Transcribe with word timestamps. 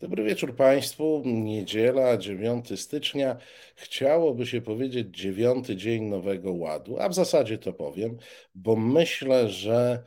Dobry 0.00 0.24
wieczór 0.24 0.56
Państwu. 0.56 1.22
Niedziela, 1.24 2.16
9 2.16 2.80
stycznia. 2.80 3.36
Chciałoby 3.74 4.46
się 4.46 4.60
powiedzieć 4.60 5.16
dziewiąty 5.16 5.76
dzień 5.76 6.04
Nowego 6.04 6.52
Ładu, 6.52 6.98
a 7.00 7.08
w 7.08 7.14
zasadzie 7.14 7.58
to 7.58 7.72
powiem, 7.72 8.16
bo 8.54 8.76
myślę, 8.76 9.48
że 9.48 10.02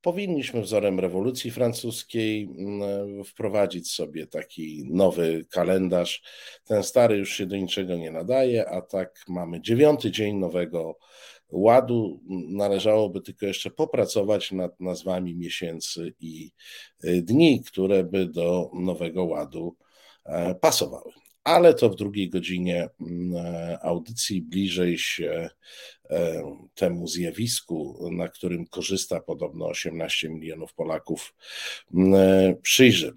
powinniśmy 0.00 0.62
wzorem 0.62 1.00
rewolucji 1.00 1.50
francuskiej 1.50 2.42
mm, 2.58 3.24
wprowadzić 3.24 3.90
sobie 3.90 4.26
taki 4.26 4.84
nowy 4.90 5.46
kalendarz. 5.50 6.22
Ten 6.64 6.82
stary 6.82 7.16
już 7.16 7.36
się 7.36 7.46
do 7.46 7.56
niczego 7.56 7.96
nie 7.96 8.10
nadaje, 8.10 8.68
a 8.68 8.80
tak 8.80 9.24
mamy 9.28 9.60
dziewiąty 9.60 10.10
dzień 10.10 10.36
Nowego 10.36 10.98
Ładu. 11.52 12.20
Należałoby 12.48 13.20
tylko 13.20 13.46
jeszcze 13.46 13.70
popracować 13.70 14.52
nad 14.52 14.80
nazwami 14.80 15.34
miesięcy 15.36 16.14
i 16.20 16.50
y, 17.04 17.22
dni, 17.22 17.62
które 17.64 18.04
by 18.04 18.26
do 18.26 18.70
Nowego 18.74 19.24
Ładu 19.24 19.76
e, 20.24 20.54
pasowały. 20.54 21.12
Ale 21.44 21.74
to 21.74 21.90
w 21.90 21.96
drugiej 21.96 22.30
godzinie 22.30 22.88
mm, 23.00 23.36
e, 23.36 23.78
audycji 23.82 24.42
bliżej 24.42 24.98
się 24.98 25.50
e, 26.10 26.42
temu 26.74 27.06
zjawisku, 27.06 28.08
na 28.12 28.28
którym 28.28 28.66
korzysta 28.66 29.20
podobno 29.20 29.66
18 29.66 30.28
milionów 30.28 30.74
Polaków, 30.74 31.34
mm, 31.94 32.56
przyjrzymy. 32.62 33.16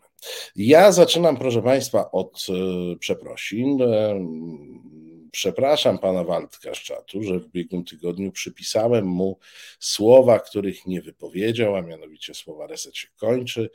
Ja 0.55 0.91
zaczynam, 0.91 1.37
proszę 1.37 1.61
Państwa, 1.61 2.11
od 2.11 2.45
przeprosin 2.99 3.77
przepraszam 5.33 5.99
pana 5.99 6.23
Waldka 6.23 6.75
z 6.75 6.77
czatu, 6.77 7.23
że 7.23 7.39
w 7.39 7.45
ubiegłym 7.45 7.83
tygodniu 7.83 8.31
przypisałem 8.31 9.05
mu 9.05 9.39
słowa, 9.79 10.39
których 10.39 10.85
nie 10.85 11.01
wypowiedział, 11.01 11.75
a 11.75 11.81
mianowicie 11.81 12.33
słowa 12.33 12.67
reset 12.67 12.97
się 12.97 13.07
kończy. 13.17 13.69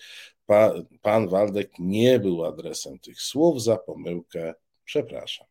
Pa, 0.46 0.74
pan 1.02 1.28
Waldek 1.28 1.70
nie 1.78 2.18
był 2.18 2.44
adresem 2.44 2.98
tych 2.98 3.20
słów, 3.22 3.62
za 3.62 3.76
pomyłkę 3.76 4.54
przepraszam. 4.84 5.46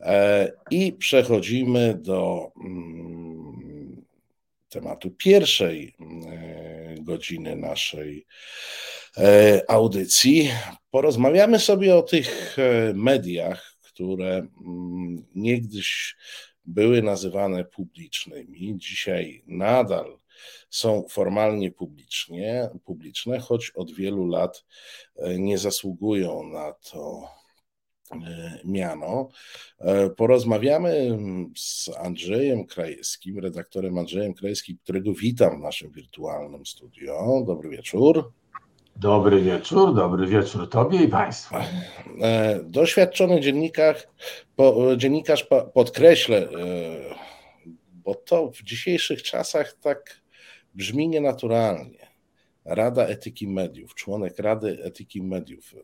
E, 0.00 0.52
I 0.70 0.92
przechodzimy 0.92 1.94
do 1.94 2.52
mm, 2.64 4.04
tematu 4.68 5.10
pierwszej 5.10 5.94
e, 6.00 6.94
godziny 7.00 7.56
naszej 7.56 8.26
e, 9.16 9.62
audycji. 9.68 10.50
Porozmawiamy 10.90 11.58
sobie 11.58 11.96
o 11.96 12.02
tych 12.02 12.56
mediach, 12.94 13.71
które 14.02 14.46
mm, 14.66 15.24
niegdyś 15.34 16.16
były 16.64 17.02
nazywane 17.02 17.64
publicznymi, 17.64 18.78
dzisiaj 18.78 19.42
nadal 19.46 20.18
są 20.70 21.04
formalnie 21.08 21.70
publicznie, 21.70 22.68
publiczne, 22.84 23.38
choć 23.38 23.70
od 23.70 23.92
wielu 23.92 24.26
lat 24.26 24.64
e, 25.16 25.38
nie 25.38 25.58
zasługują 25.58 26.42
na 26.42 26.72
to 26.72 27.28
e, 28.12 28.58
miano. 28.64 29.28
E, 29.78 30.10
porozmawiamy 30.10 31.18
z 31.56 31.90
Andrzejem 31.98 32.66
Krajewskim, 32.66 33.38
redaktorem 33.38 33.98
Andrzejem 33.98 34.34
Krajewskim, 34.34 34.78
którego 34.82 35.14
witam 35.14 35.58
w 35.58 35.62
naszym 35.62 35.90
wirtualnym 35.90 36.66
studio. 36.66 37.44
Dobry 37.46 37.68
wieczór. 37.68 38.32
Dobry 39.02 39.40
wieczór, 39.42 39.94
dobry 39.94 40.26
wieczór 40.26 40.68
Tobie 40.68 41.02
i 41.02 41.08
Państwu. 41.08 41.54
E, 42.22 42.60
doświadczony 42.64 43.40
dziennikarz, 43.40 44.06
po, 44.56 44.96
dziennikarz 44.96 45.46
podkreślę, 45.74 46.38
e, 46.38 46.48
bo 47.94 48.14
to 48.14 48.50
w 48.50 48.62
dzisiejszych 48.62 49.22
czasach 49.22 49.76
tak 49.80 50.22
brzmi 50.74 51.08
nienaturalnie. 51.08 51.98
Rada 52.64 53.06
Etyki 53.06 53.48
Mediów, 53.48 53.94
członek 53.94 54.38
Rady 54.38 54.78
Etyki 54.82 55.22
Mediów. 55.22 55.74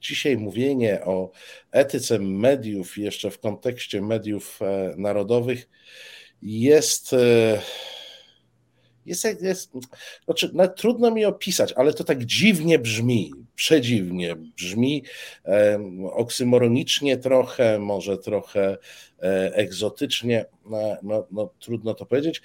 Dzisiaj 0.00 0.36
mówienie 0.36 1.04
o 1.04 1.30
etyce 1.70 2.18
mediów, 2.18 2.98
jeszcze 2.98 3.30
w 3.30 3.40
kontekście 3.40 4.02
mediów 4.02 4.62
e, 4.62 4.94
narodowych, 4.96 5.68
jest 6.42 7.14
jest, 9.06 9.42
jest 9.42 9.70
znaczy, 10.24 10.50
no, 10.54 10.68
trudno 10.68 11.10
mi 11.10 11.24
opisać, 11.24 11.72
ale 11.72 11.92
to 11.92 12.04
tak 12.04 12.24
dziwnie 12.24 12.78
brzmi, 12.78 13.32
przedziwnie 13.54 14.36
brzmi, 14.36 15.04
e, 15.44 15.78
oksymoronicznie 16.12 17.16
trochę, 17.16 17.78
może 17.78 18.18
trochę 18.18 18.78
e, 19.22 19.54
egzotycznie, 19.54 20.44
no, 20.70 20.78
no, 21.02 21.26
no, 21.30 21.50
trudno 21.60 21.94
to 21.94 22.06
powiedzieć. 22.06 22.42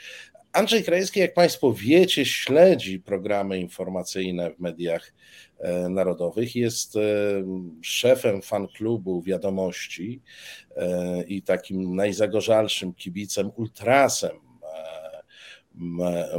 Andrzej 0.53 0.84
Krajewski, 0.84 1.19
jak 1.19 1.34
Państwo 1.34 1.74
wiecie, 1.74 2.25
śledzi 2.25 3.00
programy 3.00 3.59
informacyjne 3.59 4.52
w 4.52 4.59
mediach 4.59 5.14
e, 5.59 5.90
narodowych, 5.90 6.56
jest 6.56 6.96
e, 6.96 7.00
szefem 7.81 8.42
fan-klubu 8.42 9.22
Wiadomości 9.22 10.22
e, 10.75 11.24
i 11.24 11.42
takim 11.42 11.96
najzagorzalszym 11.96 12.94
kibicem, 12.94 13.52
ultrasem 13.56 14.49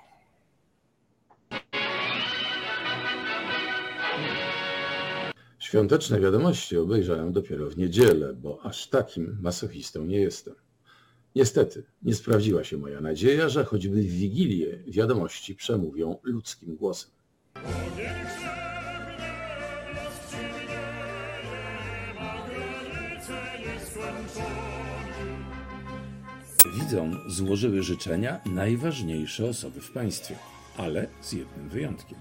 Świąteczne 5.58 6.20
wiadomości 6.20 6.76
obejrzałem 6.76 7.32
dopiero 7.32 7.70
w 7.70 7.76
niedzielę, 7.76 8.34
bo 8.34 8.58
aż 8.62 8.88
takim 8.88 9.38
masochistą 9.41 10.04
nie 10.04 10.20
jestem. 10.20 10.54
Niestety, 11.34 11.84
nie 12.02 12.14
sprawdziła 12.14 12.64
się 12.64 12.76
moja 12.76 13.00
nadzieja, 13.00 13.48
że 13.48 13.64
choćby 13.64 14.02
w 14.02 14.06
Wigilię 14.06 14.78
wiadomości 14.87 15.54
przemówią 15.54 16.19
ludzkim 16.22 16.76
głosem. 16.76 17.10
Widzom 26.75 27.19
złożyły 27.26 27.82
życzenia 27.82 28.41
najważniejsze 28.47 29.48
osoby 29.48 29.81
w 29.81 29.91
państwie, 29.91 30.36
ale 30.76 31.06
z 31.20 31.32
jednym 31.32 31.69
wyjątkiem. 31.69 32.19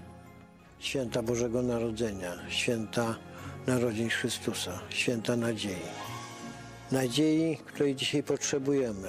Święta 0.78 1.22
Bożego 1.22 1.62
Narodzenia, 1.62 2.32
święta 2.48 3.16
Narodzin 3.66 4.08
Chrystusa, 4.08 4.80
święta 4.88 5.36
nadziei. 5.36 5.90
Nadziei, 6.92 7.56
której 7.56 7.94
dzisiaj 7.94 8.22
potrzebujemy, 8.22 9.08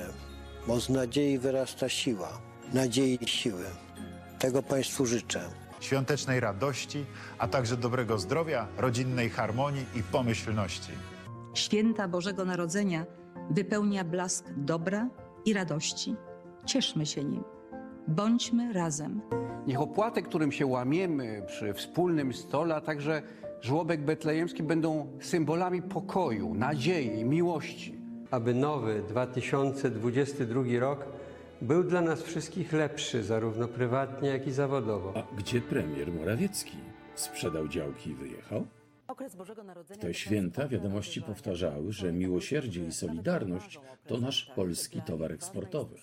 bo 0.68 0.80
z 0.80 0.90
nadziei 0.90 1.40
wyrasta 1.40 1.90
siła, 1.90 2.42
nadziei 2.74 3.18
i 3.22 3.28
siły. 3.28 3.66
Tego 4.40 4.64
Państwu 4.64 5.06
życzę. 5.06 5.42
Świątecznej 5.80 6.40
radości, 6.40 7.06
a 7.38 7.48
także 7.48 7.78
dobrego 7.78 8.20
zdrowia, 8.20 8.68
rodzinnej 8.78 9.30
harmonii 9.30 9.86
i 9.96 10.04
pomyślności. 10.04 10.92
Święta 11.54 12.08
Bożego 12.08 12.46
Narodzenia 12.46 13.06
wypełnia 13.50 14.04
blask 14.04 14.46
dobra 14.58 15.10
i 15.46 15.54
radości. 15.54 16.16
Cieszmy 16.66 17.06
się 17.06 17.24
nim. 17.24 17.44
Bądźmy 18.08 18.74
razem. 18.74 19.22
Niech 19.68 19.82
opłatek, 19.82 20.28
którym 20.28 20.52
się 20.52 20.66
łamiemy 20.66 21.44
przy 21.48 21.74
wspólnym 21.74 22.34
stole, 22.34 22.76
a 22.76 22.82
także 22.82 23.22
żłobek 23.62 24.02
betlejemski 24.02 24.64
będą 24.64 25.08
symbolami 25.20 25.82
pokoju, 25.82 26.54
nadziei 26.54 27.20
i 27.20 27.26
miłości. 27.26 27.96
Aby 28.32 28.54
nowy 28.54 29.04
2022 29.08 30.64
rok 30.80 31.06
był 31.62 31.84
dla 31.84 32.02
nas 32.02 32.22
wszystkich 32.22 32.74
lepszy, 32.74 33.24
zarówno 33.24 33.68
prywatnie, 33.68 34.30
jak 34.30 34.48
i 34.48 34.52
zawodowo. 34.52 35.14
A 35.16 35.36
gdzie 35.38 35.62
premier 35.62 36.12
Morawiecki? 36.12 36.78
Sprzedał 37.16 37.68
działki 37.68 38.10
i 38.10 38.16
wyjechał? 38.16 38.66
W 39.90 39.98
te 39.98 40.14
święta 40.14 40.68
wiadomości 40.68 41.22
powtarzały, 41.22 41.94
że 41.94 42.14
miłosierdzie 42.14 42.86
i 42.86 42.92
solidarność 42.92 43.80
to 44.08 44.18
nasz 44.18 44.46
polski 44.56 45.02
towar 45.02 45.32
eksportowy. 45.32 45.96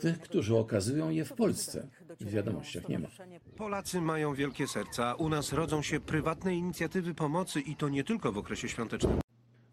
Tych, 0.00 0.20
którzy 0.20 0.56
okazują 0.56 1.10
je 1.10 1.24
w 1.24 1.32
Polsce, 1.32 1.88
w 2.20 2.30
wiadomościach 2.30 2.88
nie 2.88 2.98
ma. 2.98 3.08
Polacy 3.56 4.00
mają 4.00 4.34
wielkie 4.34 4.68
serca. 4.68 5.14
U 5.14 5.28
nas 5.28 5.52
rodzą 5.52 5.82
się 5.82 6.00
prywatne 6.00 6.54
inicjatywy 6.54 7.14
pomocy 7.14 7.60
i 7.60 7.76
to 7.76 7.88
nie 7.88 8.04
tylko 8.04 8.32
w 8.32 8.38
okresie 8.38 8.68
świątecznym. 8.68 9.18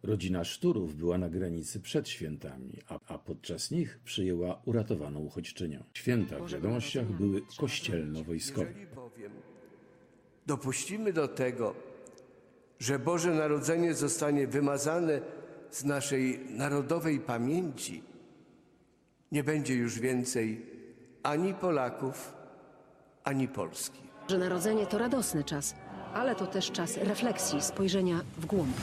Rodzina 0.03 0.43
Szturów 0.43 0.95
była 0.95 1.17
na 1.17 1.29
granicy 1.29 1.79
przed 1.79 2.09
świętami, 2.09 2.73
a, 2.87 2.99
a 3.07 3.17
podczas 3.17 3.71
nich 3.71 3.99
przyjęła 4.03 4.61
uratowaną 4.65 5.19
uchodźczynię. 5.19 5.83
Święta 5.93 6.39
w 6.39 6.51
wiadomościach 6.51 7.11
były 7.11 7.41
kościelno-wojskowe. 7.57 8.73
dopuścimy 10.45 11.13
do 11.13 11.27
tego, 11.27 11.75
że 12.79 12.99
Boże 12.99 13.31
Narodzenie 13.31 13.93
zostanie 13.93 14.47
wymazane 14.47 15.21
z 15.71 15.85
naszej 15.85 16.39
narodowej 16.49 17.19
pamięci, 17.19 18.03
nie 19.31 19.43
będzie 19.43 19.75
już 19.75 19.99
więcej 19.99 20.65
ani 21.23 21.53
Polaków, 21.53 22.33
ani 23.23 23.47
Polski. 23.47 24.01
Że 24.29 24.37
Narodzenie 24.37 24.85
to 24.85 24.97
radosny 24.97 25.43
czas, 25.43 25.75
ale 26.13 26.35
to 26.35 26.47
też 26.47 26.71
czas 26.71 26.97
refleksji, 26.97 27.61
spojrzenia 27.61 28.21
w 28.37 28.45
głąb. 28.45 28.75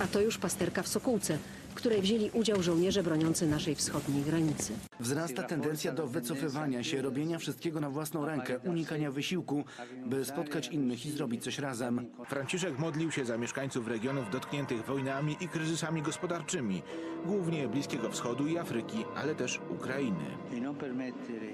A 0.00 0.06
to 0.06 0.20
już 0.20 0.38
pasterka 0.38 0.82
w 0.82 0.88
Sokółce, 0.88 1.38
w 1.70 1.74
której 1.74 2.02
wzięli 2.02 2.30
udział 2.30 2.62
żołnierze 2.62 3.02
broniący 3.02 3.46
naszej 3.46 3.74
wschodniej 3.74 4.22
granicy. 4.22 4.72
Wzrasta 5.02 5.42
tendencja 5.42 5.92
do 5.92 6.06
wycofywania 6.06 6.82
się, 6.84 7.02
robienia 7.02 7.38
wszystkiego 7.38 7.80
na 7.80 7.90
własną 7.90 8.26
rękę, 8.26 8.58
unikania 8.58 9.10
wysiłku, 9.10 9.64
by 10.06 10.24
spotkać 10.24 10.68
innych 10.68 11.06
i 11.06 11.10
zrobić 11.10 11.44
coś 11.44 11.58
razem. 11.58 12.06
Franciszek 12.28 12.78
modlił 12.78 13.10
się 13.10 13.24
za 13.24 13.38
mieszkańców 13.38 13.88
regionów 13.88 14.30
dotkniętych 14.30 14.84
wojnami 14.86 15.36
i 15.40 15.48
kryzysami 15.48 16.02
gospodarczymi, 16.02 16.82
głównie 17.24 17.68
Bliskiego 17.68 18.10
Wschodu 18.10 18.46
i 18.46 18.58
Afryki, 18.58 19.04
ale 19.16 19.34
też 19.34 19.60
Ukrainy. 19.70 20.24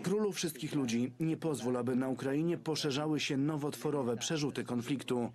Królu 0.03 0.33
wszystkich 0.33 0.75
ludzi, 0.75 1.13
nie 1.21 1.37
pozwól, 1.37 1.77
aby 1.77 1.97
na 1.97 2.09
Ukrainie 2.09 2.59
poszerzały 2.59 3.21
się 3.21 3.37
nowotworowe 3.37 4.17
przerzuty 4.17 4.65
konfliktu. 4.65 5.31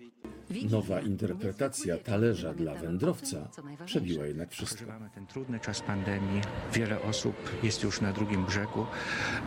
Nowa 0.70 1.02
interpretacja 1.02 1.98
talerza 1.98 2.54
dla 2.54 2.76
wędrowca 2.76 3.50
przebiła 3.86 4.26
jednak 4.26 4.52
wszystko. 4.52 4.76
Przeżywamy 4.76 5.10
ten 5.16 5.28
trudny 5.28 5.60
czas 5.60 5.82
pandemii. 5.82 6.42
Wiele 6.74 7.02
osób 7.02 7.36
jest 7.64 7.84
już 7.84 8.02
na 8.04 8.14
drugim 8.14 8.46
brzegu. 8.46 8.86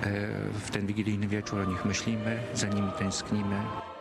E, 0.03 0.29
W 0.67 0.71
ten 0.71 0.87
wigilijny 0.87 1.29
wieczór 1.29 1.61
o 1.61 1.65
nich 1.65 1.85
myślimy, 1.85 2.39
za 2.55 2.69
nimi 2.69 2.91
tęsknimy. 2.99 3.57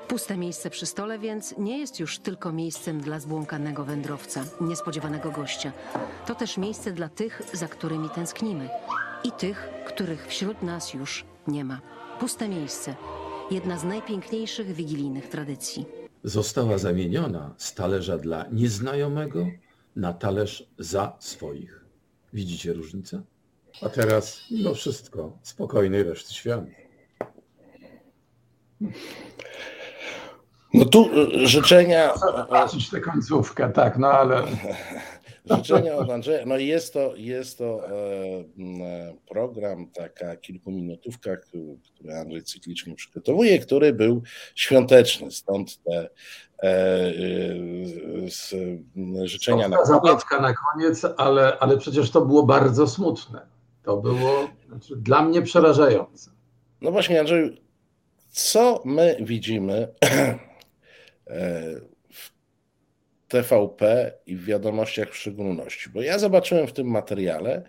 Puste 0.07 0.37
miejsce 0.37 0.69
przy 0.69 0.85
stole 0.85 1.19
więc 1.19 1.57
nie 1.57 1.77
jest 1.79 1.99
już 1.99 2.19
tylko 2.19 2.51
miejscem 2.51 3.01
dla 3.01 3.19
zbłąkanego 3.19 3.85
wędrowca, 3.85 4.43
niespodziewanego 4.61 5.31
gościa. 5.31 5.71
To 6.25 6.35
też 6.35 6.57
miejsce 6.57 6.91
dla 6.91 7.09
tych, 7.09 7.41
za 7.53 7.67
którymi 7.67 8.09
tęsknimy 8.09 8.69
i 9.23 9.31
tych, 9.31 9.69
których 9.87 10.27
wśród 10.27 10.61
nas 10.63 10.93
już 10.93 11.25
nie 11.47 11.65
ma. 11.65 11.81
Puste 12.19 12.49
miejsce. 12.49 12.95
Jedna 13.51 13.77
z 13.77 13.83
najpiękniejszych 13.83 14.67
wigilijnych 14.73 15.29
tradycji. 15.29 15.85
Została 16.23 16.77
zamieniona 16.77 17.53
z 17.57 17.73
talerza 17.73 18.17
dla 18.17 18.45
nieznajomego 18.51 19.47
na 19.95 20.13
talerz 20.13 20.67
za 20.79 21.13
swoich. 21.19 21.85
Widzicie 22.33 22.73
różnicę? 22.73 23.21
A 23.81 23.89
teraz, 23.89 24.41
mimo 24.51 24.73
wszystko, 24.73 25.37
spokojnej 25.43 26.03
reszty 26.03 26.33
świata. 26.33 26.65
No 30.73 30.85
tu 30.85 31.09
y, 31.43 31.47
życzenia. 31.47 32.13
Zobaczyć 32.17 32.89
tę 32.89 32.99
końcówkę, 33.01 33.69
tak, 33.69 33.97
no 33.97 34.07
ale. 34.07 34.43
Życzenia 35.57 35.95
od 35.95 36.09
Andrzeja. 36.09 36.45
No 36.45 36.57
jest 36.57 36.93
to, 36.93 37.13
jest 37.15 37.57
to 37.57 37.89
e, 37.89 37.91
e, 37.93 39.15
program, 39.29 39.87
taka 39.91 40.35
kilkuminutówka, 40.35 41.37
który 41.37 41.77
Andrzej 42.21 42.43
cyklicznie 42.43 42.95
przygotowuje, 42.95 43.59
który 43.59 43.93
był 43.93 44.21
świąteczny. 44.55 45.31
Stąd 45.31 45.83
te 45.83 46.09
e, 46.63 46.69
e, 49.23 49.27
życzenia 49.27 49.69
na 49.69 49.77
Ta 49.77 49.83
koniec. 49.83 49.87
zabawka 49.87 50.39
na 50.41 50.53
koniec, 50.53 51.05
ale, 51.17 51.57
ale 51.59 51.77
przecież 51.77 52.11
to 52.11 52.21
było 52.21 52.43
bardzo 52.43 52.87
smutne. 52.87 53.54
To 53.85 53.97
było 53.97 54.49
znaczy, 54.67 54.95
dla 54.95 55.21
mnie 55.21 55.41
przerażające. 55.41 56.31
No 56.81 56.91
właśnie, 56.91 57.19
Andrzeju, 57.19 57.49
co 58.31 58.81
my 58.85 59.17
widzimy 59.21 59.87
e, 60.07 60.37
w 62.11 62.31
TVP 63.27 64.11
i 64.25 64.35
w 64.35 64.45
wiadomościach 64.45 65.09
w 65.11 65.17
szczególności? 65.17 65.89
Bo 65.89 66.01
ja 66.01 66.19
zobaczyłem 66.19 66.67
w 66.67 66.73
tym 66.73 66.87
materiale, 66.87 67.63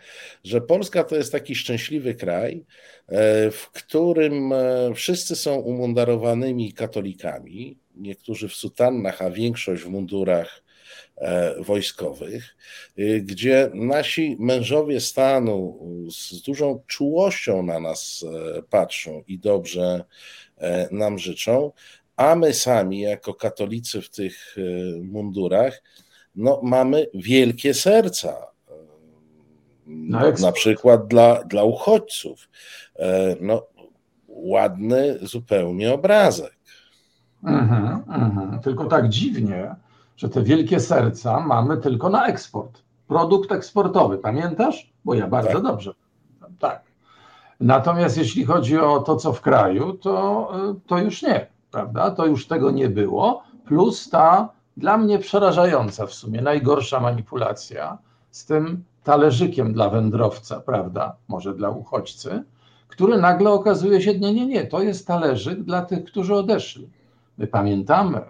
że 0.45 0.61
Polska 0.61 1.05
to 1.05 1.17
jest 1.17 1.33
taki 1.33 1.55
szczęśliwy 1.55 2.15
kraj, 2.15 2.65
e, 3.09 3.51
w 3.51 3.71
którym 3.71 4.53
e, 4.53 4.95
wszyscy 4.95 5.37
są 5.37 5.55
umundarowanymi 5.55 6.73
katolikami, 6.73 7.79
niektórzy 7.95 8.49
w 8.49 8.55
sutannach, 8.55 9.23
a 9.23 9.31
większość 9.31 9.83
w 9.83 9.89
mundurach 9.89 10.66
wojskowych, 11.58 12.56
y, 12.98 13.22
gdzie 13.25 13.70
nasi 13.75 14.37
mężowie 14.40 15.00
stanu 15.00 15.78
z 16.10 16.43
dużą 16.43 16.81
czułością 16.87 17.62
na 17.62 17.81
nas 17.81 18.25
e, 18.58 18.62
patrzą 18.62 19.22
i 19.28 19.38
dobrze 19.38 20.04
e, 20.58 20.88
nam 20.93 21.19
życzą, 21.19 21.72
a 22.16 22.34
my 22.37 22.54
sami, 22.54 23.00
jako 23.00 23.34
katolicy 23.34 24.02
w 24.02 24.10
tych 24.10 24.56
e, 24.58 24.60
mundurach, 25.02 25.82
no, 26.37 26.60
mamy 26.62 27.06
wielkie 27.14 27.75
serca. 27.75 28.46
e, 28.69 28.72
Na 30.43 30.52
przykład 30.52 31.06
dla, 31.06 31.44
dla 31.44 31.62
uchodźców. 31.64 32.48
E, 32.98 33.37
No, 33.40 33.66
ładny 34.28 35.19
zupełnie 35.22 35.93
obrazek. 35.94 36.56
Mhm, 37.44 38.02
mhm. 38.08 38.60
Tylko 38.60 38.84
tak 38.84 39.08
dziwnie, 39.08 39.75
że 40.17 40.29
te 40.29 40.43
wielkie 40.43 40.81
serca 40.81 41.41
mamy 41.41 41.77
tylko 41.77 42.09
na 42.09 42.27
eksport. 42.27 42.83
Produkt 43.09 43.53
eksportowy, 43.53 44.19
pamiętasz? 44.19 44.93
Bo 45.05 45.15
ja 45.15 45.29
bardzo 45.29 45.53
Tak. 45.53 45.63
dobrze 45.63 45.95
pamiętam. 46.41 46.71
Tak. 46.71 46.83
Natomiast 47.61 48.17
jeśli 48.17 48.45
chodzi 48.45 48.79
o 48.79 49.01
to, 49.01 49.17
co 49.17 49.33
w 49.33 49.41
kraju, 49.41 49.93
to, 49.93 50.51
y, 50.71 50.81
to 50.87 50.99
już 50.99 51.23
nie, 51.23 51.47
prawda? 51.71 52.11
To 52.11 52.27
już 52.27 52.47
tego 52.47 52.71
nie 52.71 52.89
było. 52.89 53.43
Plus 53.65 54.11
ta 54.11 54.49
dla 54.77 54.99
mnie 54.99 55.19
przerażająca 55.19 56.07
w 56.07 56.15
sumie 56.15 56.43
najgorsza 56.43 57.01
manipulacja 57.01 57.99
z 58.31 58.47
tym 58.47 58.85
talerzykiem 59.05 59.73
dla 59.73 59.89
wędrowca, 59.89 60.61
prawda? 60.61 61.17
Może 61.29 61.55
dla 61.55 61.71
uchodźcy, 61.71 62.45
który 62.89 63.19
nagle 63.19 63.51
okazuje 63.51 64.03
się, 64.03 64.19
nie, 64.19 64.35
nie, 64.35 64.47
nie, 64.47 64.67
to 64.67 64.83
jest 64.83 65.07
talerzyk 65.07 65.63
dla 65.63 65.83
tych, 65.83 66.05
którzy 66.05 66.35
odeszli. 66.35 66.91
My 67.39 67.47
pamiętamy, 67.47 68.21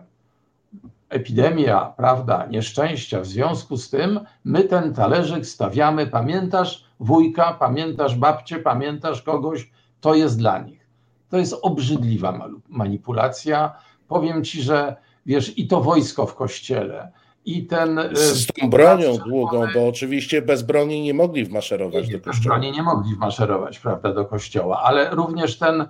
epidemia, 1.08 1.93
prawda, 1.97 2.47
nieszczęścia, 2.50 3.20
w 3.20 3.26
związku 3.26 3.76
z 3.76 3.91
tym 3.91 4.20
my 4.44 4.64
ten 4.64 4.94
talerzyk 4.94 5.47
stawiamy, 5.47 6.06
pamiętasz 6.06 6.85
wujka, 7.00 7.53
pamiętasz 7.53 8.14
babcię, 8.17 8.58
pamiętasz 8.58 9.23
kogoś, 9.23 9.70
to 10.00 10.14
jest 10.14 10.38
dla 10.38 10.58
nich. 10.58 10.87
To 11.31 11.38
jest 11.38 11.55
obrzydliwa 11.62 12.49
manipulacja. 12.69 13.73
Powiem 14.08 14.44
ci, 14.44 14.62
że 14.62 14.97
wiesz, 15.26 15.58
i 15.58 15.67
to 15.67 15.80
wojsko 15.80 16.26
w 16.26 16.35
kościele, 16.35 17.12
i 17.45 17.66
ten... 17.66 17.99
y, 17.99 18.16
Z 18.16 18.47
tą 18.47 18.71
bronią 18.71 19.16
długą, 19.16 19.66
bo 19.75 19.88
oczywiście 19.88 20.42
bez 20.42 20.62
broni 20.62 21.02
nie 21.02 21.14
mogli 21.14 21.45
wmaszerować 21.45 22.09
do 22.09 22.19
Bez 22.19 22.26
kościoła. 22.26 22.57
broni 22.59 22.73
nie 22.73 22.83
mogli 22.83 23.14
wmaszerować, 23.14 23.78
prawda, 23.78 24.12
do 24.12 24.25
kościoła, 24.25 24.83
ale 24.83 25.11
również 25.11 25.59
ten 25.59 25.85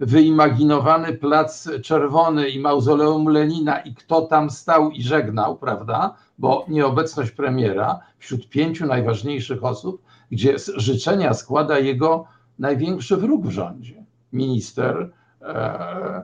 wyimaginowany 0.00 1.12
plac 1.12 1.68
czerwony 1.82 2.48
i 2.48 2.60
mauzoleum 2.60 3.28
Lenina 3.28 3.80
i 3.80 3.94
kto 3.94 4.22
tam 4.22 4.50
stał 4.50 4.90
i 4.90 5.02
żegnał, 5.02 5.56
prawda, 5.56 6.14
bo 6.38 6.64
nieobecność 6.68 7.30
premiera 7.30 8.00
wśród 8.18 8.48
pięciu 8.48 8.86
najważniejszych 8.86 9.64
osób, 9.64 10.02
gdzie 10.30 10.56
życzenia 10.76 11.34
składa 11.34 11.78
jego 11.78 12.24
największy 12.58 13.16
wróg 13.16 13.46
w 13.46 13.50
rządzie, 13.50 14.04
minister 14.32 15.10
e, 15.42 16.22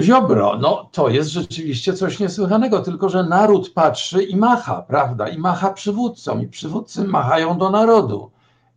Ziobro. 0.00 0.58
No 0.60 0.88
to 0.92 1.08
jest 1.08 1.30
rzeczywiście 1.30 1.92
coś 1.92 2.20
niesłychanego, 2.20 2.80
tylko 2.80 3.08
że 3.08 3.24
naród 3.24 3.70
patrzy 3.70 4.22
i 4.22 4.36
macha, 4.36 4.82
prawda, 4.82 5.28
i 5.28 5.38
macha 5.38 5.70
przywódcom 5.70 6.42
i 6.42 6.46
przywódcy 6.46 7.04
machają 7.04 7.58
do 7.58 7.70
narodu. 7.70 8.30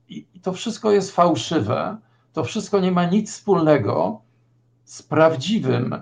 I 0.09 0.39
to 0.41 0.53
wszystko 0.53 0.91
jest 0.91 1.15
fałszywe, 1.15 1.97
to 2.37 2.43
wszystko 2.43 2.79
nie 2.79 2.91
ma 2.91 3.05
nic 3.05 3.31
wspólnego 3.31 4.21
z 4.85 5.03
prawdziwym, 5.03 6.01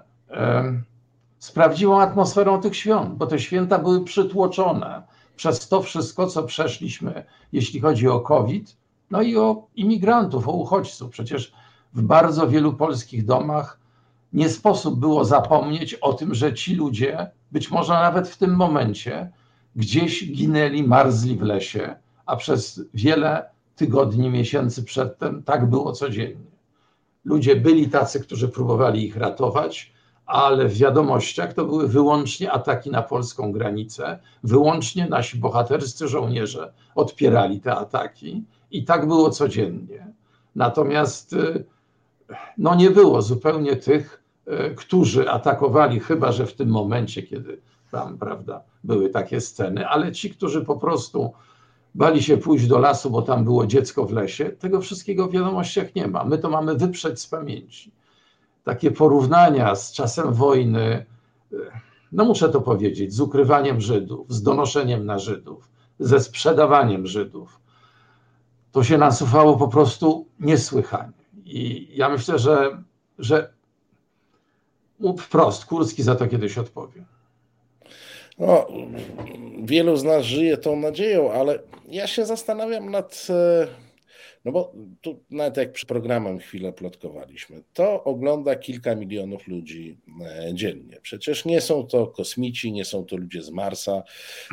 z 1.39 1.51
prawdziwą 1.51 2.01
atmosferą 2.01 2.61
tych 2.61 2.75
świąt, 2.75 3.15
bo 3.15 3.27
te 3.27 3.39
święta 3.39 3.79
były 3.79 4.03
przytłoczone 4.03 5.03
przez 5.35 5.67
to 5.67 5.81
wszystko, 5.81 6.27
co 6.27 6.43
przeszliśmy, 6.43 7.25
jeśli 7.53 7.79
chodzi 7.79 8.07
o 8.07 8.19
COVID, 8.19 8.77
no 9.11 9.21
i 9.21 9.37
o 9.37 9.67
imigrantów, 9.75 10.47
o 10.47 10.51
uchodźców. 10.51 11.11
Przecież 11.11 11.53
w 11.93 12.01
bardzo 12.01 12.47
wielu 12.47 12.73
polskich 12.73 13.25
domach 13.25 13.79
nie 14.33 14.49
sposób 14.49 14.99
było 14.99 15.25
zapomnieć 15.25 15.93
o 15.93 16.13
tym, 16.13 16.35
że 16.35 16.53
ci 16.53 16.75
ludzie, 16.75 17.31
być 17.51 17.71
może 17.71 17.93
nawet 17.93 18.27
w 18.27 18.37
tym 18.37 18.55
momencie, 18.55 19.31
gdzieś 19.75 20.31
ginęli, 20.31 20.83
marzli 20.83 21.37
w 21.37 21.41
lesie, 21.41 21.95
a 22.25 22.35
przez 22.35 22.81
wiele 22.93 23.54
tygodni, 23.75 24.29
miesięcy 24.29 24.83
przedtem 24.83 25.43
tak 25.43 25.69
było 25.69 25.91
codziennie. 25.91 26.55
Ludzie 27.25 27.55
byli 27.55 27.89
tacy, 27.89 28.19
którzy 28.19 28.49
próbowali 28.49 29.05
ich 29.05 29.17
ratować, 29.17 29.93
ale 30.25 30.67
w 30.67 30.77
wiadomościach 30.77 31.53
to 31.53 31.65
były 31.65 31.87
wyłącznie 31.87 32.51
ataki 32.51 32.91
na 32.91 33.01
polską 33.01 33.51
granicę, 33.51 34.19
wyłącznie 34.43 35.07
nasi 35.09 35.37
bohaterscy 35.37 36.07
żołnierze 36.07 36.73
odpierali 36.95 37.59
te 37.59 37.75
ataki 37.75 38.43
i 38.71 38.83
tak 38.83 39.07
było 39.07 39.29
codziennie. 39.29 40.13
Natomiast 40.55 41.33
y, 41.33 41.65
no 42.57 42.75
nie 42.75 42.91
było 42.91 43.21
zupełnie 43.21 43.75
tych 43.75 44.25
którzy 44.75 45.29
atakowali, 45.29 45.99
chyba 45.99 46.31
że 46.31 46.45
w 46.45 46.53
tym 46.53 46.69
momencie, 46.69 47.23
kiedy 47.23 47.61
tam, 47.91 48.17
prawda, 48.17 48.63
były 48.83 49.09
takie 49.09 49.41
sceny, 49.41 49.87
ale 49.87 50.11
ci, 50.11 50.29
którzy 50.29 50.65
po 50.65 50.75
prostu 50.75 51.33
bali 51.95 52.23
się 52.23 52.37
pójść 52.37 52.67
do 52.67 52.79
lasu, 52.79 53.09
bo 53.09 53.21
tam 53.21 53.43
było 53.43 53.67
dziecko 53.67 54.05
w 54.05 54.11
lesie, 54.11 54.45
tego 54.45 54.81
wszystkiego 54.81 55.27
w 55.27 55.31
wiadomościach 55.31 55.95
nie 55.95 56.07
ma. 56.07 56.23
My 56.23 56.37
to 56.37 56.49
mamy 56.49 56.75
wyprzeć 56.75 57.19
z 57.19 57.27
pamięci. 57.27 57.91
Takie 58.63 58.91
porównania 58.91 59.75
z 59.75 59.91
czasem 59.91 60.33
wojny, 60.33 61.05
no 62.11 62.25
muszę 62.25 62.49
to 62.49 62.61
powiedzieć, 62.61 63.13
z 63.13 63.19
ukrywaniem 63.19 63.81
Żydów, 63.81 64.33
z 64.33 64.41
donoszeniem 64.41 65.05
na 65.05 65.19
Żydów, 65.19 65.69
ze 65.99 66.19
sprzedawaniem 66.19 67.07
Żydów, 67.07 67.59
to 68.71 68.83
się 68.83 68.97
nasuwało 68.97 69.57
po 69.57 69.67
prostu 69.67 70.27
niesłychanie. 70.39 71.25
I 71.45 71.87
ja 71.95 72.09
myślę, 72.09 72.39
że, 72.39 72.83
że 73.19 73.53
wprost, 75.19 75.65
Kurski 75.65 76.03
za 76.03 76.15
to 76.15 76.27
kiedyś 76.27 76.57
odpowie. 76.57 77.05
No, 78.37 78.67
wielu 79.63 79.97
z 79.97 80.03
nas 80.03 80.25
żyje 80.25 80.57
tą 80.57 80.75
nadzieją, 80.75 81.31
ale 81.31 81.59
ja 81.89 82.07
się 82.07 82.25
zastanawiam 82.25 82.91
nad. 82.91 83.27
E, 83.29 83.67
no 84.45 84.51
bo 84.51 84.73
tu 85.01 85.23
nawet 85.31 85.57
jak 85.57 85.71
przy 85.71 85.85
programem 85.85 86.39
chwilę 86.39 86.73
plotkowaliśmy, 86.73 87.63
to 87.73 88.03
ogląda 88.03 88.55
kilka 88.55 88.95
milionów 88.95 89.47
ludzi 89.47 89.97
e, 90.21 90.53
dziennie. 90.53 90.97
Przecież 91.01 91.45
nie 91.45 91.61
są 91.61 91.87
to 91.87 92.07
kosmici, 92.07 92.71
nie 92.71 92.85
są 92.85 93.05
to 93.05 93.17
ludzie 93.17 93.41
z 93.41 93.49
Marsa, 93.49 94.03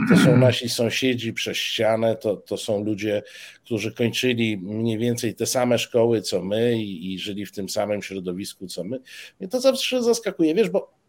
to 0.09 0.17
są 0.17 0.37
nasi 0.37 0.69
sąsiedzi 0.69 1.33
przez 1.33 1.57
ścianę, 1.57 2.17
to, 2.17 2.37
to 2.37 2.57
są 2.57 2.85
ludzie, 2.85 3.23
którzy 3.65 3.95
kończyli 3.95 4.59
mniej 4.59 4.99
więcej 4.99 5.35
te 5.35 5.47
same 5.47 5.79
szkoły 5.79 6.23
co 6.23 6.43
my 6.43 6.77
i, 6.77 7.13
i 7.13 7.19
żyli 7.19 7.47
w 7.47 7.53
tym 7.53 7.69
samym 7.69 8.03
środowisku 8.03 8.67
co 8.67 8.85
my. 8.85 9.01
Mnie 9.41 9.49
to 9.49 9.61
zawsze 9.61 10.03
zaskakuje, 10.03 10.55
wiesz, 10.55 10.71
bo 10.71 11.02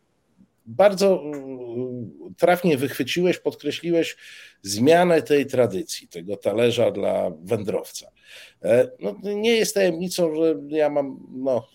bardzo 0.66 1.22
mm, 1.24 2.12
trafnie 2.38 2.78
wychwyciłeś, 2.78 3.40
podkreśliłeś 3.40 4.18
zmianę 4.62 5.22
tej 5.22 5.46
tradycji, 5.46 6.08
tego 6.08 6.38
talerza 6.38 6.92
dla 6.92 7.32
wędrowca. 7.44 8.12
E, 8.64 8.92
no, 9.00 9.16
nie 9.24 9.56
jest 9.56 9.76
tajemnicą, 9.76 10.36
że 10.36 10.56
ja 10.68 10.90
mam, 10.90 11.20
no, 11.32 11.68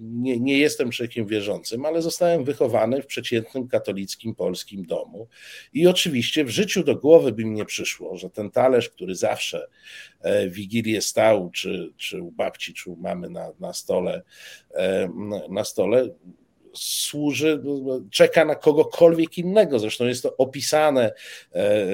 nie, 0.00 0.40
nie 0.40 0.58
jestem 0.58 0.90
człowiekiem 0.90 1.26
wierzącym, 1.26 1.84
ale 1.84 2.02
zostałem 2.02 2.44
wychowany 2.44 3.02
w 3.02 3.06
przeciętnym 3.06 3.68
katolickim 3.68 4.34
polskim 4.34 4.86
domu 4.86 5.28
i 5.72 5.86
oczywiście 5.86 6.44
w 6.44 6.50
życiu 6.50 6.84
do 6.84 6.96
głowy 6.96 7.32
by 7.32 7.44
mi 7.44 7.50
nie 7.50 7.64
przyszło, 7.64 8.16
że 8.16 8.30
ten 8.30 8.50
talerz, 8.50 8.88
który 8.88 9.14
zawsze 9.14 9.68
e, 10.20 10.48
w 10.48 10.52
Wigilię 10.52 11.00
stał, 11.00 11.50
czy, 11.50 11.92
czy 11.96 12.22
u 12.22 12.30
babci, 12.30 12.74
czy 12.74 12.90
u 12.90 12.96
mamy 12.96 13.30
na, 13.30 13.52
na 13.60 13.72
stole, 13.72 14.22
e, 14.74 15.08
na 15.50 15.64
stole, 15.64 16.08
służy, 16.74 17.62
czeka 18.10 18.44
na 18.44 18.54
kogokolwiek 18.54 19.38
innego. 19.38 19.78
Zresztą 19.78 20.04
jest 20.04 20.22
to 20.22 20.36
opisane 20.36 21.02
e, 21.02 21.58
e, 21.58 21.84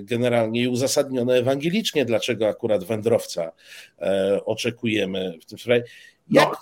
generalnie 0.00 0.62
i 0.62 0.68
uzasadnione 0.68 1.34
ewangelicznie, 1.34 2.04
dlaczego 2.04 2.48
akurat 2.48 2.84
wędrowca 2.84 3.52
e, 3.98 4.40
oczekujemy 4.44 5.38
w 5.42 5.46
tym 5.46 5.58
sprawie. 5.58 5.84
Jak, 6.30 6.48
no, 6.48 6.56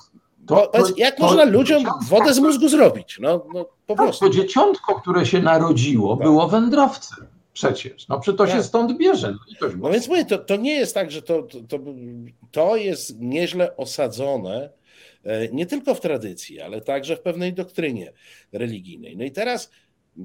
to, 0.46 0.66
to, 0.66 0.84
jak 0.96 1.16
to, 1.16 1.22
można 1.22 1.44
ludziom 1.44 1.84
wodę 2.08 2.34
z 2.34 2.38
mózgu 2.38 2.68
zrobić? 2.68 3.18
No, 3.20 3.46
no 3.54 3.64
po 3.86 3.94
tak, 3.94 4.04
prostu. 4.04 4.26
To 4.26 4.32
dzieciątko, 4.32 5.00
które 5.00 5.26
się 5.26 5.42
narodziło, 5.42 6.16
tak. 6.16 6.24
było 6.24 6.48
wędrowcem. 6.48 7.26
Przecież, 7.52 8.08
no 8.08 8.20
przy 8.20 8.34
to 8.34 8.46
tak. 8.46 8.54
się 8.54 8.62
stąd 8.62 8.98
bierze. 8.98 9.34
No, 9.60 9.68
no 9.76 9.90
więc 9.90 10.08
mówię, 10.08 10.24
to, 10.24 10.38
to 10.38 10.56
nie 10.56 10.74
jest 10.74 10.94
tak, 10.94 11.10
że 11.10 11.22
to, 11.22 11.42
to, 11.68 11.78
to 12.50 12.76
jest 12.76 13.20
nieźle 13.20 13.76
osadzone 13.76 14.70
nie 15.52 15.66
tylko 15.66 15.94
w 15.94 16.00
tradycji, 16.00 16.60
ale 16.60 16.80
także 16.80 17.16
w 17.16 17.20
pewnej 17.20 17.52
doktrynie 17.52 18.12
religijnej. 18.52 19.16
No 19.16 19.24
i 19.24 19.30
teraz 19.30 19.70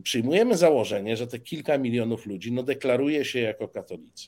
przyjmujemy 0.03 0.57
założenie, 0.57 1.17
że 1.17 1.27
te 1.27 1.39
kilka 1.39 1.77
milionów 1.77 2.25
ludzi 2.25 2.51
no, 2.51 2.63
deklaruje 2.63 3.25
się 3.25 3.39
jako 3.39 3.67
katolicy. 3.67 4.27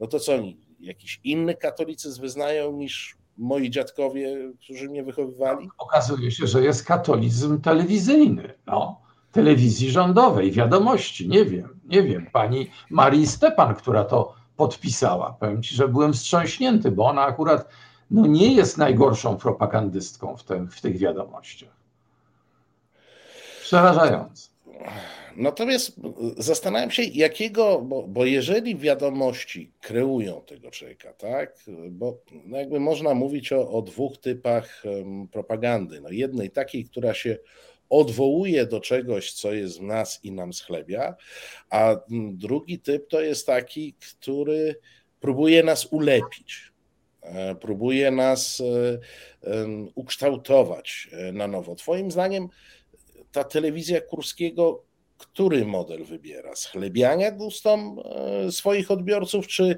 No 0.00 0.06
to 0.06 0.20
co 0.20 0.34
oni, 0.34 0.56
jakiś 0.80 1.20
inny 1.24 1.54
katolicyzm 1.54 2.20
wyznają 2.20 2.72
niż 2.72 3.16
moi 3.38 3.70
dziadkowie, 3.70 4.52
którzy 4.60 4.88
mnie 4.88 5.02
wychowywali? 5.02 5.68
Okazuje 5.78 6.30
się, 6.30 6.46
że 6.46 6.64
jest 6.64 6.84
katolicyzm 6.84 7.60
telewizyjny. 7.60 8.54
No 8.66 9.02
telewizji 9.32 9.90
rządowej, 9.90 10.52
wiadomości, 10.52 11.28
nie 11.28 11.44
wiem, 11.44 11.80
nie 11.84 12.02
wiem, 12.02 12.26
pani 12.32 12.70
Marii 12.90 13.26
Stepan, 13.26 13.74
która 13.74 14.04
to 14.04 14.34
podpisała. 14.56 15.36
Powiem 15.40 15.62
ci, 15.62 15.74
że 15.74 15.88
byłem 15.88 16.12
wstrząśnięty, 16.12 16.90
bo 16.90 17.06
ona 17.06 17.22
akurat 17.22 17.68
no 18.12 18.26
nie 18.26 18.54
jest 18.54 18.78
najgorszą 18.78 19.36
propagandystką 19.36 20.36
w, 20.36 20.44
tym, 20.44 20.70
w 20.70 20.80
tych 20.80 20.98
wiadomościach. 20.98 21.76
Przerażające. 23.62 24.48
Natomiast 25.36 26.00
zastanawiam 26.38 26.90
się, 26.90 27.02
jakiego, 27.02 27.80
bo, 27.80 28.08
bo, 28.08 28.24
jeżeli 28.24 28.76
wiadomości 28.76 29.72
kreują 29.80 30.42
tego 30.46 30.70
człowieka, 30.70 31.12
tak, 31.12 31.56
bo 31.90 32.18
no 32.44 32.58
jakby 32.58 32.80
można 32.80 33.14
mówić 33.14 33.52
o, 33.52 33.70
o 33.70 33.82
dwóch 33.82 34.18
typach 34.18 34.82
propagandy. 35.32 36.00
No 36.00 36.10
jednej 36.10 36.50
takiej, 36.50 36.84
która 36.84 37.14
się 37.14 37.38
odwołuje 37.90 38.66
do 38.66 38.80
czegoś, 38.80 39.32
co 39.32 39.52
jest 39.52 39.78
w 39.78 39.82
nas 39.82 40.20
i 40.24 40.32
nam 40.32 40.52
schlebia, 40.52 41.14
a 41.70 41.96
drugi 42.32 42.78
typ 42.78 43.08
to 43.08 43.20
jest 43.20 43.46
taki, 43.46 43.94
który 43.94 44.76
próbuje 45.20 45.62
nas 45.62 45.86
ulepić. 45.90 46.71
E, 47.22 47.54
próbuje 47.54 48.10
nas 48.10 48.60
e, 48.60 48.98
ukształtować 49.94 51.08
e, 51.12 51.32
na 51.32 51.46
nowo. 51.46 51.74
Twoim 51.74 52.10
zdaniem 52.10 52.48
ta 53.32 53.44
telewizja 53.44 54.00
Kurskiego 54.00 54.82
który 55.18 55.64
model 55.64 56.04
wybiera? 56.04 56.56
Schlebiania 56.56 57.30
gustom 57.30 58.00
swoich 58.50 58.90
odbiorców, 58.90 59.46
czy, 59.46 59.76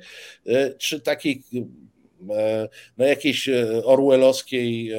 czy 0.79 1.01
takiej 1.01 1.43
no 2.99 3.05
jakiejś 3.05 3.51
orwellowskiej, 3.85 4.91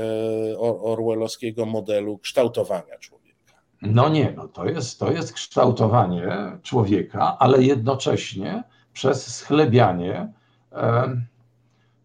orwellowskiego 0.82 1.66
modelu 1.66 2.18
kształtowania 2.18 2.98
człowieka? 3.00 3.54
No 3.82 4.10
nie, 4.10 4.34
no 4.38 4.48
to 4.48 4.66
jest, 4.66 5.00
to 5.00 5.12
jest 5.12 5.34
kształtowanie 5.34 6.28
człowieka, 6.64 7.38
ale 7.40 7.64
jednocześnie 7.64 8.64
przez 8.94 9.36
schlebianie 9.36 10.34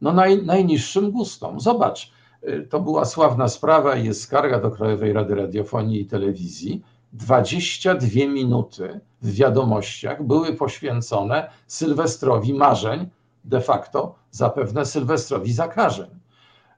no 0.01 0.13
naj, 0.13 0.43
najniższym 0.43 1.11
gustom. 1.11 1.61
Zobacz, 1.61 2.13
y, 2.45 2.67
to 2.71 2.81
była 2.81 3.05
sławna 3.05 3.49
sprawa 3.49 3.97
i 3.97 4.05
jest 4.05 4.23
skarga 4.23 4.61
do 4.61 4.71
Krajowej 4.71 5.13
Rady 5.13 5.35
Radiofonii 5.35 6.01
i 6.01 6.07
Telewizji. 6.07 6.83
22 7.13 8.29
minuty 8.29 9.01
w 9.23 9.35
wiadomościach 9.35 10.23
były 10.23 10.55
poświęcone 10.55 11.51
Sylwestrowi 11.67 12.55
marzeń, 12.55 13.09
de 13.45 13.61
facto 13.61 14.15
zapewne 14.31 14.87
Sylwestrowi 14.87 15.53
zakażeń. 15.53 16.11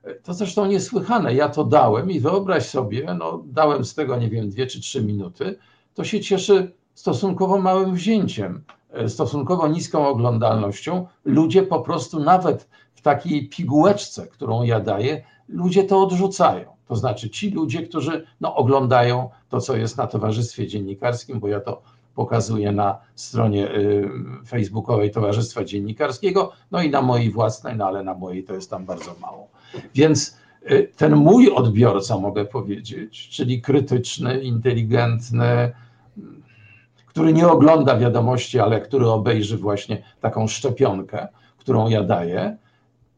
Y, 0.07 0.21
to 0.23 0.35
zresztą 0.35 0.67
niesłychane. 0.67 1.35
Ja 1.35 1.49
to 1.49 1.65
dałem 1.65 2.11
i 2.11 2.21
wyobraź 2.21 2.67
sobie, 2.67 3.15
no 3.19 3.43
dałem 3.47 3.85
z 3.85 3.95
tego, 3.95 4.17
nie 4.17 4.29
wiem, 4.29 4.51
dwie 4.51 4.67
czy 4.67 4.81
trzy 4.81 5.03
minuty, 5.03 5.59
to 5.95 6.05
się 6.05 6.21
cieszy 6.21 6.73
stosunkowo 6.95 7.59
małym 7.59 7.95
wzięciem, 7.95 8.65
y, 9.05 9.09
stosunkowo 9.09 9.69
niską 9.69 10.07
oglądalnością. 10.07 11.07
Ludzie 11.25 11.63
po 11.63 11.81
prostu 11.81 12.21
nawet 12.21 12.69
w 13.03 13.05
takiej 13.05 13.49
pigułeczce, 13.49 14.27
którą 14.27 14.63
ja 14.63 14.81
daję, 14.81 15.25
ludzie 15.49 15.85
to 15.85 16.03
odrzucają. 16.03 16.65
To 16.89 16.97
znaczy 16.97 17.31
ci 17.31 17.51
ludzie, 17.51 17.83
którzy 17.83 18.27
no, 18.41 18.57
oglądają 18.57 19.31
to, 19.49 19.61
co 19.61 19.77
jest 19.77 19.97
na 19.97 20.07
Towarzystwie 20.07 20.67
Dziennikarskim, 20.67 21.41
bo 21.41 21.49
ja 21.49 21.61
to 21.61 21.83
pokazuję 22.15 22.73
na 22.73 22.99
stronie 23.15 23.75
y, 23.75 24.11
facebookowej 24.47 25.11
Towarzystwa 25.11 25.65
Dziennikarskiego, 25.65 26.53
no 26.71 26.83
i 26.83 26.91
na 26.91 27.03
mojej 27.03 27.31
własnej, 27.31 27.77
no 27.77 27.87
ale 27.87 28.03
na 28.03 28.15
mojej 28.15 28.45
to 28.45 28.55
jest 28.55 28.71
tam 28.71 28.85
bardzo 28.85 29.15
mało. 29.21 29.49
Więc 29.95 30.37
y, 30.71 30.91
ten 30.97 31.17
mój 31.17 31.51
odbiorca, 31.51 32.19
mogę 32.19 32.45
powiedzieć, 32.45 33.29
czyli 33.29 33.63
krytyczny, 33.63 34.41
inteligentny, 34.41 35.73
który 37.07 37.33
nie 37.33 37.49
ogląda 37.49 37.99
wiadomości, 37.99 38.61
ale 38.61 38.81
który 38.81 39.09
obejrzy 39.09 39.57
właśnie 39.57 40.03
taką 40.21 40.49
szczepionkę, 40.49 41.29
którą 41.59 41.89
ja 41.89 42.03
daję, 42.03 42.57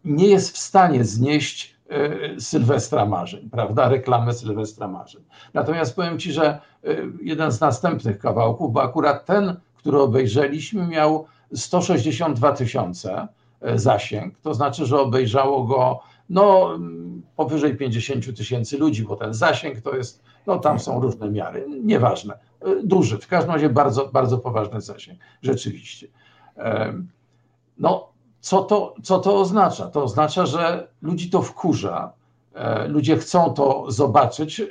nie 0.04 0.26
jest 0.26 0.54
w 0.54 0.58
stanie 0.58 1.04
znieść 1.04 1.76
e, 1.90 2.40
Sylwestra 2.40 3.06
Marzeń, 3.06 3.50
prawda? 3.50 3.88
Reklamę 3.88 4.34
Sylwestra 4.34 4.88
Marzeń. 4.88 5.22
Natomiast 5.54 5.96
powiem 5.96 6.18
Ci, 6.18 6.32
że 6.32 6.46
e, 6.46 6.58
jeden 7.22 7.52
z 7.52 7.60
następnych 7.60 8.18
kawałków, 8.18 8.72
bo 8.72 8.82
akurat 8.82 9.26
ten, 9.26 9.56
który 9.76 10.00
obejrzeliśmy, 10.00 10.86
miał 10.86 11.26
162 11.54 12.52
tysiące 12.52 13.28
e, 13.60 13.78
zasięg, 13.78 14.38
to 14.38 14.54
znaczy, 14.54 14.86
że 14.86 15.00
obejrzało 15.00 15.64
go 15.64 16.00
no, 16.30 16.78
powyżej 17.36 17.76
50 17.76 18.36
tysięcy 18.36 18.78
ludzi, 18.78 19.02
bo 19.02 19.16
ten 19.16 19.34
zasięg 19.34 19.80
to 19.80 19.96
jest, 19.96 20.22
no 20.46 20.58
tam 20.58 20.78
są 20.78 21.00
różne 21.00 21.30
miary, 21.30 21.66
nieważne, 21.82 22.38
duży, 22.84 23.18
w 23.18 23.28
każdym 23.28 23.52
razie 23.52 23.68
bardzo, 23.68 24.08
bardzo 24.08 24.38
poważny 24.38 24.80
zasięg, 24.80 25.20
rzeczywiście. 25.42 26.08
No, 27.78 28.13
co 28.44 28.62
to, 28.62 28.94
co 29.02 29.18
to 29.18 29.40
oznacza? 29.40 29.86
To 29.86 30.02
oznacza, 30.02 30.46
że 30.46 30.88
ludzi 31.02 31.30
to 31.30 31.42
wkurza, 31.42 32.12
ludzie 32.88 33.16
chcą 33.16 33.54
to 33.54 33.84
zobaczyć 33.88 34.62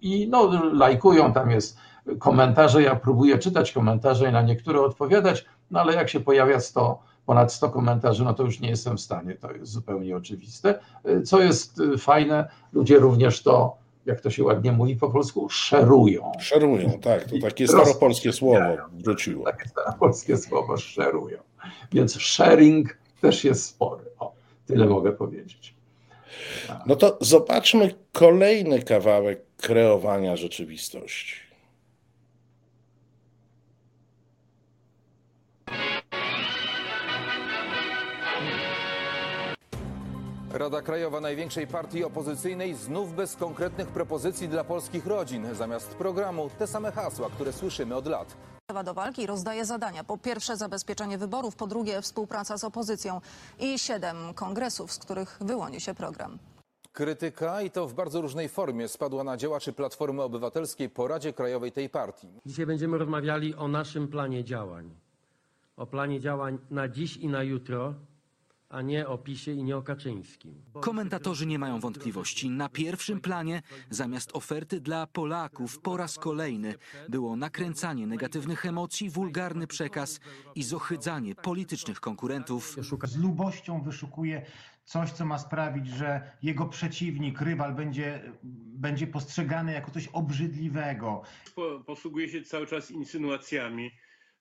i 0.00 0.28
no, 0.30 0.50
lajkują, 0.72 1.32
tam 1.32 1.50
jest 1.50 1.76
komentarze, 2.18 2.82
ja 2.82 2.96
próbuję 2.96 3.38
czytać 3.38 3.72
komentarze 3.72 4.28
i 4.28 4.32
na 4.32 4.42
niektóre 4.42 4.80
odpowiadać, 4.80 5.44
no 5.70 5.80
ale 5.80 5.94
jak 5.94 6.08
się 6.08 6.20
pojawia 6.20 6.60
100, 6.60 6.98
ponad 7.26 7.52
100 7.52 7.70
komentarzy, 7.70 8.24
no 8.24 8.34
to 8.34 8.42
już 8.42 8.60
nie 8.60 8.68
jestem 8.68 8.96
w 8.96 9.00
stanie, 9.00 9.34
to 9.34 9.52
jest 9.52 9.72
zupełnie 9.72 10.16
oczywiste. 10.16 10.78
Co 11.24 11.40
jest 11.40 11.82
fajne, 11.98 12.48
ludzie 12.72 12.98
również 12.98 13.42
to 13.42 13.76
jak 14.06 14.20
to 14.20 14.30
się 14.30 14.44
ładnie 14.44 14.72
mówi 14.72 14.96
po 14.96 15.10
polsku, 15.10 15.48
szerują. 15.48 16.32
Szerują, 16.38 16.98
tak, 17.02 17.24
to 17.24 17.36
takie 17.42 17.68
staropolskie 17.68 18.32
słowo 18.32 18.60
wróciło. 18.92 19.44
Takie 19.44 19.68
staropolskie 19.68 20.36
słowo, 20.36 20.76
szerują. 20.76 21.38
Więc 21.92 22.20
sharing 22.20 22.98
też 23.20 23.44
jest 23.44 23.66
spory. 23.66 24.04
O, 24.18 24.32
tyle 24.66 24.86
mogę 24.86 25.12
powiedzieć. 25.12 25.74
No 26.86 26.96
to 26.96 27.18
zobaczmy 27.20 27.94
kolejny 28.12 28.82
kawałek 28.82 29.40
kreowania 29.56 30.36
rzeczywistości. 30.36 31.44
Rada 40.52 40.82
Krajowa 40.82 41.20
największej 41.20 41.66
partii 41.66 42.04
opozycyjnej 42.04 42.74
znów 42.74 43.14
bez 43.14 43.36
konkretnych 43.36 43.88
propozycji 43.88 44.48
dla 44.48 44.64
polskich 44.64 45.06
rodzin. 45.06 45.54
Zamiast 45.54 45.94
programu 45.94 46.50
te 46.58 46.66
same 46.66 46.92
hasła, 46.92 47.30
które 47.30 47.52
słyszymy 47.52 47.94
od 47.94 48.06
lat. 48.06 48.36
Do 48.84 48.94
walki 48.94 49.26
rozdaje 49.26 49.64
zadania. 49.64 50.04
Po 50.04 50.18
pierwsze 50.18 50.56
zabezpieczenie 50.56 51.18
wyborów, 51.18 51.56
po 51.56 51.66
drugie 51.66 52.02
współpraca 52.02 52.58
z 52.58 52.64
opozycją 52.64 53.20
i 53.60 53.78
siedem 53.78 54.34
kongresów, 54.34 54.92
z 54.92 54.98
których 54.98 55.38
wyłoni 55.40 55.80
się 55.80 55.94
program. 55.94 56.38
Krytyka 56.92 57.62
i 57.62 57.70
to 57.70 57.86
w 57.88 57.94
bardzo 57.94 58.20
różnej 58.20 58.48
formie 58.48 58.88
spadła 58.88 59.24
na 59.24 59.36
działaczy 59.36 59.72
Platformy 59.72 60.22
Obywatelskiej 60.22 60.90
po 60.90 61.08
Radzie 61.08 61.32
Krajowej 61.32 61.72
tej 61.72 61.88
partii. 61.88 62.28
Dzisiaj 62.46 62.66
będziemy 62.66 62.98
rozmawiali 62.98 63.54
o 63.54 63.68
naszym 63.68 64.08
planie 64.08 64.44
działań. 64.44 64.90
O 65.76 65.86
planie 65.86 66.20
działań 66.20 66.58
na 66.70 66.88
dziś 66.88 67.16
i 67.16 67.28
na 67.28 67.42
jutro 67.42 67.94
a 68.74 68.82
nie 68.82 69.08
o 69.08 69.18
PiSie 69.18 69.52
i 69.52 69.64
nie 69.64 69.76
o 69.76 69.82
Kaczyńskim. 69.82 70.54
Komentatorzy 70.80 71.46
nie 71.46 71.58
mają 71.58 71.80
wątpliwości. 71.80 72.50
Na 72.50 72.68
pierwszym 72.68 73.20
planie, 73.20 73.62
zamiast 73.90 74.30
oferty 74.36 74.80
dla 74.80 75.06
Polaków, 75.06 75.80
po 75.80 75.96
raz 75.96 76.18
kolejny 76.18 76.74
było 77.08 77.36
nakręcanie 77.36 78.06
negatywnych 78.06 78.66
emocji, 78.66 79.10
wulgarny 79.10 79.66
przekaz 79.66 80.20
i 80.54 80.62
zohydzanie 80.62 81.34
politycznych 81.34 82.00
konkurentów. 82.00 82.76
Z 83.04 83.16
lubością 83.16 83.82
wyszukuje 83.82 84.46
coś, 84.84 85.10
co 85.10 85.24
ma 85.24 85.38
sprawić, 85.38 85.88
że 85.88 86.32
jego 86.42 86.66
przeciwnik, 86.66 87.40
rywal 87.40 87.74
będzie, 87.74 88.32
będzie 88.78 89.06
postrzegany 89.06 89.72
jako 89.72 89.90
coś 89.90 90.08
obrzydliwego. 90.08 91.22
Posługuje 91.86 92.28
się 92.28 92.42
cały 92.42 92.66
czas 92.66 92.90
insynuacjami 92.90 93.90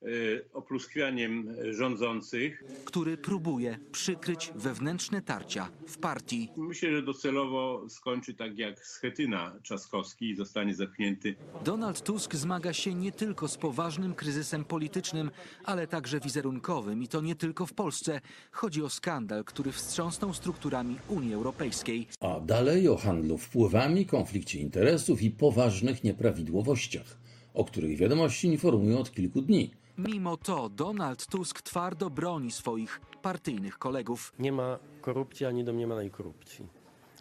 Y, 0.08 0.46
opluskwianiem 0.54 1.56
rządzących. 1.72 2.64
Który 2.86 3.18
próbuje 3.18 3.78
przykryć 3.92 4.52
wewnętrzne 4.56 5.22
tarcia 5.22 5.70
w 5.88 5.98
partii. 5.98 6.50
Myślę, 6.58 6.92
że 6.92 7.02
docelowo 7.02 7.86
skończy 7.90 8.34
tak 8.34 8.58
jak 8.58 8.86
Schetyna 8.86 9.56
Trzaskowski 9.64 10.30
i 10.30 10.36
zostanie 10.36 10.76
zepchnięty. 10.76 11.36
Donald 11.66 12.04
Tusk 12.04 12.36
zmaga 12.36 12.74
się 12.74 12.94
nie 12.94 13.12
tylko 13.12 13.48
z 13.48 13.58
poważnym 13.58 14.14
kryzysem 14.14 14.66
politycznym, 14.66 15.32
ale 15.64 15.88
także 15.88 16.20
wizerunkowym 16.20 17.04
i 17.04 17.08
to 17.08 17.22
nie 17.22 17.36
tylko 17.36 17.66
w 17.66 17.74
Polsce. 17.74 18.22
Chodzi 18.52 18.84
o 18.84 18.90
skandal, 18.90 19.44
który 19.44 19.72
wstrząsnął 19.72 20.34
strukturami 20.34 20.98
Unii 21.08 21.34
Europejskiej. 21.34 22.08
A 22.20 22.40
dalej 22.40 22.88
o 22.88 22.98
handlu 22.98 23.38
wpływami, 23.38 24.06
konflikcie 24.06 24.60
interesów 24.60 25.22
i 25.22 25.32
poważnych 25.32 26.04
nieprawidłowościach, 26.04 27.18
o 27.54 27.66
których 27.66 27.98
wiadomości 27.98 28.48
informują 28.48 29.00
od 29.00 29.12
kilku 29.12 29.42
dni. 29.42 29.83
Mimo 29.98 30.38
to 30.38 30.70
Donald 30.70 31.26
Tusk 31.28 31.62
twardo 31.62 32.10
broni 32.10 32.52
swoich 32.52 33.02
partyjnych 33.22 33.78
kolegów. 33.78 34.34
Nie 34.40 34.52
ma 34.52 34.80
korupcji 35.02 35.46
ani 35.46 35.64
domniemanej 35.64 36.12
korupcji. 36.12 36.68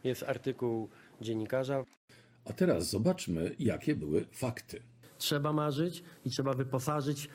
Jest 0.04 0.22
artykuł 0.22 0.88
dziennikarza. 1.20 1.84
A 2.44 2.52
teraz 2.52 2.90
zobaczmy, 2.90 3.54
jakie 3.58 3.96
były 3.96 4.26
fakty. 4.32 4.82
Trzeba 5.18 5.52
marzyć 5.52 6.04
i 6.24 6.30
trzeba 6.30 6.54
wyposażyć 6.54 7.28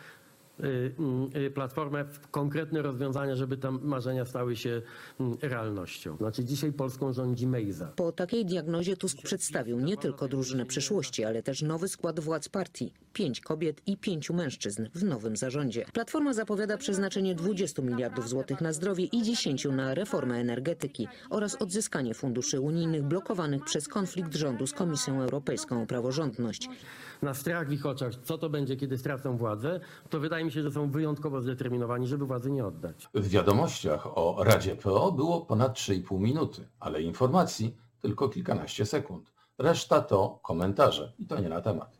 platformę 1.53 2.05
w 2.05 2.27
konkretne 2.31 2.81
rozwiązania, 2.81 3.35
żeby 3.35 3.57
te 3.57 3.71
marzenia 3.71 4.25
stały 4.25 4.55
się 4.55 4.81
mm, 5.19 5.37
realnością. 5.41 6.17
Znaczy 6.17 6.45
dzisiaj 6.45 6.73
Polską 6.73 7.13
rządzi 7.13 7.47
Mejza. 7.47 7.87
Po 7.95 8.11
takiej 8.11 8.45
diagnozie 8.45 8.97
Tusk 8.97 9.21
przedstawił 9.21 9.79
nie 9.79 9.97
tylko 9.97 10.27
drużynę 10.27 10.65
przyszłości, 10.65 11.23
ale 11.23 11.43
też 11.43 11.61
nowy 11.61 11.87
skład 11.87 12.19
władz 12.19 12.49
partii. 12.49 12.93
Pięć 13.13 13.41
kobiet 13.41 13.81
i 13.85 13.97
pięciu 13.97 14.33
mężczyzn 14.33 14.87
w 14.95 15.03
nowym 15.03 15.37
zarządzie. 15.37 15.85
Platforma 15.93 16.33
zapowiada 16.33 16.77
przeznaczenie 16.77 17.35
20 17.35 17.81
miliardów 17.81 18.29
złotych 18.29 18.61
na 18.61 18.73
zdrowie 18.73 19.03
i 19.03 19.23
10 19.23 19.65
na 19.65 19.93
reformę 19.93 20.35
energetyki 20.35 21.07
oraz 21.29 21.55
odzyskanie 21.55 22.13
funduszy 22.13 22.59
unijnych 22.59 23.03
blokowanych 23.03 23.63
przez 23.63 23.87
konflikt 23.87 24.35
rządu 24.35 24.67
z 24.67 24.73
Komisją 24.73 25.21
Europejską 25.21 25.81
o 25.81 25.85
praworządność 25.85 26.69
na 27.21 27.33
strach 27.33 27.69
w 27.69 27.71
ich 27.71 27.85
oczach, 27.85 28.13
co 28.23 28.37
to 28.37 28.49
będzie, 28.49 28.75
kiedy 28.75 28.97
stracą 28.97 29.37
władzę, 29.37 29.79
to 30.09 30.19
wydaje 30.19 30.45
mi 30.45 30.51
się, 30.51 30.63
że 30.63 30.71
są 30.71 30.91
wyjątkowo 30.91 31.41
zdeterminowani, 31.41 32.07
żeby 32.07 32.25
władzy 32.25 32.51
nie 32.51 32.65
oddać. 32.65 33.09
W 33.13 33.29
wiadomościach 33.29 34.17
o 34.17 34.43
Radzie 34.43 34.75
PO 34.75 35.11
było 35.11 35.41
ponad 35.41 35.77
3,5 35.77 36.19
minuty, 36.19 36.67
ale 36.79 37.01
informacji 37.01 37.77
tylko 38.01 38.29
kilkanaście 38.29 38.85
sekund. 38.85 39.33
Reszta 39.57 40.01
to 40.01 40.39
komentarze 40.43 41.13
i 41.19 41.25
to 41.25 41.39
nie 41.39 41.49
na 41.49 41.61
temat. 41.61 41.97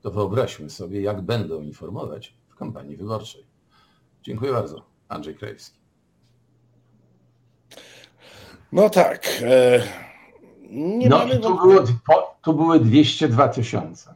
To 0.00 0.10
wyobraźmy 0.10 0.70
sobie, 0.70 1.00
jak 1.00 1.20
będą 1.20 1.62
informować 1.62 2.34
w 2.48 2.54
kampanii 2.54 2.96
wyborczej. 2.96 3.46
Dziękuję 4.22 4.52
bardzo. 4.52 4.82
Andrzej 5.08 5.34
Krajewski. 5.34 5.78
No 8.72 8.90
tak. 8.90 9.26
E, 9.42 9.82
nie 10.70 11.08
no 11.08 11.18
mamy 11.18 11.38
tu, 11.38 11.56
było, 11.56 11.84
tu 12.42 12.54
były 12.54 12.80
202 12.80 13.48
tysiące. 13.48 14.14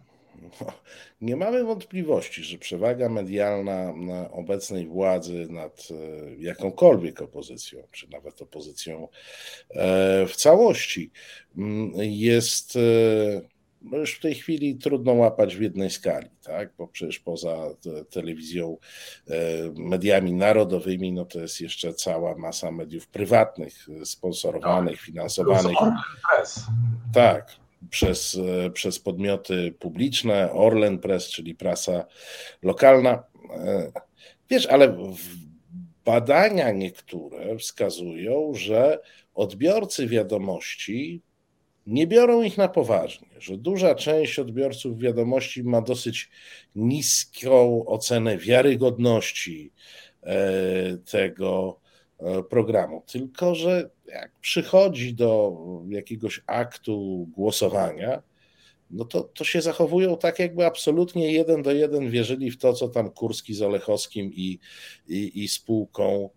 Nie 1.20 1.36
mamy 1.36 1.64
wątpliwości, 1.64 2.42
że 2.42 2.58
przewaga 2.58 3.08
medialna 3.08 3.94
obecnej 4.32 4.86
władzy 4.86 5.46
nad 5.50 5.88
e, 5.90 5.94
jakąkolwiek 6.38 7.22
opozycją, 7.22 7.82
czy 7.90 8.10
nawet 8.10 8.42
opozycją 8.42 9.08
e, 9.70 10.26
w 10.26 10.36
całości, 10.36 11.10
mm, 11.56 11.92
jest 11.96 12.76
e, 12.76 13.56
no 13.82 13.98
już 13.98 14.14
w 14.14 14.20
tej 14.20 14.34
chwili 14.34 14.76
trudno 14.76 15.12
łapać 15.12 15.56
w 15.56 15.60
jednej 15.60 15.90
skali, 15.90 16.28
tak? 16.42 16.72
bo 16.78 16.88
przecież 16.88 17.18
poza 17.18 17.56
telewizją, 18.10 18.76
mediami 19.74 20.32
narodowymi, 20.32 21.12
no 21.12 21.24
to 21.24 21.40
jest 21.40 21.60
jeszcze 21.60 21.94
cała 21.94 22.36
masa 22.36 22.70
mediów 22.70 23.08
prywatnych, 23.08 23.88
sponsorowanych, 24.04 25.00
finansowanych. 25.00 25.76
Tak, 27.12 27.56
przez, 27.90 28.38
przez 28.72 28.98
podmioty 28.98 29.74
publiczne, 29.78 30.52
Orlen 30.52 30.98
Press, 30.98 31.28
czyli 31.28 31.54
prasa 31.54 32.06
lokalna. 32.62 33.22
E, 33.56 33.92
wiesz, 34.50 34.66
ale 34.66 34.96
badania 36.04 36.70
niektóre 36.70 37.58
wskazują, 37.58 38.52
że 38.54 38.98
odbiorcy 39.34 40.06
wiadomości 40.06 41.22
nie 41.86 42.06
biorą 42.06 42.42
ich 42.42 42.58
na 42.58 42.68
poważnie, 42.68 43.28
że 43.38 43.56
duża 43.56 43.94
część 43.94 44.38
odbiorców 44.38 44.98
wiadomości 44.98 45.64
ma 45.64 45.82
dosyć 45.82 46.30
niską 46.74 47.86
ocenę 47.86 48.38
wiarygodności 48.38 49.72
e, 50.22 50.36
tego 50.96 51.80
programu. 52.50 53.02
Tylko, 53.06 53.54
że 53.54 53.90
jak 54.06 54.32
przychodzi 54.40 55.14
do 55.14 55.56
jakiegoś 55.88 56.42
aktu 56.46 57.28
głosowania, 57.30 58.22
no 58.90 59.04
to, 59.04 59.22
to 59.22 59.44
się 59.44 59.62
zachowują 59.62 60.16
tak, 60.16 60.38
jakby 60.38 60.66
absolutnie 60.66 61.32
jeden 61.32 61.62
do 61.62 61.72
jeden 61.72 62.10
wierzyli 62.10 62.50
w 62.50 62.58
to, 62.58 62.72
co 62.72 62.88
tam 62.88 63.10
Kurski 63.10 63.54
z 63.54 63.62
Olechowskim 63.62 64.32
i, 64.34 64.58
i, 65.08 65.44
i 65.44 65.48
spółką 65.48 66.30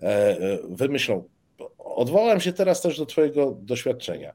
e, 0.00 0.06
e, 0.06 0.58
wymyślą. 0.68 1.24
Odwołam 1.78 2.40
się 2.40 2.52
teraz 2.52 2.82
też 2.82 2.98
do 2.98 3.06
Twojego 3.06 3.58
doświadczenia. 3.60 4.32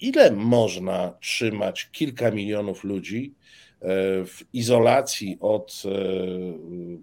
Ile 0.00 0.30
można 0.30 1.14
trzymać 1.20 1.88
kilka 1.92 2.30
milionów 2.30 2.84
ludzi 2.84 3.34
E, 3.34 3.65
w 4.26 4.40
izolacji 4.52 5.38
od 5.40 5.82
e, 5.84 5.88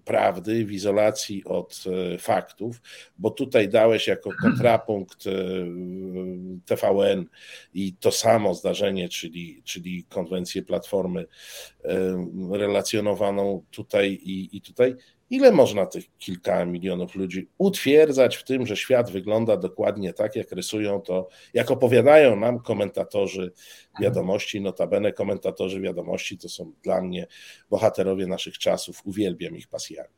prawdy, 0.04 0.64
w 0.64 0.72
izolacji 0.72 1.44
od 1.44 1.84
e, 2.14 2.18
faktów, 2.18 2.82
bo 3.18 3.30
tutaj 3.30 3.68
dałeś 3.68 4.06
jako 4.06 4.30
kontrapunkt 4.42 5.24
TVN 6.64 7.26
i 7.74 7.92
to 8.00 8.12
samo 8.12 8.54
zdarzenie, 8.54 9.08
czyli, 9.08 9.62
czyli 9.64 10.04
konwencję 10.08 10.62
Platformy 10.62 11.26
relacjonowaną 12.50 13.64
tutaj 13.70 14.12
i, 14.12 14.56
i 14.56 14.60
tutaj. 14.60 14.94
Ile 15.30 15.52
można 15.52 15.86
tych 15.86 16.04
kilka 16.18 16.64
milionów 16.64 17.14
ludzi 17.14 17.48
utwierdzać 17.58 18.36
w 18.36 18.44
tym, 18.44 18.66
że 18.66 18.76
świat 18.76 19.10
wygląda 19.10 19.56
dokładnie 19.56 20.12
tak, 20.12 20.36
jak 20.36 20.52
rysują 20.52 21.00
to, 21.00 21.28
jak 21.54 21.70
opowiadają 21.70 22.36
nam 22.36 22.58
komentatorzy 22.58 23.52
wiadomości, 24.00 24.60
notabene 24.60 25.12
komentatorzy 25.12 25.80
wiadomości 25.80 26.38
to 26.38 26.48
są 26.48 26.72
dla 26.82 27.00
mnie 27.00 27.26
bohaterowie 27.70 28.26
naszych 28.26 28.58
czasów, 28.58 29.00
uwielbiam 29.04 29.56
ich 29.56 29.68
pasjami. 29.68 30.08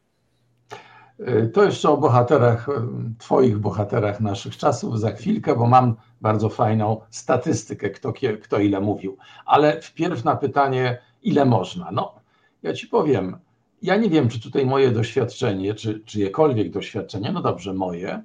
Y, 1.21 1.51
to 1.55 1.65
jeszcze 1.65 1.91
o 1.91 1.97
bohaterach, 1.97 2.69
y, 2.69 2.73
Twoich 3.19 3.59
bohaterach 3.59 4.21
naszych 4.21 4.57
czasów 4.57 5.01
za 5.01 5.11
chwilkę, 5.11 5.57
bo 5.57 5.67
mam 5.67 5.97
bardzo 6.21 6.49
fajną 6.49 7.01
statystykę, 7.11 7.91
kto, 7.91 8.13
kto 8.43 8.59
ile 8.59 8.81
mówił. 8.81 9.17
Ale 9.47 9.81
wpierw 9.81 10.25
na 10.25 10.37
pytanie, 10.37 10.99
ile 11.23 11.45
można. 11.45 11.91
No, 11.93 12.15
ja 12.63 12.73
Ci 12.73 12.87
powiem, 12.87 13.39
ja 13.83 13.97
nie 13.97 14.11
wiem, 14.11 14.29
czy 14.29 14.41
tutaj 14.41 14.67
moje 14.67 14.91
doświadczenie, 14.91 15.75
czy 15.75 16.01
czyjekolwiek 16.01 16.71
doświadczenie, 16.71 17.33
no 17.33 17.43
dobrze, 17.43 17.75
moje, 17.75 18.23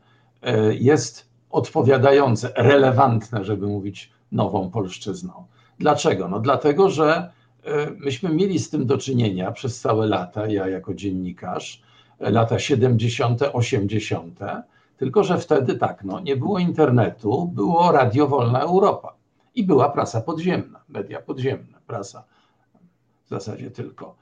y, 0.70 0.76
jest 0.76 1.30
odpowiadające, 1.50 2.54
relevantne, 2.56 3.46
żeby 3.46 3.68
mówić 3.68 4.12
nową 4.32 4.70
polszczyzną. 4.70 5.34
Dlaczego? 5.80 6.28
No 6.28 6.40
dlatego, 6.40 6.90
że 6.90 7.32
myśmy 7.98 8.30
mieli 8.30 8.60
z 8.60 8.70
tym 8.70 8.86
do 8.86 8.98
czynienia 8.98 9.52
przez 9.52 9.80
całe 9.80 10.08
lata, 10.08 10.48
ja 10.48 10.68
jako 10.68 10.94
dziennikarz, 10.94 11.82
lata 12.20 12.60
70., 12.60 13.42
80., 13.54 14.40
tylko 14.98 15.24
że 15.24 15.38
wtedy 15.38 15.76
tak, 15.76 16.04
no, 16.04 16.20
nie 16.20 16.36
było 16.36 16.60
internetu, 16.60 17.48
było 17.48 17.92
Radio 17.92 18.28
Wolna 18.28 18.60
Europa 18.60 19.16
i 19.56 19.64
była 19.64 19.90
prasa 19.90 20.22
podziemna, 20.22 20.80
media 20.90 21.22
podziemne, 21.22 21.78
prasa 21.88 22.24
w 23.26 23.30
zasadzie 23.30 23.72
tylko 23.72 24.16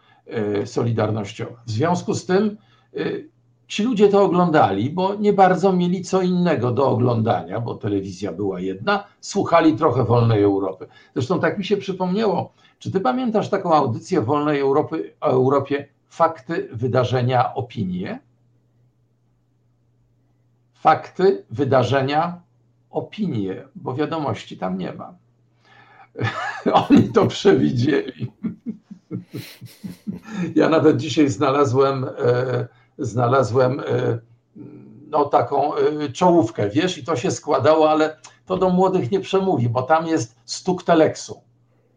solidarnościowa. 0.65 1.61
W 1.65 1.71
związku 1.71 2.13
z 2.13 2.25
tym 2.25 2.57
y, 2.97 3.29
ci 3.67 3.83
ludzie 3.83 4.09
to 4.09 4.23
oglądali, 4.23 4.89
bo 4.89 5.15
nie 5.15 5.33
bardzo 5.33 5.73
mieli 5.73 6.01
co 6.01 6.21
innego 6.21 6.71
do 6.71 6.89
oglądania, 6.89 7.59
bo 7.59 7.75
telewizja 7.75 8.31
była 8.31 8.59
jedna, 8.59 9.03
słuchali 9.21 9.73
trochę 9.77 10.03
Wolnej 10.03 10.43
Europy. 10.43 10.87
Zresztą 11.13 11.39
tak 11.39 11.57
mi 11.57 11.65
się 11.65 11.77
przypomniało, 11.77 12.53
czy 12.79 12.91
ty 12.91 12.99
pamiętasz 12.99 13.49
taką 13.49 13.73
audycję 13.73 14.21
Wolnej 14.21 14.59
Europy, 14.59 15.13
o 15.21 15.25
Europie 15.27 15.87
fakty, 16.09 16.69
wydarzenia, 16.71 17.53
opinie. 17.53 18.19
Fakty, 20.73 21.45
wydarzenia, 21.49 22.41
opinie, 22.89 23.63
bo 23.75 23.93
wiadomości 23.93 24.57
tam 24.57 24.77
nie 24.77 24.93
ma. 24.93 25.13
Oni 26.89 27.09
to 27.09 27.27
przewidzieli. 27.27 28.31
Ja 30.55 30.69
nawet 30.69 30.97
dzisiaj 30.97 31.29
znalazłem, 31.29 32.03
e, 32.03 32.67
znalazłem 32.97 33.79
e, 33.79 33.83
no, 35.09 35.25
taką 35.25 35.75
e, 35.75 36.09
czołówkę, 36.09 36.69
wiesz, 36.69 36.97
i 36.97 37.03
to 37.03 37.15
się 37.15 37.31
składało, 37.31 37.89
ale 37.91 38.17
to 38.45 38.57
do 38.57 38.69
młodych 38.69 39.11
nie 39.11 39.19
przemówi, 39.19 39.69
bo 39.69 39.81
tam 39.81 40.07
jest 40.07 40.35
stuk 40.45 40.83
teleksu. 40.83 41.41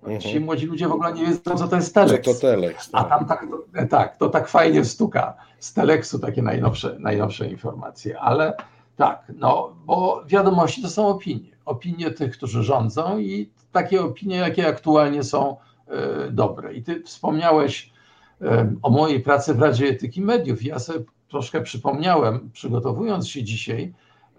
Mhm. 0.03 0.21
Ci 0.21 0.41
młodzi 0.41 0.67
ludzie 0.67 0.89
w 0.89 0.93
ogóle 0.93 1.13
nie 1.13 1.27
wiedzą, 1.27 1.57
co 1.57 1.69
to 1.69 1.77
jest 1.77 1.95
Telex. 1.95 2.25
Co 2.25 2.35
to 2.35 2.41
Telex. 2.41 2.91
Tak. 2.91 3.07
A 3.07 3.09
tam 3.09 3.27
tak, 3.27 3.47
tak, 3.91 4.17
to 4.17 4.29
tak 4.29 4.49
fajnie 4.49 4.85
stuka 4.85 5.35
z 5.59 5.73
Telexu 5.73 6.19
takie 6.19 6.43
najnowsze, 6.43 6.97
najnowsze 6.99 7.49
informacje, 7.49 8.21
ale 8.21 8.57
tak, 8.97 9.33
no 9.37 9.73
bo 9.85 10.23
wiadomości 10.27 10.83
to 10.83 10.91
są 10.91 11.09
opinie. 11.09 11.53
Opinie 11.65 12.11
tych, 12.11 12.37
którzy 12.37 12.63
rządzą 12.63 13.19
i 13.19 13.51
takie 13.73 14.05
opinie, 14.05 14.37
jakie 14.37 14.69
aktualnie 14.69 15.23
są 15.23 15.57
dobre. 16.31 16.75
I 16.75 16.83
ty 16.83 17.03
wspomniałeś 17.03 17.93
y, 18.43 18.47
o 18.83 18.91
mojej 18.91 19.21
pracy 19.21 19.55
w 19.55 19.63
Radzie 19.63 19.87
Etyki 19.87 20.23
Mediów. 20.23 20.63
Ja 20.63 20.79
sobie 20.79 21.05
troszkę 21.29 21.61
przypomniałem, 21.61 22.51
przygotowując 22.53 23.29
się 23.29 23.43
dzisiaj, 23.45 23.93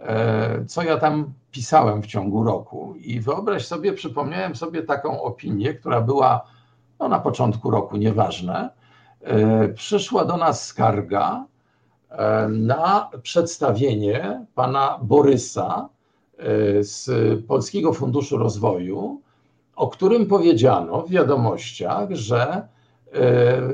E, 0.03 0.65
co 0.65 0.83
ja 0.83 0.97
tam 0.97 1.33
pisałem 1.51 2.01
w 2.01 2.07
ciągu 2.07 2.43
roku. 2.43 2.95
I 2.95 3.19
wyobraź 3.19 3.67
sobie, 3.67 3.93
przypomniałem 3.93 4.55
sobie 4.55 4.83
taką 4.83 5.21
opinię, 5.21 5.73
która 5.73 6.01
była 6.01 6.45
no, 6.99 7.07
na 7.07 7.19
początku 7.19 7.71
roku, 7.71 7.97
nieważne. 7.97 8.69
E, 9.21 9.69
przyszła 9.69 10.25
do 10.25 10.37
nas 10.37 10.65
skarga 10.65 11.45
e, 12.09 12.47
na 12.47 13.09
przedstawienie 13.23 14.45
pana 14.55 14.99
Borysa 15.01 15.89
z 16.79 17.09
Polskiego 17.45 17.93
Funduszu 17.93 18.37
Rozwoju, 18.37 19.21
o 19.75 19.87
którym 19.87 20.25
powiedziano 20.25 21.01
w 21.01 21.09
wiadomościach, 21.09 22.11
że 22.11 22.67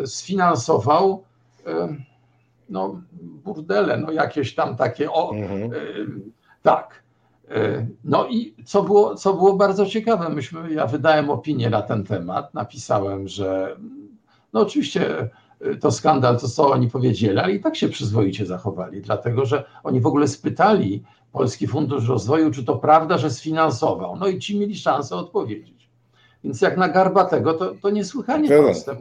sfinansował 0.05 1.23
no, 2.69 3.01
burdele, 3.43 3.97
no 3.97 4.11
jakieś 4.11 4.55
tam 4.55 4.75
takie, 4.75 5.11
o, 5.11 5.33
mhm. 5.33 5.73
E, 5.73 5.77
tak. 6.61 7.03
E, 7.51 7.87
no 8.03 8.27
i 8.27 8.55
co 8.65 8.83
było, 8.83 9.15
co 9.15 9.33
było 9.33 9.55
bardzo 9.55 9.85
ciekawe, 9.85 10.29
myśmy, 10.29 10.73
ja 10.73 10.87
wydałem 10.87 11.29
opinię 11.29 11.69
na 11.69 11.81
ten 11.81 12.03
temat, 12.03 12.53
napisałem, 12.53 13.27
że 13.27 13.75
no 14.53 14.59
oczywiście 14.59 15.29
e, 15.61 15.75
to 15.75 15.91
skandal, 15.91 16.39
to 16.39 16.47
co 16.47 16.69
oni 16.71 16.89
powiedzieli, 16.89 17.37
ale 17.37 17.51
i 17.51 17.59
tak 17.59 17.75
się 17.75 17.89
przyzwoicie 17.89 18.45
zachowali, 18.45 19.01
dlatego 19.01 19.45
że 19.45 19.63
oni 19.83 20.01
w 20.01 20.07
ogóle 20.07 20.27
spytali 20.27 21.03
Polski 21.31 21.67
Fundusz 21.67 22.07
Rozwoju, 22.07 22.51
czy 22.51 22.63
to 22.63 22.75
prawda, 22.75 23.17
że 23.17 23.29
sfinansował. 23.29 24.15
No 24.15 24.27
i 24.27 24.39
ci 24.39 24.59
mieli 24.59 24.75
szansę 24.75 25.15
odpowiedzieć. 25.15 25.78
Więc 26.43 26.61
jak 26.61 26.77
na 26.77 26.89
Garbatego, 26.89 27.53
to, 27.53 27.75
to 27.81 27.89
niesłychanie 27.89 28.47
proste, 28.47 28.95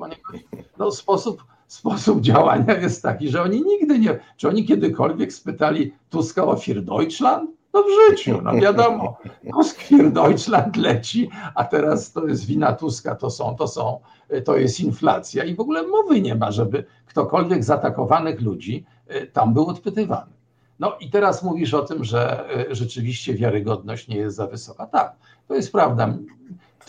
no, 0.79 0.91
sposób 0.91 1.45
sposób 1.69 2.21
działania 2.21 2.79
jest 2.79 3.03
taki, 3.03 3.29
że 3.29 3.43
oni 3.43 3.65
nigdy 3.65 3.99
nie, 3.99 4.19
czy 4.37 4.49
oni 4.49 4.65
kiedykolwiek 4.65 5.33
spytali 5.33 5.93
Tuska 6.11 6.45
o 6.45 6.57
Fir 6.57 6.83
Deutschland? 6.83 7.51
No 7.75 7.83
w 7.83 8.11
życiu, 8.11 8.41
no 8.43 8.55
wiadomo, 8.55 9.19
Tusk 9.53 9.81
Fir 9.81 10.13
Deutschland 10.13 10.77
leci, 10.77 11.31
a 11.55 11.65
teraz 11.65 12.13
to 12.13 12.27
jest 12.27 12.47
wina 12.47 12.73
Tuska, 12.73 13.15
to 13.15 13.31
są, 13.31 13.57
to 13.57 13.69
są, 13.69 14.01
to 14.45 14.57
jest 14.57 14.81
inflacja 14.81 15.45
i 15.45 15.55
w 15.55 15.61
ogóle 15.61 15.83
mowy 15.83 16.21
nie 16.21 16.35
ma, 16.35 16.51
żeby 16.51 16.85
ktokolwiek 17.07 17.65
z 17.65 17.71
atakowanych 17.71 18.41
ludzi 18.41 18.85
y, 19.11 19.27
tam 19.27 19.55
był 19.55 19.67
odpytywany. 19.67 20.33
No 20.79 20.97
i 21.01 21.11
teraz 21.11 21.43
mówisz 21.43 21.75
o 21.75 21.83
tym, 21.83 22.05
że 22.05 22.45
y, 22.71 22.75
rzeczywiście 22.75 23.35
wiarygodność 23.35 24.09
nie 24.09 24.17
jest 24.17 24.37
za 24.37 24.47
wysoka. 24.47 24.87
Tak, 24.87 25.17
to 25.49 25.55
jest 25.55 25.73
prawda. 25.73 26.15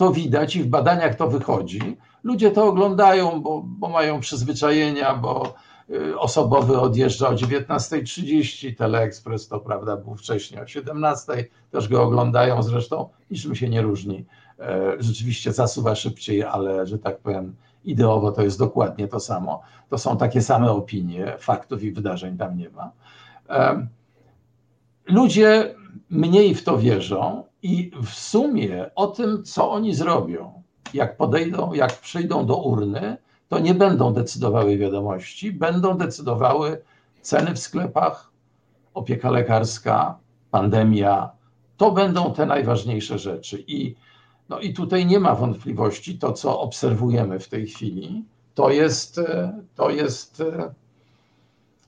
To 0.00 0.12
widać 0.12 0.56
i 0.56 0.62
w 0.62 0.66
badaniach 0.66 1.14
to 1.14 1.28
wychodzi 1.28 1.96
Ludzie 2.22 2.50
to 2.50 2.64
oglądają, 2.64 3.42
bo, 3.42 3.62
bo 3.66 3.88
mają 3.88 4.20
przyzwyczajenia, 4.20 5.14
bo 5.14 5.54
y, 5.90 6.18
osobowy 6.18 6.80
odjeżdża 6.80 7.28
o 7.28 7.34
19.30, 7.34 8.76
Teleekspres 8.76 9.48
to 9.48 9.60
prawda 9.60 9.96
był 9.96 10.16
wcześniej 10.16 10.60
o 10.60 10.64
17.00, 10.64 11.44
też 11.70 11.88
go 11.88 12.02
oglądają 12.02 12.62
zresztą, 12.62 13.08
niczym 13.30 13.54
się 13.54 13.68
nie 13.68 13.82
różni. 13.82 14.24
E, 14.58 14.92
rzeczywiście 14.98 15.52
zasuwa 15.52 15.94
szybciej, 15.94 16.42
ale 16.42 16.86
że 16.86 16.98
tak 16.98 17.18
powiem, 17.18 17.56
ideowo 17.84 18.32
to 18.32 18.42
jest 18.42 18.58
dokładnie 18.58 19.08
to 19.08 19.20
samo. 19.20 19.62
To 19.88 19.98
są 19.98 20.16
takie 20.16 20.42
same 20.42 20.70
opinie, 20.70 21.34
faktów 21.38 21.82
i 21.82 21.92
wydarzeń 21.92 22.38
tam 22.38 22.58
nie 22.58 22.70
ma. 22.70 22.90
E, 23.48 23.86
ludzie 25.06 25.74
mniej 26.10 26.54
w 26.54 26.64
to 26.64 26.78
wierzą 26.78 27.49
i 27.62 27.90
w 28.02 28.08
sumie 28.08 28.90
o 28.94 29.06
tym, 29.06 29.44
co 29.44 29.70
oni 29.70 29.94
zrobią, 29.94 30.62
jak 30.94 31.16
podejdą, 31.16 31.72
jak 31.72 32.00
przyjdą 32.00 32.46
do 32.46 32.56
urny, 32.56 33.16
to 33.48 33.58
nie 33.58 33.74
będą 33.74 34.12
decydowały 34.12 34.78
wiadomości, 34.78 35.52
będą 35.52 35.98
decydowały 35.98 36.82
ceny 37.20 37.54
w 37.54 37.58
sklepach, 37.58 38.30
opieka 38.94 39.30
lekarska, 39.30 40.18
pandemia. 40.50 41.30
To 41.76 41.92
będą 41.92 42.34
te 42.34 42.46
najważniejsze 42.46 43.18
rzeczy. 43.18 43.64
I, 43.66 43.94
no 44.48 44.60
i 44.60 44.74
tutaj 44.74 45.06
nie 45.06 45.20
ma 45.20 45.34
wątpliwości, 45.34 46.18
to 46.18 46.32
co 46.32 46.60
obserwujemy 46.60 47.38
w 47.38 47.48
tej 47.48 47.66
chwili, 47.66 48.24
to 48.54 48.70
jest, 48.70 49.20
to 49.74 49.90
jest 49.90 50.42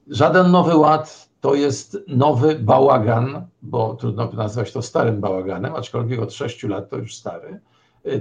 żaden 0.09 0.51
nowy 0.51 0.77
ład, 0.77 1.29
to 1.43 1.55
jest 1.55 1.99
nowy 2.09 2.55
bałagan, 2.59 3.47
bo 3.63 3.95
trudno 3.95 4.31
nazwać 4.33 4.73
to 4.73 4.83
starym 4.83 5.21
bałaganem, 5.21 5.75
aczkolwiek 5.75 6.21
od 6.21 6.33
sześciu 6.33 6.69
lat 6.69 6.91
to 6.91 6.97
już 6.97 7.15
stary 7.15 7.61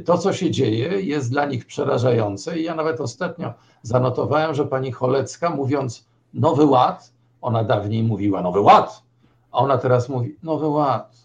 to, 0.05 0.17
co 0.17 0.34
się 0.34 0.51
dzieje, 0.51 1.01
jest 1.01 1.31
dla 1.31 1.45
nich 1.45 1.65
przerażające. 1.65 2.60
I 2.60 2.63
ja 2.63 2.75
nawet 2.75 3.01
ostatnio 3.01 3.53
zanotowałem, 3.81 4.55
że 4.55 4.65
pani 4.65 4.91
Cholecka, 4.91 5.49
mówiąc 5.49 6.07
Nowy 6.34 6.65
Ład, 6.65 7.13
ona 7.41 7.63
dawniej 7.63 8.03
mówiła 8.03 8.41
Nowy 8.41 8.60
Ład, 8.60 9.03
a 9.51 9.57
ona 9.57 9.77
teraz 9.77 10.10
mówi 10.10 10.36
Nowy 10.43 10.67
Ład. 10.67 11.17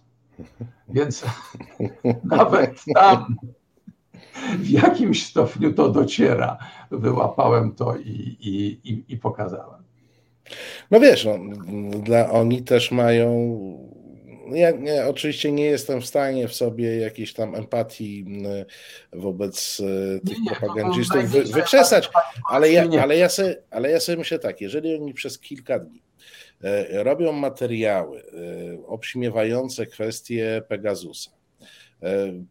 Więc 0.88 1.24
nawet 2.24 2.84
tam 2.94 3.36
w 4.58 4.68
jakimś 4.68 5.26
stopniu 5.26 5.72
to 5.72 5.88
dociera. 5.88 6.58
Wyłapałem 6.90 7.74
to 7.74 7.96
i, 7.96 8.36
i, 8.40 8.80
i, 8.90 9.04
i 9.08 9.16
pokazałem. 9.16 9.85
No 10.90 11.00
wiesz, 11.00 11.24
no, 11.24 11.38
dla, 12.00 12.30
oni 12.30 12.62
też 12.62 12.90
mają 12.90 13.58
ja 14.52 14.70
nie, 14.70 15.06
oczywiście 15.06 15.52
nie 15.52 15.64
jestem 15.64 16.00
w 16.00 16.06
stanie 16.06 16.48
w 16.48 16.54
sobie 16.54 16.96
jakiejś 16.96 17.32
tam 17.32 17.54
empatii 17.54 18.26
wobec 19.12 19.80
e, 19.80 20.20
tych 20.28 20.38
Nie, 20.38 20.50
to 20.50 20.56
propagandzistów 20.56 21.16
było 21.16 21.26
wy, 21.26 21.38
najwyższe 21.38 21.60
wyczesać, 21.60 22.10
ale 22.50 22.72
ja, 22.72 22.86
ale, 23.02 23.16
ja 23.16 23.28
sobie, 23.28 23.56
ale 23.70 23.90
ja 23.90 24.00
sobie 24.00 24.18
myślę 24.18 24.38
tak, 24.38 24.60
jeżeli 24.60 24.94
oni 24.94 25.14
przez 25.14 25.38
kilka 25.38 25.78
dni 25.78 26.02
e, 26.64 27.04
robią 27.04 27.32
materiały 27.32 28.20
e, 28.20 28.86
obśmiewające 28.86 29.86
kwestie 29.86 30.62
Pegasusa, 30.68 31.30
e, 31.30 31.35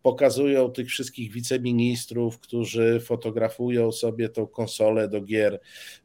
pokazują 0.04 0.72
tych 0.72 0.88
wszystkich 0.88 1.32
wiceministrów, 1.32 2.40
którzy 2.40 3.00
fotografują 3.00 3.92
sobie 3.92 4.30
tą 4.30 4.48
konsolę 4.48 5.08
do 5.08 5.22
gier 5.22 5.60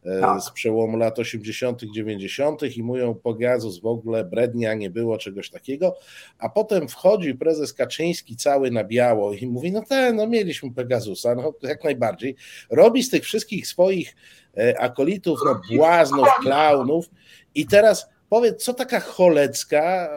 e, 0.05 0.21
Tak. 0.21 0.43
z 0.43 0.51
przełomu 0.51 0.97
lat 0.97 1.19
80., 1.19 1.83
90. 1.95 2.77
i 2.77 2.83
mówią 2.83 3.15
Pegasus 3.15 3.81
w 3.81 3.87
ogóle 3.87 4.25
brednia, 4.25 4.75
nie 4.75 4.91
było 4.91 5.19
czegoś 5.19 5.51
takiego, 5.51 5.97
a 6.39 6.49
potem 6.49 6.89
wchodzi 6.89 7.35
prezes 7.35 7.73
Kaczyński 7.73 8.37
cały 8.37 8.71
na 8.71 8.85
biało 8.85 9.33
i 9.33 9.47
mówi, 9.47 9.73
no 9.73 9.83
tak, 9.89 10.15
no 10.15 10.27
mieliśmy 10.27 10.75
Pegasusa, 10.75 11.35
no 11.35 11.55
jak 11.63 11.85
najbardziej. 11.85 12.37
Robi 12.71 13.03
z 13.03 13.11
tych 13.11 13.25
wszystkich 13.25 13.67
swoich 13.67 14.17
e, 14.57 14.81
akolitów, 14.81 15.39
no 15.45 15.61
błaznów, 15.77 16.29
klaunów 16.43 17.11
i 17.55 17.67
teraz 17.67 18.09
powiedz, 18.31 18.65
co 18.65 18.75
taka 18.75 19.01
Cholecka, 19.01 20.11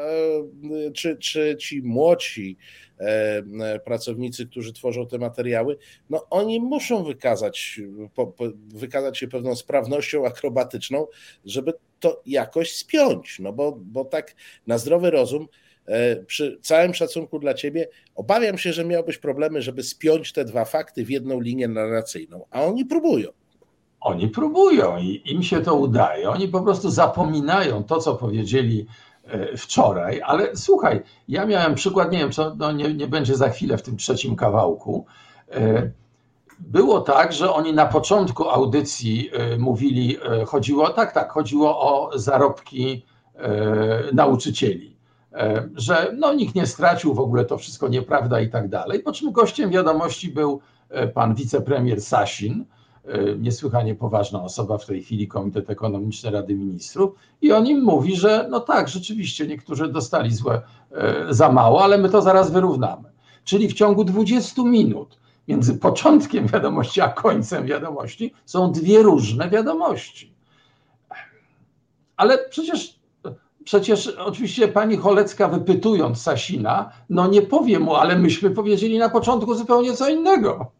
e, 0.87 0.91
czy, 0.91 1.17
czy 1.17 1.55
ci 1.59 1.81
młodzi 1.81 2.57
e, 2.92 2.92
e, 2.92 2.92
pracownicy, 3.85 4.45
którzy 4.47 4.73
tworzą 4.73 5.07
te 5.07 5.17
materiały, 5.17 5.77
no 6.09 6.27
oni 6.29 6.59
muszą 6.59 7.03
wykazać, 7.03 7.81
po, 8.15 8.27
po, 8.27 8.43
wykazać 8.75 9.17
się 9.17 9.27
pewną 9.27 9.55
sprawnością 9.55 10.25
akrobatyczną, 10.25 11.07
żeby 11.45 11.73
to 11.99 12.21
jakoś 12.25 12.75
spiąć, 12.75 13.39
no 13.39 13.53
bo, 13.53 13.79
bo 13.81 14.05
tak 14.05 14.35
na 14.67 14.77
zdrowy 14.77 15.11
rozum, 15.11 15.47
e, 15.85 16.15
przy 16.15 16.59
całym 16.61 16.93
szacunku 16.93 17.39
dla 17.39 17.53
ciebie, 17.53 17.87
obawiam 18.15 18.57
się, 18.57 18.73
że 18.73 18.85
miałbyś 18.85 19.17
problemy, 19.17 19.61
żeby 19.61 19.83
spiąć 19.83 20.33
te 20.33 20.45
dwa 20.45 20.65
fakty 20.65 21.05
w 21.05 21.09
jedną 21.09 21.39
linię 21.39 21.67
narracyjną, 21.67 22.45
a 22.51 22.63
oni 22.63 22.85
próbują. 22.85 23.29
Oni 24.03 24.27
próbują 24.27 24.97
i 24.97 25.21
im 25.25 25.43
się 25.43 25.61
to 25.61 25.75
udaje. 25.75 26.29
Oni 26.29 26.47
po 26.47 26.61
prostu 26.61 26.89
zapominają 26.89 27.83
to, 27.83 27.99
co 27.99 28.15
powiedzieli 28.15 28.81
e, 28.81 29.12
wczoraj, 29.57 30.21
ale 30.25 30.55
słuchaj, 30.55 31.01
ja 31.27 31.45
miałem 31.45 31.75
przykład, 31.75 32.11
nie 32.11 32.17
wiem, 32.17 32.31
co 32.31 32.55
no 32.55 32.71
nie, 32.71 32.93
nie 32.93 33.07
będzie 33.07 33.35
za 33.35 33.49
chwilę 33.49 33.77
w 33.77 33.81
tym 33.81 33.97
trzecim 33.97 34.35
kawałku. 34.35 35.05
E, 35.51 35.91
Było 36.59 37.01
tak, 37.01 37.33
że 37.33 37.53
oni 37.53 37.73
na 37.73 37.85
początku 37.85 38.49
audycji 38.49 39.29
e, 39.33 39.57
mówili, 39.57 40.17
e, 40.41 40.45
chodziło, 40.45 40.89
tak, 40.89 41.13
tak, 41.13 41.31
chodziło 41.31 41.79
o 41.79 42.17
zarobki 42.19 43.05
e, 43.35 44.13
nauczycieli, 44.13 44.93
E, 45.33 45.69
że 45.75 46.11
no, 46.17 46.33
nikt 46.33 46.55
nie 46.55 46.67
stracił, 46.67 47.13
w 47.13 47.19
ogóle 47.19 47.45
to 47.45 47.57
wszystko 47.57 47.87
nieprawda 47.87 48.41
i 48.41 48.49
tak 48.49 48.69
dalej. 48.69 48.99
Po 48.99 49.11
czym 49.11 49.31
gościem 49.31 49.69
wiadomości 49.69 50.29
był 50.31 50.59
e, 50.89 51.07
pan 51.07 51.35
wicepremier 51.35 52.01
Sasin, 52.01 52.61
e, 52.61 52.65
niesłychanie 53.39 53.95
poważna 53.95 54.43
osoba 54.43 54.77
w 54.77 54.85
tej 54.85 55.03
chwili, 55.03 55.27
Komitet 55.27 55.69
Ekonomiczny 55.69 56.31
Rady 56.31 56.55
Ministrów, 56.55 57.15
i 57.41 57.51
on 57.51 57.67
im 57.67 57.83
mówi, 57.83 58.15
że 58.15 58.47
no 58.49 58.59
tak, 58.59 58.87
rzeczywiście 58.89 59.47
niektórzy 59.47 59.87
dostali 59.87 60.31
złe 60.31 60.61
e, 60.91 61.25
za 61.29 61.51
mało, 61.51 61.83
ale 61.83 61.97
my 61.97 62.09
to 62.09 62.21
zaraz 62.21 62.51
wyrównamy. 62.51 63.09
Czyli 63.43 63.67
w 63.67 63.73
ciągu 63.73 64.03
20 64.03 64.63
minut 64.63 65.19
między 65.47 65.77
początkiem 65.77 66.47
wiadomości 66.47 67.01
a 67.01 67.09
końcem 67.09 67.65
wiadomości 67.65 68.33
są 68.45 68.71
dwie 68.71 69.01
różne 69.01 69.49
wiadomości. 69.49 70.33
Ale 72.17 72.49
przecież, 72.49 72.99
przecież 73.63 74.07
oczywiście 74.07 74.67
pani 74.67 74.97
Cholecka 74.97 75.47
wypytując 75.47 76.21
Sasina, 76.21 76.91
no 77.09 77.27
nie 77.27 77.41
powie 77.41 77.79
mu, 77.79 77.95
ale 77.95 78.15
myśmy 78.15 78.51
powiedzieli 78.51 78.97
na 78.97 79.09
początku 79.09 79.55
zupełnie 79.55 79.93
co 79.93 80.09
innego. 80.09 80.71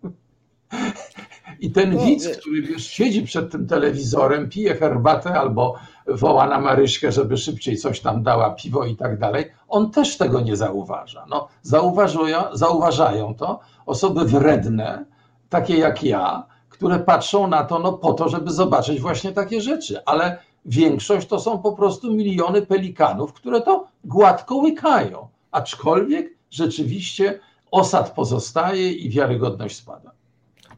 I 1.60 1.72
ten 1.72 1.96
No, 1.96 2.06
widz, 2.06 2.38
który 2.38 2.62
wiesz, 2.62 2.88
siedzi 2.88 3.24
przed 3.24 3.52
tym 3.52 3.68
telewizorem, 3.68 4.50
pije 4.50 4.76
herbatę 4.76 5.34
albo 5.34 5.76
woła 6.08 6.48
na 6.48 6.60
Maryśkę, 6.60 7.12
żeby 7.12 7.38
szybciej 7.38 7.78
coś 7.78 8.00
tam 8.00 8.24
dała, 8.24 8.50
piwo 8.50 8.86
i 8.86 8.96
tak 8.96 9.20
dalej, 9.20 9.46
on 9.68 9.92
też 9.92 10.18
tego 10.18 10.42
nie 10.42 10.56
zauważa. 10.56 11.26
No, 11.30 11.48
zauważują, 11.62 12.38
zauważają 12.54 13.36
to 13.36 13.60
osoby 13.86 14.26
wredne, 14.26 15.06
takie 15.50 15.78
jak 15.78 16.04
ja, 16.04 16.46
które 16.70 17.00
patrzą 17.00 17.48
na 17.48 17.64
to 17.64 17.80
no, 17.80 17.94
po 17.94 18.14
to, 18.14 18.30
żeby 18.30 18.52
zobaczyć 18.52 19.02
właśnie 19.02 19.32
takie 19.32 19.62
rzeczy, 19.62 20.06
ale 20.06 20.38
większość 20.66 21.28
to 21.28 21.40
są 21.40 21.60
po 21.60 21.74
prostu 21.74 22.14
miliony 22.14 22.62
pelikanów, 22.62 23.34
które 23.34 23.62
to 23.62 23.88
gładko 24.04 24.56
łykają, 24.56 25.28
aczkolwiek 25.52 26.34
rzeczywiście 26.52 27.40
osad 27.72 28.12
pozostaje 28.12 28.92
i 28.92 29.10
wiarygodność 29.10 29.76
spada. 29.76 30.12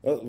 No, 0.06 0.22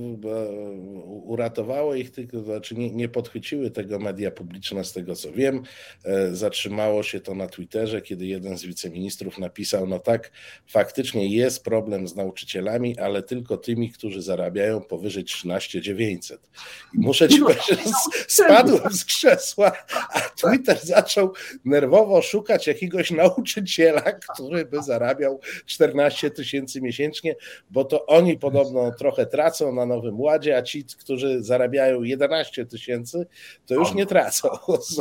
uratowało 1.24 1.94
ich 1.94 2.10
tylko, 2.10 2.42
znaczy 2.42 2.74
nie, 2.74 2.90
nie 2.90 3.08
podchwyciły 3.08 3.70
tego 3.70 3.98
media 3.98 4.30
publiczne, 4.30 4.84
z 4.84 4.92
tego 4.92 5.14
co 5.14 5.32
wiem. 5.32 5.62
E, 6.04 6.34
Zatrzymało 6.34 7.02
się 7.02 7.20
to 7.20 7.34
na 7.34 7.46
Twitterze, 7.46 8.02
kiedy 8.02 8.26
jeden 8.26 8.58
z 8.58 8.62
wiceministrów 8.62 9.38
napisał: 9.38 9.86
No 9.86 9.98
tak, 9.98 10.30
faktycznie 10.66 11.36
jest 11.36 11.64
problem 11.64 12.08
z 12.08 12.16
nauczycielami, 12.16 12.98
ale 12.98 13.22
tylko 13.22 13.56
tymi, 13.56 13.92
którzy 13.92 14.22
zarabiają 14.22 14.80
powyżej 14.80 15.24
13 15.24 15.80
900. 15.80 16.50
I 16.94 16.98
muszę 16.98 17.28
ci 17.28 17.40
powiedzieć, 17.40 17.66
że 17.68 17.92
spadłem 18.28 18.92
z 18.92 19.04
krzesła, 19.04 19.72
a 20.12 20.20
Twitter 20.20 20.78
zaczął 20.82 21.32
nerwowo 21.64 22.22
szukać 22.22 22.66
jakiegoś 22.66 23.10
nauczyciela, 23.10 24.02
który 24.12 24.64
by 24.64 24.82
zarabiał 24.82 25.40
14 25.66 26.30
tysięcy 26.30 26.80
miesięcznie, 26.80 27.36
bo 27.70 27.84
to 27.84 28.06
oni 28.06 28.38
podobno 28.38 28.92
trochę 28.92 29.26
tracą 29.26 29.65
na 29.72 29.86
Nowym 29.86 30.20
Ładzie, 30.20 30.56
a 30.56 30.62
ci, 30.62 30.84
którzy 30.98 31.42
zarabiają 31.42 32.02
11 32.02 32.66
tysięcy, 32.66 33.26
to 33.66 33.74
już 33.74 33.94
nie 33.94 34.06
tracą. 34.06 34.48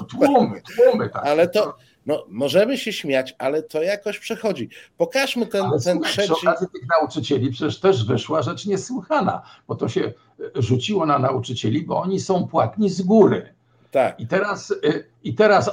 Tłumy, 0.09 0.61
tłumy, 0.75 1.09
tak. 1.09 1.25
Ale 1.25 1.47
to, 1.47 1.75
no, 2.05 2.25
możemy 2.29 2.77
się 2.77 2.93
śmiać, 2.93 3.35
ale 3.37 3.63
to 3.63 3.81
jakoś 3.81 4.19
przechodzi. 4.19 4.69
Pokażmy 4.97 5.47
ten, 5.47 5.61
Ale 5.61 5.79
ten 5.79 5.93
słuchaj, 5.93 6.11
przy 6.11 6.21
trzeci. 6.21 6.47
okazji 6.47 6.67
tych 6.73 6.81
nauczycieli 6.99 7.51
przecież 7.51 7.79
też 7.79 8.05
wyszła 8.05 8.41
rzecz 8.41 8.65
niesłychana, 8.65 9.41
bo 9.67 9.75
to 9.75 9.89
się 9.89 10.01
e, 10.03 10.13
rzuciło 10.61 11.05
na 11.05 11.19
nauczycieli, 11.19 11.81
bo 11.81 12.01
oni 12.01 12.19
są 12.19 12.47
płatni 12.47 12.89
z 12.89 13.01
góry. 13.01 13.53
Tak. 13.95 14.19
I 14.19 14.27
teraz, 14.27 14.71
y, 14.71 15.05
i 15.23 15.33
teraz 15.35 15.67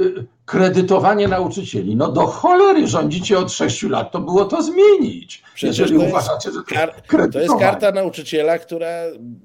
y, 0.00 0.26
kredytowanie 0.44 1.28
nauczycieli. 1.28 1.96
No 1.96 2.12
do 2.12 2.26
cholery 2.26 2.86
rządzicie 2.86 3.38
od 3.38 3.52
6 3.52 3.82
lat, 3.82 4.12
to 4.12 4.20
było 4.20 4.44
to 4.44 4.62
zmienić. 4.62 5.42
Przecież 5.54 5.78
jeżeli 5.78 6.00
to 6.00 6.06
uważacie, 6.06 6.50
że 6.52 6.58
to, 7.10 7.28
to 7.32 7.40
jest 7.40 7.54
karta 7.58 7.92
nauczyciela, 7.92 8.58
która 8.58 8.88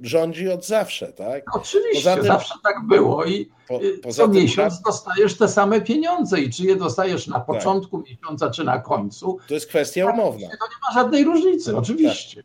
rządzi 0.02 0.50
od 0.50 0.66
zawsze, 0.66 1.14
tak? 1.14 1.56
Oczywiście, 1.56 2.16
tym- 2.16 2.24
zawsze 2.24 2.54
tak 2.64 2.76
było 2.88 3.26
i 3.26 3.50
Po- 3.68 3.82
y, 3.84 3.98
poza 4.04 4.24
co 4.24 4.28
tym 4.30 4.42
miesiąc 4.42 4.82
dostajesz 4.82 5.38
te 5.38 5.48
same 5.48 5.82
pieniądze 5.82 6.42
i 6.42 6.50
czy 6.50 6.64
je 6.64 6.76
dostajesz 6.76 7.26
Tak. 7.26 7.34
na 7.34 7.40
początku 7.40 7.98
miesiąca, 8.10 8.50
czy 8.52 8.64
na 8.64 8.80
końcu, 8.80 9.38
To 9.48 9.54
jest 9.54 9.68
kwestia 9.68 10.06
umowna. 10.06 10.48
to 10.48 10.54
nie 10.68 10.76
ma 10.88 11.02
żadnej 11.02 11.24
różnicy, 11.24 11.78
oczywiście. 11.78 12.44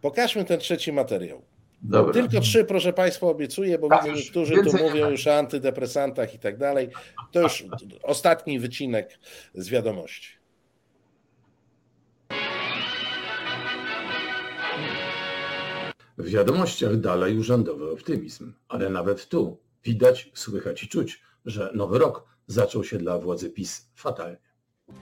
Pokażmy 0.00 0.44
ten 0.44 0.60
trzeci 0.60 0.92
materiał. 0.92 1.42
Dobra. 1.82 2.12
Tylko 2.12 2.40
trzy, 2.40 2.64
proszę 2.64 2.92
Państwa, 2.92 3.26
obiecuję, 3.26 3.78
bo 3.78 3.88
Tak, 3.88 4.04
widzę, 4.04 4.16
niektórzy 4.16 4.54
tu 4.54 4.76
nie 4.76 4.82
mówią 4.82 5.10
już 5.10 5.26
o 5.26 5.38
antydepresantach 5.38 6.34
i 6.34 6.38
tak 6.38 6.58
dalej. 6.58 6.88
To 7.32 7.40
już 7.40 7.64
ostatni 8.02 8.58
wycinek 8.58 9.18
z 9.54 9.68
wiadomości. 9.68 10.40
W 16.18 16.28
wiadomościach 16.28 16.96
dalej 16.96 17.38
urzędowy 17.38 17.90
optymizm, 17.90 18.52
ale 18.68 18.90
nawet 18.90 19.28
tu 19.28 19.58
widać, 19.84 20.30
słychać 20.34 20.82
i 20.82 20.88
czuć, 20.88 21.22
że 21.44 21.70
nowy 21.74 21.98
rok 21.98 22.24
zaczął 22.46 22.84
się 22.84 22.98
dla 22.98 23.18
władzy 23.18 23.50
PiS 23.50 23.90
fatalnie. 23.94 24.36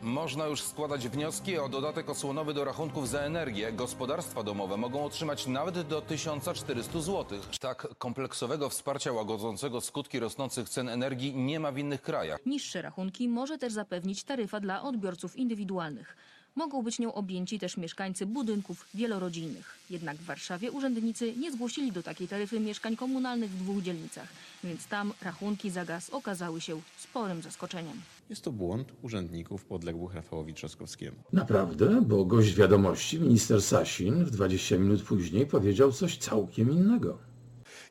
Można 0.03 0.46
już 0.46 0.62
składać 0.62 1.09
wnioski 1.09 1.59
o 1.59 1.68
dodatek 1.68 2.11
osłonowy 2.11 2.55
do 2.55 2.64
rachunków 2.64 3.09
za 3.09 3.20
energię. 3.20 3.72
Gospodarstwa 3.72 4.42
domowe 4.42 4.77
mogą 4.77 5.05
otrzymać 5.05 5.46
nawet 5.46 5.81
do 5.81 6.01
1400 6.01 7.01
zł. 7.01 7.38
Tak 7.61 7.88
kompleksowego 7.98 8.68
wsparcia 8.68 9.12
łagodzącego 9.12 9.81
skutki 9.81 10.18
rosnących 10.18 10.68
cen 10.68 10.88
energii 10.88 11.37
nie 11.37 11.61
ma 11.61 11.72
w 11.72 11.79
innych 11.79 12.03
krajach. 12.03 12.40
Niższe 12.46 12.83
rachunki 12.83 13.29
może 13.29 13.59
też 13.59 13.72
zapewnić 13.72 14.24
taryfa 14.24 14.61
dla 14.61 14.83
odbiorców 14.83 15.37
indywidualnych. 15.37 16.16
Mogą 16.58 16.82
być 16.82 16.98
nią 16.98 17.14
objęci 17.14 17.58
też 17.58 17.76
mieszkańcy 17.76 18.26
budynków 18.26 18.86
wielorodzinnych. 18.94 19.78
Jednak 19.90 20.16
w 20.16 20.24
Warszawie 20.24 20.72
urzędnicy 20.72 21.36
nie 21.36 21.52
zgłosili 21.52 21.92
do 21.92 22.02
takiej 22.02 22.28
taryfy 22.28 22.60
mieszkań 22.60 22.96
komunalnych 22.96 23.50
w 23.50 23.62
dwóch 23.62 23.82
dzielnicach, 23.82 24.28
więc 24.64 24.86
tam 24.86 25.12
rachunki 25.22 25.70
za 25.70 25.84
gaz 25.84 26.10
okazały 26.10 26.60
się 26.60 26.80
sporym 26.98 27.42
zaskoczeniem. 27.42 28.00
Jest 28.30 28.42
to 28.42 28.52
błąd 28.52 28.92
urzędników 29.02 29.64
podległych 29.64 30.14
Rafałowi 30.14 30.54
Trzaskowskiemu. 30.54 31.16
Naprawdę? 31.32 32.02
Bo 32.06 32.24
gość 32.24 32.54
wiadomości, 32.54 33.20
minister 33.20 33.62
Sasin, 33.62 34.24
w 34.24 34.30
20 34.30 34.78
minut 34.78 35.02
później 35.02 35.46
powiedział 35.46 35.92
coś 35.92 36.18
całkiem 36.18 36.72
innego. 36.72 37.27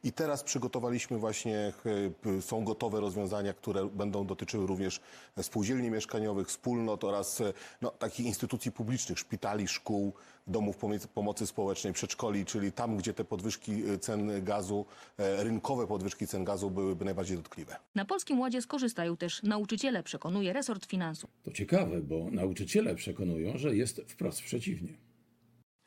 I 0.03 0.11
teraz 0.11 0.43
przygotowaliśmy 0.43 1.17
właśnie, 1.17 1.73
e, 2.37 2.41
są 2.41 2.63
gotowe 2.63 2.99
rozwiązania, 2.99 3.53
które 3.53 3.85
będą 3.85 4.25
dotyczyły 4.27 4.67
również 4.67 4.99
spółdzielni 5.41 5.89
mieszkaniowych, 5.89 6.47
wspólnot 6.47 7.03
oraz 7.03 7.41
e, 7.41 7.53
no, 7.81 7.91
takich 7.91 8.25
instytucji 8.25 8.71
publicznych, 8.71 9.19
szpitali, 9.19 9.67
szkół, 9.67 10.13
domów 10.47 10.77
pomocy 11.13 11.47
społecznej, 11.47 11.93
przedszkoli, 11.93 12.45
czyli 12.45 12.71
tam, 12.71 12.97
gdzie 12.97 13.13
te 13.13 13.25
podwyżki 13.25 13.71
e, 13.71 13.97
cen 13.99 14.43
gazu, 14.43 14.85
rynkowe 15.17 15.87
podwyżki 15.87 16.27
cen 16.27 16.43
gazu 16.43 16.71
byłyby 16.71 17.05
najbardziej 17.05 17.37
dotkliwe. 17.37 17.75
Na 17.95 18.05
Polskim 18.05 18.39
Ładzie 18.39 18.61
skorzystają 18.61 19.17
też 19.17 19.43
nauczyciele, 19.43 20.03
przekonuje 20.03 20.53
resort 20.53 20.85
finansów. 20.85 21.29
To 21.43 21.51
ciekawe, 21.51 22.01
bo 22.01 22.31
nauczyciele 22.31 22.95
przekonują, 22.95 23.57
że 23.57 23.75
jest 23.75 24.01
wprost 24.07 24.41
przeciwnie. 24.41 25.07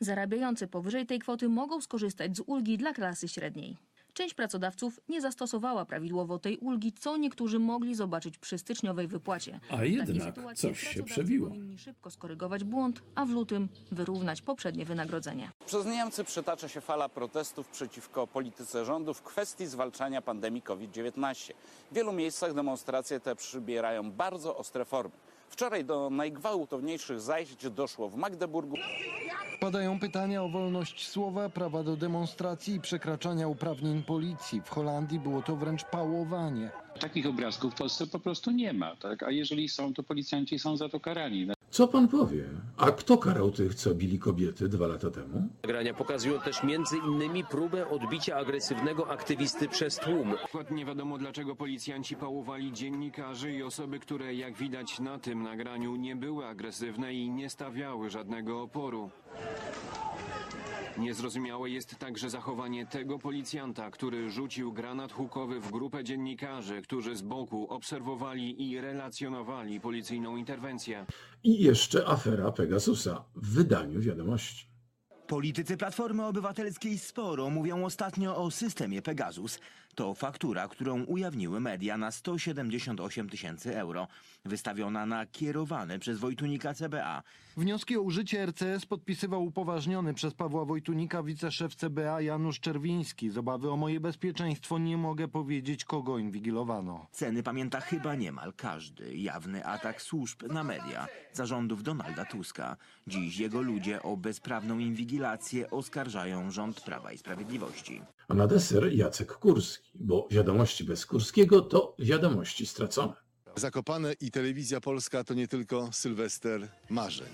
Zarabiający 0.01 0.67
powyżej 0.67 1.05
tej 1.05 1.19
kwoty 1.19 1.49
mogą 1.49 1.81
skorzystać 1.81 2.37
z 2.37 2.39
ulgi 2.45 2.77
dla 2.77 2.93
klasy 2.93 3.27
średniej. 3.27 3.77
Część 4.13 4.33
pracodawców 4.33 4.99
nie 5.09 5.21
zastosowała 5.21 5.85
prawidłowo 5.85 6.39
tej 6.39 6.57
ulgi, 6.57 6.93
co 6.93 7.17
niektórzy 7.17 7.59
mogli 7.59 7.95
zobaczyć 7.95 8.37
przy 8.37 8.57
styczniowej 8.57 9.07
wypłacie. 9.07 9.59
A 9.69 9.83
jednak 9.83 10.35
coś 10.55 10.79
się 10.79 11.03
przebiło. 11.03 11.47
Powinni 11.47 11.77
szybko 11.77 12.11
skorygować 12.11 12.63
błąd, 12.63 13.01
a 13.15 13.25
w 13.25 13.29
lutym 13.29 13.69
wyrównać 13.91 14.41
poprzednie 14.41 14.85
wynagrodzenie. 14.85 15.51
Przez 15.65 15.85
Niemcy 15.85 16.23
przytacza 16.23 16.67
się 16.67 16.81
fala 16.81 17.09
protestów 17.09 17.67
przeciwko 17.67 18.27
polityce 18.27 18.85
rządu 18.85 19.13
w 19.13 19.21
kwestii 19.21 19.65
zwalczania 19.65 20.21
pandemii 20.21 20.61
COVID-19. 20.61 21.53
W 21.91 21.95
wielu 21.95 22.13
miejscach 22.13 22.53
demonstracje 22.53 23.19
te 23.19 23.35
przybierają 23.35 24.11
bardzo 24.11 24.57
ostre 24.57 24.85
formy. 24.85 25.15
Wczoraj 25.51 25.85
do 25.85 26.09
najgwałtowniejszych 26.09 27.19
zajść 27.19 27.69
doszło 27.69 28.09
w 28.09 28.15
Magdeburgu. 28.15 28.75
Padają 29.59 29.99
pytania 29.99 30.43
o 30.43 30.49
wolność 30.49 31.07
słowa, 31.07 31.49
prawa 31.49 31.83
do 31.83 31.97
demonstracji 31.97 32.75
i 32.75 32.81
przekraczania 32.81 33.47
uprawnień 33.47 34.03
policji. 34.03 34.61
W 34.61 34.69
Holandii 34.69 35.19
było 35.19 35.41
to 35.41 35.55
wręcz 35.55 35.83
pałowanie. 35.83 36.71
Takich 36.99 37.25
obrazków 37.25 37.73
w 37.73 37.77
Polsce 37.77 38.07
po 38.07 38.19
prostu 38.19 38.51
nie 38.51 38.73
ma, 38.73 38.95
tak? 38.95 39.23
a 39.23 39.31
jeżeli 39.31 39.69
są, 39.69 39.93
to 39.93 40.03
policjanci 40.03 40.59
są 40.59 40.77
za 40.77 40.89
to 40.89 40.99
karani. 40.99 41.47
Co 41.71 41.87
pan 41.87 42.07
powie? 42.07 42.43
A 42.77 42.91
kto 42.91 43.17
karał 43.17 43.51
tych, 43.51 43.75
co 43.75 43.95
bili 43.95 44.19
kobiety 44.19 44.69
dwa 44.69 44.87
lata 44.87 45.11
temu? 45.11 45.47
Nagrania 45.63 45.93
pokazują 45.93 46.39
też 46.39 46.63
między 46.63 46.97
innymi 46.97 47.43
próbę 47.45 47.89
odbicia 47.89 48.35
agresywnego 48.35 49.11
aktywisty 49.11 49.67
przez 49.67 49.95
tłum. 49.95 50.33
Nie 50.71 50.85
wiadomo 50.85 51.17
dlaczego 51.17 51.55
policjanci 51.55 52.15
pałowali 52.15 52.71
dziennikarzy 52.73 53.51
i 53.51 53.63
osoby, 53.63 53.99
które 53.99 54.33
jak 54.35 54.53
widać 54.57 54.99
na 54.99 55.19
tym 55.19 55.43
nagraniu 55.43 55.95
nie 55.95 56.15
były 56.15 56.45
agresywne 56.45 57.13
i 57.13 57.29
nie 57.29 57.49
stawiały 57.49 58.09
żadnego 58.09 58.61
oporu. 58.61 59.09
Niezrozumiałe 61.01 61.69
jest 61.69 61.95
także 61.99 62.29
zachowanie 62.29 62.85
tego 62.85 63.19
policjanta, 63.19 63.91
który 63.91 64.29
rzucił 64.29 64.73
granat 64.73 65.11
hukowy 65.11 65.59
w 65.59 65.71
grupę 65.71 66.03
dziennikarzy, 66.03 66.81
którzy 66.81 67.15
z 67.15 67.21
boku 67.21 67.67
obserwowali 67.69 68.69
i 68.69 68.81
relacjonowali 68.81 69.79
policyjną 69.79 70.35
interwencję. 70.35 71.05
I 71.43 71.63
jeszcze 71.63 72.07
afera 72.07 72.51
Pegasusa 72.51 73.23
w 73.35 73.53
wydaniu 73.53 73.99
wiadomości. 74.01 74.65
Politycy 75.27 75.77
Platformy 75.77 76.25
Obywatelskiej 76.25 76.99
sporo 76.99 77.49
mówią 77.49 77.85
ostatnio 77.85 78.37
o 78.37 78.51
systemie 78.51 79.01
Pegasus. 79.01 79.59
To 79.95 80.13
faktura, 80.13 80.67
którą 80.67 81.03
ujawniły 81.03 81.59
media 81.59 81.97
na 81.97 82.11
178 82.11 83.29
tysięcy 83.29 83.77
euro, 83.77 84.07
wystawiona 84.45 85.05
na 85.05 85.25
kierowany 85.25 85.99
przez 85.99 86.19
Wojtunika 86.19 86.73
CBA. 86.73 87.23
Wnioski 87.57 87.97
o 87.97 88.01
użycie 88.01 88.45
RCS 88.45 88.85
podpisywał 88.85 89.43
upoważniony 89.43 90.13
przez 90.13 90.33
Pawła 90.33 90.65
Wojtunika 90.65 91.23
wiceszef 91.23 91.75
CBA 91.75 92.21
Janusz 92.21 92.59
Czerwiński. 92.59 93.29
Z 93.29 93.37
obawy 93.37 93.71
o 93.71 93.77
moje 93.77 93.99
bezpieczeństwo 93.99 94.77
nie 94.77 94.97
mogę 94.97 95.27
powiedzieć, 95.27 95.85
kogo 95.85 96.17
inwigilowano. 96.17 97.07
Ceny 97.11 97.43
pamięta 97.43 97.79
chyba 97.79 98.15
niemal 98.15 98.53
każdy. 98.53 99.17
Jawny 99.17 99.65
atak 99.65 100.01
służb 100.01 100.43
na 100.43 100.63
media, 100.63 101.07
zarządów 101.33 101.83
Donalda 101.83 102.25
Tuska. 102.25 102.77
Dziś 103.07 103.37
jego 103.37 103.61
ludzie 103.61 104.03
o 104.03 104.17
bezprawną 104.17 104.79
inwigilację 104.79 105.69
oskarżają 105.69 106.51
rząd 106.51 106.81
Prawa 106.81 107.11
i 107.11 107.17
Sprawiedliwości. 107.17 108.01
A 108.27 108.33
na 108.33 108.47
deser 108.47 108.93
Jacek 108.93 109.33
Kurski, 109.33 109.91
bo 109.95 110.27
wiadomości 110.31 110.83
bez 110.83 111.05
Kurskiego 111.05 111.61
to 111.61 111.95
wiadomości 111.99 112.65
stracone. 112.65 113.13
Zakopane 113.55 114.13
i 114.13 114.31
Telewizja 114.31 114.81
Polska 114.81 115.23
to 115.23 115.33
nie 115.33 115.47
tylko 115.47 115.89
Sylwester 115.91 116.67
marzeń. 116.89 117.27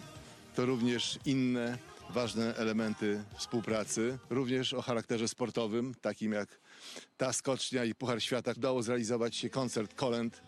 To 0.55 0.65
również 0.65 1.19
inne 1.25 1.77
ważne 2.09 2.55
elementy 2.55 3.23
współpracy, 3.37 4.19
również 4.29 4.73
o 4.73 4.81
charakterze 4.81 5.27
sportowym, 5.27 5.95
takim 6.01 6.31
jak 6.31 6.59
ta 7.17 7.33
skocznia 7.33 7.85
i 7.85 7.95
Puchar 7.95 8.21
Świata. 8.21 8.51
Udało 8.57 8.83
zrealizować 8.83 9.35
się 9.35 9.49
koncert 9.49 9.93
kolęd 9.93 10.41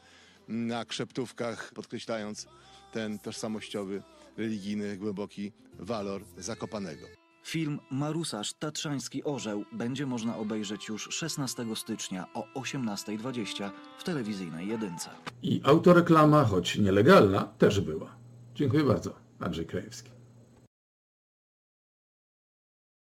na 0.47 0.85
Krzeptówkach, 0.85 1.71
podkreślając 1.73 2.47
ten 2.91 3.19
tożsamościowy, 3.19 4.03
religijny, 4.37 4.97
głęboki 4.97 5.51
walor 5.79 6.21
Zakopanego. 6.37 7.18
Film 7.49 7.79
Marusarz 7.91 8.53
Tatrzański 8.53 9.23
Orzeł 9.23 9.65
będzie 9.71 10.05
można 10.05 10.37
obejrzeć 10.37 10.87
już 10.87 11.09
16 11.11 11.65
stycznia 11.75 12.25
o 12.33 12.61
18.20 12.61 13.71
w 13.99 14.03
telewizyjnej 14.03 14.67
jedynce. 14.67 15.09
I 15.43 15.61
autoreklama, 15.63 16.43
choć 16.43 16.77
nielegalna, 16.77 17.53
też 17.57 17.81
była. 17.81 18.15
Dziękuję 18.55 18.83
bardzo. 18.83 19.15
Andrzej 19.39 19.65
Krajewski. 19.65 20.11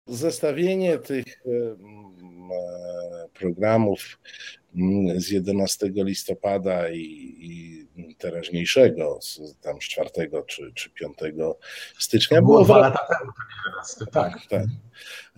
Zestawienie 0.07 0.99
tych 0.99 1.25
e, 1.27 1.77
programów 3.35 4.19
z 5.17 5.31
11 5.31 5.93
listopada 5.95 6.91
i, 6.91 7.35
i 7.39 7.86
teraźniejszego, 8.19 9.19
tam 9.61 9.81
z 9.81 9.85
4 9.85 10.11
czy, 10.47 10.73
czy 10.75 10.91
5 10.91 11.19
stycznia. 11.99 12.43
było 12.43 12.65
dwa 12.65 12.79
lata 12.79 12.99
temu, 13.19 13.33
tak. 14.13 14.33
tak. 14.49 14.63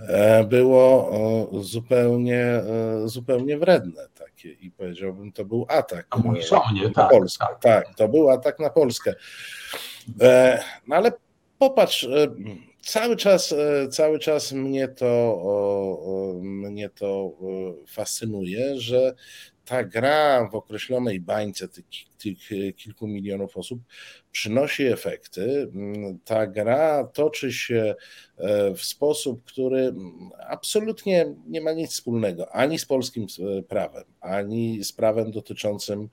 E, 0.09 0.45
było 0.45 1.11
zupełnie, 1.63 2.45
e, 2.45 3.03
zupełnie 3.05 3.59
wredne 3.59 4.09
takie 4.15 4.53
i 4.53 4.71
powiedziałbym, 4.71 5.33
to 5.33 5.45
był 5.45 5.67
atak 5.69 6.07
nie, 6.75 6.83
na 6.83 6.95
tak, 6.95 7.11
Polskę. 7.11 7.47
Tak. 7.47 7.61
tak, 7.61 7.95
to 7.97 8.09
był 8.09 8.31
atak 8.31 8.59
na 8.59 8.71
Polskę. 8.71 9.15
E, 10.21 10.63
no 10.87 10.97
ale 10.97 11.13
popatrz, 11.59 12.09
cały 12.83 13.17
czas, 13.17 13.55
cały 13.91 14.19
czas 14.19 14.53
mnie 14.53 14.89
to, 14.89 16.39
mnie 16.43 16.91
to 16.91 17.33
fascynuje, 17.89 18.81
że 18.81 19.15
ta 19.69 19.85
gra 19.85 20.49
w 20.53 20.55
określonej 20.55 21.21
bańce 21.21 21.69
tych, 21.69 21.85
tych 22.19 22.39
kilku 22.77 23.07
milionów 23.07 23.57
osób 23.57 23.81
przynosi 24.33 24.85
efekty. 24.87 25.71
Ta 26.25 26.47
gra 26.47 27.05
toczy 27.05 27.53
się 27.53 27.95
w 28.77 28.83
sposób, 28.83 29.45
który 29.45 29.95
absolutnie 30.49 31.35
nie 31.47 31.61
ma 31.61 31.73
nic 31.73 31.91
wspólnego 31.91 32.53
ani 32.53 32.79
z 32.79 32.85
polskim 32.85 33.27
prawem, 33.69 34.05
ani 34.21 34.85
z 34.85 34.93
prawem 34.93 35.31
dotyczącym 35.31 36.09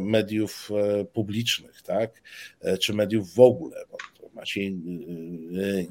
mediów 0.00 0.70
publicznych, 1.12 1.82
tak? 1.82 2.22
czy 2.80 2.94
mediów 2.94 3.34
w 3.34 3.40
ogóle. 3.40 3.76
Maciej 4.34 4.76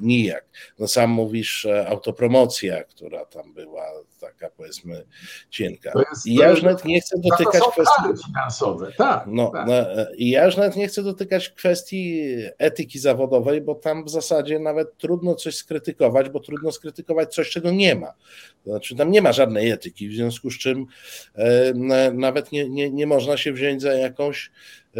nijak. 0.00 0.44
No 0.78 0.88
sam 0.88 1.10
mówisz 1.10 1.66
autopromocja, 1.86 2.84
która 2.84 3.24
tam 3.24 3.54
była 3.54 3.84
taka 4.20 4.50
powiedzmy 4.50 5.04
cienka. 5.50 5.92
Jest, 6.10 6.26
I 6.26 6.34
ja 6.34 6.50
już 6.50 6.62
nawet 6.62 6.84
nie 6.84 7.00
chcę 7.00 7.18
dotykać 7.18 7.62
kwestii 7.72 8.26
finansowe, 8.26 8.92
tak. 8.98 9.24
No, 9.26 9.50
tak. 9.50 9.68
no, 9.68 9.74
I 10.16 10.30
ja 10.30 10.44
już 10.44 10.56
nawet 10.56 10.76
nie 10.76 10.88
chcę 10.88 11.02
dotykać 11.02 11.50
kwestii 11.50 12.34
etyki 12.58 12.98
zawodowej, 12.98 13.60
bo 13.60 13.74
tam 13.74 14.04
w 14.04 14.10
zasadzie 14.10 14.58
nawet 14.58 14.98
trudno 14.98 15.34
coś 15.34 15.56
skrytykować, 15.56 16.30
bo 16.30 16.40
trudno 16.40 16.72
skrytykować 16.72 17.34
coś, 17.34 17.50
czego 17.50 17.70
nie 17.70 17.94
ma. 17.94 18.12
To 18.64 18.70
znaczy 18.70 18.96
tam 18.96 19.10
nie 19.10 19.22
ma 19.22 19.32
żadnej 19.32 19.70
etyki, 19.70 20.08
w 20.08 20.14
związku 20.14 20.50
z 20.50 20.58
czym 20.58 20.86
e, 21.34 21.72
nawet 22.12 22.52
nie, 22.52 22.68
nie, 22.68 22.90
nie 22.90 23.06
można 23.06 23.36
się 23.36 23.52
wziąć 23.52 23.82
za 23.82 23.92
jakąś 23.92 24.50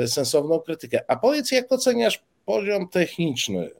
sensowną 0.06 0.60
krytykę. 0.60 1.00
A 1.08 1.16
powiedz, 1.16 1.52
jak 1.52 1.72
oceniasz 1.72 2.22
poziom 2.44 2.88
techniczny 2.88 3.70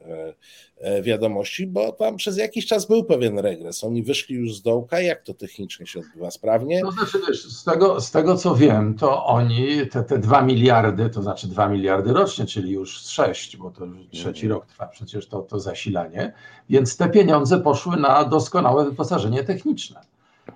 wiadomości, 1.01 1.67
bo 1.67 1.91
tam 1.91 2.15
przez 2.15 2.37
jakiś 2.37 2.65
czas 2.65 2.85
był 2.85 3.03
pewien 3.03 3.39
regres. 3.39 3.83
Oni 3.83 4.03
wyszli 4.03 4.35
już 4.35 4.55
z 4.55 4.61
dołka. 4.61 4.99
Jak 4.99 5.23
to 5.23 5.33
technicznie 5.33 5.87
się 5.87 5.99
odbywa? 5.99 6.31
Sprawnie? 6.31 6.81
To 6.81 6.91
znaczy, 6.91 7.19
wiesz, 7.27 7.43
z 7.43 7.63
tego, 7.63 8.01
z 8.01 8.11
tego 8.11 8.37
co 8.37 8.55
wiem, 8.55 8.97
to 8.97 9.25
oni 9.25 9.87
te, 9.91 10.03
te 10.03 10.17
2 10.17 10.41
miliardy, 10.41 11.09
to 11.09 11.21
znaczy 11.21 11.47
2 11.47 11.69
miliardy 11.69 12.13
rocznie, 12.13 12.45
czyli 12.45 12.71
już 12.71 12.97
6, 13.01 13.57
bo 13.57 13.71
to 13.71 13.87
trzeci 14.11 14.47
rok 14.47 14.65
trwa 14.65 14.87
przecież 14.87 15.27
to, 15.27 15.41
to 15.41 15.59
zasilanie, 15.59 16.33
więc 16.69 16.97
te 16.97 17.09
pieniądze 17.09 17.59
poszły 17.59 17.97
na 17.97 18.23
doskonałe 18.23 18.85
wyposażenie 18.85 19.43
techniczne. 19.43 20.01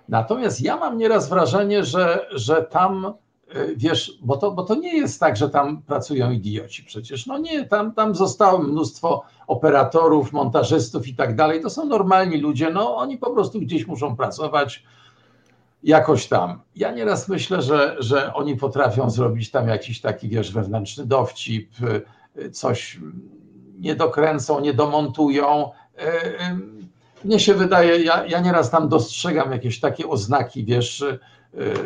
Natomiast 0.10 0.62
ja 0.62 0.78
mam 0.78 0.98
nieraz 0.98 1.30
wrażenie, 1.30 1.84
że, 1.84 2.28
że 2.32 2.64
tam 2.64 3.14
wiesz, 3.76 4.18
bo 4.22 4.38
to, 4.38 4.52
bo 4.52 4.64
to 4.64 4.76
nie 4.76 4.98
jest 4.98 5.20
tak, 5.20 5.38
że 5.38 5.50
tam 5.50 5.82
pracują 5.82 6.32
idioci 6.32 6.84
przecież. 6.84 7.26
No 7.26 7.38
nie, 7.38 7.66
tam, 7.66 7.94
tam 7.94 8.16
zostało 8.16 8.60
mnóstwo 8.60 9.24
operatorów, 9.48 10.34
montażystów 10.34 11.08
i 11.08 11.16
tak 11.16 11.36
dalej. 11.36 11.62
To 11.62 11.70
są 11.70 11.86
normalni 11.86 12.38
ludzie, 12.38 12.70
no 12.70 12.96
oni 12.96 13.18
po 13.18 13.32
prostu 13.32 13.60
gdzieś 13.60 13.88
muszą 13.88 14.16
pracować. 14.16 14.84
jakoś 15.84 16.28
tam. 16.28 16.62
Ja 16.76 16.92
nieraz 16.92 17.28
myślę, 17.28 17.62
że, 17.62 17.96
że 18.00 18.34
oni 18.34 18.56
potrafią 18.56 19.10
zrobić 19.10 19.52
tam 19.52 19.68
jakiś 19.68 20.02
taki, 20.02 20.30
wiesz, 20.30 20.52
wewnętrzny 20.52 21.06
dowcip, 21.06 21.72
coś 22.52 23.00
nie 23.80 23.96
dokręcą, 23.96 24.60
nie 24.60 24.74
domontują. 24.74 25.72
Mnie 27.24 27.40
się 27.40 27.54
wydaje, 27.54 28.04
ja, 28.04 28.26
ja 28.26 28.40
nieraz 28.40 28.70
tam 28.70 28.90
dostrzegam 28.90 29.52
jakieś 29.52 29.80
takie 29.80 30.08
oznaki, 30.08 30.66
wiesz, 30.66 31.06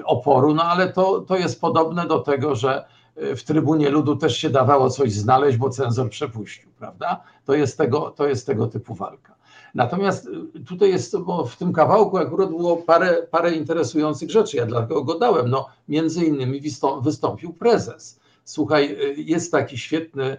oporu, 0.05 0.53
no 0.53 0.63
ale 0.63 0.93
to, 0.93 1.21
to 1.21 1.37
jest 1.37 1.61
podobne 1.61 2.07
do 2.07 2.19
tego, 2.19 2.55
że 2.55 2.85
w 3.15 3.43
trybunie 3.43 3.89
ludu 3.89 4.15
też 4.15 4.37
się 4.37 4.49
dawało 4.49 4.89
coś 4.89 5.13
znaleźć, 5.13 5.57
bo 5.57 5.69
cenzor 5.69 6.09
przepuścił, 6.09 6.69
prawda? 6.79 7.21
To 7.45 7.53
jest 7.53 7.77
tego, 7.77 8.11
to 8.11 8.27
jest 8.27 8.47
tego 8.47 8.67
typu 8.67 8.95
walka. 8.95 9.35
Natomiast 9.75 10.29
tutaj 10.67 10.89
jest, 10.89 11.19
bo 11.19 11.45
w 11.45 11.55
tym 11.55 11.73
kawałku 11.73 12.17
akurat 12.17 12.49
było 12.49 12.77
parę, 12.77 13.27
parę 13.31 13.51
interesujących 13.51 14.31
rzeczy, 14.31 14.57
ja 14.57 14.65
dlatego 14.65 15.03
go 15.03 15.19
dałem. 15.19 15.49
No, 15.49 15.67
między 15.87 16.25
innymi 16.25 16.61
wystąpił 17.01 17.53
prezes. 17.53 18.19
Słuchaj, 18.43 18.97
jest 19.17 19.51
taki 19.51 19.77
świetny 19.77 20.37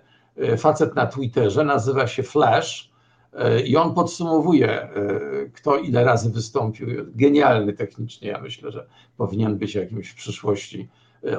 facet 0.58 0.94
na 0.94 1.06
Twitterze, 1.06 1.64
nazywa 1.64 2.06
się 2.06 2.22
Flash 2.22 2.93
i 3.66 3.76
on 3.76 3.95
podsumowuje, 3.95 4.82
e, 4.82 4.91
kto 5.55 5.76
ile 5.76 6.05
razy 6.05 6.30
wystąpił. 6.30 6.89
Genialny 7.14 7.72
technicznie, 7.72 8.28
ja 8.28 8.41
myślę, 8.41 8.70
że 8.70 8.87
powinien 9.16 9.59
być 9.59 9.74
jakimś 9.74 10.09
w 10.09 10.14
przyszłości 10.14 10.89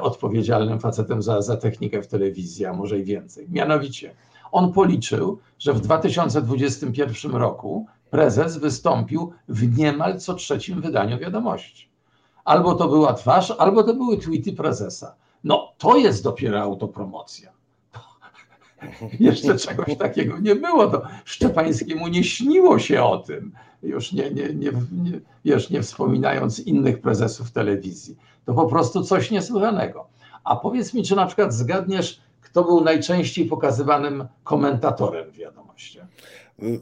odpowiedzialnym 0.01 0.79
facetem 0.79 1.21
za, 1.21 1.41
za 1.41 1.57
technikę 1.57 2.01
w 2.01 2.07
telewizji, 2.07 2.65
a 2.65 2.73
może 2.73 2.99
i 2.99 3.03
więcej. 3.03 3.47
Mianowicie, 3.49 4.15
on 4.51 4.73
policzył, 4.73 5.39
że 5.59 5.73
w 5.73 5.81
2021 5.81 7.31
roku 7.31 7.85
prezes 8.09 8.57
wystąpił 8.57 9.33
w 9.47 9.77
niemal 9.77 10.19
co 10.19 10.33
trzecim 10.33 10.81
wydaniu 10.81 11.19
wiadomości. 11.19 11.89
Albo 12.45 12.75
to 12.75 12.87
była 12.87 13.13
twarz, 13.13 13.51
albo 13.51 13.83
to 13.83 13.93
były 13.93 14.17
tweety 14.17 14.53
prezesa. 14.53 15.15
No 15.43 15.73
to 15.77 15.97
jest 15.97 16.23
dopiero 16.23 16.61
autopromocja. 16.61 17.54
Jeszcze 19.19 19.57
czegoś 19.57 19.97
takiego 19.97 20.39
nie 20.39 20.55
było. 20.55 20.87
To 20.87 21.01
Szczepańskiemu 21.25 22.07
nie 22.07 22.23
śniło 22.23 22.79
się 22.79 23.03
o 23.03 23.17
tym, 23.17 23.51
już 23.83 24.11
nie, 24.11 24.31
nie, 24.31 24.43
nie, 24.53 24.71
nie, 24.91 25.19
wiesz, 25.45 25.69
nie 25.69 25.81
wspominając 25.81 26.59
innych 26.59 27.01
prezesów 27.01 27.51
telewizji. 27.51 28.15
To 28.45 28.53
po 28.53 28.65
prostu 28.65 29.03
coś 29.03 29.31
niesłychanego. 29.31 30.07
A 30.43 30.55
powiedz 30.55 30.93
mi, 30.93 31.03
czy 31.03 31.15
na 31.15 31.25
przykład 31.25 31.53
zgadniesz, 31.53 32.21
kto 32.41 32.63
był 32.63 32.83
najczęściej 32.83 33.45
pokazywanym 33.45 34.27
komentatorem 34.43 35.31
w 35.31 35.37
wiadomościach? 35.37 36.07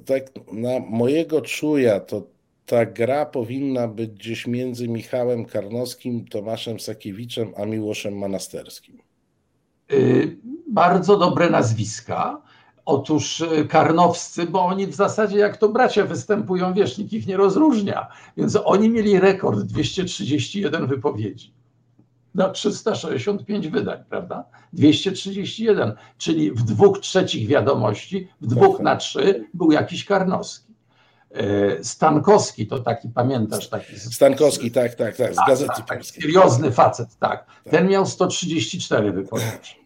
Tak, 0.06 0.24
na 0.52 0.80
mojego 0.90 1.42
czuja 1.42 2.00
to 2.00 2.22
ta 2.66 2.86
gra 2.86 3.26
powinna 3.26 3.88
być 3.88 4.12
gdzieś 4.12 4.48
między 4.48 4.88
Michałem 4.88 5.46
Karnowskim, 5.46 6.28
Tomaszem 6.28 6.80
Sakiewiczem, 6.80 7.54
a 7.58 7.66
Miłoszem 7.66 8.18
Manasterskim. 8.18 9.03
Yy, 9.90 10.38
bardzo 10.68 11.18
dobre 11.18 11.50
nazwiska. 11.50 12.42
Otóż 12.86 13.42
y, 13.42 13.68
karnowscy, 13.70 14.46
bo 14.46 14.66
oni 14.66 14.88
w 14.88 14.96
zasadzie 14.96 15.38
jak 15.38 15.58
to 15.58 15.70
bracia 15.70 16.06
występują, 16.06 16.74
wiesz, 16.74 16.98
nikt 16.98 17.14
ich 17.14 17.28
nie 17.28 17.38
rozróżnia. 17.38 18.08
Więc 18.38 18.58
oni 18.64 18.90
mieli 18.90 19.20
rekord 19.20 19.60
231 19.60 20.88
wypowiedzi 20.88 21.54
na 22.36 22.50
365 22.50 23.68
wydań, 23.68 24.04
prawda? 24.10 24.46
231, 24.74 25.94
czyli 26.18 26.52
w 26.52 26.64
dwóch 26.64 27.00
trzecich 27.00 27.48
wiadomości, 27.48 28.28
w 28.42 28.48
dwóch 28.48 28.80
na 28.80 28.96
trzy 28.96 29.48
był 29.54 29.72
jakiś 29.72 30.06
Karnowski. 30.06 30.63
E, 31.34 31.84
Stankowski 31.84 32.68
to 32.68 32.80
taki, 32.80 33.10
pamiętasz? 33.10 33.70
Taki 33.70 34.00
Stankowski, 34.00 34.72
tak, 34.72 34.96
tak, 34.96 35.16
tak, 35.16 35.34
z 35.34 35.36
tak, 35.36 35.48
Gazety 35.48 35.74
tak, 35.88 35.98
Polskiej. 35.98 36.22
Seriozny 36.22 36.72
facet, 36.72 37.18
tak. 37.20 37.46
tak. 37.46 37.72
Ten 37.72 37.88
miał 37.88 38.06
134 38.06 39.12
wypowiedzi. 39.12 39.84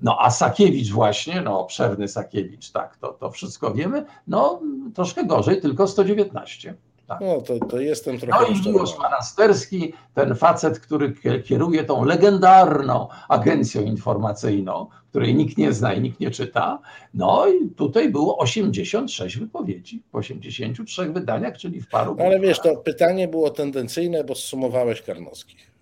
No 0.00 0.18
a 0.20 0.30
Sakiewicz 0.30 0.90
właśnie, 0.90 1.40
no 1.40 1.60
obszerny 1.60 2.08
Sakiewicz, 2.08 2.70
tak, 2.70 2.96
to, 2.96 3.12
to 3.12 3.30
wszystko 3.30 3.74
wiemy, 3.74 4.04
no 4.26 4.60
troszkę 4.94 5.24
gorzej, 5.24 5.60
tylko 5.60 5.88
119. 5.88 6.74
Tak. 7.06 7.20
No 7.20 7.40
to, 7.40 7.58
to 7.58 7.80
jestem 7.80 8.18
trochę 8.18 8.52
No 8.52 8.56
i 8.56 8.66
Miłosz 8.66 8.98
Manasterski, 8.98 9.92
ten 10.14 10.34
facet, 10.34 10.80
który 10.80 11.14
kieruje 11.44 11.84
tą 11.84 12.04
legendarną 12.04 13.08
agencją 13.28 13.82
informacyjną, 13.82 14.86
której 15.10 15.34
nikt 15.34 15.58
nie 15.58 15.72
zna 15.72 15.94
i 15.94 16.00
nikt 16.00 16.20
nie 16.20 16.30
czyta. 16.30 16.78
No 17.14 17.46
i 17.46 17.70
tutaj 17.70 18.08
było 18.08 18.38
86 18.38 19.38
wypowiedzi 19.38 20.02
w 20.12 20.16
83 20.16 21.12
wydaniach, 21.12 21.56
czyli 21.58 21.80
w 21.80 21.88
paru. 21.88 22.16
Ale 22.20 22.40
wiesz, 22.40 22.60
to 22.60 22.76
pytanie 22.76 23.28
było 23.28 23.50
tendencyjne, 23.50 24.24
bo 24.24 24.34
zsumowałeś 24.34 25.02
Karnowskich. 25.02 25.74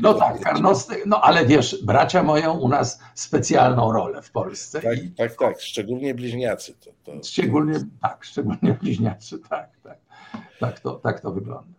No 0.00 0.14
tak, 0.14 0.40
Karnowski, 0.40 0.94
no 1.06 1.20
ale 1.20 1.46
wiesz, 1.46 1.84
bracia 1.84 2.22
mają 2.22 2.58
u 2.58 2.68
nas 2.68 3.00
specjalną 3.14 3.92
rolę 3.92 4.22
w 4.22 4.30
Polsce. 4.30 4.80
Tak, 4.80 4.98
tak, 5.16 5.36
tak, 5.36 5.60
szczególnie 5.60 6.14
bliźniacy. 6.14 6.74
To, 6.74 6.90
to... 7.04 7.24
Szczególnie, 7.24 7.74
tak, 8.02 8.24
szczególnie 8.24 8.78
bliźniacy, 8.82 9.38
tak, 9.38 9.70
tak. 9.82 10.01
Tak 10.62 10.80
to, 10.80 10.94
tak 10.94 11.20
to 11.20 11.32
wygląda. 11.32 11.72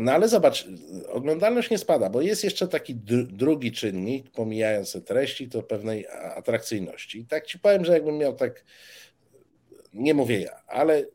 No 0.00 0.12
ale 0.12 0.28
zobacz, 0.28 0.68
oglądalność 1.08 1.70
nie 1.70 1.78
spada, 1.78 2.10
bo 2.10 2.20
jest 2.20 2.44
jeszcze 2.44 2.68
taki 2.68 2.94
drugi 3.26 3.72
czynnik, 3.72 4.30
pomijając 4.30 4.92
te 4.92 5.00
treści, 5.00 5.48
to 5.48 5.62
pewnej 5.62 6.06
atrakcyjności. 6.36 7.18
I 7.18 7.26
tak 7.26 7.46
ci 7.46 7.58
powiem, 7.58 7.84
że 7.84 7.92
jakbym 7.92 8.18
miał 8.18 8.36
tak, 8.36 8.64
nie 9.92 10.14
mówię 10.14 10.40
ja, 10.40 10.62
ale 10.66 11.06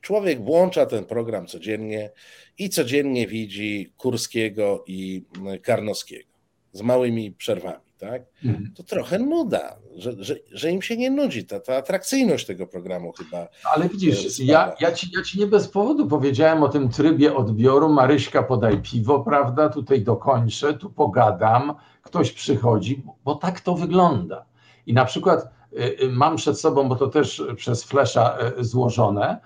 człowiek 0.00 0.44
włącza 0.44 0.86
ten 0.86 1.04
program 1.04 1.46
codziennie 1.46 2.10
i 2.58 2.68
codziennie 2.68 3.26
widzi 3.26 3.92
Kurskiego 3.96 4.84
i 4.86 5.24
Karnowskiego 5.62 6.30
z 6.72 6.82
małymi 6.82 7.32
przerwami 7.32 7.89
tak? 8.00 8.22
Mhm. 8.44 8.72
To 8.76 8.82
trochę 8.82 9.18
nuda, 9.18 9.76
że, 9.96 10.12
że, 10.18 10.36
że 10.50 10.70
im 10.70 10.82
się 10.82 10.96
nie 10.96 11.10
nudzi. 11.10 11.46
Ta, 11.46 11.60
ta 11.60 11.76
atrakcyjność 11.76 12.46
tego 12.46 12.66
programu 12.66 13.12
chyba. 13.12 13.48
Ale 13.74 13.88
widzisz, 13.88 14.38
ja, 14.38 14.74
ja, 14.80 14.92
ci, 14.92 15.10
ja 15.16 15.22
ci 15.22 15.38
nie 15.38 15.46
bez 15.46 15.68
powodu 15.68 16.06
powiedziałem 16.06 16.62
o 16.62 16.68
tym 16.68 16.88
trybie 16.88 17.36
odbioru. 17.36 17.88
Maryśka, 17.88 18.42
podaj 18.42 18.82
piwo, 18.82 19.20
prawda? 19.20 19.68
Tutaj 19.68 20.02
dokończę, 20.02 20.74
tu 20.74 20.90
pogadam, 20.90 21.74
ktoś 22.02 22.32
przychodzi, 22.32 23.02
bo 23.24 23.34
tak 23.34 23.60
to 23.60 23.74
wygląda. 23.74 24.44
I 24.86 24.94
na 24.94 25.04
przykład 25.04 25.48
y, 25.72 26.02
y, 26.02 26.08
mam 26.12 26.36
przed 26.36 26.60
sobą, 26.60 26.88
bo 26.88 26.96
to 26.96 27.06
też 27.06 27.42
przez 27.56 27.84
flesza 27.84 28.38
złożone, 28.58 29.40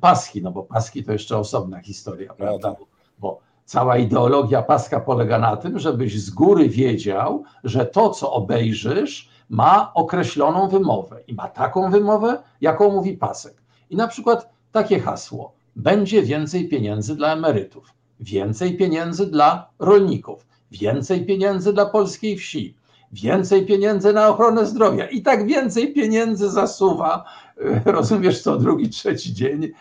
paski, 0.00 0.42
no 0.42 0.50
bo 0.50 0.62
paski 0.62 1.04
to 1.04 1.12
jeszcze 1.12 1.38
osobna 1.38 1.80
historia, 1.80 2.28
no 2.28 2.34
prawda? 2.34 2.70
Tak. 2.70 2.93
Cała 3.64 3.96
ideologia 3.96 4.62
paska 4.62 5.00
polega 5.00 5.38
na 5.38 5.56
tym, 5.56 5.78
żebyś 5.78 6.22
z 6.22 6.30
góry 6.30 6.68
wiedział, 6.68 7.44
że 7.64 7.86
to, 7.86 8.10
co 8.10 8.32
obejrzysz, 8.32 9.28
ma 9.48 9.92
określoną 9.94 10.68
wymowę 10.68 11.20
i 11.26 11.34
ma 11.34 11.48
taką 11.48 11.90
wymowę, 11.90 12.42
jaką 12.60 12.92
mówi 12.92 13.12
pasek. 13.12 13.62
I 13.90 13.96
na 13.96 14.08
przykład 14.08 14.50
takie 14.72 15.00
hasło: 15.00 15.52
będzie 15.76 16.22
więcej 16.22 16.68
pieniędzy 16.68 17.16
dla 17.16 17.32
emerytów, 17.32 17.94
więcej 18.20 18.76
pieniędzy 18.76 19.26
dla 19.26 19.70
rolników, 19.78 20.46
więcej 20.70 21.26
pieniędzy 21.26 21.72
dla 21.72 21.86
polskiej 21.86 22.36
wsi, 22.36 22.76
więcej 23.12 23.66
pieniędzy 23.66 24.12
na 24.12 24.28
ochronę 24.28 24.66
zdrowia 24.66 25.06
i 25.06 25.22
tak 25.22 25.46
więcej 25.46 25.92
pieniędzy 25.92 26.50
zasuwa. 26.50 27.24
Rozumiesz, 27.84 28.42
co 28.42 28.56
drugi, 28.56 28.88
trzeci 28.88 29.34
dzień 29.34 29.72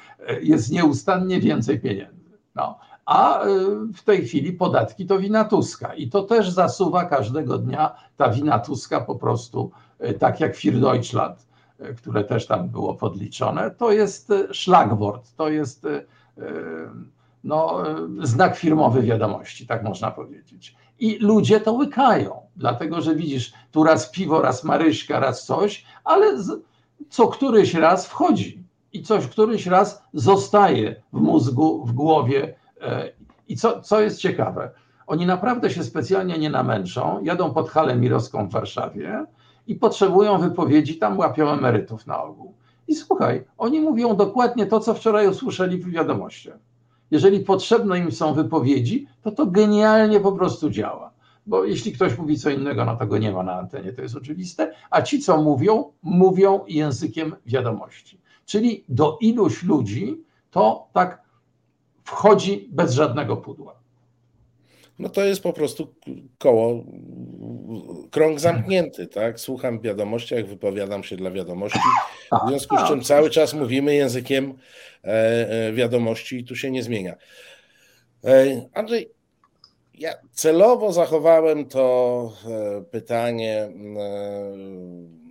jest 0.42 0.72
nieustannie 0.72 1.40
więcej 1.40 1.80
pieniędzy. 1.80 2.38
No 2.56 2.80
a 3.06 3.46
y, 3.46 3.50
w 3.94 4.04
tej 4.04 4.26
chwili 4.26 4.54
podatki 4.54 5.06
to 5.06 5.20
wina 5.20 5.46
Tuska. 5.46 5.94
I 5.94 6.10
to 6.10 6.24
też 6.24 6.50
zasuwa 6.50 7.06
każdego 7.06 7.58
dnia 7.58 7.96
ta 8.18 8.30
wina 8.30 8.60
Tuska 8.60 9.02
po 9.02 9.16
prostu, 9.16 9.72
y, 10.10 10.14
tak 10.14 10.40
jak 10.40 10.56
Fir 10.56 10.80
Deutschland, 10.80 11.48
y, 11.82 11.96
które 11.96 12.24
też 12.24 12.48
tam 12.48 12.70
było 12.70 12.94
podliczone, 12.94 13.72
to 13.72 13.92
jest 13.92 14.34
szlagwort, 14.52 15.36
to 15.36 15.50
jest 15.50 15.88
no, 17.44 17.84
znak 18.22 18.56
firmowy 18.56 19.02
wiadomości, 19.02 19.68
tak 19.68 19.84
można 19.84 20.12
powiedzieć. 20.12 20.76
I 21.00 21.18
ludzie 21.18 21.60
to 21.60 21.74
łykają, 21.74 22.42
dlatego 22.56 23.02
że 23.02 23.16
widzisz, 23.16 23.54
tu 23.72 23.84
raz 23.84 24.10
piwo, 24.10 24.42
raz 24.42 24.64
Maryśka, 24.64 25.20
raz 25.20 25.46
coś, 25.46 25.86
ale 26.04 26.26
co 27.10 27.28
któryś 27.28 27.74
raz 27.74 28.08
wchodzi 28.08 28.64
i 28.94 29.04
coś 29.04 29.28
któryś 29.28 29.66
raz 29.66 30.04
zostaje 30.14 31.04
w 31.14 31.22
mózgu, 31.22 31.86
w 31.86 31.94
głowie 31.94 32.56
I 33.48 33.58
co, 33.58 33.82
co 33.82 34.02
jest 34.02 34.20
ciekawe, 34.20 34.72
oni 35.08 35.26
naprawdę 35.26 35.70
się 35.70 35.84
specjalnie 35.84 36.38
nie 36.38 36.50
namęczą, 36.50 37.24
jadą 37.24 37.54
pod 37.54 37.70
halę 37.70 37.96
mirowską 37.96 38.48
w 38.48 38.52
Warszawie 38.52 39.26
i 39.68 39.76
potrzebują 39.76 40.38
wypowiedzi, 40.38 40.98
tam 40.98 41.18
łapią 41.18 41.50
emerytów 41.50 42.08
na 42.08 42.24
ogół. 42.24 42.54
I 42.88 42.96
słuchaj, 42.96 43.46
oni 43.58 43.82
mówią 43.82 44.16
dokładnie 44.16 44.66
to, 44.66 44.80
co 44.80 44.94
wczoraj 44.94 45.28
usłyszeli 45.28 45.78
w 45.78 45.90
wiadomościach. 45.90 46.58
Jeżeli 47.12 47.40
potrzebne 47.40 48.00
im 48.00 48.12
są 48.12 48.34
wypowiedzi, 48.34 49.08
to 49.22 49.32
to 49.32 49.46
genialnie 49.46 50.20
po 50.20 50.32
prostu 50.32 50.70
działa. 50.70 51.14
Bo 51.46 51.64
jeśli 51.64 51.92
ktoś 51.92 52.18
mówi 52.18 52.38
co 52.38 52.50
innego, 52.50 52.86
no 52.86 52.96
to 52.96 53.08
go 53.08 53.18
nie 53.18 53.32
ma 53.32 53.44
na 53.44 53.54
antenie, 53.54 53.94
to 53.94 54.02
jest 54.02 54.16
oczywiste. 54.16 54.74
A 54.90 55.02
ci, 55.02 55.20
co 55.20 55.42
mówią, 55.42 55.92
mówią 56.04 56.60
językiem 56.68 57.36
wiadomości. 57.46 58.22
Czyli 58.46 58.84
do 58.90 59.18
iluś 59.22 59.64
ludzi 59.64 60.24
to 60.52 60.88
tak 60.94 61.23
wchodzi 62.04 62.68
bez 62.72 62.94
żadnego 62.94 63.38
pudła. 63.38 63.84
No 65.00 65.10
to 65.10 65.24
jest 65.24 65.44
po 65.44 65.54
prostu 65.54 65.96
koło, 66.38 66.84
krąg 68.12 68.40
zamknięty, 68.40 69.08
tak? 69.08 69.40
Słucham 69.40 69.80
w 69.80 69.82
wiadomościach, 69.82 70.46
wypowiadam 70.46 71.04
się 71.04 71.16
dla 71.16 71.32
wiadomości, 71.32 71.80
w 72.46 72.50
związku 72.50 72.78
z 72.78 72.88
czym 72.88 73.02
cały 73.02 73.30
czas 73.30 73.54
mówimy 73.54 73.96
językiem 73.96 74.54
e, 75.04 75.08
e, 75.68 75.74
wiadomości 75.74 76.38
i 76.38 76.44
tu 76.44 76.56
się 76.56 76.72
nie 76.72 76.84
zmienia. 76.84 77.16
E, 78.26 78.46
Andrzej, 78.74 79.10
ja 79.94 80.14
celowo 80.32 80.94
zachowałem 80.94 81.66
to 81.66 82.34
pytanie 82.92 83.70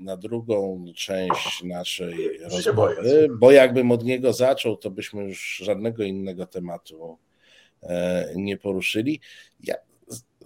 na 0.00 0.16
drugą 0.16 0.84
część 0.96 1.62
naszej 1.64 2.38
rozmowy, 2.38 3.28
bo 3.38 3.52
jakbym 3.52 3.90
od 3.90 4.04
niego 4.04 4.32
zaczął, 4.32 4.76
to 4.76 4.90
byśmy 4.90 5.24
już 5.24 5.56
żadnego 5.64 6.02
innego 6.02 6.46
tematu 6.46 7.18
E, 7.82 8.32
nie 8.36 8.56
poruszyli. 8.56 9.20
Ja 9.60 9.74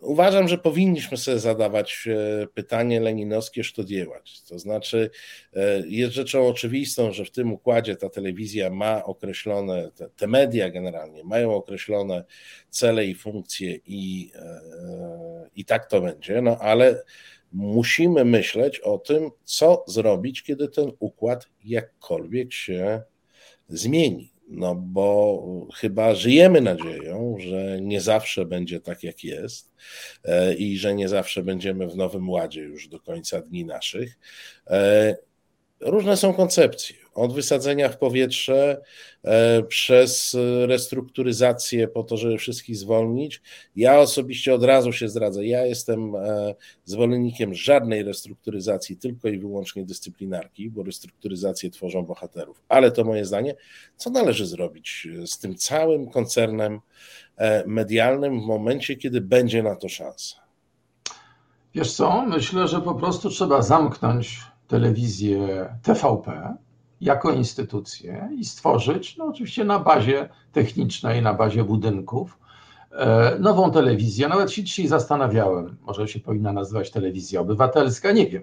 uważam, 0.07 0.49
że 0.49 0.59
powinniśmy 0.59 1.17
sobie 1.17 1.39
zadawać 1.39 2.09
e, 2.09 2.47
pytanie 2.47 3.01
leninowskie, 3.01 3.63
co 3.75 3.85
dziełać. 3.85 4.43
To 4.43 4.59
znaczy, 4.59 5.11
e, 5.55 5.83
jest 5.87 6.15
rzeczą 6.15 6.49
oczywistą, 6.49 7.13
że 7.13 7.25
w 7.25 7.31
tym 7.31 7.53
układzie 7.53 7.97
ta 7.97 8.09
telewizja 8.09 8.71
ma 8.71 9.05
określone, 9.05 9.91
te, 9.95 10.09
te 10.09 10.27
media 10.27 10.71
generalnie 10.71 11.25
mają 11.25 11.55
określone 11.55 12.25
cele 12.71 13.07
i 13.07 13.15
funkcje 13.15 13.79
i, 13.87 14.31
i 15.57 15.65
tak 15.65 15.87
to 15.87 16.01
będzie, 16.01 16.43
no 16.43 16.59
ale 16.61 17.03
musimy 17.53 18.25
myśleć 18.25 18.81
o 18.81 18.99
tym, 18.99 19.31
co 19.45 19.85
zrobić, 19.87 20.43
kiedy 20.43 20.69
ten 20.69 20.93
układ 20.99 21.49
jakkolwiek 21.65 22.53
się 22.53 23.03
zmieni. 23.69 24.36
No 24.49 24.75
bo 24.75 25.69
chyba 25.75 26.15
żyjemy 26.15 26.61
nadzieją, 26.61 27.37
że 27.39 27.81
nie 27.81 28.01
zawsze 28.01 28.45
będzie 28.45 28.81
tak, 28.81 29.03
jak 29.03 29.25
jest 29.25 29.73
e, 30.25 30.55
i 30.55 30.79
że 30.79 30.95
nie 30.95 31.09
zawsze 31.09 31.43
będziemy 31.43 31.89
w 31.89 31.97
nowym 31.97 32.31
ładzie 32.31 32.61
już 32.61 32.89
do 32.89 33.01
końca 33.01 33.41
dni 33.41 33.65
naszych. 33.65 34.19
E, 34.67 35.17
różne 35.81 36.17
są 36.17 36.35
koncepcje 36.35 37.06
od 37.17 37.33
wysadzenia 37.33 37.89
w 37.89 37.99
powietrze 37.99 38.83
e, 39.23 39.63
przez 39.63 40.37
restrukturyzację 40.67 41.89
po 41.89 42.03
to, 42.03 42.17
żeby 42.17 42.39
wszystkich 42.39 42.77
zwolnić. 42.77 43.43
Ja 43.77 43.99
osobiście 43.99 44.55
od 44.55 44.65
razu 44.65 44.93
się 44.93 45.09
zdradzę, 45.09 45.47
ja 45.47 45.67
jestem 45.67 46.15
e, 46.15 46.55
zwolennikiem 46.85 47.55
żadnej 47.55 48.03
restrukturyzacji, 48.03 48.97
tylko 48.97 49.29
i 49.29 49.39
wyłącznie 49.39 49.85
dyscyplinarki, 49.85 50.71
bo 50.71 50.83
restrukturyzacje 50.83 51.71
tworzą 51.71 52.03
bohaterów. 52.03 52.63
Ale 52.69 52.91
to 52.91 53.05
moje 53.05 53.25
zdanie. 53.25 53.55
Co 53.97 54.11
należy 54.11 54.47
zrobić 54.47 55.09
z 55.27 55.39
tym 55.39 55.57
całym 55.57 56.11
koncernem 56.11 56.81
e, 57.37 57.67
medialnym 57.67 58.41
w 58.41 58.45
momencie, 58.45 58.97
kiedy 58.97 59.21
będzie 59.21 59.63
na 59.63 59.77
to 59.77 59.89
szansa? 59.89 60.37
Wiesz 61.75 61.93
co, 61.93 62.23
myślę, 62.23 62.69
że 62.69 62.81
po 62.81 62.95
prostu 62.95 63.31
trzeba 63.31 63.63
zamknąć 63.63 64.41
telewizję 64.69 65.69
TVP, 65.83 66.57
jako 67.01 67.33
instytucję 67.33 68.29
i 68.39 68.45
stworzyć, 68.45 69.17
no 69.17 69.25
oczywiście 69.25 69.65
na 69.65 69.79
bazie 69.79 70.29
technicznej, 70.53 71.23
na 71.23 71.35
bazie 71.35 71.65
budynków, 71.65 72.39
e, 72.93 73.37
nową 73.41 73.71
telewizję. 73.71 74.29
Nawet 74.29 74.53
się 74.53 74.63
dzisiaj 74.63 74.87
zastanawiałem, 74.87 75.77
może 75.83 76.09
się 76.09 76.21
powinna 76.21 76.53
nazywać 76.53 76.91
telewizja 76.91 77.41
obywatelska, 77.41 78.13
nie 78.13 78.27
wiem. 78.27 78.43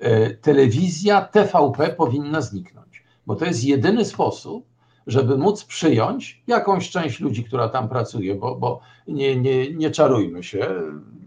E, 0.00 0.30
telewizja 0.30 1.20
TVP 1.20 1.88
powinna 1.88 2.40
zniknąć, 2.40 3.04
bo 3.26 3.36
to 3.36 3.44
jest 3.44 3.64
jedyny 3.64 4.04
sposób, 4.04 4.66
żeby 5.06 5.38
móc 5.38 5.64
przyjąć 5.64 6.42
jakąś 6.46 6.90
część 6.90 7.20
ludzi, 7.20 7.44
która 7.44 7.68
tam 7.68 7.88
pracuje, 7.88 8.34
bo, 8.34 8.54
bo 8.54 8.80
nie, 9.08 9.36
nie, 9.36 9.74
nie 9.74 9.90
czarujmy 9.90 10.42
się, 10.42 10.68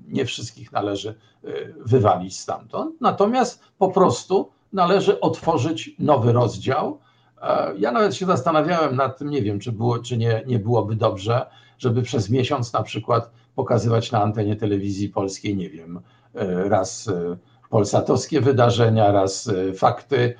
nie 0.08 0.26
wszystkich 0.26 0.72
należy 0.72 1.10
e, 1.44 1.50
wywalić 1.86 2.40
stamtąd. 2.40 3.02
Natomiast 3.02 3.64
po 3.78 3.92
prostu 3.92 4.50
należy 4.74 5.20
otworzyć 5.20 5.96
nowy 6.00 6.34
rozdział. 6.34 7.00
E, 7.42 7.74
ja 7.78 7.92
nawet 7.92 8.16
się 8.16 8.26
zastanawiałem 8.26 8.96
nad 8.96 9.18
tym, 9.18 9.30
nie 9.30 9.42
wiem, 9.42 9.60
czy, 9.60 9.72
było, 9.72 10.00
czy 10.00 10.18
nie, 10.18 10.44
nie 10.48 10.60
byłoby 10.60 10.96
dobrze, 10.96 11.46
żeby 11.78 12.02
przez 12.02 12.30
miesiąc 12.30 12.74
na 12.74 12.84
przykład 12.84 13.32
pokazywać 13.56 14.12
na 14.12 14.22
antenie 14.24 14.56
telewizji 14.56 15.10
polskiej, 15.10 15.58
nie 15.58 15.70
wiem, 15.70 16.00
e, 16.36 16.70
raz 16.70 17.08
e, 17.08 17.38
polsatowskie 17.70 18.42
wydarzenia, 18.42 19.12
raz 19.12 19.52
fakty, 19.76 20.36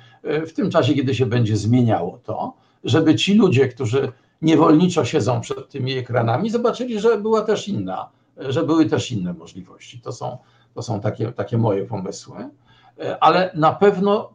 w 0.46 0.52
tym 0.52 0.70
czasie, 0.70 0.94
kiedy 0.94 1.14
się 1.14 1.26
będzie 1.26 1.56
zmieniało 1.56 2.18
to, 2.24 2.54
żeby 2.84 3.14
ci 3.14 3.34
ludzie, 3.34 3.68
którzy 3.68 4.12
niewolniczo 4.42 5.04
siedzą 5.04 5.40
przed 5.40 5.68
tymi 5.68 5.92
ekranami, 5.92 6.50
zobaczyli, 6.50 7.00
że 7.00 7.18
była 7.18 7.42
też 7.42 7.68
inna, 7.68 8.08
że 8.36 8.62
były 8.62 8.86
też 8.86 9.12
inne 9.12 9.32
możliwości. 9.32 10.00
To 10.00 10.12
są, 10.12 10.38
to 10.74 10.82
są 10.82 11.00
takie, 11.00 11.32
takie 11.32 11.58
moje 11.58 11.84
pomysły. 11.84 12.36
E, 12.98 13.22
ale 13.22 13.50
na 13.54 13.72
pewno 13.72 14.34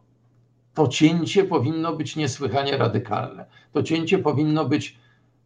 to 0.74 0.88
cięcie 0.88 1.44
powinno 1.44 1.96
być 1.96 2.16
niesłychanie 2.16 2.76
radykalne. 2.76 3.44
To 3.72 3.82
cięcie 3.82 4.18
powinno 4.18 4.64
być 4.64 4.98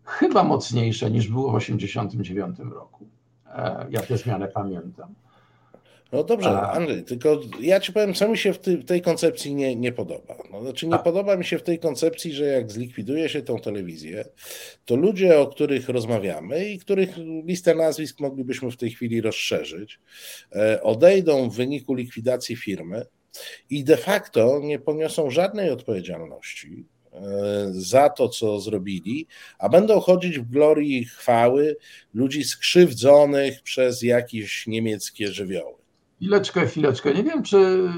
chyba 0.05 0.43
mocniejsze 0.43 1.11
niż 1.11 1.29
było 1.29 1.53
w 1.53 1.59
1989 1.59 2.75
roku. 2.75 3.09
E, 3.47 3.87
ja 3.91 4.01
tę 4.01 4.17
zmianę 4.17 4.49
pamiętam. 4.49 5.15
No 6.13 6.25
dobrze, 6.25 6.61
Andrzej, 6.61 7.05
tylko 7.05 7.41
ja 7.61 7.81
ci 7.81 7.93
powiem, 7.93 8.15
co 8.15 8.29
mi 8.29 8.39
się 8.39 8.53
w, 8.53 8.59
tej, 8.59 8.77
w 8.77 8.85
tej 8.85 9.03
koncepcji 9.03 9.55
nie, 9.55 9.77
nie 9.77 9.93
podoba. 9.93 10.37
No, 10.53 10.63
znaczy 10.63 10.87
nie 10.87 10.95
A. 10.95 10.99
podoba 10.99 11.37
mi 11.37 11.45
się 11.45 11.59
w 11.59 11.63
tej 11.63 11.79
koncepcji, 11.79 12.33
że 12.33 12.45
jak 12.45 12.73
zlikwiduje 12.73 13.29
się 13.29 13.43
tą 13.43 13.59
telewizję, 13.59 14.25
to 14.85 14.97
ludzie, 14.97 15.39
o 15.39 15.47
których 15.47 15.89
rozmawiamy 15.89 16.71
i 16.71 16.79
których 16.79 17.17
listę 17.45 17.75
nazwisk 17.75 18.21
moglibyśmy 18.21 18.71
w 18.71 18.77
tej 18.77 18.91
chwili 18.91 19.21
rozszerzyć, 19.21 20.01
e, 20.53 20.83
odejdą 20.83 21.51
w 21.51 21.57
wyniku 21.57 21.95
likwidacji 21.95 22.57
firmy 22.57 23.07
i 23.71 23.85
de 23.85 23.97
facto 23.97 24.61
nie 24.63 24.79
poniosą 24.79 25.31
żadnej 25.31 25.71
odpowiedzialności 25.71 26.85
e, 27.13 27.19
za 27.71 28.09
to, 28.09 28.29
co 28.29 28.61
zrobili, 28.61 29.27
a 29.59 29.69
będą 29.69 30.01
chodzić 30.01 30.39
w 30.39 30.51
glorii 30.51 30.99
i 30.99 31.05
chwały 31.05 31.77
ludzi 32.15 32.45
skrzywdzonych 32.45 33.63
przez 33.63 34.03
jakieś 34.03 34.67
niemieckie 34.67 35.29
żywioły. 35.29 35.80
Chwileczkę, 36.21 36.67
chwileczkę. 36.67 37.15
Nie 37.15 37.23
wiem, 37.23 37.43
czy 37.43 37.89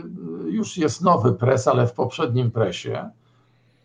już 0.46 0.76
jest 0.76 1.02
nowy 1.02 1.32
pres, 1.32 1.68
ale 1.68 1.86
w 1.86 1.92
poprzednim 1.92 2.50
presie, 2.50 3.10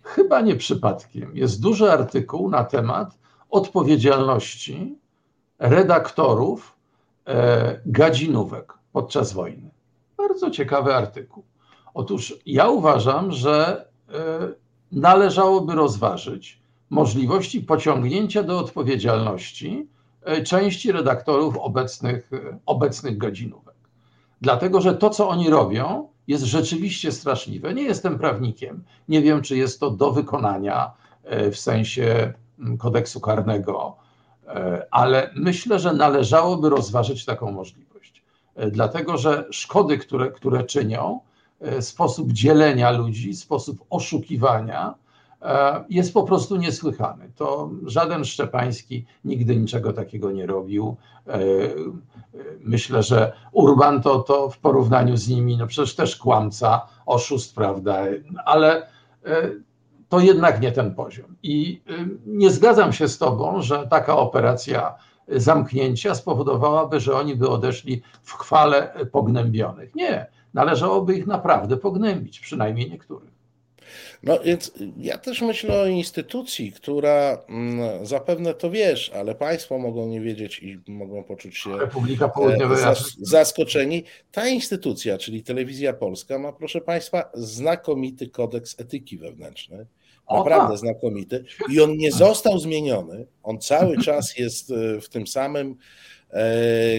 chyba 0.03 0.41
nie 0.41 0.55
przypadkiem, 0.55 1.31
jest 1.37 1.61
duży 1.61 1.91
artykuł 1.91 2.49
na 2.49 2.63
temat 2.63 3.17
odpowiedzialności 3.49 4.95
redaktorów 5.59 6.77
e, 7.27 7.79
gadzinówek 7.85 8.73
podczas 8.93 9.33
wojny. 9.33 9.69
Bardzo 10.17 10.51
ciekawy 10.51 10.95
artykuł. 10.95 11.43
Otóż 11.93 12.35
ja 12.45 12.69
uważam, 12.69 13.31
że 13.31 13.85
e, 14.09 14.13
należałoby 14.91 15.75
rozważyć 15.75 16.61
możliwości 16.89 17.61
pociągnięcia 17.61 18.43
do 18.43 18.59
odpowiedzialności 18.59 19.87
e, 20.21 20.43
części 20.43 20.91
redaktorów 20.91 21.57
obecnych, 21.57 22.31
obecnych 22.65 23.17
gadzinówek. 23.17 23.66
Dlatego, 24.41 24.81
że 24.81 24.93
to, 24.93 25.09
co 25.09 25.29
oni 25.29 25.49
robią, 25.49 26.07
jest 26.27 26.43
rzeczywiście 26.43 27.11
straszliwe. 27.11 27.73
Nie 27.73 27.83
jestem 27.83 28.19
prawnikiem. 28.19 28.83
Nie 29.09 29.21
wiem, 29.21 29.41
czy 29.41 29.57
jest 29.57 29.79
to 29.79 29.91
do 29.91 30.11
wykonania 30.11 30.91
e, 31.23 31.51
w 31.51 31.59
sensie 31.59 32.33
mm, 32.59 32.77
kodeksu 32.77 33.19
karnego, 33.19 33.95
e, 34.47 34.87
ale 34.91 35.31
myślę, 35.35 35.79
że 35.79 35.93
należałoby 35.93 36.69
rozważyć 36.69 37.25
taką 37.25 37.51
możliwość. 37.51 38.23
E, 38.55 38.71
dlatego, 38.71 39.17
że 39.17 39.45
szkody, 39.51 39.97
które, 39.97 40.31
które 40.31 40.63
czynią, 40.63 41.19
sposób 41.79 42.31
dzielenia 42.31 42.91
ludzi, 42.91 43.33
sposób 43.33 43.85
oszukiwania, 43.89 44.95
jest 45.89 46.13
po 46.13 46.23
prostu 46.23 46.55
niesłychany. 46.55 47.31
To 47.35 47.69
żaden 47.85 48.25
Szczepański 48.25 49.05
nigdy 49.25 49.55
niczego 49.55 49.93
takiego 49.93 50.31
nie 50.31 50.45
robił. 50.45 50.95
E, 51.27 51.39
myślę, 52.59 53.03
że 53.03 53.33
Urban 53.51 54.01
to, 54.01 54.19
to 54.19 54.49
w 54.49 54.59
porównaniu 54.59 55.17
z 55.17 55.27
nimi, 55.27 55.57
no 55.57 55.67
przecież 55.67 55.95
też 55.95 56.15
kłamca, 56.15 56.87
oszust, 57.05 57.55
prawda, 57.55 58.03
ale 58.45 58.87
e, 59.25 59.49
to 60.09 60.19
jednak 60.19 60.61
nie 60.61 60.71
ten 60.71 60.95
poziom. 60.95 61.35
I 61.43 61.81
nie 62.25 62.51
zgadzam 62.51 62.93
się 62.93 63.07
z 63.07 63.17
Tobą, 63.17 63.61
że 63.61 63.87
taka 63.87 64.17
operacja 64.17 64.95
zamknięcia 65.27 66.15
spowodowałaby, 66.15 66.99
że 66.99 67.15
oni 67.15 67.35
by 67.35 67.49
odeszli 67.49 68.01
w 68.21 68.33
chwale 68.33 69.05
pognębionych. 69.11 69.95
Nie, 69.95 70.25
należałoby 70.53 71.15
ich 71.15 71.27
naprawdę 71.27 71.77
pognębić, 71.77 72.39
przynajmniej 72.39 72.89
niektórych. 72.89 73.36
No 74.23 74.39
więc 74.39 74.71
ja 74.97 75.17
też 75.17 75.41
myślę 75.41 75.81
o 75.81 75.87
instytucji, 75.87 76.71
która 76.71 77.37
mm, 77.49 78.05
zapewne 78.05 78.53
to 78.53 78.71
wiesz, 78.71 79.11
ale 79.15 79.35
państwo 79.35 79.77
mogą 79.77 80.07
nie 80.07 80.21
wiedzieć 80.21 80.59
i 80.59 80.79
mogą 80.87 81.23
poczuć 81.23 81.57
się 81.57 81.69
Południowa 82.35 82.95
zaskoczeni. 83.21 84.03
Ta 84.31 84.47
instytucja, 84.47 85.17
czyli 85.17 85.43
Telewizja 85.43 85.93
Polska, 85.93 86.39
ma, 86.39 86.53
proszę 86.53 86.81
państwa, 86.81 87.31
znakomity 87.33 88.29
kodeks 88.29 88.79
etyki 88.79 89.17
wewnętrznej 89.17 89.85
Naprawdę 90.31 90.69
tak. 90.69 90.77
znakomity. 90.77 91.45
I 91.69 91.81
on 91.81 91.97
nie 91.97 92.11
został 92.11 92.59
zmieniony. 92.59 93.25
On 93.43 93.59
cały 93.59 93.97
czas 93.97 94.37
jest 94.37 94.71
e, 94.71 95.01
w 95.01 95.09
tym 95.09 95.27
samym 95.27 95.71
e, 95.71 95.75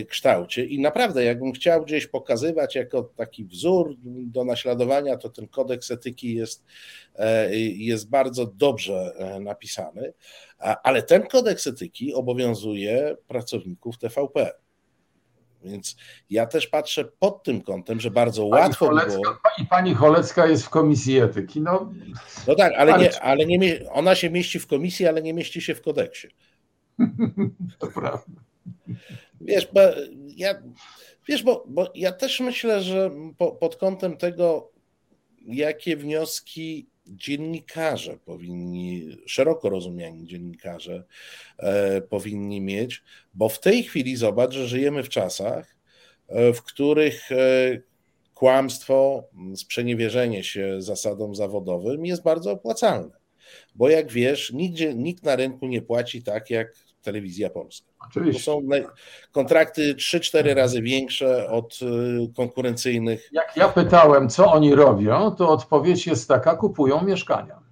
kształcie. 0.09 0.65
I 0.65 0.81
naprawdę, 0.81 1.25
jakbym 1.25 1.53
chciał 1.53 1.85
gdzieś 1.85 2.07
pokazywać 2.07 2.75
jako 2.75 3.03
taki 3.03 3.45
wzór 3.45 3.95
do 4.05 4.45
naśladowania, 4.45 5.17
to 5.17 5.29
ten 5.29 5.49
kodeks 5.49 5.91
etyki 5.91 6.35
jest, 6.35 6.65
e, 7.15 7.57
jest 7.59 8.11
bardzo 8.11 8.47
dobrze 8.47 9.13
napisany. 9.41 10.13
Ale 10.83 11.03
ten 11.03 11.23
kodeks 11.27 11.67
etyki 11.67 12.15
obowiązuje 12.15 13.17
pracowników 13.29 13.99
TVP. 13.99 14.53
Więc 15.65 15.97
ja 16.31 16.47
też 16.47 16.67
patrzę 16.67 17.05
pod 17.05 17.43
tym 17.43 17.61
kątem, 17.61 18.01
że 18.01 18.11
bardzo 18.11 18.49
pani 18.49 18.63
łatwo 18.63 18.87
Cholecka, 18.87 19.11
było. 19.13 19.39
I 19.59 19.67
pani 19.67 19.95
Cholecka 19.95 20.47
jest 20.47 20.67
w 20.67 20.69
komisji 20.69 21.19
etyki. 21.19 21.61
No, 21.61 21.93
no 22.47 22.55
tak, 22.55 22.73
ale, 22.77 22.99
nie, 22.99 23.23
ale 23.23 23.47
nie, 23.47 23.91
ona 23.91 24.15
się 24.15 24.31
mieści 24.31 24.59
w 24.59 24.67
komisji, 24.67 25.07
ale 25.07 25.23
nie 25.23 25.35
mieści 25.35 25.61
się 25.61 25.75
w 25.75 25.83
kodeksie. 25.83 26.29
to 27.79 27.87
prawda. 27.87 28.48
Wiesz, 29.41 29.69
bo 29.73 29.81
ja, 30.37 30.63
wiesz, 31.29 31.43
bo, 31.43 31.65
bo 31.69 31.93
ja 31.95 32.13
też 32.13 32.41
myślę, 32.41 32.83
że 32.83 33.11
po, 33.39 33.53
pod 33.53 33.77
kątem 33.77 34.17
tego, 34.17 34.73
jakie 35.47 35.97
wnioski 35.97 36.89
dziennikarze 37.07 38.19
powinni, 38.25 39.17
szeroko 39.27 39.69
rozumiani 39.69 40.27
dziennikarze 40.27 41.05
e, 41.59 42.01
powinni 42.01 42.61
mieć, 42.61 43.03
bo 43.35 43.49
w 43.49 43.61
tej 43.61 43.83
chwili 43.83 44.17
zobacz, 44.17 44.53
że 44.53 44.69
żyjemy 44.69 45.03
w 45.03 45.09
czasach, 45.09 45.77
e, 46.29 46.53
w 46.53 46.63
których 46.63 47.33
e, 47.33 47.81
kłamstwo, 48.35 49.29
sprzeniewierzenie 49.57 50.45
się 50.45 50.83
zasadom 50.83 51.35
zawodowym 51.35 52.07
jest 52.07 52.23
bardzo 52.23 52.53
opłacalne. 52.53 53.19
Bo 53.75 53.89
jak 53.89 54.13
wiesz, 54.13 54.53
nigdzie, 54.53 54.95
nikt 54.95 55.23
na 55.23 55.37
rynku 55.37 55.67
nie 55.67 55.83
płaci 55.83 56.23
tak 56.23 56.51
jak 56.51 56.75
telewizja 57.03 57.51
polska. 57.51 57.87
Oczywiście. 58.09 58.45
To 58.45 58.45
są 58.45 58.69
kontrakty 59.33 59.95
3-4 59.95 60.55
razy 60.55 60.83
większe 60.83 61.51
od 61.51 61.79
y, 61.83 62.35
konkurencyjnych. 62.37 63.29
Jak 63.33 63.57
ja 63.57 63.69
pytałem, 63.69 64.29
co 64.29 64.53
oni 64.53 64.75
robią, 64.75 65.31
to 65.31 65.49
odpowiedź 65.49 66.07
jest 66.07 66.29
taka: 66.29 66.57
kupują 66.57 67.03
mieszkania. 67.03 67.69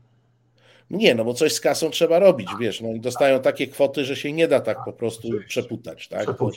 Nie, 0.90 1.14
no 1.14 1.24
bo 1.24 1.34
coś 1.34 1.52
z 1.52 1.60
kasą 1.60 1.90
trzeba 1.90 2.18
robić, 2.18 2.48
wiesz, 2.60 2.80
no 2.80 2.92
i 2.92 3.00
dostają 3.00 3.40
takie 3.40 3.66
kwoty, 3.66 4.04
że 4.04 4.16
się 4.16 4.32
nie 4.32 4.48
da 4.48 4.60
tak 4.60 4.78
po 4.84 4.92
prostu 4.92 5.28
przeputać, 5.48 6.08
tak? 6.08 6.24
To, 6.24 6.50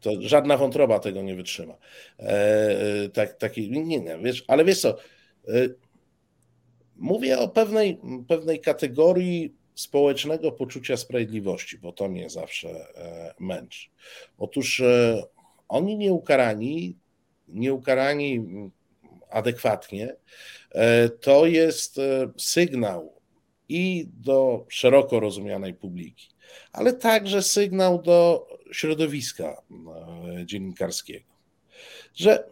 to 0.00 0.10
żadna 0.20 0.56
wątroba 0.56 0.98
tego 0.98 1.22
nie 1.22 1.34
wytrzyma. 1.34 1.74
E, 2.18 2.24
e 3.04 3.08
tak, 3.08 3.34
taki, 3.34 3.70
nie, 3.70 4.00
nie, 4.00 4.18
wiesz, 4.18 4.44
ale 4.48 4.64
wiesz 4.64 4.80
co, 4.80 4.88
e, 4.88 5.52
mówię 6.96 7.38
o 7.38 7.48
pewnej, 7.48 8.00
pewnej 8.28 8.60
kategorii 8.60 9.54
społecznego 9.74 10.52
poczucia 10.52 10.96
sprawiedliwości, 10.96 11.78
bo 11.78 11.92
to 11.92 12.08
mnie 12.08 12.30
zawsze 12.30 12.68
e, 12.68 13.34
męczy. 13.40 13.88
Otóż 14.38 14.80
e, 14.80 15.22
oni 15.68 15.96
nieukarani, 15.96 16.96
nieukarani 17.48 18.46
adekwatnie, 19.30 20.16
e, 20.70 21.08
to 21.08 21.46
jest 21.46 22.00
sygnał 22.38 23.14
i 23.68 24.08
do 24.12 24.66
szeroko 24.68 25.20
rozumianej 25.20 25.74
publiki, 25.74 26.28
ale 26.72 26.92
także 26.92 27.42
sygnał 27.42 28.02
do 28.02 28.46
środowiska 28.72 29.62
dziennikarskiego, 30.44 31.26
że 32.14 32.44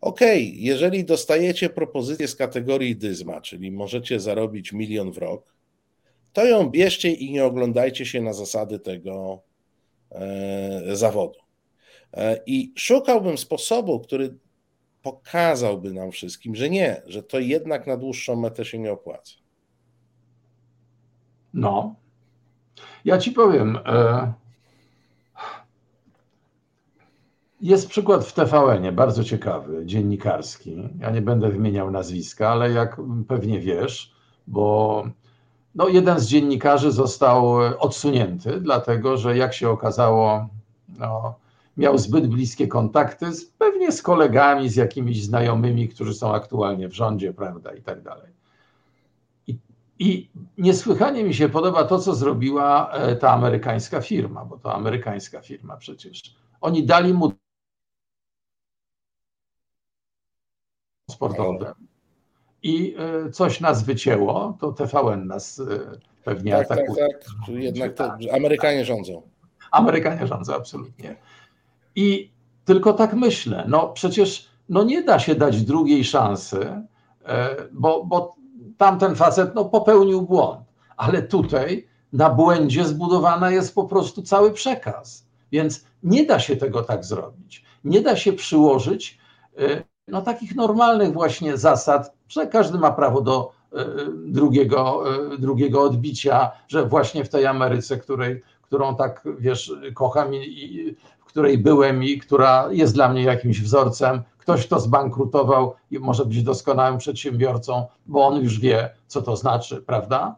okej, 0.00 0.48
okay, 0.48 0.60
jeżeli 0.60 1.04
dostajecie 1.04 1.70
propozycję 1.70 2.28
z 2.28 2.36
kategorii 2.36 2.96
dyzma, 2.96 3.40
czyli 3.40 3.70
możecie 3.72 4.20
zarobić 4.20 4.72
milion 4.72 5.12
w 5.12 5.18
rok, 5.18 5.53
to 6.34 6.44
ją 6.44 6.70
bierzcie 6.70 7.12
i 7.12 7.32
nie 7.32 7.44
oglądajcie 7.44 8.06
się 8.06 8.20
na 8.20 8.32
zasady 8.32 8.78
tego 8.78 9.42
e, 10.10 10.96
zawodu. 10.96 11.38
E, 12.12 12.40
I 12.46 12.72
szukałbym 12.76 13.38
sposobu, 13.38 14.00
który 14.00 14.38
pokazałby 15.02 15.92
nam 15.92 16.10
wszystkim, 16.10 16.54
że 16.54 16.70
nie, 16.70 17.02
że 17.06 17.22
to 17.22 17.38
jednak 17.38 17.86
na 17.86 17.96
dłuższą 17.96 18.36
metę 18.36 18.64
się 18.64 18.78
nie 18.78 18.92
opłaca. 18.92 19.34
No. 21.54 21.94
Ja 23.04 23.18
ci 23.18 23.32
powiem. 23.32 23.78
E, 23.86 24.32
jest 27.60 27.88
przykład 27.88 28.24
w 28.24 28.32
TVN-ie, 28.32 28.92
bardzo 28.92 29.24
ciekawy, 29.24 29.86
dziennikarski. 29.86 30.88
Ja 31.00 31.10
nie 31.10 31.22
będę 31.22 31.48
wymieniał 31.48 31.90
nazwiska, 31.90 32.48
ale 32.48 32.70
jak 32.70 33.00
pewnie 33.28 33.60
wiesz, 33.60 34.14
bo 34.46 35.04
no, 35.74 35.88
jeden 35.88 36.20
z 36.20 36.26
dziennikarzy 36.26 36.92
został 36.92 37.54
odsunięty, 37.78 38.60
dlatego 38.60 39.16
że 39.16 39.36
jak 39.36 39.54
się 39.54 39.70
okazało, 39.70 40.48
no, 40.98 41.34
miał 41.76 41.98
zbyt 41.98 42.26
bliskie 42.26 42.68
kontakty 42.68 43.32
z, 43.32 43.44
pewnie 43.44 43.92
z 43.92 44.02
kolegami, 44.02 44.68
z 44.68 44.76
jakimiś 44.76 45.24
znajomymi, 45.24 45.88
którzy 45.88 46.14
są 46.14 46.34
aktualnie 46.34 46.88
w 46.88 46.92
rządzie, 46.92 47.32
prawda, 47.32 47.74
i 47.74 47.82
tak 47.82 48.02
dalej. 48.02 48.32
I, 49.46 49.58
I 49.98 50.30
niesłychanie 50.58 51.24
mi 51.24 51.34
się 51.34 51.48
podoba 51.48 51.84
to, 51.84 51.98
co 51.98 52.14
zrobiła 52.14 52.90
e, 52.92 53.16
ta 53.16 53.30
amerykańska 53.30 54.00
firma, 54.00 54.44
bo 54.44 54.58
to 54.58 54.74
amerykańska 54.74 55.40
firma 55.40 55.76
przecież. 55.76 56.34
Oni 56.60 56.86
dali 56.86 57.14
mu 57.14 57.32
sportowe 61.10 61.74
i 62.64 62.96
e, 62.98 63.30
coś 63.30 63.60
nas 63.60 63.82
wycięło, 63.82 64.56
to 64.60 64.72
TVN 64.72 65.26
nas 65.26 65.60
e, 65.60 65.64
pewnie 66.24 66.52
tak, 66.52 66.68
tak 66.68 66.78
atakuje. 66.78 67.08
Tak, 67.08 67.24
tak, 67.24 67.48
jednak 67.48 67.94
to 67.94 68.12
Amerykanie 68.36 68.84
rządzą. 68.84 69.22
Amerykanie 69.70 70.26
rządzą, 70.26 70.54
absolutnie. 70.54 71.16
I 71.96 72.32
tylko 72.64 72.92
tak 72.92 73.14
myślę, 73.14 73.64
no 73.68 73.88
przecież 73.88 74.48
no 74.68 74.84
nie 74.84 75.02
da 75.02 75.18
się 75.18 75.34
dać 75.34 75.62
drugiej 75.62 76.04
szansy, 76.04 76.82
e, 77.24 77.56
bo, 77.72 78.04
bo 78.04 78.34
tamten 78.76 79.16
facet 79.16 79.54
no, 79.54 79.64
popełnił 79.64 80.22
błąd, 80.22 80.66
ale 80.96 81.22
tutaj 81.22 81.86
na 82.12 82.30
błędzie 82.30 82.84
zbudowany 82.84 83.52
jest 83.52 83.74
po 83.74 83.84
prostu 83.84 84.22
cały 84.22 84.52
przekaz. 84.52 85.26
Więc 85.52 85.84
nie 86.02 86.26
da 86.26 86.38
się 86.38 86.56
tego 86.56 86.82
tak 86.82 87.04
zrobić. 87.04 87.64
Nie 87.84 88.00
da 88.00 88.16
się 88.16 88.32
przyłożyć 88.32 89.18
no, 90.08 90.22
takich 90.22 90.54
normalnych 90.54 91.12
właśnie 91.12 91.56
zasad, 91.56 92.14
że 92.28 92.46
każdy 92.46 92.78
ma 92.78 92.90
prawo 92.90 93.20
do 93.20 93.50
e, 93.72 93.84
drugiego, 94.26 95.04
e, 95.34 95.38
drugiego 95.38 95.82
odbicia, 95.82 96.50
że 96.68 96.86
właśnie 96.86 97.24
w 97.24 97.28
tej 97.28 97.46
Ameryce, 97.46 97.98
której, 97.98 98.42
którą 98.62 98.96
tak 98.96 99.24
wiesz, 99.38 99.72
kocham 99.94 100.34
i, 100.34 100.96
w 101.18 101.24
której 101.24 101.58
byłem 101.58 102.04
i 102.04 102.18
która 102.18 102.68
jest 102.70 102.94
dla 102.94 103.08
mnie 103.08 103.22
jakimś 103.22 103.60
wzorcem, 103.60 104.22
ktoś, 104.38 104.66
kto 104.66 104.80
zbankrutował 104.80 105.74
i 105.90 105.98
może 105.98 106.24
być 106.24 106.42
doskonałym 106.42 106.98
przedsiębiorcą, 106.98 107.86
bo 108.06 108.26
on 108.26 108.42
już 108.42 108.60
wie, 108.60 108.90
co 109.06 109.22
to 109.22 109.36
znaczy, 109.36 109.82
prawda? 109.82 110.36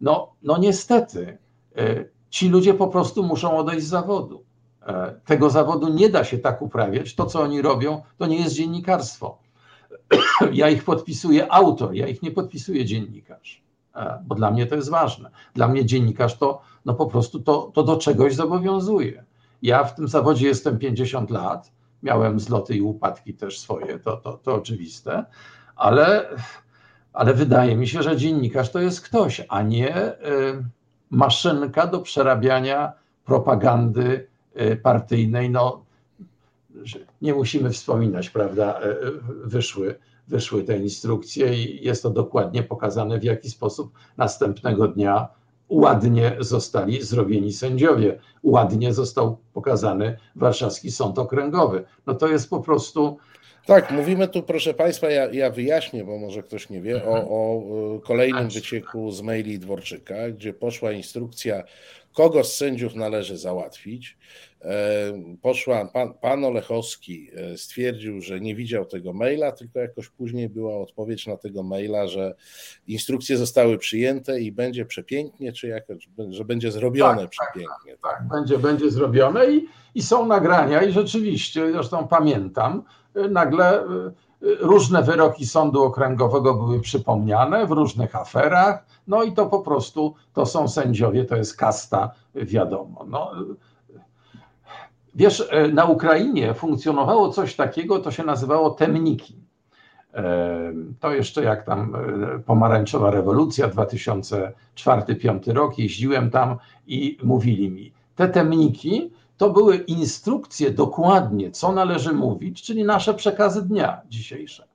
No, 0.00 0.32
no 0.42 0.58
niestety, 0.58 1.38
e, 1.76 2.04
ci 2.30 2.48
ludzie 2.48 2.74
po 2.74 2.88
prostu 2.88 3.22
muszą 3.22 3.56
odejść 3.56 3.86
z 3.86 3.88
zawodu. 3.88 4.44
Tego 5.24 5.50
zawodu 5.50 5.88
nie 5.88 6.08
da 6.08 6.24
się 6.24 6.38
tak 6.38 6.62
uprawiać. 6.62 7.14
To, 7.14 7.26
co 7.26 7.40
oni 7.40 7.62
robią, 7.62 8.02
to 8.18 8.26
nie 8.26 8.36
jest 8.36 8.54
dziennikarstwo. 8.54 9.38
Ja 10.52 10.68
ich 10.68 10.84
podpisuję 10.84 11.52
autor, 11.52 11.94
ja 11.94 12.06
ich 12.06 12.22
nie 12.22 12.30
podpisuję 12.30 12.84
dziennikarz, 12.84 13.62
e, 13.94 14.22
bo 14.26 14.34
dla 14.34 14.50
mnie 14.50 14.66
to 14.66 14.74
jest 14.74 14.90
ważne. 14.90 15.30
Dla 15.54 15.68
mnie 15.68 15.86
dziennikarz 15.86 16.38
to 16.38 16.62
no 16.84 16.94
po 16.94 17.06
prostu 17.06 17.40
to, 17.40 17.70
to 17.74 17.82
do 17.82 17.96
czegoś 17.96 18.34
zobowiązuje. 18.34 19.24
Ja 19.62 19.84
w 19.84 19.94
tym 19.94 20.08
zawodzie 20.08 20.48
jestem 20.48 20.78
50 20.78 21.30
lat, 21.30 21.72
miałem 22.02 22.40
zloty 22.40 22.76
i 22.76 22.80
upadki 22.80 23.34
też 23.34 23.60
swoje, 23.60 23.98
to, 23.98 24.16
to, 24.16 24.32
to 24.32 24.54
oczywiste, 24.54 25.24
ale, 25.76 26.28
ale 27.12 27.34
wydaje 27.34 27.76
mi 27.76 27.88
się, 27.88 28.02
że 28.02 28.16
dziennikarz 28.16 28.70
to 28.70 28.78
jest 28.78 29.00
ktoś, 29.00 29.42
a 29.48 29.62
nie 29.62 30.08
y, 30.08 30.14
maszynka 31.10 31.86
do 31.86 32.00
przerabiania 32.00 32.92
propagandy 33.24 34.32
E, 34.54 34.76
partyjnej, 34.76 35.50
no 35.50 35.84
nie 37.22 37.34
musimy 37.34 37.70
wspominać, 37.70 38.30
prawda, 38.30 38.80
e, 38.80 38.96
wyszły, 39.44 39.94
wyszły 40.28 40.64
te 40.64 40.78
instrukcje 40.78 41.54
i 41.54 41.84
jest 41.84 42.02
to 42.02 42.10
dokładnie 42.10 42.62
pokazane, 42.62 43.18
w 43.18 43.24
jaki 43.24 43.50
sposób 43.50 43.92
następnego 44.16 44.88
dnia 44.88 45.28
ładnie 45.68 46.36
zostali 46.40 47.02
zrobieni 47.02 47.52
sędziowie, 47.52 48.18
ładnie 48.42 48.92
został 48.92 49.38
pokazany 49.52 50.16
warszawski 50.36 50.90
sąd 50.90 51.18
okręgowy. 51.18 51.84
No 52.06 52.14
to 52.14 52.28
jest 52.28 52.50
po 52.50 52.60
prostu 52.60 53.18
tak, 53.66 53.90
mówimy 53.90 54.28
tu, 54.28 54.42
proszę 54.42 54.74
Państwa, 54.74 55.10
ja, 55.10 55.32
ja 55.32 55.50
wyjaśnię, 55.50 56.04
bo 56.04 56.18
może 56.18 56.42
ktoś 56.42 56.70
nie 56.70 56.80
wie, 56.80 57.04
o, 57.04 57.14
o 57.14 57.62
kolejnym 58.00 58.48
wycieku 58.48 59.10
z 59.10 59.22
maili 59.22 59.58
Dworczyka, 59.58 60.30
gdzie 60.30 60.52
poszła 60.52 60.92
instrukcja 60.92 61.62
kogo 62.12 62.44
z 62.44 62.56
sędziów 62.56 62.94
należy 62.94 63.38
załatwić. 63.38 64.18
Poszła, 65.42 65.84
pan, 65.84 66.14
pan 66.14 66.44
Olechowski 66.44 67.30
stwierdził, 67.56 68.20
że 68.20 68.40
nie 68.40 68.54
widział 68.54 68.84
tego 68.84 69.12
maila, 69.12 69.52
tylko 69.52 69.78
jakoś 69.78 70.08
później 70.08 70.48
była 70.48 70.76
odpowiedź 70.76 71.26
na 71.26 71.36
tego 71.36 71.62
maila, 71.62 72.06
że 72.06 72.34
instrukcje 72.86 73.36
zostały 73.36 73.78
przyjęte 73.78 74.40
i 74.40 74.52
będzie 74.52 74.84
przepięknie, 74.84 75.52
czy 75.52 75.68
jakoś, 75.68 76.08
że 76.30 76.44
będzie 76.44 76.72
zrobione 76.72 77.22
tak, 77.22 77.30
przepięknie. 77.30 77.92
Tak, 77.92 78.00
tak, 78.02 78.18
tak, 78.18 78.28
będzie, 78.28 78.58
będzie 78.58 78.90
zrobione 78.90 79.50
i, 79.50 79.68
i 79.94 80.02
są 80.02 80.26
nagrania 80.26 80.82
i 80.82 80.92
rzeczywiście, 80.92 81.72
zresztą 81.72 82.08
pamiętam, 82.08 82.82
nagle 83.30 83.84
Różne 84.60 85.02
wyroki 85.02 85.46
sądu 85.46 85.82
okręgowego 85.82 86.54
były 86.54 86.80
przypomniane 86.80 87.66
w 87.66 87.70
różnych 87.70 88.16
aferach, 88.16 88.86
no 89.06 89.22
i 89.22 89.32
to 89.32 89.46
po 89.46 89.60
prostu 89.60 90.14
to 90.32 90.46
są 90.46 90.68
sędziowie, 90.68 91.24
to 91.24 91.36
jest 91.36 91.56
kasta, 91.56 92.10
wiadomo. 92.34 93.04
No, 93.08 93.32
wiesz, 95.14 95.48
na 95.72 95.84
Ukrainie 95.84 96.54
funkcjonowało 96.54 97.28
coś 97.28 97.56
takiego, 97.56 97.98
to 97.98 98.10
się 98.10 98.24
nazywało 98.24 98.70
temniki. 98.70 99.42
To 101.00 101.12
jeszcze 101.12 101.44
jak 101.44 101.64
tam 101.64 101.94
e, 101.94 102.38
pomarańczowa 102.38 103.10
rewolucja 103.10 103.68
2004-2005 103.68 105.52
rok, 105.52 105.78
jeździłem 105.78 106.30
tam 106.30 106.56
i 106.86 107.18
mówili 107.22 107.70
mi, 107.70 107.92
te 108.16 108.28
temniki 108.28 109.10
to 109.36 109.50
były 109.50 109.76
instrukcje 109.76 110.70
dokładnie, 110.70 111.50
co 111.50 111.72
należy 111.72 112.12
mówić, 112.12 112.62
czyli 112.62 112.84
nasze 112.84 113.14
przekazy 113.14 113.62
dnia 113.62 114.00
dzisiejsze. 114.08 114.66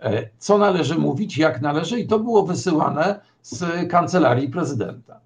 E, 0.00 0.28
co 0.38 0.58
należy 0.58 0.98
mówić, 0.98 1.38
jak 1.38 1.62
należy, 1.62 2.00
i 2.00 2.06
to 2.06 2.18
było 2.18 2.42
wysyłane 2.42 3.20
z 3.42 3.90
kancelarii 3.90 4.48
prezydenta. 4.48 5.20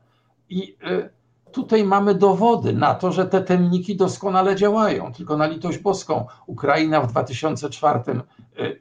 I 0.48 0.76
e, 0.82 1.10
tutaj 1.52 1.84
mamy 1.84 2.14
dowody 2.14 2.72
na 2.72 2.94
to, 2.94 3.12
że 3.12 3.26
te 3.26 3.40
temniki 3.40 3.96
doskonale 3.96 4.56
działają. 4.56 5.12
Tylko 5.12 5.36
na 5.36 5.46
litość 5.46 5.78
boską, 5.78 6.26
Ukraina 6.46 7.00
w 7.00 7.10
2004, 7.10 8.00
e, 8.08 8.14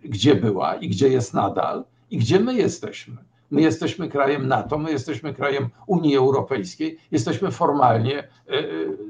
gdzie 0.03 0.35
była 0.35 0.75
i 0.75 0.89
gdzie 0.89 1.09
jest 1.09 1.33
nadal, 1.33 1.83
i 2.11 2.17
gdzie 2.17 2.39
my 2.39 2.53
jesteśmy. 2.53 3.17
My 3.51 3.61
jesteśmy 3.61 4.09
krajem 4.09 4.47
NATO, 4.47 4.77
my 4.77 4.91
jesteśmy 4.91 5.33
krajem 5.33 5.69
Unii 5.87 6.17
Europejskiej, 6.17 6.97
jesteśmy 7.11 7.51
formalnie 7.51 8.27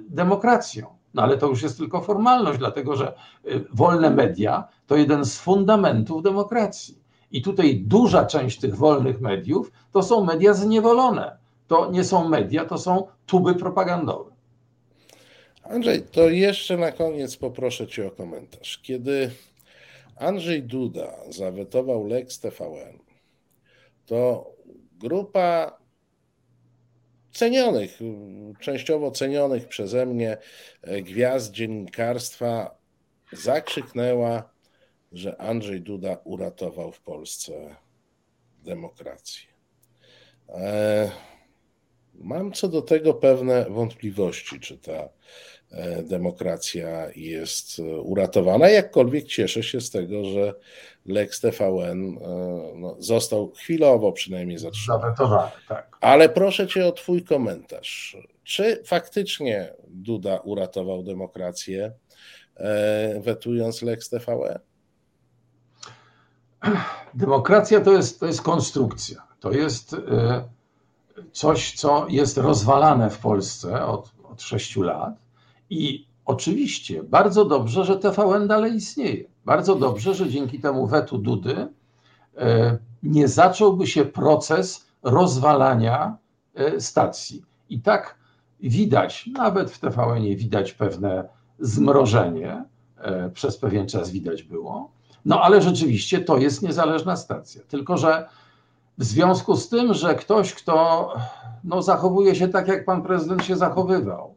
demokracją. 0.10 0.98
No 1.14 1.24
ale 1.24 1.38
to 1.38 1.48
już 1.48 1.64
jest 1.64 1.78
tylko 1.78 2.02
formalność, 2.02 2.60
dlatego 2.60 2.96
że 2.96 3.14
y, 3.46 3.66
wolne 3.74 4.10
media 4.10 4.68
to 4.88 4.96
jeden 4.96 5.26
z 5.26 5.38
fundamentów 5.38 6.24
demokracji. 6.24 7.02
I 7.32 7.42
tutaj 7.42 7.80
duża 7.80 8.26
część 8.26 8.60
tych 8.60 8.76
wolnych 8.76 9.22
mediów 9.22 9.72
to 9.92 10.04
są 10.04 10.24
media 10.24 10.54
zniewolone. 10.54 11.38
To 11.68 11.92
nie 11.92 12.04
są 12.04 12.30
media, 12.30 12.66
to 12.66 12.78
są 12.78 13.08
tuby 13.26 13.56
propagandowe. 13.56 14.32
Andrzej, 15.64 16.02
to 16.02 16.30
jeszcze 16.30 16.78
na 16.78 16.92
koniec 16.92 17.38
poproszę 17.38 17.88
Cię 17.88 18.08
o 18.08 18.12
komentarz. 18.12 18.80
Kiedy 18.84 19.32
Andrzej 20.18 20.64
Duda 20.64 21.14
zawetował 21.30 22.08
Lex 22.08 22.40
TVN, 22.40 23.00
to 24.08 24.52
grupa 25.00 25.78
cenionych, 27.32 28.00
częściowo 28.60 29.12
cenionych 29.12 29.68
przeze 29.68 30.06
mnie 30.06 30.38
e, 30.82 31.02
gwiazd 31.02 31.52
dziennikarstwa 31.52 32.78
zakrzyknęła, 33.32 34.50
że 35.12 35.42
Andrzej 35.42 35.82
Duda 35.82 36.18
uratował 36.24 36.92
w 36.92 37.02
Polsce 37.02 37.76
demokrację. 38.64 39.48
E, 40.50 41.12
mam 42.14 42.52
co 42.52 42.68
do 42.68 42.82
tego 42.82 43.14
pewne 43.14 43.66
wątpliwości, 43.70 44.60
czy 44.60 44.78
ta 44.78 45.10
e, 45.72 46.04
demokracja 46.04 47.08
jest 47.16 47.80
uratowana. 48.04 48.70
Jakkolwiek 48.70 49.26
cieszę 49.26 49.64
się 49.64 49.82
z 49.82 49.92
tego, 49.92 50.26
że 50.26 50.54
Lex 51.08 51.42
TVN 51.42 52.18
no, 52.76 52.96
został 53.00 53.52
chwilowo 53.52 54.12
przynajmniej 54.12 54.58
zatrzymany. 54.58 55.14
Tak. 55.68 55.98
Ale 56.02 56.30
proszę 56.30 56.68
cię 56.68 56.88
o 56.88 56.92
twój 56.92 57.24
komentarz. 57.24 58.18
Czy 58.44 58.84
faktycznie 58.86 59.74
Duda 59.88 60.38
uratował 60.38 61.04
demokrację, 61.04 61.92
e, 62.56 63.20
wetując 63.20 63.82
Lex 63.82 64.10
TVN? 64.10 64.60
Demokracja 67.14 67.82
to 67.82 67.92
jest, 67.92 68.20
to 68.20 68.26
jest 68.26 68.42
konstrukcja. 68.42 69.28
To 69.40 69.52
jest 69.52 69.94
e, 69.94 69.98
coś, 71.32 71.74
co 71.74 72.08
jest 72.10 72.38
rozwalane 72.38 73.10
w 73.10 73.18
Polsce 73.18 73.86
od, 73.86 74.12
od 74.24 74.42
sześciu 74.42 74.82
lat. 74.82 75.14
I 75.70 76.07
oczywiście 76.28 77.04
bardzo 77.04 77.46
dobrze, 77.46 77.86
że 77.86 77.98
TVN 77.98 78.48
dalej 78.48 78.74
istnieje. 78.76 79.24
Bardzo 79.46 79.76
dobrze, 79.76 80.14
że 80.14 80.30
dzięki 80.30 80.60
temu 80.60 80.88
wetu 80.88 81.18
Dudy 81.18 81.68
e, 82.38 82.78
nie 83.04 83.28
zacząłby 83.28 83.88
się 83.88 84.06
proces 84.06 84.88
rozwalania 85.04 86.18
e, 86.56 86.82
stacji. 86.82 87.44
I 87.70 87.82
tak 87.82 88.18
widać, 88.60 89.30
nawet 89.34 89.72
w 89.72 89.80
TVN 89.80 90.24
widać 90.24 90.74
pewne 90.74 91.30
zmrożenie, 91.60 92.64
e, 92.98 93.30
przez 93.30 93.58
pewien 93.58 93.88
czas 93.88 94.12
widać 94.12 94.44
było. 94.44 94.92
No 95.26 95.42
ale 95.42 95.62
rzeczywiście 95.62 96.20
to 96.20 96.38
jest 96.38 96.62
niezależna 96.62 97.16
stacja. 97.16 97.62
Tylko, 97.68 97.98
że 97.98 98.28
w 98.98 99.04
związku 99.04 99.56
z 99.56 99.70
tym, 99.70 99.94
że 99.94 100.16
ktoś, 100.16 100.54
kto 100.54 101.14
no, 101.64 101.82
zachowuje 101.82 102.36
się 102.36 102.48
tak, 102.48 102.68
jak 102.68 102.86
pan 102.86 103.02
prezydent 103.02 103.44
się 103.44 103.56
zachowywał, 103.56 104.36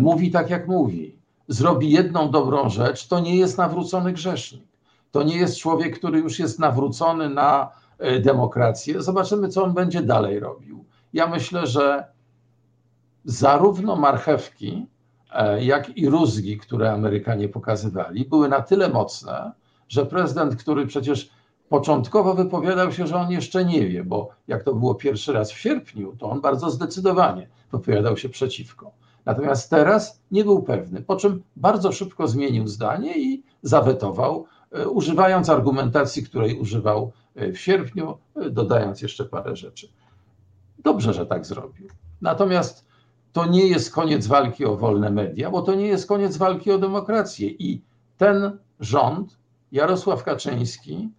mówi 0.00 0.30
tak, 0.30 0.50
jak 0.50 0.68
mówi, 0.68 1.15
zrobi 1.48 1.90
jedną 1.90 2.30
dobrą 2.30 2.68
rzecz, 2.68 3.08
to 3.08 3.20
nie 3.20 3.36
jest 3.36 3.58
nawrócony 3.58 4.12
grzesznik. 4.12 4.66
To 5.10 5.22
nie 5.22 5.36
jest 5.36 5.58
człowiek, 5.58 5.98
który 5.98 6.18
już 6.18 6.38
jest 6.38 6.58
nawrócony 6.58 7.28
na 7.28 7.70
E, 7.98 8.20
demokrację. 8.20 9.02
Zobaczymy, 9.02 9.48
co 9.48 9.64
on 9.64 9.74
będzie 9.74 10.02
dalej 10.02 10.40
robił. 10.40 10.84
Ja 11.12 11.26
myślę, 11.26 11.66
że 11.66 12.04
zarówno 13.24 13.96
marchewki, 13.96 14.86
e, 15.32 15.64
jak 15.64 15.96
i 15.96 16.08
rózgi, 16.08 16.58
które 16.58 16.92
Amerykanie 16.92 17.48
pokazywali, 17.48 18.24
były 18.24 18.48
na 18.48 18.60
tyle 18.60 18.88
mocne, 18.88 19.52
że 19.88 20.06
prezydent, 20.06 20.56
który 20.56 20.86
przecież 20.86 21.30
początkowo 21.68 22.34
wypowiadał 22.34 22.92
się, 22.92 23.06
że 23.06 23.16
on 23.16 23.30
jeszcze 23.30 23.64
nie 23.64 23.86
wie, 23.86 24.04
bo 24.04 24.28
jak 24.48 24.62
to 24.62 24.74
było 24.74 24.94
pierwszy 24.94 25.32
raz 25.32 25.52
w 25.52 25.58
sierpniu, 25.58 26.16
to 26.18 26.30
on 26.30 26.40
bardzo 26.40 26.70
zdecydowanie 26.70 27.48
wypowiadał 27.72 28.16
się 28.16 28.28
przeciwko. 28.28 28.92
Natomiast 29.26 29.70
teraz 29.70 30.20
nie 30.30 30.44
był 30.44 30.62
pewny, 30.62 31.02
po 31.02 31.16
czym 31.16 31.42
bardzo 31.56 31.92
szybko 31.92 32.28
zmienił 32.28 32.66
zdanie 32.66 33.18
i 33.18 33.42
zawetował, 33.62 34.46
e, 34.72 34.88
używając 34.88 35.50
argumentacji, 35.50 36.22
której 36.22 36.58
używał 36.58 37.12
w 37.36 37.56
sierpniu, 37.56 38.18
dodając 38.50 39.02
jeszcze 39.02 39.24
parę 39.24 39.56
rzeczy. 39.56 39.88
Dobrze, 40.78 41.12
że 41.14 41.26
tak 41.26 41.46
zrobił. 41.46 41.88
Natomiast 42.20 42.86
to 43.32 43.46
nie 43.46 43.66
jest 43.66 43.94
koniec 43.94 44.26
walki 44.26 44.64
o 44.64 44.76
wolne 44.76 45.10
media, 45.10 45.50
bo 45.50 45.62
to 45.62 45.74
nie 45.74 45.86
jest 45.86 46.08
koniec 46.08 46.36
walki 46.36 46.72
o 46.72 46.78
demokrację. 46.78 47.48
I 47.48 47.82
ten 48.16 48.58
rząd, 48.80 49.38
Jarosław 49.72 50.24
Kaczyński, 50.24 51.10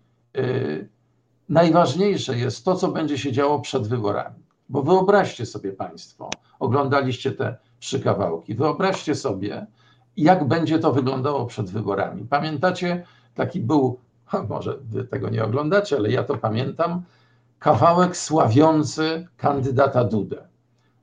najważniejsze 1.50 2.38
jest 2.38 2.66
to, 2.66 2.76
co 2.76 2.88
będzie 2.88 3.18
się 3.18 3.32
działo 3.32 3.60
przed 3.60 3.88
wyborami. 3.88 4.44
Bo 4.70 4.84
wyobraźcie 4.84 5.46
sobie 5.46 5.74
Państwo, 5.74 6.30
oglądaliście 6.60 7.32
te 7.32 7.58
trzy 7.80 8.00
kawałki, 8.00 8.56
wyobraźcie 8.56 9.16
sobie, 9.16 9.68
jak 10.18 10.48
będzie 10.48 10.80
to 10.80 10.94
wyglądało 10.94 11.46
przed 11.46 11.70
wyborami. 11.70 12.26
Pamiętacie, 12.26 13.04
taki 13.36 13.60
był 13.60 14.00
może 14.50 14.78
wy 14.78 15.04
tego 15.04 15.30
nie 15.30 15.44
oglądacie, 15.44 15.96
ale 15.96 16.12
ja 16.12 16.24
to 16.24 16.38
pamiętam, 16.38 17.04
kawałek 17.60 18.18
sławiący 18.18 19.28
kandydata 19.38 20.04
Dudę 20.04 20.48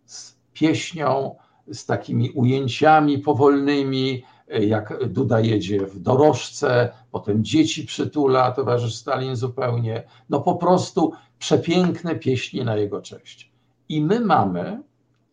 z 0.07 0.37
pieśnią, 0.53 1.37
z 1.72 1.87
takimi 1.87 2.31
ujęciami 2.31 3.18
powolnymi, 3.18 4.22
jak 4.49 5.07
Duda 5.09 5.41
jedzie 5.41 5.87
w 5.87 6.01
dorożce, 6.01 6.93
potem 7.11 7.45
dzieci 7.45 7.87
przytula, 7.87 8.53
towarzysz 8.53 8.95
Stalin 8.95 9.37
zupełnie. 9.37 10.03
No 10.31 10.41
po 10.41 10.55
prostu 10.55 11.12
przepiękne 11.39 12.14
pieśni 12.14 12.64
na 12.64 12.77
jego 12.77 13.03
cześć. 13.03 13.53
I 13.89 14.01
my 14.03 14.20
mamy 14.20 14.83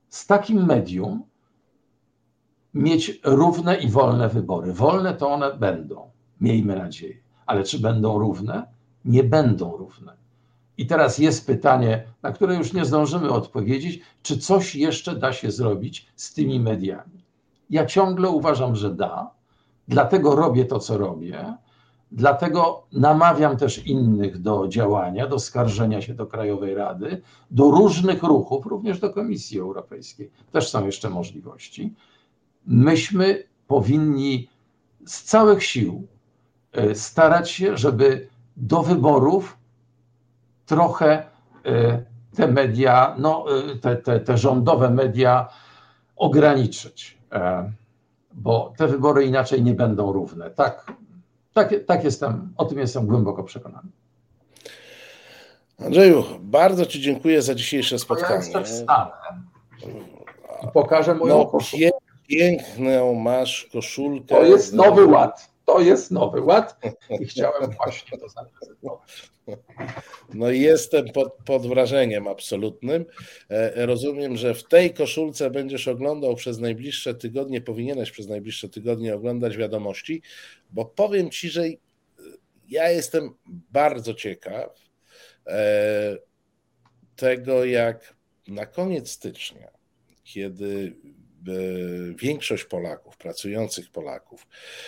z 0.09 0.27
takim 0.27 0.65
medium 0.65 1.23
mieć 2.73 3.19
równe 3.23 3.77
i 3.77 3.89
wolne 3.89 4.29
wybory. 4.29 4.73
Wolne 4.73 5.13
to 5.13 5.29
one 5.29 5.53
będą, 5.53 6.09
miejmy 6.41 6.75
nadzieję 6.75 7.21
ale 7.51 7.63
czy 7.63 7.79
będą 7.79 8.19
równe? 8.19 8.67
Nie 9.05 9.23
będą 9.23 9.77
równe. 9.77 10.13
I 10.77 10.87
teraz 10.87 11.17
jest 11.17 11.47
pytanie, 11.47 12.03
na 12.21 12.31
które 12.31 12.55
już 12.55 12.73
nie 12.73 12.85
zdążymy 12.85 13.29
odpowiedzieć, 13.29 14.01
czy 14.23 14.37
coś 14.37 14.75
jeszcze 14.75 15.15
da 15.15 15.33
się 15.33 15.51
zrobić 15.51 16.07
z 16.15 16.33
tymi 16.33 16.59
mediami. 16.59 17.23
Ja 17.69 17.85
ciągle 17.85 18.29
uważam, 18.29 18.75
że 18.75 18.95
da, 18.95 19.31
dlatego 19.87 20.35
robię 20.35 20.65
to, 20.65 20.79
co 20.79 20.97
robię, 20.97 21.53
Dlatego 22.13 22.83
namawiam 22.91 23.57
też 23.57 23.87
innych 23.87 24.41
do 24.41 24.67
działania, 24.67 25.27
do 25.27 25.39
skarżenia 25.39 26.01
się 26.01 26.13
do 26.13 26.27
Krajowej 26.27 26.75
Rady, 26.75 27.21
do 27.51 27.71
różnych 27.71 28.23
ruchów, 28.23 28.65
również 28.65 28.99
do 28.99 29.09
Komisji 29.09 29.59
Europejskiej. 29.59 30.31
Też 30.51 30.69
są 30.69 30.85
jeszcze 30.85 31.09
możliwości. 31.09 31.93
Myśmy 32.65 33.43
powinni 33.67 34.49
z 35.05 35.23
całych 35.23 35.63
sił 35.63 36.07
e, 36.71 36.95
starać 36.95 37.51
się, 37.51 37.77
żeby 37.77 38.27
do 38.57 38.81
wyborów 38.81 39.57
trochę 40.65 41.23
e, 41.65 42.03
te 42.35 42.47
media, 42.47 43.15
no, 43.19 43.45
e, 43.71 43.75
te, 43.75 43.95
te, 43.95 44.19
te 44.19 44.37
rządowe 44.37 44.89
media 44.89 45.49
ograniczyć, 46.15 47.17
bo 48.33 48.73
te 48.77 48.87
wybory 48.87 49.25
inaczej 49.25 49.63
nie 49.63 49.73
będą 49.73 50.13
równe. 50.13 50.49
Tak, 50.49 50.93
tak, 51.53 51.73
tak 51.85 52.03
jestem, 52.03 52.53
o 52.57 52.65
tym 52.65 52.79
jestem 52.79 53.07
głęboko 53.07 53.43
przekonany. 53.43 53.89
Andrzeju, 55.85 56.23
bardzo 56.39 56.85
Ci 56.85 57.01
dziękuję 57.01 57.41
za 57.41 57.55
dzisiejsze 57.55 57.99
spotkanie. 57.99 58.33
Ja 58.33 58.35
jestem 58.35 58.65
wstanę 58.65 59.11
i 60.63 60.67
pokażę 60.73 61.15
moją 61.15 61.37
no. 61.37 61.45
Piękną 62.31 63.13
masz 63.13 63.69
koszulkę. 63.71 64.35
To 64.35 64.45
jest 64.45 64.73
nowy 64.73 65.05
ład. 65.05 65.51
To 65.65 65.81
jest 65.81 66.11
nowy 66.11 66.41
ład 66.41 66.79
i 67.19 67.25
chciałem 67.25 67.71
właśnie 67.71 68.17
to 68.17 68.29
zaprezentować. 68.29 69.31
No 70.33 70.49
jestem 70.49 71.05
pod, 71.09 71.33
pod 71.45 71.67
wrażeniem 71.67 72.27
absolutnym. 72.27 73.05
E, 73.49 73.85
rozumiem, 73.85 74.37
że 74.37 74.53
w 74.53 74.63
tej 74.63 74.93
koszulce 74.93 75.49
będziesz 75.49 75.87
oglądał 75.87 76.35
przez 76.35 76.59
najbliższe 76.59 77.15
tygodnie, 77.15 77.61
powinieneś 77.61 78.11
przez 78.11 78.27
najbliższe 78.27 78.69
tygodnie 78.69 79.15
oglądać 79.15 79.57
wiadomości, 79.57 80.21
bo 80.71 80.85
powiem 80.85 81.29
Ci, 81.29 81.49
że 81.49 81.63
ja 82.69 82.89
jestem 82.89 83.33
bardzo 83.71 84.13
ciekaw 84.13 84.89
e, 85.47 86.17
tego, 87.15 87.65
jak 87.65 88.15
na 88.47 88.65
koniec 88.65 89.09
stycznia, 89.09 89.71
kiedy 90.23 90.95
większość 92.15 92.63
Polaków, 92.65 93.17
pracujących 93.17 93.91
Polaków, 93.91 94.47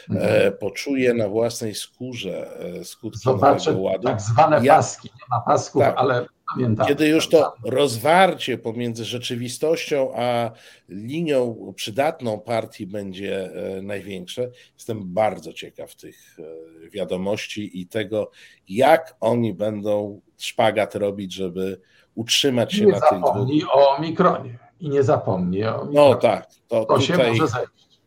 e, 0.10 0.14
mhm. 0.14 0.54
poczuje 0.58 1.14
na 1.14 1.30
własnej 1.30 1.76
skórze 1.76 2.60
e, 2.60 2.86
skutki 2.86 3.30
nowego 3.30 3.82
ładu. 3.82 4.08
tak 4.08 4.22
zwane 4.22 4.66
ja, 4.66 4.76
paski, 4.76 5.10
nie 5.16 5.26
ma 5.30 5.42
pasków, 5.42 5.82
tak, 5.82 5.96
ale 5.98 6.26
pamiętam. 6.54 6.88
Kiedy 6.88 7.08
już 7.08 7.30
to 7.30 7.54
rozwarcie 7.66 8.58
pomiędzy 8.58 9.06
rzeczywistością 9.06 10.14
a 10.16 10.52
linią 10.90 11.74
przydatną 11.76 12.40
partii 12.40 12.88
będzie 12.88 13.52
największe, 13.82 14.50
jestem 14.76 15.14
bardzo 15.14 15.54
ciekaw 15.54 15.96
tych 15.96 16.38
wiadomości 16.92 17.82
i 17.82 17.88
tego, 17.88 18.32
jak 18.70 19.16
oni 19.20 19.54
będą 19.54 20.22
szpagat 20.38 20.96
robić, 20.96 21.34
żeby 21.34 21.80
utrzymać 22.16 22.74
się 22.74 22.86
nie 22.86 22.92
na 22.92 23.00
tych 23.00 23.20
dwóch. 23.20 23.48
o 23.74 24.02
Mikronie 24.02 24.63
i 24.84 24.90
nie 24.90 25.04
zapomni 25.04 25.64
o 25.64 25.88
No 25.92 26.16
tak, 26.16 26.48
to, 26.68 26.86
to 26.86 26.98
tutaj... 26.98 27.02
się 27.02 27.18
może 27.18 27.48
zejść. 27.48 28.02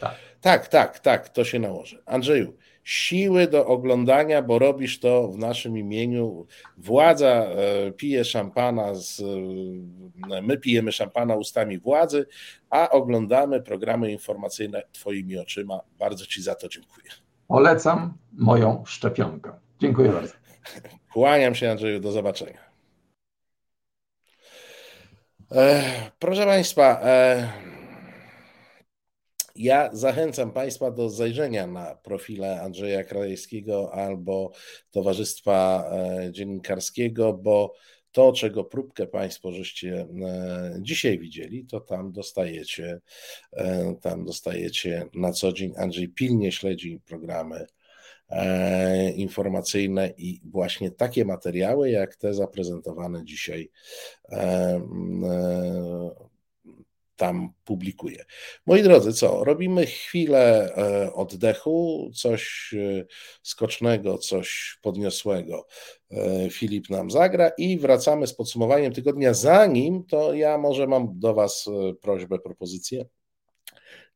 Tak. 0.00 0.14
tak, 0.40 0.68
tak, 0.68 0.98
tak, 0.98 1.28
to 1.28 1.44
się 1.44 1.58
nałoży. 1.58 2.02
Andrzeju, 2.06 2.52
siły 2.84 3.46
do 3.46 3.66
oglądania, 3.66 4.42
bo 4.42 4.58
robisz 4.58 5.00
to 5.00 5.28
w 5.28 5.38
naszym 5.38 5.78
imieniu. 5.78 6.46
Władza 6.78 7.26
e, 7.26 7.92
pije 7.92 8.24
szampana, 8.24 8.94
z, 8.94 9.20
e, 10.30 10.42
my 10.42 10.58
pijemy 10.58 10.92
szampana 10.92 11.36
ustami 11.36 11.78
władzy, 11.78 12.26
a 12.70 12.90
oglądamy 12.90 13.62
programy 13.62 14.12
informacyjne 14.12 14.82
Twoimi 14.92 15.38
oczyma. 15.38 15.80
Bardzo 15.98 16.26
Ci 16.26 16.42
za 16.42 16.54
to 16.54 16.68
dziękuję. 16.68 17.10
Polecam 17.48 18.14
moją 18.32 18.82
szczepionkę. 18.86 19.52
Dziękuję 19.80 20.12
bardzo. 20.12 20.32
Kłaniam 21.12 21.54
się, 21.54 21.70
Andrzeju, 21.70 22.00
do 22.00 22.12
zobaczenia. 22.12 22.73
Proszę 26.18 26.44
Państwa, 26.44 27.00
ja 29.56 29.90
zachęcam 29.92 30.52
Państwa 30.52 30.90
do 30.90 31.10
zajrzenia 31.10 31.66
na 31.66 31.94
profile 31.94 32.60
Andrzeja 32.60 33.04
Krajewskiego 33.04 33.92
albo 33.92 34.52
Towarzystwa 34.90 35.90
e, 35.92 36.32
Dziennikarskiego, 36.32 37.32
bo 37.32 37.74
to, 38.12 38.32
czego 38.32 38.64
próbkę 38.64 39.06
Państwo 39.06 39.52
żeście 39.52 40.06
e, 40.24 40.76
dzisiaj 40.80 41.18
widzieli, 41.18 41.66
to 41.66 41.80
tam 41.80 42.12
dostajecie, 42.12 43.00
e, 43.52 43.94
tam 44.02 44.24
dostajecie 44.24 45.06
na 45.14 45.32
co 45.32 45.52
dzień. 45.52 45.72
Andrzej 45.76 46.08
pilnie 46.08 46.52
śledzi 46.52 47.00
programy 47.06 47.56
E, 47.56 47.66
informacyjne 49.16 50.14
i 50.16 50.40
właśnie 50.44 50.90
takie 50.90 51.24
materiały, 51.24 51.90
jak 51.90 52.16
te 52.16 52.34
zaprezentowane 52.34 53.24
dzisiaj 53.24 53.70
e, 54.28 54.36
e, 54.36 56.34
tam 57.16 57.52
publikuje. 57.64 58.24
Moi 58.66 58.82
drodzy, 58.82 59.12
co? 59.12 59.44
Robimy 59.44 59.86
chwilę 59.86 60.74
oddechu, 61.14 62.10
coś 62.14 62.74
skocznego, 63.42 64.18
coś 64.18 64.78
podniosłego. 64.82 65.66
Filip 66.50 66.90
nam 66.90 67.10
zagra 67.10 67.48
i 67.58 67.78
wracamy 67.78 68.26
z 68.26 68.34
podsumowaniem 68.34 68.92
tygodnia. 68.92 69.34
Zanim 69.34 70.04
to 70.04 70.34
ja 70.34 70.58
może 70.58 70.86
mam 70.86 71.18
do 71.18 71.34
Was 71.34 71.64
prośbę, 72.00 72.38
propozycję. 72.38 73.04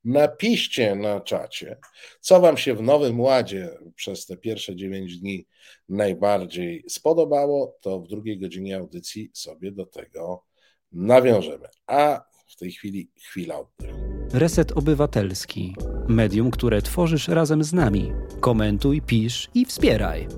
Napiszcie 0.09 0.95
na 0.95 1.21
czacie, 1.21 1.79
co 2.21 2.41
Wam 2.41 2.57
się 2.57 2.75
w 2.75 2.83
Nowym 2.83 3.21
Ładzie 3.21 3.71
przez 3.95 4.27
te 4.27 4.37
pierwsze 4.37 4.77
9 4.77 5.19
dni 5.19 5.47
najbardziej 5.89 6.85
spodobało, 6.89 7.77
to 7.81 8.01
w 8.01 8.09
drugiej 8.09 8.39
godzinie 8.39 8.77
audycji 8.77 9.31
sobie 9.35 9.73
do 9.73 9.87
tego 9.87 10.45
nawiążemy. 10.93 11.69
A 11.87 12.25
w 12.47 12.57
tej 12.57 12.73
chwili 12.73 13.11
chwila 13.23 13.59
oddechu. 13.59 13.99
Reset 14.33 14.73
Obywatelski. 14.73 15.75
Medium, 16.09 16.51
które 16.51 16.83
tworzysz 16.83 17.29
razem 17.29 17.65
z 17.65 17.73
nami. 17.73 18.13
Komentuj, 18.41 19.03
pisz 19.03 19.51
i 19.55 19.65
wspieraj. 19.65 20.29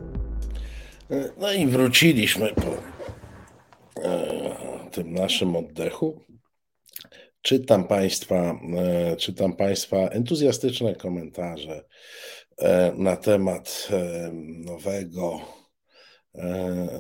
No 1.39 1.53
i 1.53 1.67
wróciliśmy 1.67 2.55
po 2.55 2.77
e, 4.03 4.91
tym 4.91 5.13
naszym 5.13 5.57
oddechu. 5.57 6.30
Czytam 7.43 7.85
Państwa, 7.85 8.61
e, 8.77 9.17
czytam 9.17 9.57
Państwa 9.57 9.97
entuzjastyczne 9.97 10.95
komentarze 10.95 11.85
e, 12.59 12.93
na 12.97 13.17
temat 13.17 13.89
e, 13.91 14.31
nowego, 14.35 15.41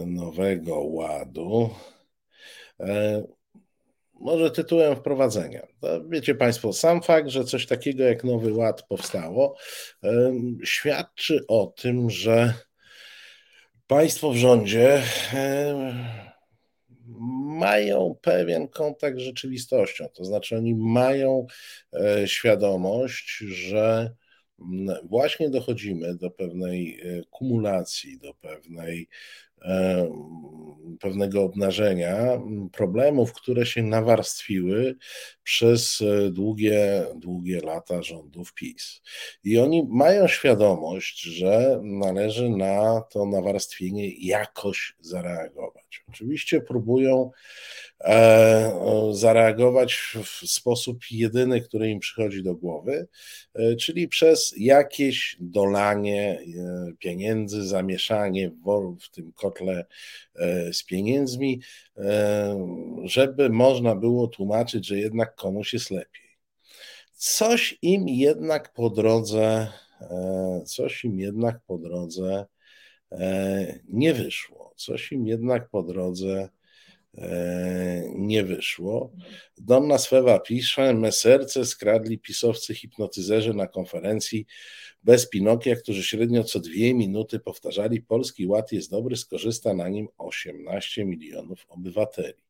nowego 0.07 0.81
ładu. 0.81 1.71
Może 4.15 4.51
tytułem 4.51 4.97
wprowadzenia. 4.97 5.67
Wiecie 6.09 6.35
Państwo, 6.35 6.73
sam 6.73 7.03
fakt, 7.03 7.29
że 7.29 7.45
coś 7.45 7.67
takiego 7.67 8.05
jak 8.05 8.25
Nowy 8.25 8.53
Ład 8.53 8.83
powstało, 8.83 9.57
świadczy 10.65 11.45
o 11.49 11.67
tym, 11.67 12.11
że 12.11 12.55
państwo 13.87 14.31
w 14.31 14.37
rządzie 14.37 15.03
mają 17.59 18.17
pewien 18.23 18.69
kontakt 18.69 19.17
z 19.17 19.21
rzeczywistością. 19.21 20.09
To 20.15 20.25
znaczy, 20.25 20.57
oni 20.57 20.75
mają 20.75 21.47
e, 21.93 22.29
świadomość, 22.29 23.39
że 23.39 24.15
właśnie 25.05 25.51
dochodzimy 25.51 26.15
do 26.15 26.31
pewnej 26.31 27.01
e, 27.01 27.23
kumulacji, 27.31 28.19
do 28.19 28.35
pewnej 28.35 29.09
pewnego 31.01 31.43
obnażenia 31.43 32.41
problemów, 32.73 33.33
które 33.33 33.67
się 33.67 33.83
nawarstwiły 33.83 34.97
przez 35.43 36.01
e, 36.01 36.31
długie, 36.31 37.07
długie 37.17 37.61
lata 37.61 38.03
rządów 38.03 38.55
PiS. 38.55 39.03
I 39.45 39.59
oni 39.59 39.87
mają 39.91 40.29
świadomość, 40.29 41.23
że 41.23 41.81
należy 41.83 42.51
na 42.51 43.01
to 43.11 43.27
nawarstwienie 43.27 44.09
jakoś 44.09 44.97
zareagować. 45.01 46.05
Oczywiście 46.09 46.61
próbują 46.61 47.31
E, 47.31 47.90
zareagować 49.13 49.95
w 50.25 50.51
sposób 50.51 50.99
jedyny, 51.11 51.61
który 51.61 51.91
im 51.91 51.99
przychodzi 51.99 52.43
do 52.43 52.55
głowy, 52.55 53.09
e, 53.55 53.77
czyli 53.77 54.09
przez 54.09 54.55
jakieś 54.57 55.37
dolanie 55.41 56.41
e, 56.41 56.93
pieniędzy, 56.99 57.69
zamieszanie 57.69 58.51
w 59.01 59.11
tym 59.11 59.33
kotle 59.33 59.85
z 60.73 60.85
pieniędzmi, 60.85 61.61
żeby 63.05 63.51
można 63.51 63.97
było 63.97 64.29
tłumaczyć, 64.29 64.87
że 64.87 64.99
jednak 64.99 65.35
komuś 65.35 65.73
jest 65.73 65.91
lepiej. 65.91 66.31
Coś 67.15 67.79
im 67.83 68.09
jednak 68.09 68.73
po 68.73 68.91
drodze, 68.91 69.69
coś 70.67 71.05
im 71.05 71.19
jednak 71.19 71.61
po 71.67 71.79
drodze 71.79 72.47
nie 73.89 74.15
wyszło, 74.15 74.75
coś 74.77 75.13
im 75.13 75.27
jednak 75.27 75.71
po 75.71 75.83
drodze 75.83 76.49
nie 78.15 78.45
wyszło. 78.45 79.13
Donna 79.59 79.99
Swewa 79.99 80.39
pisze, 80.39 80.95
me 80.95 81.13
serce 81.13 81.67
skradli 81.67 82.19
pisowcy 82.19 82.75
hipnotyzerzy 82.75 83.55
na 83.55 83.67
konferencji 83.67 84.47
bez 85.03 85.29
Pinokia, 85.29 85.77
którzy 85.77 86.03
średnio 86.03 86.45
co 86.45 86.61
dwie 86.61 86.95
minuty 86.95 87.39
powtarzali 87.39 88.03
Polski 88.03 88.47
Ład 88.47 88.73
jest 88.73 88.91
dobry, 88.91 89.17
skorzysta 89.17 89.75
na 89.75 89.89
nim 89.89 90.09
18 90.19 91.05
milionów 91.05 91.67
obywateli. 91.69 92.43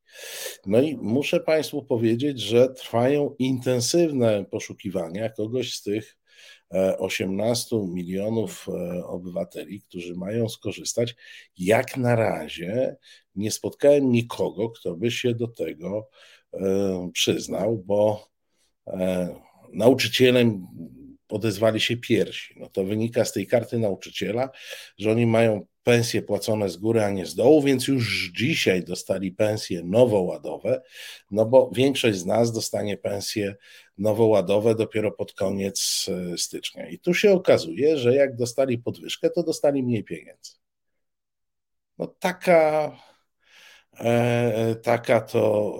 No 0.66 0.80
i 0.80 0.96
muszę 0.96 1.40
Państwu 1.40 1.82
powiedzieć, 1.82 2.40
że 2.40 2.68
trwają 2.68 3.34
intensywne 3.38 4.44
poszukiwania 4.50 5.30
kogoś 5.30 5.74
z 5.74 5.82
tych 5.82 6.19
18 6.98 7.76
e, 7.76 7.86
milionów 7.88 8.66
e, 8.68 9.04
obywateli, 9.06 9.80
którzy 9.80 10.14
mają 10.14 10.48
skorzystać. 10.48 11.16
Jak 11.58 11.96
na 11.96 12.16
razie 12.16 12.96
nie 13.34 13.50
spotkałem 13.50 14.12
nikogo, 14.12 14.70
kto 14.70 14.96
by 14.96 15.10
się 15.10 15.34
do 15.34 15.48
tego 15.48 16.08
e, 16.52 17.10
przyznał, 17.12 17.78
bo 17.78 18.30
nauczycielem 19.72 20.66
odezwali 21.30 21.80
się 21.80 21.96
pierwsi. 21.96 22.54
No 22.56 22.68
to 22.68 22.84
wynika 22.84 23.24
z 23.24 23.32
tej 23.32 23.46
karty 23.46 23.78
nauczyciela, 23.78 24.50
że 24.98 25.10
oni 25.10 25.26
mają 25.26 25.66
pensje 25.82 26.22
płacone 26.22 26.68
z 26.68 26.76
góry, 26.76 27.04
a 27.04 27.10
nie 27.10 27.26
z 27.26 27.34
dołu, 27.34 27.62
więc 27.62 27.88
już 27.88 28.30
dzisiaj 28.36 28.84
dostali 28.84 29.32
pensje 29.32 29.82
nowoładowe, 29.84 30.82
no 31.30 31.46
bo 31.46 31.70
większość 31.74 32.18
z 32.18 32.26
nas 32.26 32.52
dostanie 32.52 32.96
pensje 32.96 33.54
nowoładowe 33.98 34.74
dopiero 34.74 35.12
pod 35.12 35.32
koniec 35.32 36.06
e, 36.08 36.38
stycznia. 36.38 36.88
I 36.88 36.98
tu 36.98 37.14
się 37.14 37.32
okazuje, 37.32 37.98
że 37.98 38.14
jak 38.14 38.36
dostali 38.36 38.78
podwyżkę, 38.78 39.30
to 39.30 39.42
dostali 39.42 39.82
mniej 39.82 40.04
pieniędzy. 40.04 40.52
No 41.98 42.06
taka 42.06 42.92
taka 44.82 45.20
to 45.20 45.74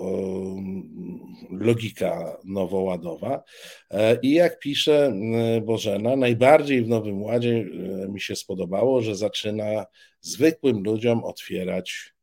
logika 1.51 2.37
nowoładowa. 2.45 3.43
E, 3.91 4.17
I 4.21 4.31
jak 4.31 4.59
pisze 4.59 5.13
Bożena, 5.61 6.15
najbardziej 6.15 6.83
w 6.83 6.87
Nowym 6.87 7.21
Ładzie 7.21 7.65
e, 8.03 8.07
mi 8.09 8.21
się 8.21 8.35
spodobało, 8.35 9.01
że 9.01 9.15
zaczyna 9.15 9.85
zwykłym 10.21 10.83
ludziom 10.83 11.23
otwierać 11.23 12.13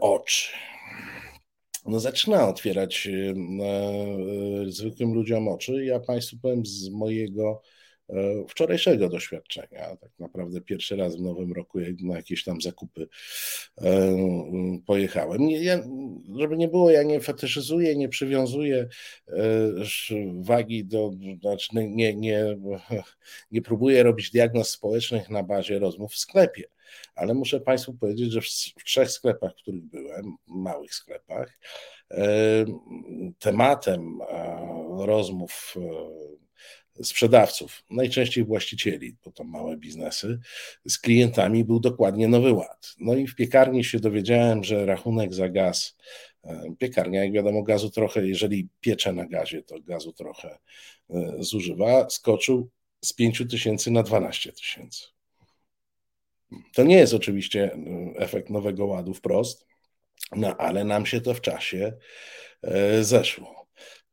oczy. 0.00 0.48
No, 1.86 2.00
zaczyna 2.00 2.48
otwierać 2.48 3.08
zwykłym 4.66 5.14
ludziom 5.14 5.48
oczy. 5.48 5.84
Ja 5.84 6.00
Państwu 6.00 6.36
powiem 6.42 6.66
z 6.66 6.88
mojego 6.88 7.62
E, 7.62 7.79
wczorajszego 8.48 9.08
doświadczenia. 9.08 9.96
Tak 9.96 10.10
naprawdę 10.18 10.60
pierwszy 10.60 10.96
raz 10.96 11.16
w 11.16 11.20
nowym 11.20 11.52
roku 11.52 11.78
na 12.02 12.16
jakieś 12.16 12.44
tam 12.44 12.60
zakupy 12.60 13.08
e, 13.82 14.16
pojechałem. 14.86 15.50
Ja, 15.50 15.82
żeby 16.38 16.56
nie 16.56 16.68
było, 16.68 16.90
ja 16.90 17.02
nie 17.02 17.20
fetyszyzuję, 17.20 17.96
nie 17.96 18.08
przywiązuję 18.08 18.88
e, 19.28 19.34
wagi 20.40 20.84
do, 20.84 21.10
znaczy 21.40 21.68
nie, 21.72 22.14
nie, 22.14 22.44
nie 23.52 23.62
próbuję 23.62 24.02
robić 24.02 24.30
diagnoz 24.30 24.70
społecznych 24.70 25.30
na 25.30 25.42
bazie 25.42 25.78
rozmów 25.78 26.12
w 26.12 26.18
sklepie. 26.18 26.64
Ale 27.14 27.34
muszę 27.34 27.60
Państwu 27.60 27.94
powiedzieć, 27.94 28.32
że 28.32 28.40
w 28.78 28.84
trzech 28.84 29.10
sklepach, 29.10 29.52
w 29.52 29.62
których 29.62 29.84
byłem, 29.84 30.36
małych 30.46 30.94
sklepach, 30.94 31.58
tematem 33.38 34.18
rozmów 34.98 35.74
sprzedawców, 37.02 37.82
najczęściej 37.90 38.44
właścicieli, 38.44 39.16
bo 39.24 39.32
to 39.32 39.44
małe 39.44 39.76
biznesy, 39.76 40.38
z 40.88 40.98
klientami 40.98 41.64
był 41.64 41.80
dokładnie 41.80 42.28
nowy 42.28 42.52
ład. 42.52 42.94
No 42.98 43.14
i 43.14 43.26
w 43.26 43.34
piekarni 43.34 43.84
się 43.84 44.00
dowiedziałem, 44.00 44.64
że 44.64 44.86
rachunek 44.86 45.34
za 45.34 45.48
gaz, 45.48 45.96
e, 46.44 46.74
piekarnia, 46.78 47.24
jak 47.24 47.32
wiadomo, 47.32 47.62
gazu 47.62 47.90
trochę, 47.90 48.26
jeżeli 48.26 48.68
piecze 48.80 49.12
na 49.12 49.26
gazie, 49.26 49.62
to 49.62 49.80
gazu 49.80 50.12
trochę 50.12 50.58
e, 51.10 51.36
zużywa, 51.38 52.10
skoczył 52.10 52.70
z 53.04 53.12
5 53.12 53.42
tysięcy 53.50 53.90
na 53.90 54.02
12 54.02 54.52
tysięcy. 54.52 55.04
To 56.74 56.82
nie 56.82 56.96
jest 56.96 57.14
oczywiście 57.14 57.72
e, 57.72 57.76
efekt 58.16 58.50
nowego 58.50 58.86
ładu 58.86 59.14
wprost, 59.14 59.66
no 60.36 60.56
ale 60.56 60.84
nam 60.84 61.06
się 61.06 61.20
to 61.20 61.34
w 61.34 61.40
czasie 61.40 61.92
zeszło 63.00 63.59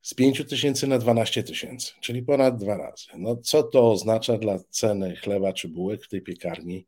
z 0.08 0.14
5 0.14 0.44
tysięcy 0.50 0.88
na 0.88 0.98
12 0.98 1.44
tysięcy, 1.44 1.94
czyli 2.02 2.24
ponad 2.24 2.58
dwa 2.58 2.78
razy. 2.78 3.06
No, 3.18 3.36
co 3.36 3.64
to 3.64 3.92
oznacza 3.92 4.38
dla 4.38 4.60
ceny 4.70 5.16
chleba 5.16 5.54
czy 5.54 5.68
bułek 5.68 6.04
w 6.04 6.08
tej 6.08 6.22
piekarni? 6.22 6.88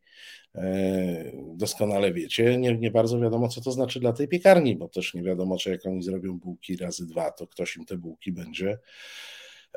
E, 0.54 1.32
doskonale 1.54 2.12
wiecie, 2.12 2.58
nie, 2.58 2.78
nie 2.78 2.90
bardzo 2.90 3.20
wiadomo, 3.20 3.48
co 3.48 3.60
to 3.60 3.72
znaczy 3.72 4.00
dla 4.00 4.12
tej 4.12 4.28
piekarni, 4.28 4.76
bo 4.76 4.88
też 4.88 5.14
nie 5.14 5.22
wiadomo, 5.22 5.58
czy 5.58 5.70
jak 5.70 5.86
oni 5.86 6.02
zrobią 6.02 6.38
bułki 6.38 6.76
razy 6.76 7.06
dwa, 7.06 7.30
to 7.30 7.46
ktoś 7.46 7.76
im 7.76 7.84
te 7.84 7.96
bułki 7.96 8.32
będzie 8.32 8.78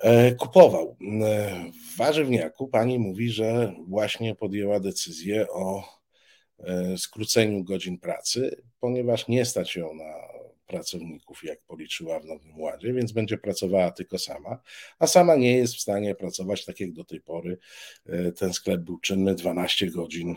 e, 0.02 0.36
kupował. 0.36 0.98
E, 1.24 1.72
w 1.72 1.98
warzywniaku 1.98 2.68
pani 2.68 3.00
mówi, 3.00 3.30
że 3.30 3.74
właśnie 3.88 4.36
podjęła 4.36 4.80
decyzję 4.80 5.48
o 5.50 5.84
skróceniu 6.98 7.64
godzin 7.64 8.00
pracy, 8.00 8.64
ponieważ 8.80 9.28
nie 9.28 9.46
stać 9.46 9.76
ją 9.76 9.94
na 9.94 10.43
pracowników, 10.74 11.44
jak 11.44 11.62
policzyła 11.62 12.20
w 12.20 12.26
Nowym 12.26 12.60
Ładzie, 12.60 12.94
więc 12.94 13.12
będzie 13.12 13.38
pracowała 13.38 13.92
tylko 13.92 14.20
sama, 14.20 14.60
a 15.00 15.08
sama 15.08 15.36
nie 15.36 15.58
jest 15.58 15.76
w 15.76 15.82
stanie 15.82 16.16
pracować 16.16 16.66
tak 16.66 16.80
jak 16.80 16.92
do 16.94 17.04
tej 17.04 17.22
pory. 17.22 17.58
E, 18.06 18.32
ten 18.32 18.54
sklep 18.54 18.82
był 18.82 19.00
czynny 19.00 19.36
12 19.36 19.88
godzin 19.88 20.36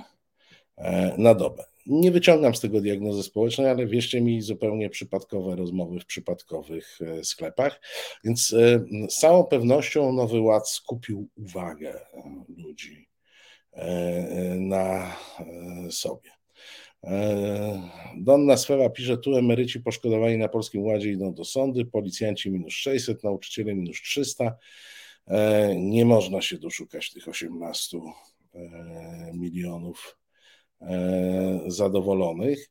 e, 0.77 1.15
na 1.19 1.35
dobę. 1.35 1.65
Nie 1.87 2.11
wyciągam 2.11 2.55
z 2.55 2.61
tego 2.61 2.81
diagnozy 2.81 3.23
społecznej, 3.23 3.69
ale 3.69 3.87
wierzcie 3.87 4.21
mi, 4.21 4.43
zupełnie 4.43 4.91
przypadkowe 4.91 5.57
rozmowy 5.57 6.01
w 6.01 6.07
przypadkowych 6.07 6.99
e, 7.01 7.25
sklepach. 7.25 7.81
Więc 8.25 8.49
z 9.09 9.19
całą 9.19 9.45
pewnością 9.45 10.13
Nowy 10.13 10.41
Ład 10.41 10.69
skupił 10.71 11.29
uwagę 11.37 12.01
ludzi 12.57 13.09
na 14.57 15.17
sobie. 15.91 16.36
E, 17.07 17.91
Donna 18.17 18.57
Sfera 18.57 18.91
pisze, 18.91 19.19
tu 19.19 19.37
emeryci 19.37 19.81
poszkodowani 19.81 20.39
na 20.39 20.49
Polskim 20.49 20.83
Ładzie 20.83 21.11
idą 21.11 21.35
do 21.35 21.45
sądy, 21.45 21.85
policjanci 21.85 22.51
minus 22.51 22.73
600, 22.73 23.25
nauczyciele 23.25 23.75
minus 23.75 24.03
300. 24.03 24.57
E, 25.27 25.75
nie 25.77 26.05
można 26.05 26.43
się 26.43 26.59
doszukać 26.59 27.13
tych 27.13 27.29
18 27.29 27.99
e, 28.55 29.33
milionów 29.35 30.19
zadowolonych. 31.67 32.71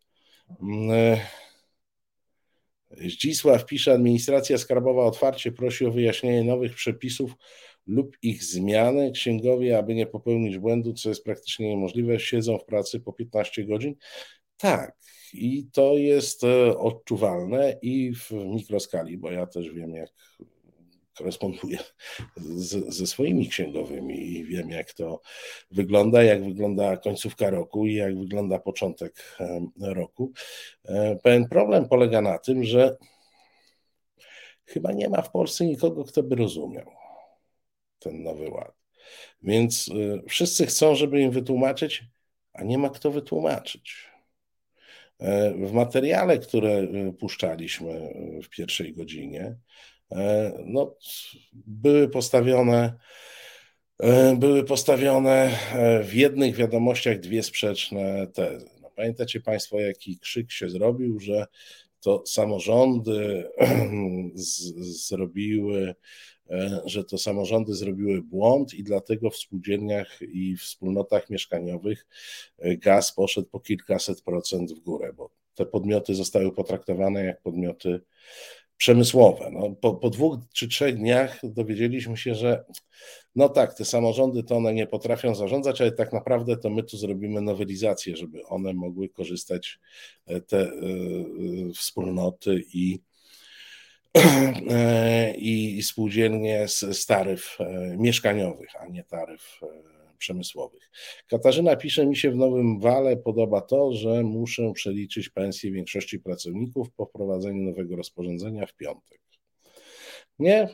Zdzisław 2.92 3.66
pisze, 3.66 3.94
administracja 3.94 4.58
skarbowa 4.58 5.06
otwarcie 5.06 5.52
prosi 5.52 5.86
o 5.86 5.92
wyjaśnienie 5.92 6.44
nowych 6.44 6.76
przepisów 6.76 7.36
lub 7.88 8.18
ich 8.22 8.44
zmiany. 8.44 9.12
Księgowie, 9.12 9.78
aby 9.78 9.96
nie 9.96 10.08
popełnić 10.08 10.58
błędu, 10.58 10.94
co 10.94 11.10
jest 11.10 11.24
praktycznie 11.24 11.70
niemożliwe, 11.70 12.20
siedzą 12.20 12.58
w 12.58 12.66
pracy 12.66 13.00
po 13.00 13.14
15 13.14 13.64
godzin. 13.64 13.96
Tak, 14.58 14.98
i 15.34 15.68
to 15.74 15.98
jest 15.98 16.44
e, 16.44 16.78
odczuwalne 16.78 17.78
i 17.82 18.16
w 18.16 18.32
mikroskali, 18.32 19.18
bo 19.18 19.32
ja 19.32 19.48
też 19.48 19.70
wiem, 19.70 19.96
jak 19.96 20.10
koresponduję 21.18 21.78
z, 22.38 22.96
ze 22.96 23.08
swoimi 23.08 23.50
księgowymi 23.50 24.32
i 24.32 24.46
wiem, 24.46 24.70
jak 24.70 24.94
to 24.94 25.22
wygląda, 25.72 26.24
jak 26.24 26.44
wygląda 26.44 26.98
końcówka 26.98 27.50
roku 27.50 27.86
i 27.86 27.94
jak 27.94 28.20
wygląda 28.20 28.60
początek 28.60 29.38
roku. 29.80 30.32
E, 30.86 31.16
pewien 31.24 31.50
problem 31.50 31.88
polega 31.90 32.22
na 32.22 32.38
tym, 32.38 32.64
że 32.64 32.98
chyba 34.66 34.92
nie 34.92 35.10
ma 35.10 35.22
w 35.22 35.32
Polsce 35.32 35.66
nikogo, 35.66 36.04
kto 36.04 36.24
by 36.24 36.36
rozumiał 36.36 37.05
ten 38.00 38.24
nowy 38.24 38.50
ład. 38.50 38.74
Więc 39.42 39.88
y, 39.88 40.22
wszyscy 40.30 40.66
chcą, 40.66 40.96
żeby 40.96 41.22
im 41.22 41.32
wytłumaczyć, 41.32 42.04
a 42.54 42.64
nie 42.64 42.78
ma 42.78 42.90
kto 42.90 43.12
wytłumaczyć. 43.12 44.16
E, 45.20 45.54
w 45.54 45.72
materiale, 45.72 46.40
które 46.40 46.82
y, 46.82 47.14
puszczaliśmy 47.20 47.92
y, 47.92 48.42
w 48.44 48.50
pierwszej 48.50 48.94
godzinie, 48.94 49.56
e, 50.12 50.54
no, 50.66 50.96
były 51.54 52.10
postawione 52.10 52.94
e, 54.00 54.36
były 54.36 54.64
postawione 54.64 55.60
w 56.04 56.14
jednych 56.14 56.56
wiadomościach 56.56 57.20
dwie 57.20 57.44
sprzeczne 57.44 58.28
tezy. 58.28 58.70
No, 58.82 58.92
pamiętacie 58.96 59.42
Państwo, 59.42 59.80
jaki 59.80 60.20
krzyk 60.20 60.52
się 60.52 60.70
zrobił, 60.70 61.20
że 61.20 61.46
to 62.00 62.24
samorządy 62.26 63.50
z, 64.34 64.62
zrobiły 65.08 65.96
że 66.86 67.04
to 67.04 67.18
samorządy 67.18 67.74
zrobiły 67.74 68.22
błąd 68.22 68.74
i 68.74 68.84
dlatego 68.84 69.30
w 69.30 69.38
spółdzielniach 69.38 70.20
i 70.22 70.58
wspólnotach 70.58 71.30
mieszkaniowych 71.30 72.08
e, 72.60 72.78
gaz 72.78 73.14
poszedł 73.14 73.48
po 73.50 73.60
kilkaset 73.60 74.22
procent 74.22 74.72
w 74.72 74.80
górę, 74.80 75.14
bo 75.14 75.30
te 75.56 75.66
podmioty 75.66 76.16
zostały 76.16 76.52
potraktowane 76.52 77.26
jak 77.26 77.42
podmioty 77.42 78.02
przemysłowe. 78.78 79.50
No, 79.52 79.76
po, 79.82 79.94
po 79.94 80.10
dwóch 80.10 80.40
czy 80.54 80.68
trzech 80.68 80.98
dniach 80.98 81.40
dowiedzieliśmy 81.44 82.18
się, 82.18 82.36
że 82.36 82.66
no 83.36 83.50
tak, 83.50 83.74
te 83.74 83.86
samorządy 83.86 84.44
to 84.44 84.56
one 84.56 84.74
nie 84.74 84.88
potrafią 84.88 85.36
zarządzać, 85.36 85.82
ale 85.82 85.92
tak 85.92 86.14
naprawdę 86.14 86.58
to 86.58 86.70
my 86.70 86.84
tu 86.84 86.98
zrobimy 86.98 87.42
nowelizację, 87.42 88.18
żeby 88.18 88.46
one 88.46 88.74
mogły 88.74 89.10
korzystać 89.10 89.80
te 90.48 90.72
wspólnoty 91.76 92.64
i 92.74 93.00
i 95.38 95.84
spółdzielnie 95.84 96.68
z, 96.68 97.06
taryf 97.06 97.58
mieszkaniowych, 97.98 98.70
a 98.80 98.88
nie 98.88 99.04
taryf 99.04 99.60
przemysłowych. 100.18 100.92
Katarzyna 101.30 101.76
pisze, 101.76 102.06
mi 102.06 102.16
się 102.16 102.32
w 102.32 102.36
Nowym 102.36 102.80
Wale 102.80 103.18
podoba 103.18 103.62
to, 103.62 103.94
że 103.94 104.24
muszę 104.24 104.74
przeliczyć 104.74 105.30
pensję 105.30 105.72
większości 105.72 106.20
pracowników 106.20 106.92
po 106.92 107.06
wprowadzeniu 107.06 107.64
nowego 107.64 107.96
rozporządzenia 107.96 108.66
w 108.66 108.76
piątek. 108.76 109.20
Nie, 110.40 110.70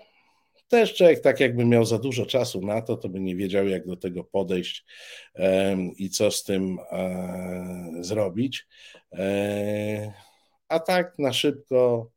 też 0.68 0.96
człowiek 0.96 1.20
tak 1.20 1.40
jakby 1.40 1.66
miał 1.66 1.86
za 1.86 2.00
dużo 2.00 2.26
czasu 2.26 2.62
na 2.62 2.82
to, 2.82 2.98
to 2.98 3.10
by 3.10 3.20
nie 3.20 3.36
wiedział 3.36 3.68
jak 3.68 3.88
do 3.88 3.96
tego 3.96 4.24
podejść 4.24 4.86
i 5.98 6.10
co 6.10 6.32
z 6.32 6.44
tym 6.44 6.78
e, 6.92 7.92
zrobić. 8.00 8.68
E, 9.14 10.14
a 10.68 10.80
tak 10.80 11.20
na 11.20 11.34
szybko, 11.34 12.12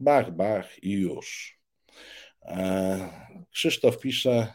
bach, 0.00 0.36
bach 0.36 0.84
i 0.84 0.90
już. 0.90 1.58
E, 2.42 3.08
Krzysztof 3.50 3.98
pisze, 3.98 4.52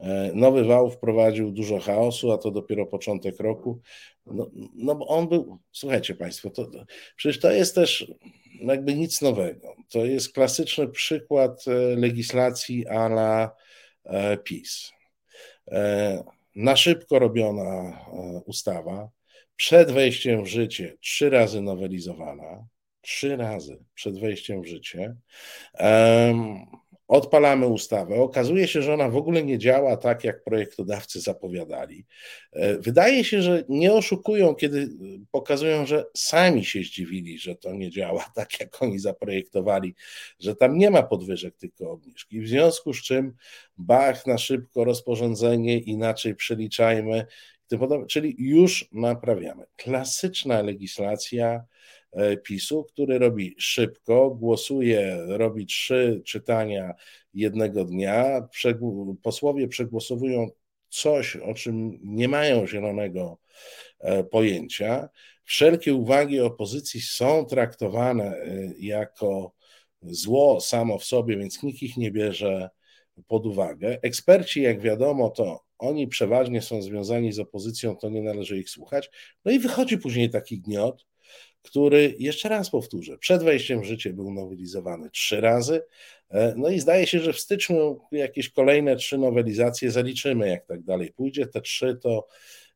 E, 0.00 0.30
nowy 0.34 0.64
wał 0.64 0.90
wprowadził 0.90 1.52
dużo 1.52 1.78
chaosu, 1.78 2.32
a 2.32 2.38
to 2.38 2.50
dopiero 2.50 2.86
początek 2.86 3.40
roku. 3.40 3.80
No, 4.26 4.50
no 4.74 4.94
bo 4.94 5.06
on 5.06 5.28
był, 5.28 5.58
słuchajcie 5.72 6.14
Państwo, 6.14 6.50
to, 6.50 6.64
to, 6.64 6.84
przecież 7.16 7.40
to 7.40 7.52
jest 7.52 7.74
też 7.74 8.12
jakby 8.60 8.94
nic 8.94 9.20
nowego. 9.20 9.76
To 9.88 10.04
jest 10.04 10.32
klasyczny 10.32 10.88
przykład 10.88 11.64
e, 11.68 11.72
legislacji 11.96 12.86
a 12.86 13.06
la 13.06 13.56
e, 14.04 14.36
PiS. 14.36 14.92
Na 16.56 16.76
szybko 16.76 17.18
robiona 17.18 18.04
ustawa, 18.46 19.10
przed 19.56 19.90
wejściem 19.90 20.44
w 20.44 20.46
życie 20.46 20.96
trzy 21.00 21.30
razy 21.30 21.60
nowelizowana, 21.60 22.66
trzy 23.00 23.36
razy 23.36 23.78
przed 23.94 24.20
wejściem 24.20 24.62
w 24.62 24.66
życie. 24.66 25.16
Odpalamy 27.10 27.66
ustawę. 27.66 28.14
Okazuje 28.14 28.68
się, 28.68 28.82
że 28.82 28.94
ona 28.94 29.08
w 29.08 29.16
ogóle 29.16 29.42
nie 29.42 29.58
działa 29.58 29.96
tak, 29.96 30.24
jak 30.24 30.44
projektodawcy 30.44 31.20
zapowiadali. 31.20 32.06
E, 32.52 32.78
wydaje 32.78 33.24
się, 33.24 33.42
że 33.42 33.64
nie 33.68 33.92
oszukują, 33.92 34.54
kiedy 34.54 34.88
pokazują, 35.30 35.86
że 35.86 36.04
sami 36.16 36.64
się 36.64 36.80
zdziwili, 36.80 37.38
że 37.38 37.56
to 37.56 37.72
nie 37.72 37.90
działa 37.90 38.24
tak, 38.34 38.60
jak 38.60 38.82
oni 38.82 38.98
zaprojektowali, 38.98 39.94
że 40.40 40.56
tam 40.56 40.78
nie 40.78 40.90
ma 40.90 41.02
podwyżek, 41.02 41.56
tylko 41.56 41.90
obniżki. 41.90 42.40
W 42.40 42.48
związku 42.48 42.94
z 42.94 43.02
czym 43.02 43.34
bach 43.76 44.26
na 44.26 44.38
szybko 44.38 44.84
rozporządzenie, 44.84 45.78
inaczej 45.78 46.34
przeliczajmy, 46.34 47.26
czyli 48.08 48.34
już 48.38 48.88
naprawiamy. 48.92 49.64
Klasyczna 49.76 50.62
legislacja 50.62 51.64
E, 51.64 51.99
PiSu, 52.44 52.84
który 52.84 53.18
robi 53.18 53.54
szybko, 53.58 54.30
głosuje, 54.30 55.18
robi 55.26 55.66
trzy 55.66 56.22
czytania 56.24 56.94
jednego 57.34 57.84
dnia. 57.84 58.48
Posłowie 59.22 59.68
przegłosowują 59.68 60.48
coś, 60.88 61.36
o 61.36 61.54
czym 61.54 61.98
nie 62.02 62.28
mają 62.28 62.66
zielonego 62.66 63.38
e, 63.98 64.24
pojęcia. 64.24 65.08
Wszelkie 65.44 65.94
uwagi 65.94 66.40
opozycji 66.40 67.00
są 67.00 67.44
traktowane 67.44 68.24
e, 68.24 68.72
jako 68.78 69.52
zło 70.02 70.60
samo 70.60 70.98
w 70.98 71.04
sobie, 71.04 71.36
więc 71.36 71.62
nikt 71.62 71.82
ich 71.82 71.96
nie 71.96 72.10
bierze 72.10 72.70
pod 73.26 73.46
uwagę. 73.46 73.98
Eksperci, 74.02 74.62
jak 74.62 74.80
wiadomo, 74.80 75.30
to 75.30 75.64
oni 75.78 76.08
przeważnie 76.08 76.62
są 76.62 76.82
związani 76.82 77.32
z 77.32 77.38
opozycją, 77.38 77.96
to 77.96 78.08
nie 78.08 78.22
należy 78.22 78.58
ich 78.58 78.70
słuchać. 78.70 79.10
No 79.44 79.52
i 79.52 79.58
wychodzi 79.58 79.98
później 79.98 80.30
taki 80.30 80.60
gniot, 80.60 81.06
który, 81.62 82.14
jeszcze 82.18 82.48
raz 82.48 82.70
powtórzę, 82.70 83.18
przed 83.18 83.42
wejściem 83.42 83.80
w 83.80 83.84
życie 83.84 84.12
był 84.12 84.30
nowelizowany 84.30 85.10
trzy 85.10 85.40
razy. 85.40 85.82
E, 86.30 86.54
no 86.56 86.68
i 86.68 86.80
zdaje 86.80 87.06
się, 87.06 87.20
że 87.20 87.32
w 87.32 87.40
styczniu 87.40 88.00
jakieś 88.12 88.50
kolejne 88.50 88.96
trzy 88.96 89.18
nowelizacje 89.18 89.90
zaliczymy, 89.90 90.48
jak 90.48 90.66
tak 90.66 90.82
dalej 90.82 91.12
pójdzie. 91.12 91.46
Te 91.46 91.60
trzy 91.60 91.98
to 92.02 92.26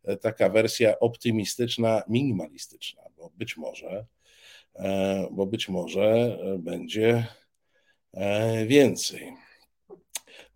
e, 0.05 0.17
taka 0.17 0.49
wersja 0.49 0.99
optymistyczna, 0.99 2.03
minimalistyczna, 2.09 3.03
bo 3.17 3.31
być 3.37 3.57
może, 3.57 4.07
e, 4.77 5.29
bo 5.31 5.47
być 5.47 5.69
może 5.69 6.39
będzie 6.59 7.27
więcej. 8.67 9.33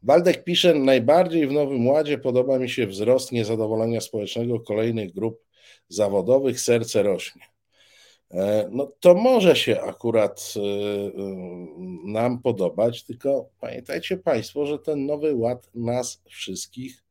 Waldek 0.02 0.44
pisze, 0.44 0.74
najbardziej 0.74 1.46
w 1.46 1.52
Nowym 1.52 1.86
Ładzie 1.86 2.18
podoba 2.18 2.58
mi 2.58 2.70
się 2.70 2.86
wzrost 2.86 3.32
niezadowolenia 3.32 4.00
społecznego 4.00 4.60
kolejnych 4.60 5.12
grup 5.12 5.44
zawodowych, 5.88 6.60
serce 6.60 7.02
rośnie. 7.02 7.42
E, 8.30 8.68
no 8.70 8.92
to 9.00 9.14
może 9.14 9.56
się 9.56 9.80
akurat 9.80 10.54
e, 10.56 10.60
e, 10.60 11.12
nam 12.04 12.42
podobać, 12.42 13.04
tylko 13.04 13.50
pamiętajcie 13.60 14.16
Państwo, 14.16 14.66
że 14.66 14.78
ten 14.78 15.06
nowy 15.06 15.34
ład 15.34 15.70
nas 15.74 16.22
wszystkich 16.24 17.04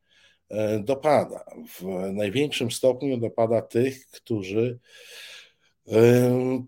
dopada. 0.80 1.46
W 1.80 1.84
największym 2.14 2.72
stopniu 2.72 3.18
dopada 3.18 3.62
tych, 3.62 4.08
którzy 4.08 4.80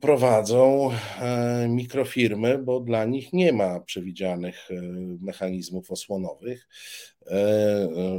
prowadzą 0.01 0.89
mikrofirmy, 1.67 2.57
bo 2.57 2.79
dla 2.79 3.05
nich 3.05 3.33
nie 3.33 3.53
ma 3.53 3.79
przewidzianych 3.79 4.69
mechanizmów 5.21 5.91
osłonowych 5.91 6.67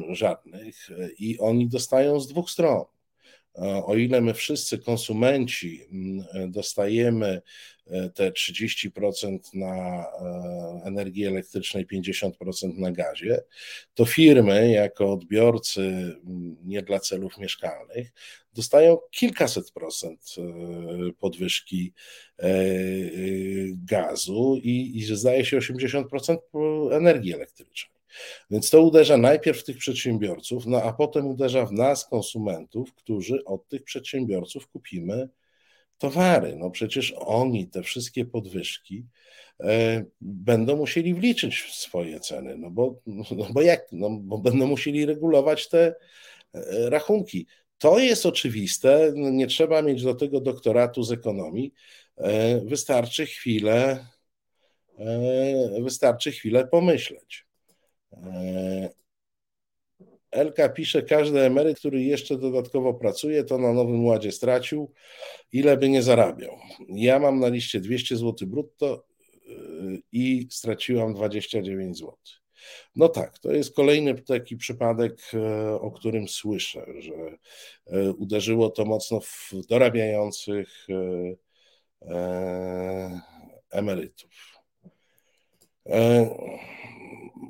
żadnych 0.08 0.88
i 1.18 1.38
oni 1.38 1.68
dostają 1.68 2.20
z 2.20 2.28
dwóch 2.28 2.50
stron. 2.50 2.84
O 3.54 3.96
ile 3.96 4.20
my 4.20 4.34
wszyscy 4.34 4.78
konsumenci 4.78 5.84
mm, 5.92 6.50
dostajemy 6.50 7.42
e, 7.86 8.10
te 8.10 8.30
30% 8.30 9.38
na 9.54 10.04
e, 10.04 10.82
energii 10.84 11.26
elektrycznej, 11.26 11.86
50% 11.86 12.78
na 12.78 12.92
gazie, 12.92 13.42
to 13.94 14.04
firmy 14.04 14.70
jako 14.70 15.12
odbiorcy 15.12 15.80
mm, 15.80 16.56
nie 16.64 16.82
dla 16.82 17.00
celów 17.00 17.38
mieszkalnych 17.38 18.12
dostają 18.54 18.98
kilkaset 19.10 19.70
procent 19.70 20.34
e, 20.38 20.42
podwyżki 21.12 21.92
gazu 23.74 24.60
i, 24.62 24.92
i 24.98 25.16
zdaje 25.16 25.44
się 25.44 25.58
80% 25.58 26.38
energii 26.92 27.34
elektrycznej. 27.34 27.99
Więc 28.50 28.70
to 28.70 28.82
uderza 28.82 29.16
najpierw 29.16 29.60
w 29.60 29.64
tych 29.64 29.78
przedsiębiorców, 29.78 30.66
no 30.66 30.82
a 30.82 30.92
potem 30.92 31.26
uderza 31.26 31.66
w 31.66 31.72
nas, 31.72 32.08
konsumentów, 32.08 32.94
którzy 32.94 33.44
od 33.44 33.68
tych 33.68 33.82
przedsiębiorców 33.82 34.68
kupimy 34.68 35.28
towary. 36.00 36.56
No 36.56 36.70
przecież 36.70 37.14
oni 37.16 37.68
te 37.68 37.82
wszystkie 37.82 38.24
podwyżki 38.24 39.06
e, 39.60 40.04
będą 40.20 40.76
musieli 40.76 41.14
wliczyć 41.14 41.60
w 41.60 41.74
swoje 41.74 42.20
ceny, 42.20 42.56
no 42.58 42.70
bo, 42.70 43.00
no 43.06 43.46
bo 43.52 43.62
jak? 43.62 43.86
No 43.92 44.10
bo 44.10 44.38
będą 44.38 44.66
musieli 44.66 45.06
regulować 45.06 45.68
te 45.68 45.94
e, 46.54 46.90
rachunki. 46.90 47.46
To 47.78 47.98
jest 47.98 48.26
oczywiste, 48.26 49.12
no 49.16 49.30
nie 49.30 49.46
trzeba 49.46 49.82
mieć 49.82 50.02
do 50.02 50.14
tego 50.14 50.40
doktoratu 50.40 51.02
z 51.02 51.12
ekonomii, 51.12 51.74
e, 52.16 52.60
wystarczy 52.60 53.26
chwilę, 53.26 54.06
wystarczy 55.82 56.32
chwilę 56.32 56.66
pomyśleć. 56.66 57.46
E, 58.12 58.90
Elka 60.30 60.68
pisze, 60.68 61.02
każdy 61.02 61.40
emeryt, 61.40 61.78
który 61.78 62.02
jeszcze 62.02 62.36
dodatkowo 62.36 62.94
pracuje, 62.94 63.44
to 63.44 63.58
na 63.58 63.72
Nowym 63.72 64.04
Ładzie 64.04 64.32
stracił, 64.32 64.92
ile 65.52 65.76
by 65.76 65.88
nie 65.88 66.02
zarabiał. 66.02 66.56
Ja 66.88 67.18
mam 67.18 67.40
na 67.40 67.48
liście 67.48 67.80
200 67.80 68.16
zł 68.16 68.48
brutto 68.48 68.94
e, 68.94 69.50
i 70.12 70.46
straciłam 70.50 71.14
29 71.14 71.98
zł. 71.98 72.14
No 72.96 73.08
tak, 73.08 73.38
to 73.38 73.52
jest 73.52 73.74
kolejny 73.74 74.22
taki 74.22 74.56
przypadek, 74.56 75.20
e, 75.34 75.70
o 75.80 75.90
którym 75.90 76.28
słyszę, 76.28 76.86
że 76.98 77.12
uderzyło 78.18 78.70
to 78.70 78.84
mocno 78.84 79.20
w 79.20 79.52
dorabiających 79.68 80.86
emerytów. 83.70 84.30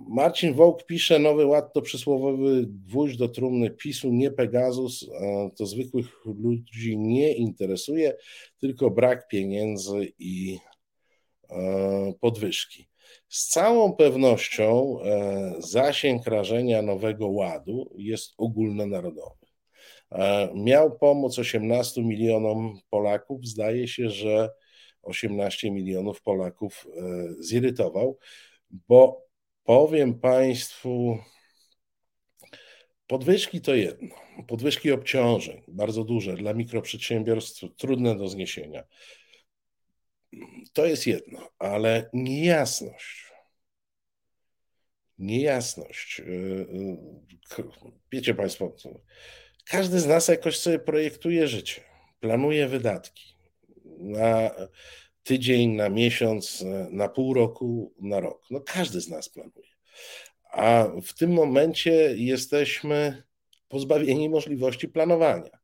Marcin 0.09 0.55
Wołk 0.55 0.87
pisze, 0.87 1.19
Nowy 1.19 1.47
Ład 1.47 1.73
to 1.73 1.83
przysłowiowy 1.83 2.67
gwóźdź 2.87 3.17
do 3.17 3.29
trumny 3.29 3.71
PiSu, 3.71 4.13
nie 4.13 4.31
Pegasus, 4.31 5.11
to 5.57 5.67
zwykłych 5.67 6.07
ludzi 6.25 6.99
nie 6.99 7.33
interesuje, 7.35 8.17
tylko 8.61 8.91
brak 8.91 9.29
pieniędzy 9.29 10.13
i 10.19 10.59
e, 11.51 12.13
podwyżki. 12.21 12.89
Z 13.29 13.49
całą 13.49 13.93
pewnością 13.93 14.99
e, 15.03 15.55
zasięg 15.59 16.27
rażenia 16.27 16.83
Nowego 16.83 17.29
Ładu 17.29 17.95
jest 17.99 18.35
ogólnonarodowy. 18.39 19.47
E, 20.13 20.51
miał 20.55 20.99
pomóc 20.99 21.39
18 21.39 22.03
milionom 22.03 22.79
Polaków. 22.91 23.47
Zdaje 23.47 23.89
się, 23.89 24.11
że 24.11 24.51
18 25.03 25.71
milionów 25.71 26.23
Polaków 26.23 26.87
zirytował, 27.41 28.19
bo 28.71 29.30
powiem 29.65 30.21
Państwu, 30.21 31.19
podwyżki 33.07 33.61
to 33.61 33.75
jedno, 33.75 34.15
podwyżki 34.49 34.93
obciążeń 34.93 35.63
bardzo 35.69 36.05
duże 36.05 36.37
dla 36.37 36.55
mikroprzedsiębiorstw, 36.55 37.65
trudne 37.77 38.17
do 38.17 38.29
zniesienia. 38.29 38.85
To 40.73 40.87
jest 40.87 41.07
jedno, 41.07 41.51
ale 41.59 42.11
niejasność. 42.13 43.31
Niejasność. 45.19 46.23
Wiecie 48.13 48.35
Państwo, 48.35 48.77
każdy 49.65 50.01
z 50.01 50.07
nas 50.07 50.29
jakoś 50.29 50.59
sobie 50.59 50.79
projektuje 50.79 51.49
życie, 51.49 51.81
planuje 52.21 52.69
wydatki 52.69 53.37
na 53.99 54.51
tydzień, 55.23 55.71
na 55.71 55.89
miesiąc, 55.89 56.65
na 56.91 57.09
pół 57.09 57.35
roku, 57.35 57.95
na 58.01 58.21
rok. 58.21 58.47
No 58.51 58.61
każdy 58.61 59.01
z 59.01 59.09
nas 59.09 59.29
planuje. 59.29 59.71
A 60.53 60.89
w 61.03 61.15
tym 61.15 61.33
momencie 61.33 62.15
jesteśmy 62.17 63.23
pozbawieni 63.69 64.29
możliwości 64.29 64.89
planowania, 64.89 65.59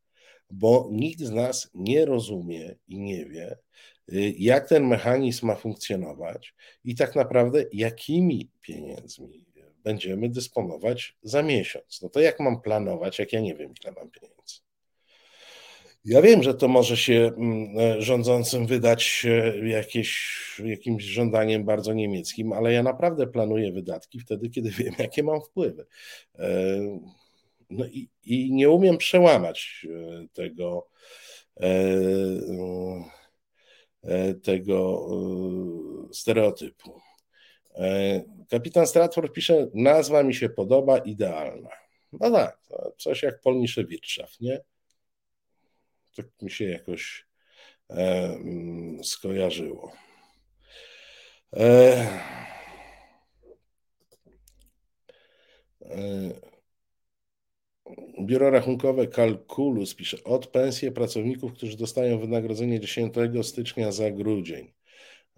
bo 0.51 0.89
nikt 0.93 1.21
z 1.21 1.31
nas 1.31 1.71
nie 1.75 2.05
rozumie 2.05 2.75
i 2.89 2.99
nie 2.99 3.27
wie, 3.27 3.59
jak 4.39 4.69
ten 4.69 4.87
mechanizm 4.87 5.47
ma 5.47 5.55
funkcjonować 5.55 6.55
i 6.85 6.95
tak 6.95 7.15
naprawdę 7.15 7.65
jakimi 7.73 8.51
pieniędzmi 8.61 9.47
będziemy 9.85 10.29
dysponować 10.29 11.17
za 11.23 11.43
miesiąc. 11.43 12.03
No 12.03 12.09
to 12.09 12.21
jak 12.21 12.41
mam 12.41 12.61
planować, 12.61 13.19
jak 13.19 13.33
ja 13.33 13.41
nie 13.41 13.55
wiem, 13.55 13.75
ile 13.83 13.93
mam 13.93 14.11
pieniędzy? 14.11 14.66
Ja 16.07 16.23
wiem, 16.23 16.43
że 16.43 16.55
to 16.55 16.69
może 16.69 16.97
się 16.97 17.33
mm, 17.37 17.79
e, 17.79 18.03
rządzącym 18.03 18.67
wydać 18.67 19.27
e, 19.29 19.69
jakieś, 19.69 20.37
jakimś 20.65 21.05
żądaniem 21.05 21.65
bardzo 21.65 21.93
niemieckim, 21.93 22.53
ale 22.53 22.73
ja 22.73 22.83
naprawdę 22.83 23.27
planuję 23.27 23.73
wydatki 23.73 24.21
wtedy, 24.21 24.51
kiedy 24.51 24.71
wiem, 24.71 24.95
jakie 24.99 25.23
mam 25.23 25.41
wpływy. 25.41 25.87
E, 26.39 26.49
no 27.71 27.87
i, 27.87 28.09
i 28.25 28.53
nie 28.53 28.71
umiem 28.71 28.99
przełamać 28.99 29.87
tego, 30.33 30.89
tego 34.43 35.09
stereotypu. 36.13 37.01
Kapitan 38.51 38.87
Stratford 38.87 39.33
pisze, 39.33 39.67
nazwa 39.75 40.23
mi 40.23 40.35
się 40.35 40.49
podoba, 40.49 40.99
idealna. 40.99 41.71
No 42.13 42.31
tak, 42.31 42.59
coś 42.99 43.23
jak 43.23 43.41
Wirtschaft, 43.87 44.41
nie? 44.41 44.61
Tak 46.17 46.27
mi 46.43 46.51
się 46.51 46.65
jakoś 46.65 47.27
e, 47.91 48.35
mm, 48.35 49.05
skojarzyło. 49.05 49.93
E, 51.57 52.09
e, 55.81 56.47
Biuro 58.21 58.51
Rachunkowe 58.51 59.07
Kalkulus 59.07 59.95
pisze 59.95 60.25
od 60.25 60.47
pensje 60.47 60.93
pracowników, 60.93 61.53
którzy 61.53 61.77
dostają 61.77 62.19
wynagrodzenie 62.19 62.81
10 62.81 63.15
stycznia 63.43 63.93
za 63.93 64.11
grudzień. 64.11 64.73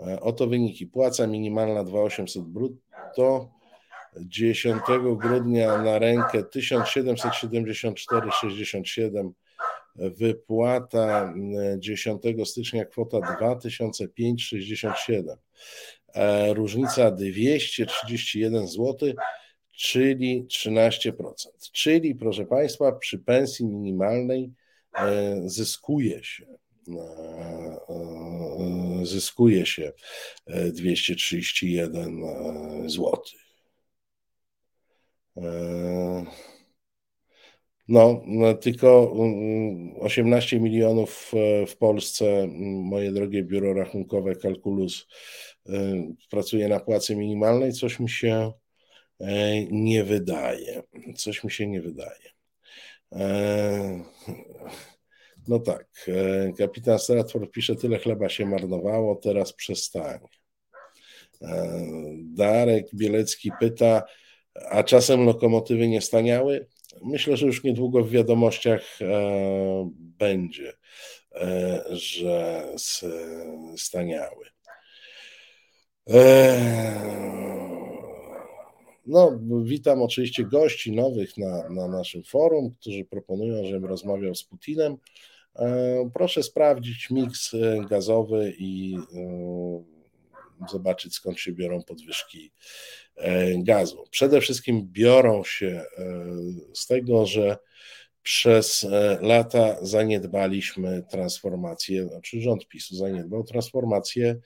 E, 0.00 0.20
oto 0.20 0.46
wyniki. 0.46 0.86
Płaca 0.86 1.26
minimalna 1.26 1.84
2800 1.84 2.44
brutto, 2.44 3.50
10 4.16 4.82
grudnia 5.16 5.82
na 5.82 5.98
rękę 5.98 6.42
1774,67 6.42 9.30
wypłata 9.98 11.34
10 11.78 12.22
stycznia 12.44 12.84
kwota 12.84 13.18
2005,67. 13.18 15.36
E, 16.14 16.54
różnica 16.54 17.10
231 17.10 18.68
zł, 18.68 19.12
czyli 19.72 20.44
13%. 20.44 21.12
Czyli, 21.72 22.14
proszę 22.14 22.46
Państwa, 22.46 22.92
przy 22.92 23.18
pensji 23.18 23.66
minimalnej 23.66 24.52
e, 24.98 25.42
zyskuje 25.46 26.24
się 26.24 26.46
e, 26.88 27.28
zyskuje 29.02 29.66
się 29.66 29.92
231 30.72 32.22
zł. 32.88 33.22
No, 37.88 38.22
no, 38.26 38.54
tylko 38.54 39.12
18 40.00 40.56
mm, 40.56 40.64
milionów 40.64 41.32
e, 41.34 41.66
w 41.66 41.76
Polsce, 41.76 42.48
moje 42.62 43.12
drogie 43.12 43.42
biuro 43.42 43.74
rachunkowe 43.74 44.36
Kalkulus 44.36 45.06
e, 45.68 45.72
pracuje 46.30 46.68
na 46.68 46.80
płacy 46.80 47.16
minimalnej, 47.16 47.72
coś 47.72 48.00
mi 48.00 48.10
się 48.10 48.52
e, 49.20 49.64
nie 49.64 50.04
wydaje. 50.04 50.82
Coś 51.16 51.44
mi 51.44 51.50
się 51.50 51.66
nie 51.66 51.80
wydaje. 51.80 52.30
No 55.48 55.58
tak, 55.58 56.10
kapitan 56.58 56.98
Stratford 56.98 57.50
pisze, 57.50 57.76
tyle 57.76 57.98
chleba 57.98 58.28
się 58.28 58.46
marnowało, 58.46 59.16
teraz 59.16 59.52
przestanie. 59.52 60.28
Darek 62.18 62.86
Bielecki 62.94 63.50
pyta, 63.60 64.02
a 64.70 64.82
czasem 64.82 65.24
lokomotywy 65.24 65.88
nie 65.88 66.00
staniały? 66.00 66.66
Myślę, 67.02 67.36
że 67.36 67.46
już 67.46 67.64
niedługo 67.64 68.04
w 68.04 68.10
wiadomościach 68.10 68.98
e, 69.00 69.90
będzie, 69.98 70.72
e, 71.34 71.84
że 71.90 72.64
staniały. 73.76 74.46
E, 76.10 77.58
no, 79.06 79.38
witam 79.62 80.02
oczywiście 80.02 80.44
gości 80.44 80.92
nowych 80.92 81.36
na, 81.36 81.68
na 81.68 81.88
naszym 81.88 82.22
forum, 82.22 82.74
którzy 82.80 83.04
proponują, 83.04 83.64
żebym 83.64 83.84
rozmawiał 83.84 84.34
z 84.34 84.44
Putinem. 84.44 84.96
Proszę 86.14 86.42
sprawdzić 86.42 87.10
miks 87.10 87.52
gazowy 87.90 88.54
i 88.58 88.96
zobaczyć 90.70 91.14
skąd 91.14 91.40
się 91.40 91.52
biorą 91.52 91.82
podwyżki 91.82 92.52
e, 93.16 93.62
gazu. 93.62 94.04
Przede 94.10 94.40
wszystkim 94.40 94.88
biorą 94.92 95.44
się 95.44 95.66
e, 95.66 95.84
z 96.74 96.86
tego, 96.86 97.26
że 97.26 97.56
przez 98.22 98.84
e, 98.84 99.18
lata 99.20 99.76
zaniedbaliśmy 99.82 101.02
transformację, 101.10 102.08
znaczy 102.08 102.40
rząd 102.40 102.68
PiSu 102.68 102.96
zaniedbał 102.96 103.44
transformację 103.44 104.36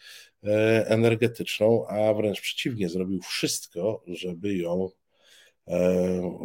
energetyczną, 0.85 1.87
a 1.87 2.15
wręcz 2.15 2.41
przeciwnie, 2.41 2.89
zrobił 2.89 3.21
wszystko, 3.23 4.03
żeby 4.07 4.57
ją 4.57 4.91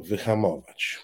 wyhamować. 0.04 0.98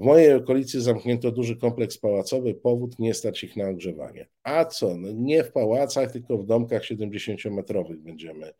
W 0.00 0.02
mojej 0.02 0.34
okolicy 0.34 0.80
zamknięto 0.80 1.32
duży 1.32 1.56
kompleks 1.56 1.98
pałacowy, 1.98 2.54
powód 2.54 2.98
nie 2.98 3.14
stać 3.14 3.44
ich 3.44 3.56
na 3.56 3.68
ogrzewanie. 3.68 4.28
A 4.42 4.64
co? 4.64 4.96
No 4.96 5.08
nie 5.12 5.44
w 5.44 5.52
pałacach, 5.52 6.12
tylko 6.12 6.38
w 6.38 6.46
domkach 6.46 6.82
70-metrowych 6.82 7.96
będziemy 7.96 8.52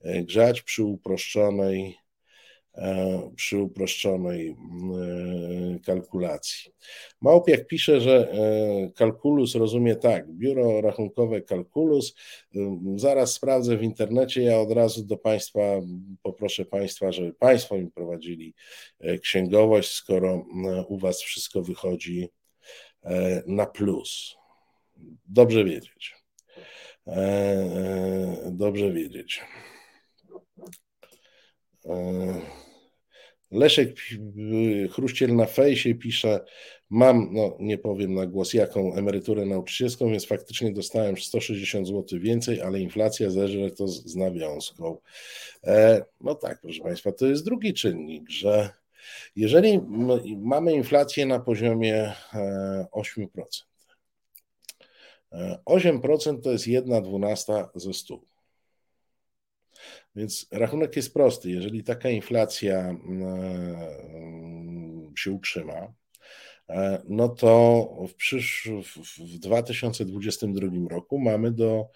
e, 0.00 0.24
grzać 0.24 0.62
przy 0.62 0.84
uproszczonej 0.84 1.96
przy 3.36 3.58
uproszczonej 3.58 4.48
e, 4.48 4.54
kalkulacji. 5.78 6.72
Małpiak 7.20 7.66
pisze, 7.66 8.00
że 8.00 8.32
e, 8.32 8.90
kalkulus 8.90 9.54
rozumie 9.54 9.96
tak, 9.96 10.32
biuro 10.32 10.80
rachunkowe 10.80 11.42
kalkulus, 11.42 12.14
zaraz 12.96 13.34
sprawdzę 13.34 13.76
w 13.76 13.82
internecie, 13.82 14.42
ja 14.42 14.60
od 14.60 14.72
razu 14.72 15.04
do 15.04 15.16
Państwa 15.16 15.60
poproszę 16.22 16.64
Państwa, 16.64 17.12
żeby 17.12 17.32
Państwo 17.32 17.78
mi 17.78 17.90
prowadzili 17.90 18.54
księgowość, 19.22 19.90
skoro 19.90 20.46
u 20.88 20.98
Was 20.98 21.22
wszystko 21.22 21.62
wychodzi 21.62 22.28
na 23.46 23.66
plus. 23.66 24.36
Dobrze 25.26 25.64
wiedzieć. 25.64 26.14
Dobrze 28.50 28.92
wiedzieć. 28.92 29.42
Leszek 33.52 33.96
Chruściel 34.90 35.36
na 35.36 35.46
fejsie 35.46 35.94
pisze, 35.94 36.44
mam, 36.90 37.28
no 37.32 37.56
nie 37.60 37.78
powiem 37.78 38.14
na 38.14 38.26
głos, 38.26 38.54
jaką 38.54 38.94
emeryturę 38.94 39.46
nauczycielską, 39.46 40.10
więc 40.10 40.26
faktycznie 40.26 40.72
dostałem 40.72 41.16
160 41.16 41.88
zł 41.88 42.20
więcej, 42.20 42.60
ale 42.60 42.80
inflacja 42.80 43.30
zeżre 43.30 43.70
to 43.70 43.88
z, 43.88 44.06
z 44.06 44.16
nawiązką. 44.16 44.98
E, 45.64 46.04
no 46.20 46.34
tak, 46.34 46.60
proszę 46.60 46.82
Państwa, 46.82 47.12
to 47.12 47.26
jest 47.26 47.44
drugi 47.44 47.74
czynnik, 47.74 48.30
że 48.30 48.70
jeżeli 49.36 49.80
mamy 50.38 50.72
inflację 50.74 51.26
na 51.26 51.40
poziomie 51.40 52.12
8%, 52.92 53.26
e, 55.32 55.58
8% 55.66 56.38
e, 56.38 56.40
to 56.40 56.52
jest 56.52 56.66
1 56.66 57.02
dwunasta 57.02 57.70
ze 57.74 57.92
100. 57.92 58.31
Więc 60.16 60.46
rachunek 60.50 60.96
jest 60.96 61.14
prosty. 61.14 61.50
Jeżeli 61.50 61.84
taka 61.84 62.10
inflacja 62.10 62.78
mm, 62.78 63.76
się 65.16 65.32
utrzyma, 65.32 65.92
no 67.08 67.28
to 67.28 67.88
w, 68.08 68.14
przysz, 68.14 68.68
w 69.18 69.38
2022 69.38 70.68
roku 70.90 71.18
mamy 71.18 71.52
do 71.52 71.88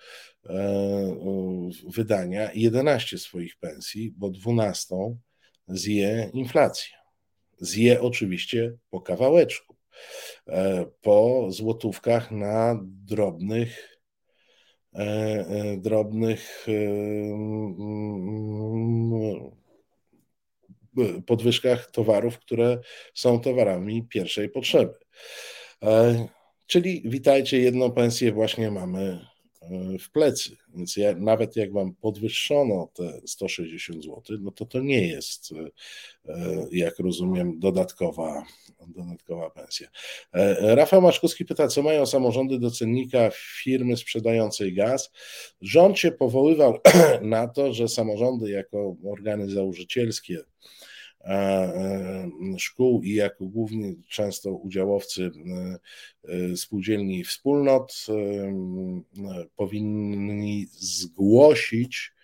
wydania 1.94 2.50
11 2.54 3.18
swoich 3.18 3.56
pensji, 3.56 4.14
bo 4.16 4.30
12 4.30 4.96
zje 5.68 6.30
inflacja. 6.32 6.96
Zje 7.58 8.00
oczywiście 8.00 8.76
po 8.90 9.00
kawałeczku, 9.00 9.76
po 11.00 11.46
złotówkach 11.50 12.30
na 12.30 12.80
drobnych 12.82 13.95
E, 13.95 13.95
e, 13.95 13.95
drobnych 15.76 16.66
e, 16.68 16.72
podwyżkach 21.26 21.90
towarów, 21.90 22.38
które 22.38 22.80
są 23.14 23.40
towarami 23.40 24.06
pierwszej 24.08 24.48
potrzeby. 24.48 24.94
Czyli 26.66 27.02
witajcie, 27.04 27.58
jedną 27.58 27.92
pensję 27.92 28.32
właśnie 28.32 28.70
mamy 28.70 29.26
w 30.00 30.10
plecy. 30.10 30.56
Więc 30.74 30.96
ja, 30.96 31.14
nawet 31.14 31.56
jak 31.56 31.72
wam 31.72 31.94
podwyższono 31.94 32.88
te 32.94 33.20
160 33.26 34.04
zł, 34.04 34.22
no 34.40 34.50
to 34.50 34.66
to 34.66 34.80
nie 34.80 35.08
jest, 35.08 35.52
e, 36.28 36.66
jak 36.72 36.98
rozumiem, 36.98 37.58
dodatkowa, 37.58 38.44
dodatkowa 38.88 39.50
pensja. 39.50 39.88
E, 40.32 40.74
Rafał 40.74 41.02
Maszkowski 41.02 41.44
pyta, 41.44 41.68
co 41.68 41.82
mają 41.82 42.06
samorządy 42.06 42.58
do 42.58 42.70
cennika 42.70 43.30
firmy 43.62 43.96
sprzedającej 43.96 44.74
gaz. 44.74 45.10
Rząd 45.60 45.98
się 45.98 46.12
powoływał 46.12 46.78
na 47.22 47.48
to, 47.48 47.72
że 47.72 47.88
samorządy 47.88 48.50
jako 48.50 48.96
organy 49.04 49.50
założycielskie 49.50 50.38
szkół 52.58 53.02
i 53.02 53.14
jako 53.14 53.44
główni 53.44 54.02
często 54.08 54.52
udziałowcy 54.52 55.30
e, 55.46 55.78
e, 56.32 56.56
spółdzielni 56.56 57.18
i 57.18 57.24
wspólnot 57.24 58.06
powinni 59.56 60.66
zgłosić 60.70 62.12
E, 62.12 62.15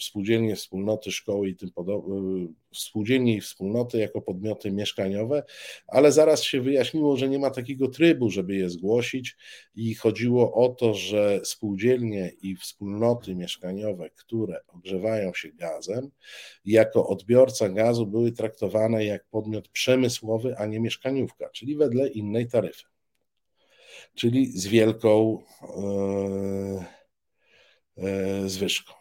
spółdzielnie, 0.00 0.56
wspólnoty, 0.56 1.12
szkoły 1.12 1.48
i 1.48 1.56
tym 1.56 1.70
podobne, 1.70 2.46
spółdzielnie 2.74 3.36
i 3.36 3.40
wspólnoty 3.40 3.98
jako 3.98 4.22
podmioty 4.22 4.72
mieszkaniowe, 4.72 5.42
ale 5.86 6.12
zaraz 6.12 6.42
się 6.42 6.60
wyjaśniło, 6.60 7.16
że 7.16 7.28
nie 7.28 7.38
ma 7.38 7.50
takiego 7.50 7.88
trybu, 7.88 8.30
żeby 8.30 8.56
je 8.56 8.70
zgłosić 8.70 9.36
i 9.74 9.94
chodziło 9.94 10.54
o 10.54 10.68
to, 10.68 10.94
że 10.94 11.40
spółdzielnie 11.44 12.32
i 12.42 12.56
wspólnoty 12.56 13.34
mieszkaniowe, 13.34 14.10
które 14.10 14.60
ogrzewają 14.68 15.34
się 15.34 15.48
gazem, 15.48 16.10
jako 16.64 17.08
odbiorca 17.08 17.68
gazu 17.68 18.06
były 18.06 18.32
traktowane 18.32 19.04
jak 19.04 19.26
podmiot 19.30 19.68
przemysłowy, 19.68 20.56
a 20.58 20.66
nie 20.66 20.80
mieszkaniówka, 20.80 21.48
czyli 21.48 21.76
wedle 21.76 22.08
innej 22.08 22.46
taryfy. 22.46 22.84
Czyli 24.14 24.46
z 24.46 24.66
wielką 24.66 25.38
yy, 25.62 26.84
E, 26.84 27.03
zwyżką. 28.46 28.94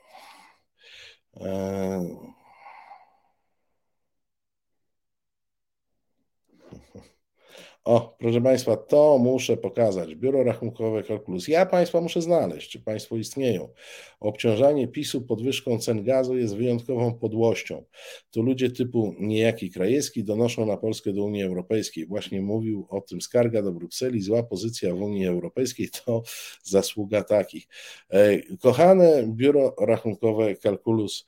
E, 1.41 2.05
o, 7.83 8.15
proszę 8.19 8.41
Państwa, 8.41 8.77
to 8.77 9.17
muszę 9.17 9.57
pokazać. 9.57 10.15
Biuro 10.15 10.43
Rachunkowe 10.43 11.03
Kalkulus. 11.03 11.47
Ja 11.47 11.65
Państwa 11.65 12.01
muszę 12.01 12.21
znaleźć, 12.21 12.71
czy 12.71 12.81
Państwo 12.81 13.15
istnieją. 13.17 13.69
Obciążanie 14.23 14.87
PiSu 14.87 15.21
podwyżką 15.21 15.79
cen 15.79 16.03
gazu 16.03 16.37
jest 16.37 16.55
wyjątkową 16.55 17.13
podłością. 17.13 17.83
Tu 18.31 18.43
ludzie 18.43 18.71
typu 18.71 19.15
niejaki 19.19 19.71
Krajewski 19.71 20.23
donoszą 20.23 20.65
na 20.65 20.77
Polskę 20.77 21.13
do 21.13 21.23
Unii 21.23 21.43
Europejskiej. 21.43 22.05
Właśnie 22.05 22.41
mówił 22.41 22.87
o 22.89 23.01
tym 23.01 23.21
skarga 23.21 23.61
do 23.61 23.71
Brukseli. 23.71 24.21
Zła 24.21 24.43
pozycja 24.43 24.95
w 24.95 25.01
Unii 25.01 25.27
Europejskiej 25.27 25.89
to 26.05 26.23
zasługa 26.63 27.23
takich. 27.23 27.67
E, 28.09 28.41
kochane 28.57 29.23
Biuro 29.27 29.75
Rachunkowe 29.79 30.55
Kalkulus, 30.55 31.25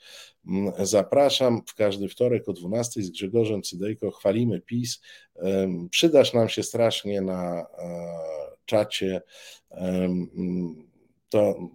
zapraszam 0.80 1.62
w 1.68 1.76
każdy 1.76 2.08
wtorek 2.08 2.50
o 2.50 2.54
12 2.54 3.02
z 3.02 3.10
Grzegorzem 3.10 3.62
Cydejko. 3.62 4.12
Chwalimy 4.12 4.62
PiS. 4.62 5.02
Przydasz 5.90 6.34
nam 6.34 6.50
się 6.50 6.64
strasznie 6.64 7.22
na 7.22 7.62
e, 7.62 7.66
czacie. 8.66 9.22
To 11.30 11.70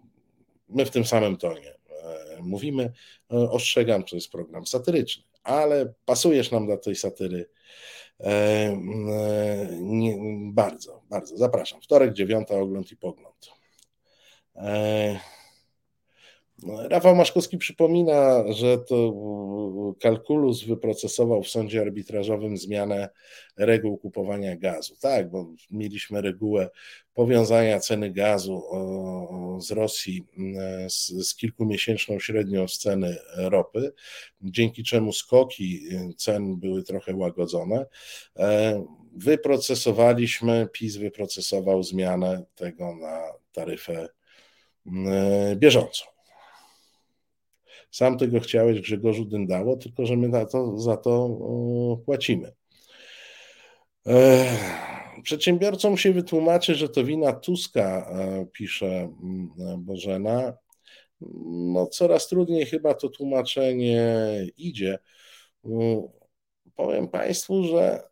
my 0.71 0.85
w 0.85 0.91
tym 0.91 1.05
samym 1.05 1.37
tonie 1.37 1.71
e, 1.71 2.39
mówimy. 2.41 2.93
E, 3.33 3.37
ostrzegam, 3.37 4.05
to 4.05 4.17
jest 4.17 4.31
program 4.31 4.67
satyryczny, 4.67 5.25
ale 5.43 5.95
pasujesz 6.05 6.51
nam 6.51 6.67
do 6.67 6.77
tej 6.77 6.97
satyry. 6.97 7.51
Nie, 9.81 10.17
bardzo, 10.53 11.03
bardzo. 11.11 11.37
Zapraszam. 11.37 11.81
Wtorek, 11.81 12.13
dziewiąta, 12.13 12.55
ogląd 12.55 12.93
i 12.93 12.97
pogląd. 12.97 13.51
Rafał 16.69 17.17
Maszkowski 17.17 17.59
przypomina, 17.59 18.53
że 18.53 18.79
to 18.79 19.15
kalkulus 20.01 20.65
wyprocesował 20.65 21.43
w 21.43 21.49
sądzie 21.49 21.81
arbitrażowym 21.81 22.57
zmianę 22.57 23.09
reguł 23.57 23.99
kupowania 23.99 24.57
gazu. 24.57 24.95
Tak, 25.01 25.31
bo 25.31 25.47
mieliśmy 25.71 26.21
regułę 26.21 26.71
powiązania 27.15 27.81
ceny 27.81 28.11
gazu 28.11 28.63
z 29.61 29.71
Rosji 29.71 30.25
z, 30.89 31.29
z 31.29 31.35
kilkumiesięczną 31.35 32.19
średnią 32.19 32.69
z 32.69 32.79
ceny 32.79 33.17
ropy, 33.37 33.93
dzięki 34.43 34.85
czemu 34.85 35.13
skoki 35.13 35.81
cen 36.17 36.57
były 36.57 36.83
trochę 36.83 37.15
łagodzone. 37.15 37.87
E, 38.37 38.85
wyprocesowaliśmy, 39.13 40.69
PiS 40.73 40.97
wyprocesował 40.97 41.83
zmianę 41.83 42.45
tego 42.55 42.97
na 42.97 43.23
taryfę 43.53 44.09
bieżącą. 45.57 46.20
Sam 47.91 48.19
tego 48.19 48.41
chciałeś, 48.41 48.81
Grzegorzu 48.81 49.25
Dyndało, 49.25 49.77
tylko 49.77 50.07
że 50.07 50.17
my 50.17 50.29
na 50.29 50.47
to, 50.47 50.79
za 50.79 50.97
to 50.97 51.39
płacimy. 52.05 52.53
Przedsiębiorcom 55.23 55.97
się 55.97 56.13
wytłumaczy, 56.13 56.75
że 56.75 56.89
to 56.89 57.05
wina 57.05 57.33
Tuska, 57.33 58.11
e, 58.11 58.47
pisze 58.53 58.87
mm, 58.87 59.51
Bożena. 59.79 60.53
No, 61.73 61.87
coraz 61.87 62.29
trudniej 62.29 62.67
chyba 62.67 62.95
to 62.95 63.09
tłumaczenie 63.09 64.07
idzie. 64.57 64.99
Powiem 66.77 67.09
Państwu, 67.09 67.65
że 67.65 68.03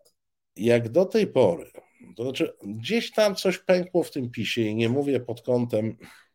jak 0.57 0.89
do 0.89 1.05
tej 1.05 1.27
pory, 1.27 1.71
to 2.17 2.23
znaczy 2.23 2.53
gdzieś 2.63 3.13
tam 3.13 3.35
coś 3.35 3.59
pękło 3.59 4.03
w 4.03 4.11
tym 4.11 4.31
pisie 4.31 4.63
i 4.63 4.75
nie 4.75 4.89
mówię 4.89 5.21
pod 5.21 5.43
kątem 5.43 5.97
E, 5.97 6.28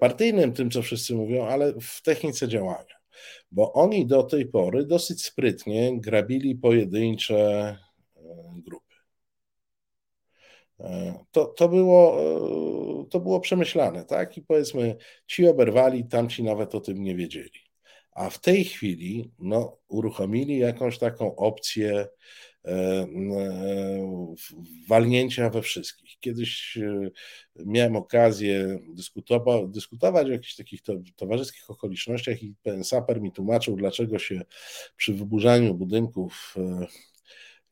partyjnym, 0.00 0.52
tym 0.52 0.70
co 0.70 0.82
wszyscy 0.82 1.14
mówią, 1.14 1.46
ale 1.46 1.72
w 1.80 2.02
technice 2.02 2.48
działania. 2.48 2.94
Bo 3.50 3.72
oni 3.72 4.06
do 4.06 4.22
tej 4.22 4.46
pory 4.46 4.86
dosyć 4.86 5.24
sprytnie 5.24 6.00
grabili 6.00 6.56
pojedyncze 6.56 7.36
e, 7.36 7.76
grupy. 8.56 8.94
E, 10.80 11.24
to, 11.30 11.44
to, 11.44 11.68
było, 11.68 12.18
to 13.10 13.20
było 13.20 13.40
przemyślane, 13.40 14.04
tak? 14.04 14.36
I 14.38 14.42
powiedzmy, 14.42 14.96
ci 15.26 15.48
oberwali, 15.48 16.04
tamci 16.04 16.42
nawet 16.42 16.74
o 16.74 16.80
tym 16.80 17.02
nie 17.02 17.16
wiedzieli. 17.16 17.60
A 18.12 18.30
w 18.30 18.38
tej 18.38 18.64
chwili 18.64 19.32
no, 19.38 19.76
uruchomili 19.88 20.58
jakąś 20.58 20.98
taką 20.98 21.36
opcję 21.36 21.92
E, 21.94 22.06
e, 22.06 22.49
walnięcia 24.88 25.50
we 25.50 25.62
wszystkich. 25.62 26.18
Kiedyś 26.20 26.76
e, 26.76 27.10
miałem 27.66 27.96
okazję 27.96 28.78
dyskutować 29.68 30.26
o 30.26 30.30
jakichś 30.30 30.56
takich 30.56 30.80
towarzyskich 31.16 31.70
okolicznościach 31.70 32.42
i 32.42 32.54
ten 32.62 32.84
saper 32.84 33.20
mi 33.20 33.32
tłumaczył, 33.32 33.76
dlaczego 33.76 34.18
się 34.18 34.42
przy 34.96 35.14
wyburzaniu 35.14 35.74
budynków 35.74 36.54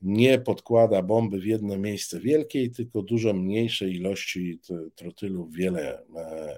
nie 0.01 0.39
podkłada 0.39 1.01
bomby 1.01 1.39
w 1.39 1.45
jedno 1.45 1.77
miejsce 1.77 2.19
wielkiej, 2.19 2.71
tylko 2.71 3.01
dużo 3.01 3.33
mniejszej 3.33 3.95
ilości 3.95 4.59
trotylu 4.95 5.45
w 5.45 5.55
wiele 5.55 6.03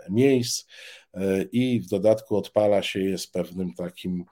miejsc 0.10 0.66
i 1.52 1.80
w 1.80 1.88
dodatku 1.90 2.38
odpala 2.38 2.82
się 2.82 3.00
je 3.00 3.18
z 3.18 3.28
pewnym 3.28 3.74
takim 3.74 4.26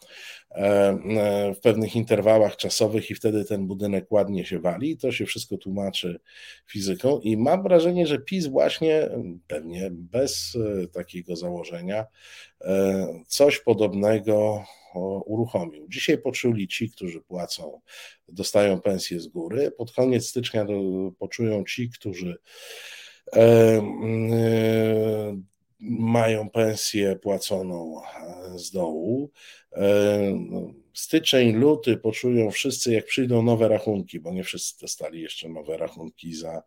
E, 0.51 0.63
e, 0.63 1.53
w 1.53 1.59
pewnych 1.59 1.95
interwałach 1.95 2.57
czasowych 2.57 3.09
i 3.11 3.15
wtedy 3.15 3.45
ten 3.45 3.67
budynek 3.67 4.11
ładnie 4.11 4.45
się 4.45 4.59
wali. 4.59 4.97
To 4.97 5.11
się 5.11 5.25
wszystko 5.25 5.57
tłumaczy 5.57 6.19
fizyką 6.67 7.19
i 7.19 7.37
mam 7.37 7.63
wrażenie, 7.63 8.07
że 8.07 8.19
PiS 8.19 8.47
właśnie, 8.47 9.09
pewnie 9.47 9.89
bez 9.91 10.57
e, 10.83 10.87
takiego 10.87 11.35
założenia, 11.35 12.05
coś 13.27 13.59
podobnego 13.59 14.63
uruchomił. 15.25 15.87
Dzisiaj 15.87 16.17
poczuli 16.17 16.67
ci, 16.67 16.89
którzy 16.91 17.21
płacą, 17.21 17.81
dostają 18.27 18.81
pensję 18.81 19.19
z 19.19 19.27
góry. 19.27 19.71
Pod 19.71 19.91
koniec 19.91 20.27
stycznia 20.27 20.65
poczują 21.19 21.63
ci, 21.63 21.89
którzy 21.89 22.37
mają 25.79 26.49
pensję 26.49 27.15
płaconą 27.15 28.01
z 28.55 28.71
dołu. 28.71 29.31
Styczeń, 30.93 31.51
luty 31.51 31.97
poczują 31.97 32.51
wszyscy, 32.51 32.93
jak 32.93 33.05
przyjdą 33.05 33.43
nowe 33.43 33.67
rachunki, 33.67 34.19
bo 34.19 34.31
nie 34.31 34.43
wszyscy 34.43 34.81
dostali 34.81 35.21
jeszcze 35.21 35.49
nowe 35.49 35.77
rachunki 35.77 36.33
za 36.33 36.63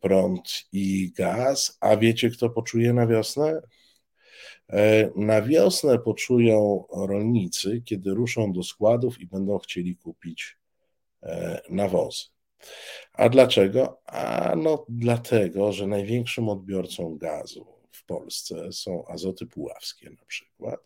prąd 0.00 0.64
i 0.72 1.12
gaz. 1.16 1.78
A 1.80 1.96
wiecie, 1.96 2.30
kto 2.30 2.50
poczuje 2.50 2.92
na 2.92 3.06
wiosnę? 3.06 3.62
Na 5.16 5.42
wiosnę 5.42 5.98
poczują 5.98 6.84
rolnicy, 6.92 7.82
kiedy 7.84 8.10
ruszą 8.10 8.52
do 8.52 8.62
składów 8.62 9.20
i 9.20 9.26
będą 9.26 9.58
chcieli 9.58 9.96
kupić 9.96 10.56
nawozy. 11.70 12.24
A 13.12 13.28
dlaczego? 13.28 14.00
A 14.06 14.54
no 14.56 14.86
dlatego, 14.88 15.72
że 15.72 15.86
największym 15.86 16.48
odbiorcą 16.48 17.16
gazu 17.16 17.66
w 17.90 18.04
Polsce 18.04 18.72
są 18.72 19.04
azoty 19.06 19.46
puławskie 19.46 20.10
na 20.10 20.24
przykład, 20.26 20.80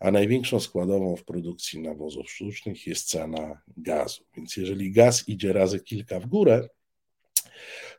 a 0.00 0.10
największą 0.10 0.60
składową 0.60 1.16
w 1.16 1.24
produkcji 1.24 1.80
nawozów 1.80 2.30
sztucznych 2.30 2.86
jest 2.86 3.08
cena 3.08 3.62
gazu. 3.76 4.24
Więc 4.36 4.56
jeżeli 4.56 4.92
gaz 4.92 5.28
idzie 5.28 5.52
razy 5.52 5.80
kilka 5.80 6.20
w 6.20 6.26
górę, 6.26 6.68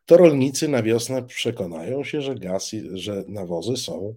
to 0.06 0.18
rolnicy 0.18 0.68
na 0.68 0.84
wiosnę 0.84 1.24
przekonają 1.24 2.04
się, 2.04 2.22
że 2.22 2.36
gaz, 2.36 2.72
że 2.94 3.24
nawozy 3.28 3.78
są 3.78 4.16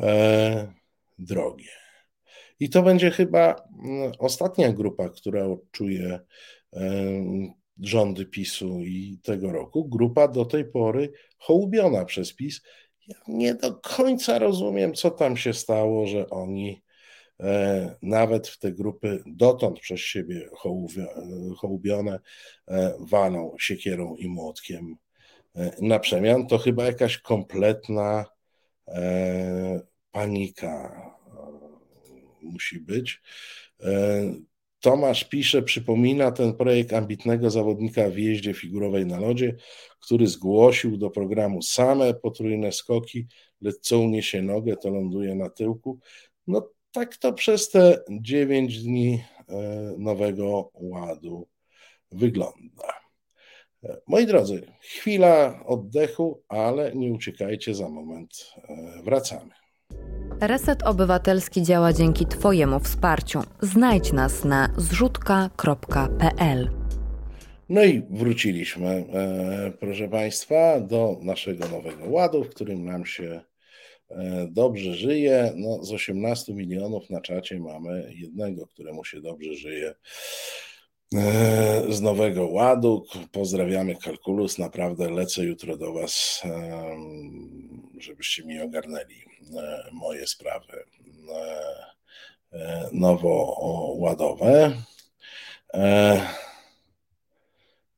e, 0.00 0.72
drogie. 1.18 1.80
I 2.60 2.70
to 2.70 2.82
będzie 2.82 3.10
chyba 3.10 3.56
mm, 3.84 4.12
ostatnia 4.18 4.72
grupa, 4.72 5.08
która 5.08 5.44
odczuje 5.44 6.20
e, 6.72 6.80
rządy 7.80 8.26
PiSu 8.26 8.80
i 8.80 9.18
tego 9.22 9.52
roku, 9.52 9.88
grupa 9.88 10.28
do 10.28 10.44
tej 10.44 10.64
pory 10.64 11.12
hołubiona 11.38 12.04
przez 12.04 12.34
PiS. 12.34 12.60
Ja 13.06 13.16
nie 13.28 13.54
do 13.54 13.74
końca 13.74 14.38
rozumiem, 14.38 14.94
co 14.94 15.10
tam 15.10 15.36
się 15.36 15.52
stało, 15.52 16.06
że 16.06 16.30
oni 16.30 16.82
e, 17.40 17.96
nawet 18.02 18.48
w 18.48 18.58
te 18.58 18.72
grupy 18.72 19.22
dotąd 19.26 19.80
przez 19.80 20.00
siebie 20.00 20.48
hołubione 21.58 22.20
e, 22.68 22.94
walą 23.00 23.56
siekierą 23.58 24.16
i 24.16 24.28
młotkiem 24.28 24.96
na 25.80 25.98
przemian. 25.98 26.46
To 26.46 26.58
chyba 26.58 26.84
jakaś 26.84 27.18
kompletna 27.18 28.24
panika 30.12 31.02
musi 32.42 32.80
być. 32.80 33.22
Tomasz 34.80 35.24
pisze, 35.24 35.62
przypomina 35.62 36.32
ten 36.32 36.54
projekt 36.54 36.92
ambitnego 36.92 37.50
zawodnika 37.50 38.10
w 38.10 38.18
jeździe 38.18 38.54
figurowej 38.54 39.06
na 39.06 39.20
lodzie, 39.20 39.56
który 40.00 40.26
zgłosił 40.26 40.96
do 40.96 41.10
programu 41.10 41.62
same 41.62 42.14
potrójne 42.14 42.72
skoki, 42.72 43.26
lecz 43.60 43.76
co 43.80 43.98
uniesie 43.98 44.42
nogę, 44.42 44.76
to 44.76 44.90
ląduje 44.90 45.34
na 45.34 45.50
tyłku. 45.50 45.98
No 46.46 46.70
tak 46.92 47.16
to 47.16 47.32
przez 47.32 47.70
te 47.70 48.04
9 48.10 48.82
dni 48.82 49.24
e, 49.48 49.94
nowego 49.98 50.70
ładu 50.74 51.48
wygląda. 52.12 53.00
E, 53.84 54.00
moi 54.06 54.26
drodzy, 54.26 54.72
chwila 54.80 55.64
oddechu, 55.66 56.42
ale 56.48 56.94
nie 56.94 57.12
uciekajcie, 57.12 57.74
za 57.74 57.88
moment 57.88 58.52
e, 58.68 59.02
wracamy. 59.02 59.59
Reset 60.40 60.82
Obywatelski 60.82 61.62
działa 61.62 61.92
dzięki 61.92 62.26
Twojemu 62.26 62.80
wsparciu. 62.80 63.42
Znajdź 63.62 64.12
nas 64.12 64.44
na 64.44 64.74
zrzutka.pl. 64.76 66.70
No 67.68 67.84
i 67.84 68.02
wróciliśmy, 68.10 68.88
e, 68.88 69.72
proszę 69.80 70.08
Państwa, 70.08 70.80
do 70.80 71.18
naszego 71.22 71.68
nowego 71.68 72.10
ładu, 72.10 72.44
w 72.44 72.48
którym 72.48 72.84
nam 72.84 73.06
się 73.06 73.40
e, 74.10 74.48
dobrze 74.50 74.94
żyje. 74.94 75.52
No, 75.56 75.84
z 75.84 75.92
18 75.92 76.54
milionów 76.54 77.10
na 77.10 77.20
czacie 77.20 77.58
mamy 77.58 78.12
jednego, 78.14 78.66
któremu 78.66 79.04
się 79.04 79.20
dobrze 79.20 79.54
żyje 79.54 79.94
z 81.88 82.00
nowego 82.00 82.46
ładu. 82.46 83.04
Pozdrawiamy 83.32 83.96
Kalkulus. 83.96 84.58
Naprawdę 84.58 85.10
lecę 85.10 85.44
jutro 85.44 85.76
do 85.76 85.92
Was, 85.92 86.42
żebyście 87.98 88.44
mi 88.44 88.60
ogarnęli 88.60 89.30
E, 89.56 89.90
moje 89.92 90.26
sprawy 90.26 90.84
e, 91.34 91.86
e, 92.52 92.88
nowoładowe. 92.92 94.72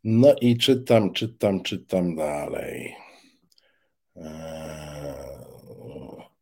No 0.05 0.35
i 0.41 0.57
czytam, 0.59 1.13
czytam, 1.13 1.63
czytam 1.63 2.17
dalej. 2.17 2.95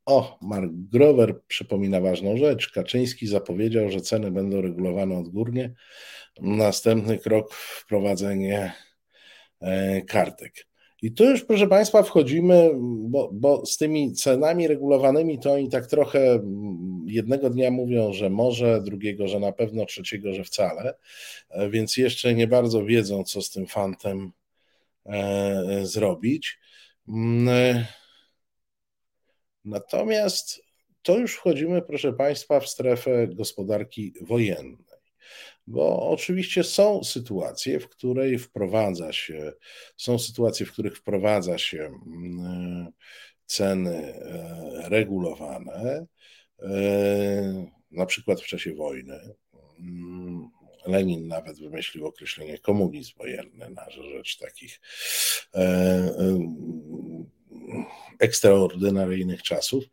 O, 0.07 0.39
Mark 0.43 0.71
Grover 0.73 1.43
przypomina 1.49 2.01
ważną 2.01 2.37
rzecz. 2.37 2.73
Kaczyński 2.73 3.27
zapowiedział, 3.27 3.91
że 3.91 4.01
ceny 4.01 4.31
będą 4.31 4.61
regulowane 4.61 5.19
odgórnie. 5.19 5.75
Następny 6.41 7.19
krok 7.19 7.55
wprowadzenie 7.55 8.73
kartek. 10.07 10.67
I 11.03 11.13
tu 11.13 11.25
już, 11.25 11.45
proszę 11.45 11.67
Państwa, 11.67 12.03
wchodzimy, 12.03 12.71
bo, 12.83 13.31
bo, 13.33 13.67
z 13.67 13.77
tymi 13.77 14.13
cenami 14.13 14.69
regulowanymi 14.69 15.39
to 15.39 15.53
oni 15.53 15.69
tak 15.69 15.87
trochę 15.87 16.33
mm, 16.33 17.05
jednego 17.07 17.51
dnia 17.51 17.71
mówią, 17.71 18.13
że 18.13 18.31
może, 18.31 18.83
drugiego, 18.83 19.29
że 19.29 19.41
na 19.41 19.53
pewno, 19.53 19.87
trzeciego, 19.87 20.35
że 20.35 20.45
wcale, 20.45 20.95
e, 21.51 21.71
więc 21.71 21.97
jeszcze 21.97 22.35
nie 22.35 22.47
bardzo 22.47 22.85
wiedzą, 22.85 23.25
co 23.25 23.43
z 23.43 23.51
tym 23.51 23.67
fantem 23.67 24.33
e, 25.07 25.81
zrobić. 25.83 26.59
Mm, 27.09 27.49
e, 27.49 27.87
natomiast 29.65 30.63
to 31.03 31.19
już 31.19 31.35
wchodzimy, 31.35 31.83
proszę 31.83 32.13
Państwa, 32.13 32.61
w 32.61 32.69
strefę 32.69 33.29
gospodarki 33.29 34.15
wojennej. 34.21 34.90
Bo 35.71 36.11
oczywiście 36.11 36.65
są 36.65 37.05
sytuacje, 37.05 37.81
w 37.81 37.89
której 37.89 38.39
wprowadza 38.39 39.13
się, 39.13 39.53
są 39.97 40.19
sytuacje, 40.19 40.67
w 40.67 40.73
których 40.73 40.97
wprowadza 40.97 41.59
się 41.59 41.91
mm, 42.07 42.93
ceny 43.47 44.15
e, 44.15 44.89
regulowane, 44.89 46.07
e, 46.63 47.67
na 47.91 48.07
przykład 48.07 48.41
w 48.41 48.47
czasie 48.47 48.75
wojny. 48.75 49.35
Mm, 49.79 50.51
Lenin 50.87 51.29
nawet 51.29 51.61
wymyślił 51.61 52.07
określenie 52.07 52.59
komunizm 52.59 53.13
wojenny 53.19 53.71
na 53.71 53.91
rzecz 53.91 54.39
takich 54.39 54.81
e, 55.55 56.15
ekstraordynaryjnych 58.21 59.43
czasów, 59.43 59.85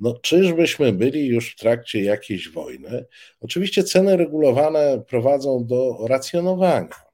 no 0.00 0.18
czyżbyśmy 0.18 0.92
byli 0.92 1.26
już 1.26 1.52
w 1.52 1.56
trakcie 1.56 2.02
jakiejś 2.02 2.48
wojny? 2.48 3.04
Oczywiście 3.40 3.84
ceny 3.84 4.16
regulowane 4.16 5.02
prowadzą 5.08 5.66
do 5.66 6.06
racjonowania. 6.08 7.12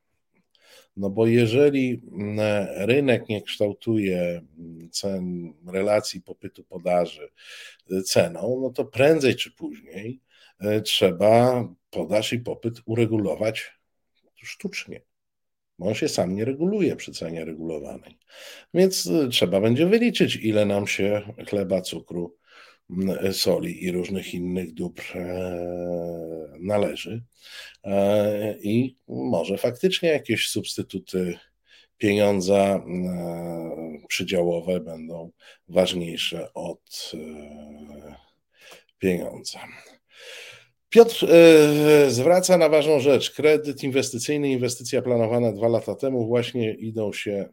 No 0.97 1.11
bo 1.11 1.27
jeżeli 1.27 2.03
mm, 2.12 2.66
rynek 2.77 3.28
nie 3.28 3.43
kształtuje 3.43 4.43
mm, 4.59 4.90
cen, 4.90 5.55
relacji 5.66 6.23
popytu 6.23 6.65
podaży 6.65 7.28
y, 7.93 8.03
ceną, 8.03 8.61
no 8.62 8.70
to 8.70 8.85
prędzej 8.85 9.36
czy 9.36 9.51
później 9.51 10.20
y, 10.62 10.82
trzeba 10.82 11.65
podaż 11.90 12.32
i 12.32 12.39
popyt 12.39 12.81
uregulować 12.86 13.78
sztucznie 14.36 15.07
on 15.79 15.95
się 15.95 16.09
sam 16.09 16.35
nie 16.35 16.45
reguluje 16.45 16.97
przy 16.97 17.13
cenie 17.13 17.45
regulowanej. 17.45 18.19
Więc 18.75 19.07
y, 19.07 19.29
trzeba 19.29 19.61
będzie 19.61 19.87
wyliczyć, 19.87 20.37
ile 20.37 20.67
nam 20.67 20.87
się 20.87 21.23
chleba, 21.49 21.81
cukru, 21.81 22.39
soli 23.33 23.85
i 23.85 23.93
różnych 23.93 24.35
innych 24.35 24.75
dóbr 24.75 25.03
e, 25.15 26.59
należy. 26.61 27.23
E, 27.85 28.59
I 28.63 28.97
może 29.09 29.59
faktycznie 29.59 30.09
jakieś 30.09 30.49
substytuty 30.49 31.39
pieniądza 31.99 32.57
e, 32.57 32.83
przydziałowe 34.09 34.81
będą 34.81 35.31
ważniejsze 35.69 36.53
od 36.55 37.13
pieniądza. 38.99 39.61
Piotr 40.89 41.27
e, 41.31 42.10
zwraca 42.10 42.59
na 42.59 42.69
ważną 42.69 43.01
rzecz. 43.01 43.31
Kredyt 43.31 43.82
inwestycyjny, 43.82 44.51
inwestycja 44.51 45.02
planowana 45.02 45.52
dwa 45.52 45.69
lata 45.69 45.94
temu 45.94 46.27
właśnie 46.27 46.74
idą 46.74 47.12
się, 47.12 47.48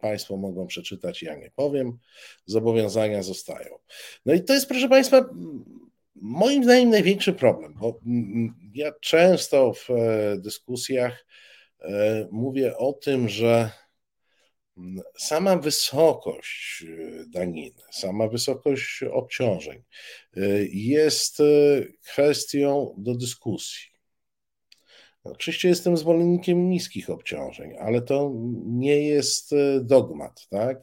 Państwo 0.00 0.36
mogą 0.36 0.66
przeczytać, 0.66 1.22
ja 1.22 1.36
nie 1.36 1.50
powiem, 1.56 1.98
zobowiązania 2.46 3.22
zostają. 3.22 3.78
No 4.26 4.34
i 4.34 4.44
to 4.44 4.52
jest, 4.52 4.68
proszę 4.68 4.88
Państwa, 4.88 5.24
moim 6.14 6.64
zdaniem 6.64 6.90
największy 6.90 7.32
problem, 7.32 7.74
bo 7.74 8.00
ja 8.74 8.92
często 9.00 9.72
w 9.72 9.90
e, 9.90 10.36
dyskusjach 10.38 11.26
e, 11.80 12.28
mówię 12.30 12.76
o 12.76 12.92
tym, 12.92 13.28
że 13.28 13.70
sama 15.18 15.56
wysokość 15.56 16.84
y, 16.88 17.24
daniny, 17.28 17.82
sama 17.90 18.28
wysokość 18.28 19.02
obciążeń 19.02 19.82
y, 20.36 20.68
jest 20.72 21.40
y, 21.40 21.92
kwestią 22.04 22.94
do 22.98 23.14
dyskusji. 23.14 23.90
Oczywiście 25.24 25.68
jestem 25.68 25.96
zwolennikiem 25.96 26.70
niskich 26.70 27.10
obciążeń, 27.10 27.72
ale 27.80 28.02
to 28.02 28.32
nie 28.66 29.02
jest 29.02 29.50
dogmat, 29.80 30.48
tak? 30.48 30.78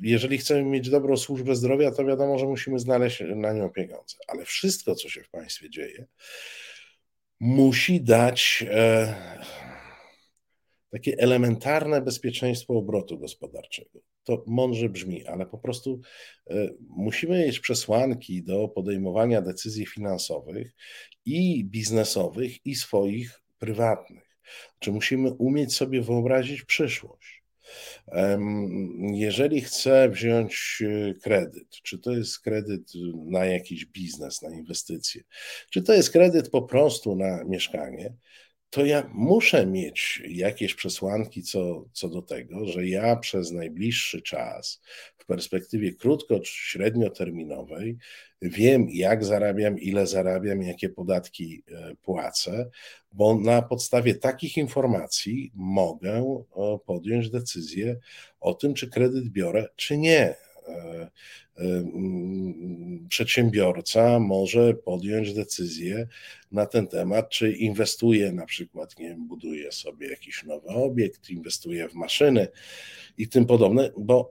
jeżeli 0.00 0.38
chcemy 0.38 0.62
mieć 0.62 0.90
dobrą 0.90 1.16
służbę 1.16 1.56
zdrowia, 1.56 1.90
to 1.90 2.04
wiadomo, 2.04 2.38
że 2.38 2.46
musimy 2.46 2.78
znaleźć 2.78 3.22
na 3.36 3.52
nią 3.52 3.70
pieniądze. 3.70 4.16
Ale 4.28 4.44
wszystko, 4.44 4.94
co 4.94 5.08
się 5.08 5.22
w 5.22 5.30
państwie 5.30 5.70
dzieje, 5.70 6.06
musi 7.40 8.00
dać 8.00 8.64
e, 8.70 9.14
takie 10.90 11.18
elementarne 11.18 12.02
bezpieczeństwo 12.02 12.74
obrotu 12.74 13.18
gospodarczego. 13.18 14.00
To 14.24 14.44
mądrze 14.46 14.88
brzmi, 14.88 15.26
ale 15.26 15.46
po 15.46 15.58
prostu 15.58 16.00
e, 16.50 16.68
musimy 16.88 17.46
mieć 17.46 17.60
przesłanki 17.60 18.42
do 18.42 18.68
podejmowania 18.68 19.42
decyzji 19.42 19.86
finansowych 19.86 20.72
i 21.24 21.64
biznesowych, 21.64 22.66
i 22.66 22.74
swoich 22.74 23.40
prywatnych. 23.58 24.38
Czy 24.78 24.92
musimy 24.92 25.32
umieć 25.32 25.74
sobie 25.76 26.02
wyobrazić 26.02 26.62
przyszłość? 26.62 27.38
Jeżeli 29.12 29.60
chcę 29.60 30.08
wziąć 30.08 30.82
e, 30.86 31.14
kredyt, 31.14 31.70
czy 31.82 31.98
to 31.98 32.12
jest 32.12 32.40
kredyt 32.40 32.92
na 33.26 33.44
jakiś 33.44 33.86
biznes, 33.86 34.42
na 34.42 34.54
inwestycje, 34.54 35.22
czy 35.70 35.82
to 35.82 35.92
jest 35.92 36.10
kredyt 36.10 36.50
po 36.50 36.62
prostu 36.62 37.16
na 37.16 37.44
mieszkanie, 37.44 38.14
to 38.70 38.84
ja 38.84 39.10
muszę 39.12 39.66
mieć 39.66 40.22
jakieś 40.28 40.74
przesłanki 40.74 41.42
co, 41.42 41.84
co 41.92 42.08
do 42.08 42.22
tego, 42.22 42.66
że 42.66 42.86
ja 42.86 43.16
przez 43.16 43.50
najbliższy 43.50 44.22
czas, 44.22 44.80
w 45.16 45.26
perspektywie 45.26 45.92
krótko 45.92 46.40
czy 46.40 46.52
średnioterminowej, 46.52 47.98
wiem, 48.42 48.86
jak 48.90 49.24
zarabiam, 49.24 49.78
ile 49.78 50.06
zarabiam, 50.06 50.62
jakie 50.62 50.88
podatki 50.88 51.62
e, 51.68 51.94
płacę, 52.02 52.70
bo 53.12 53.38
na 53.38 53.62
podstawie 53.62 54.14
takich 54.14 54.56
informacji 54.56 55.52
mogę 55.54 56.44
podjąć 56.86 57.30
decyzję 57.30 57.96
o 58.40 58.54
tym, 58.54 58.74
czy 58.74 58.90
kredyt 58.90 59.28
biorę, 59.28 59.68
czy 59.76 59.98
nie. 59.98 60.47
E, 60.68 61.10
przedsiębiorca 63.08 64.18
może 64.18 64.74
podjąć 64.74 65.34
decyzję 65.34 66.08
na 66.52 66.66
ten 66.66 66.86
temat, 66.86 67.28
czy 67.30 67.52
inwestuje 67.52 68.32
na 68.32 68.46
przykład, 68.46 68.98
nie 68.98 69.08
wiem, 69.08 69.28
buduje 69.28 69.72
sobie 69.72 70.08
jakiś 70.08 70.44
nowy 70.44 70.68
obiekt, 70.68 71.30
inwestuje 71.30 71.88
w 71.88 71.94
maszyny 71.94 72.48
i 73.18 73.28
tym 73.28 73.46
podobne, 73.46 73.90
bo 73.98 74.30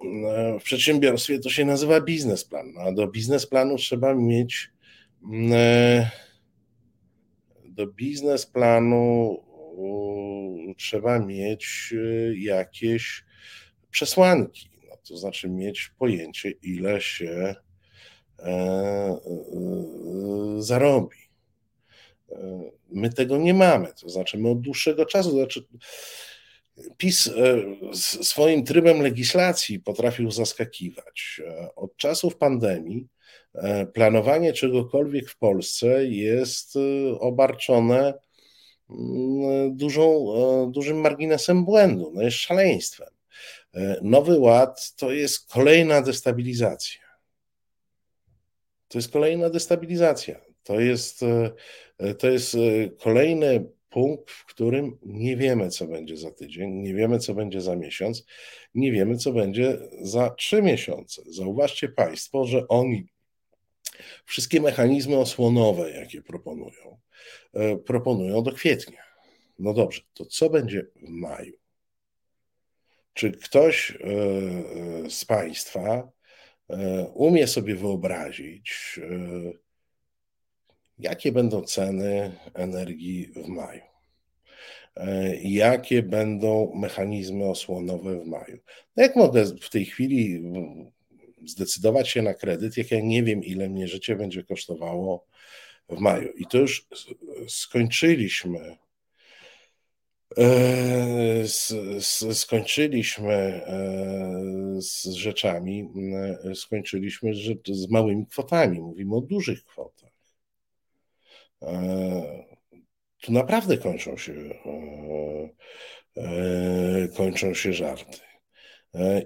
w 0.60 0.64
przedsiębiorstwie 0.64 1.40
to 1.40 1.50
się 1.50 1.66
nazywa 1.66 2.02
biznesplan, 2.02 2.74
a 2.80 2.92
do 2.92 3.08
biznesplanu 3.08 3.78
trzeba 3.78 4.16
mieć 4.16 4.70
do 7.66 7.88
biznesplanu 7.88 9.38
trzeba 10.78 11.20
mieć 11.20 11.94
jakieś 12.36 13.24
przesłanki 13.92 14.77
to 15.08 15.18
znaczy 15.18 15.50
mieć 15.50 15.92
pojęcie, 15.98 16.52
ile 16.52 17.02
się 17.02 17.56
e, 18.40 18.46
e, 18.46 19.20
zarobi. 20.58 21.18
E, 22.32 22.72
my 22.90 23.10
tego 23.14 23.38
nie 23.38 23.54
mamy, 23.54 23.88
to 24.02 24.10
znaczy 24.10 24.38
my 24.38 24.50
od 24.50 24.62
dłuższego 24.62 25.06
czasu, 25.06 25.30
to 25.30 25.36
znaczy 25.36 25.66
PiS 26.98 27.30
swoim 28.22 28.64
trybem 28.64 29.02
legislacji 29.02 29.80
potrafił 29.80 30.32
zaskakiwać. 30.32 31.42
Od 31.76 31.98
czasów 31.98 32.36
pandemii 32.36 33.08
planowanie 33.94 34.54
czegokolwiek 34.54 35.30
w 35.30 35.38
Polsce 35.38 36.06
jest 36.06 36.74
obarczone 37.20 38.14
mm, 38.90 39.78
dużą, 39.78 40.26
dużym 40.72 40.98
marginesem 40.98 41.66
błędu, 41.66 42.12
no 42.14 42.22
jest 42.22 42.38
szaleństwem. 42.38 43.17
E, 43.74 44.00
Nowy 44.02 44.40
Ład 44.40 44.96
to 44.96 45.12
jest 45.12 45.50
kolejna 45.50 46.02
destabilizacja. 46.02 47.02
To 48.88 48.98
jest 48.98 49.12
kolejna 49.12 49.50
destabilizacja. 49.50 50.42
To 50.64 50.80
jest, 50.80 51.24
e, 51.98 52.14
to 52.14 52.30
jest 52.30 52.56
e, 52.56 52.90
kolejny 52.90 53.70
punkt, 53.90 54.32
w 54.32 54.46
którym 54.46 54.98
nie 55.02 55.38
wiemy, 55.38 55.70
co 55.70 55.88
będzie 55.88 56.18
za 56.18 56.32
tydzień, 56.32 56.72
nie 56.72 56.94
wiemy, 56.94 57.20
co 57.20 57.34
będzie 57.34 57.62
za 57.62 57.76
miesiąc, 57.76 58.26
nie 58.76 58.92
wiemy, 58.92 59.18
co 59.18 59.34
będzie 59.34 59.78
za 60.02 60.30
trzy 60.30 60.62
miesiące. 60.62 61.22
Zauważcie 61.26 61.90
Państwo, 61.90 62.46
że 62.46 62.68
oni 62.68 63.08
wszystkie 64.26 64.62
mechanizmy 64.62 65.18
osłonowe, 65.18 65.92
jakie 65.92 66.22
proponują, 66.22 67.00
proponują 67.86 68.44
do 68.44 68.52
kwietnia. 68.52 69.04
No 69.60 69.74
dobrze, 69.74 70.02
to 70.14 70.26
co 70.26 70.50
będzie 70.50 70.86
w 70.96 71.10
maju? 71.10 71.54
Czy 73.18 73.32
ktoś 73.32 73.92
e, 73.92 73.96
e, 75.06 75.10
z 75.10 75.26
Państwa 75.26 76.12
e, 76.70 77.06
umie 77.14 77.48
sobie 77.48 77.76
wyobrazić, 77.76 79.00
jakie 81.00 81.32
będą 81.32 81.62
ceny 81.62 82.32
energii 82.54 83.28
w 83.36 83.48
maju? 83.48 83.82
Jakie 85.42 86.04
będą 86.04 86.72
mechanizmy 86.76 87.46
osłonowe 87.46 88.20
w 88.20 88.26
maju? 88.26 88.58
No 88.96 89.04
jak 89.04 89.16
mogę 89.16 89.46
w 89.46 89.70
tej 89.70 89.86
chwili 89.86 90.44
zdecydować 91.46 92.10
się 92.10 92.22
na 92.22 92.34
kredyt, 92.34 92.78
jak 92.78 92.92
ja 92.92 93.02
nie 93.02 93.24
wiem, 93.24 93.44
ile 93.44 93.70
mnie 93.70 93.88
życie 93.88 94.16
będzie 94.16 94.44
kosztowało 94.44 95.26
w 95.90 96.00
maju? 96.00 96.32
I 96.38 96.46
to 96.46 96.58
już 96.58 96.88
skończyliśmy 97.48 98.78
skończyliśmy 102.34 103.34
e, 103.34 104.82
z 104.82 105.06
rzeczami, 105.06 105.90
e, 106.44 106.56
skończyliśmy 106.56 107.32
z 107.68 107.90
małymi 107.90 108.26
kwotami. 108.26 108.80
Mówimy 108.80 109.16
o 109.16 109.22
dużych 109.22 109.64
kwotach. 109.64 110.12
Tu 113.22 113.32
naprawdę 113.32 113.78
kończą 113.78 114.18
się, 114.18 114.34
kończą 117.16 117.54
się 117.54 117.74
żarty. 117.74 118.18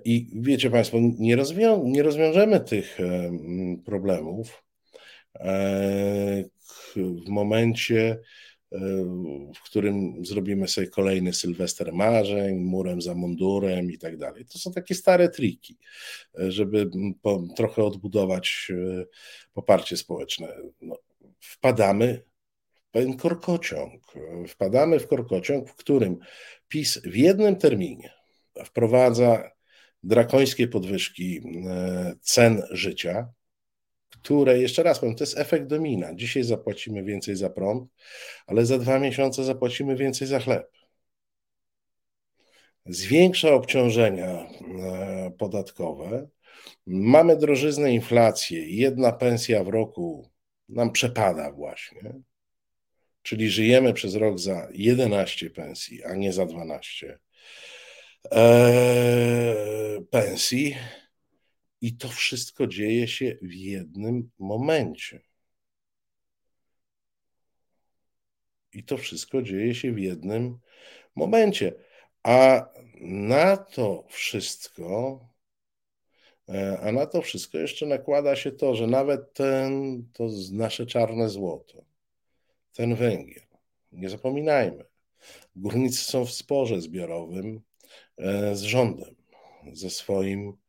I 0.06 0.28
wiecie 0.42 0.70
Państwo, 0.70 0.98
nie, 1.20 1.36
rozwią 1.36 1.84
nie 1.84 2.04
rozwiążemy 2.04 2.60
tych 2.60 2.98
problemów 3.86 4.64
w 6.96 7.30
momencie, 7.30 8.20
w 9.56 9.64
którym 9.64 10.26
zrobimy 10.26 10.68
sobie 10.68 10.88
kolejny 10.88 11.34
Sylwester 11.34 11.94
marzeń, 11.94 12.56
murem 12.60 13.02
za 13.02 13.16
mundurem 13.16 13.92
i 13.92 13.98
tak 13.98 14.18
dalej. 14.18 14.46
To 14.46 14.60
są 14.60 14.72
takie 14.72 14.96
stare 14.96 15.30
triki, 15.30 15.78
żeby 16.34 16.90
po, 17.22 17.44
trochę 17.56 17.84
odbudować 17.84 18.72
e, 18.72 19.06
poparcie 19.54 19.98
społeczne. 19.98 20.48
No, 20.82 20.98
wpadamy 21.40 22.24
w 22.74 22.92
pewien 22.92 23.18
korkociąg. 23.18 24.04
Wpadamy 24.48 25.00
w 25.00 25.08
korkociąg, 25.08 25.70
w 25.70 25.76
którym 25.76 26.18
PiS 26.68 27.02
w 27.04 27.16
jednym 27.16 27.56
terminie 27.56 28.14
wprowadza 28.66 29.52
drakońskie 30.04 30.68
podwyżki 30.68 31.42
e, 31.68 32.14
cen 32.22 32.62
życia, 32.72 33.28
które, 34.24 34.60
jeszcze 34.60 34.84
raz 34.84 35.00
powiem, 35.00 35.16
to 35.16 35.24
jest 35.24 35.38
efekt 35.38 35.68
domina. 35.68 36.16
Dzisiaj 36.16 36.44
zapłacimy 36.44 37.04
więcej 37.04 37.36
za 37.36 37.50
prąd, 37.50 37.90
ale 38.48 38.66
za 38.66 38.78
dwa 38.78 39.00
miesiące 39.00 39.44
zapłacimy 39.44 39.96
więcej 39.96 40.28
za 40.28 40.40
chleb. 40.40 40.72
Zwiększa 42.86 43.54
obciążenia 43.54 44.28
e, 44.28 45.32
podatkowe. 45.38 46.28
Mamy 46.86 47.38
drożyznę, 47.38 47.94
inflację. 47.94 48.70
Jedna 48.70 49.12
pensja 49.12 49.64
w 49.64 49.68
roku 49.68 50.30
nam 50.70 50.92
przepada 50.92 51.52
właśnie. 51.52 52.14
Czyli 53.22 53.50
żyjemy 53.50 53.94
przez 53.94 54.16
rok 54.16 54.40
za 54.40 54.68
11 54.74 55.50
pensji, 55.50 56.04
a 56.04 56.16
nie 56.16 56.34
za 56.34 56.46
12 56.46 57.20
eee, 58.32 60.02
pensji. 60.10 60.76
I 61.82 61.98
to 61.98 62.08
wszystko 62.08 62.68
dzieje 62.68 63.08
się 63.08 63.38
w 63.42 63.54
jednym 63.54 64.32
momencie. 64.40 65.22
I 68.74 68.84
to 68.84 68.98
wszystko 68.98 69.42
dzieje 69.42 69.76
się 69.76 69.92
w 69.92 70.00
jednym 70.00 70.60
momencie. 71.16 71.74
A 72.24 72.70
na 73.02 73.58
to 73.58 74.04
wszystko, 74.10 75.20
e, 76.50 76.80
a 76.80 76.92
na 76.92 77.06
to 77.06 77.22
wszystko 77.22 77.58
jeszcze 77.58 77.86
nakłada 77.86 78.36
się 78.36 78.52
to, 78.52 78.76
że 78.76 78.88
nawet 78.88 79.34
ten, 79.34 80.04
to 80.14 80.30
nasze 80.52 80.86
czarne 80.86 81.30
złoto, 81.30 81.86
ten 82.74 82.96
węgiel, 82.96 83.44
nie 83.92 84.10
zapominajmy, 84.10 84.86
górnicy 85.56 86.04
są 86.04 86.26
w 86.26 86.32
sporze 86.32 86.82
zbiorowym 86.82 87.62
e, 88.18 88.56
z 88.56 88.62
rządem, 88.62 89.16
ze 89.74 89.90
swoim 89.90 90.61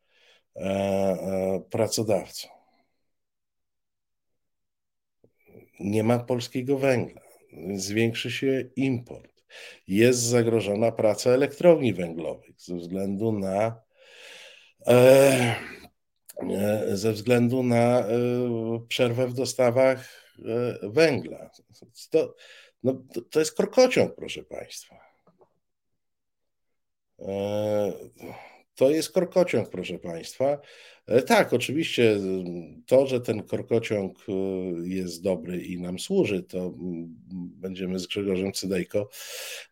pracodawcą. 1.70 2.48
Nie 5.80 6.02
ma 6.02 6.18
polskiego 6.18 6.78
węgla, 6.78 7.22
zwiększy 7.74 8.30
się 8.30 8.64
import. 8.76 9.44
Jest 9.88 10.20
zagrożona 10.20 10.92
praca 10.92 11.30
elektrowni 11.30 11.94
węglowych 11.94 12.60
ze 12.60 12.76
względu 12.76 13.32
na 13.32 13.82
ze 16.92 17.12
względu 17.12 17.62
na 17.62 18.04
przerwę 18.88 19.26
w 19.26 19.34
dostawach 19.34 20.08
węgla. 20.82 21.50
To, 22.10 22.34
no, 22.82 23.02
to 23.30 23.38
jest 23.38 23.56
korkociąg, 23.56 24.14
proszę 24.14 24.42
Państwa. 24.42 25.00
To 28.74 28.90
jest 28.90 29.12
korkociąg, 29.12 29.68
proszę 29.70 29.98
Państwa. 29.98 30.58
E, 31.06 31.22
tak, 31.22 31.52
oczywiście 31.52 32.16
to, 32.86 33.06
że 33.06 33.20
ten 33.20 33.42
korkociąg 33.42 34.18
e, 34.28 34.32
jest 34.88 35.22
dobry 35.22 35.62
i 35.62 35.80
nam 35.80 35.98
służy, 35.98 36.42
to 36.42 36.74
będziemy 37.34 37.98
z 37.98 38.06
Grzegorzem 38.06 38.52
Cydejko 38.52 39.08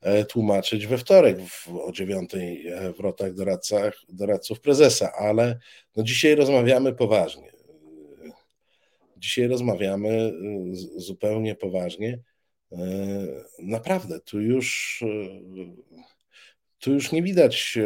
e, 0.00 0.24
tłumaczyć 0.24 0.86
we 0.86 0.98
wtorek 0.98 1.38
o 1.84 1.92
dziewiątej 1.92 2.66
w 2.96 3.00
rotach 3.00 3.34
doradcach, 3.34 4.00
doradców 4.08 4.60
prezesa, 4.60 5.12
ale 5.12 5.58
no 5.96 6.02
dzisiaj 6.02 6.34
rozmawiamy 6.34 6.94
poważnie. 6.94 7.52
Dzisiaj 9.16 9.48
rozmawiamy 9.48 10.32
zupełnie 10.96 11.54
poważnie. 11.54 12.18
Naprawdę, 13.58 14.20
tu 14.20 14.40
już 14.40 15.00
tu 16.80 16.92
już 16.92 17.12
nie 17.12 17.22
widać, 17.22 17.78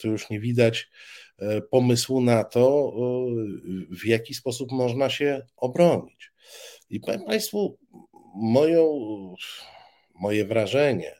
tu 0.00 0.08
już 0.08 0.30
nie 0.30 0.40
widać 0.40 0.88
E, 1.42 1.60
pomysłu 1.60 2.20
na 2.20 2.44
to, 2.44 2.92
w 3.90 4.06
jaki 4.06 4.34
sposób 4.34 4.72
można 4.72 5.10
się 5.10 5.46
obronić. 5.56 6.32
I 6.90 7.00
powiem 7.00 7.24
Państwu, 7.24 7.78
moją, 8.34 8.84
moje 10.14 10.44
wrażenie 10.44 11.14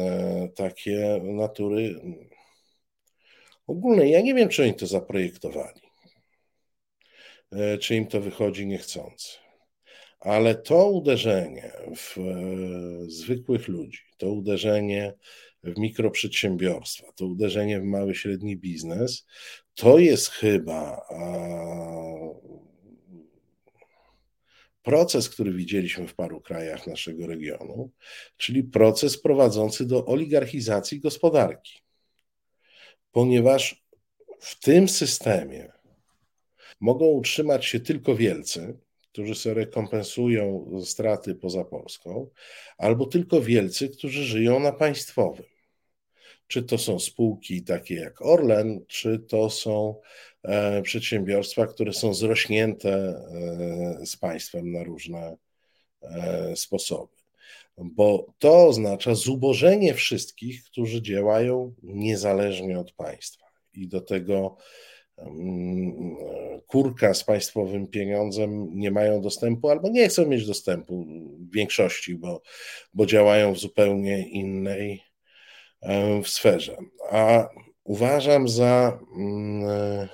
e, 0.00 0.48
takie 0.54 1.20
natury 1.22 2.00
ogólnej, 3.66 4.10
ja 4.10 4.20
nie 4.20 4.34
wiem, 4.34 4.48
czy 4.48 4.62
oni 4.62 4.74
to 4.74 4.86
zaprojektowali, 4.86 5.80
e, 7.52 7.78
czy 7.78 7.96
im 7.96 8.06
to 8.06 8.20
wychodzi 8.20 8.66
niechcący. 8.66 9.38
Ale 10.22 10.54
to 10.54 10.90
uderzenie 10.90 11.72
w 11.96 12.16
zwykłych 13.06 13.68
ludzi, 13.68 14.00
to 14.16 14.32
uderzenie 14.32 15.14
w 15.64 15.78
mikroprzedsiębiorstwa, 15.78 17.12
to 17.12 17.26
uderzenie 17.26 17.80
w 17.80 17.84
mały, 17.84 18.14
średni 18.14 18.56
biznes, 18.56 19.26
to 19.74 19.98
jest 19.98 20.28
chyba 20.28 21.06
proces, 24.82 25.28
który 25.28 25.52
widzieliśmy 25.52 26.06
w 26.06 26.14
paru 26.14 26.40
krajach 26.40 26.86
naszego 26.86 27.26
regionu, 27.26 27.90
czyli 28.36 28.64
proces 28.64 29.22
prowadzący 29.22 29.86
do 29.86 30.06
oligarchizacji 30.06 31.00
gospodarki. 31.00 31.78
Ponieważ 33.12 33.84
w 34.40 34.60
tym 34.60 34.88
systemie 34.88 35.72
mogą 36.80 37.04
utrzymać 37.06 37.66
się 37.66 37.80
tylko 37.80 38.16
wielcy, 38.16 38.78
którzy 39.12 39.34
sobie 39.34 39.54
rekompensują 39.54 40.70
straty 40.84 41.34
poza 41.34 41.64
Polską, 41.64 42.28
albo 42.78 43.06
tylko 43.06 43.40
wielcy, 43.40 43.88
którzy 43.88 44.24
żyją 44.24 44.60
na 44.60 44.72
państwowym. 44.72 45.46
Czy 46.46 46.62
to 46.62 46.78
są 46.78 46.98
spółki 46.98 47.62
takie 47.62 47.94
jak 47.94 48.22
Orlen, 48.22 48.84
czy 48.86 49.18
to 49.18 49.50
są 49.50 50.00
e, 50.42 50.82
przedsiębiorstwa, 50.82 51.66
które 51.66 51.92
są 51.92 52.14
zrośnięte 52.14 52.90
e, 52.92 54.06
z 54.06 54.16
państwem 54.16 54.72
na 54.72 54.84
różne 54.84 55.36
e, 56.02 56.56
sposoby. 56.56 57.16
Bo 57.78 58.34
to 58.38 58.66
oznacza 58.66 59.14
zubożenie 59.14 59.94
wszystkich, 59.94 60.64
którzy 60.64 61.02
działają 61.02 61.74
niezależnie 61.82 62.78
od 62.78 62.92
państwa. 62.92 63.46
I 63.74 63.88
do 63.88 64.00
tego 64.00 64.56
kurka 66.66 67.14
z 67.14 67.24
państwowym 67.24 67.86
pieniądzem 67.86 68.78
nie 68.78 68.90
mają 68.90 69.20
dostępu 69.20 69.68
albo 69.68 69.88
nie 69.88 70.08
chcą 70.08 70.26
mieć 70.26 70.46
dostępu 70.46 71.04
w 71.38 71.54
większości, 71.54 72.14
bo, 72.14 72.42
bo 72.94 73.06
działają 73.06 73.54
w 73.54 73.58
zupełnie 73.58 74.28
innej 74.28 75.02
w 76.22 76.28
sferze. 76.28 76.76
A 77.10 77.48
uważam 77.84 78.48
za 78.48 78.98
mm, 79.16 80.08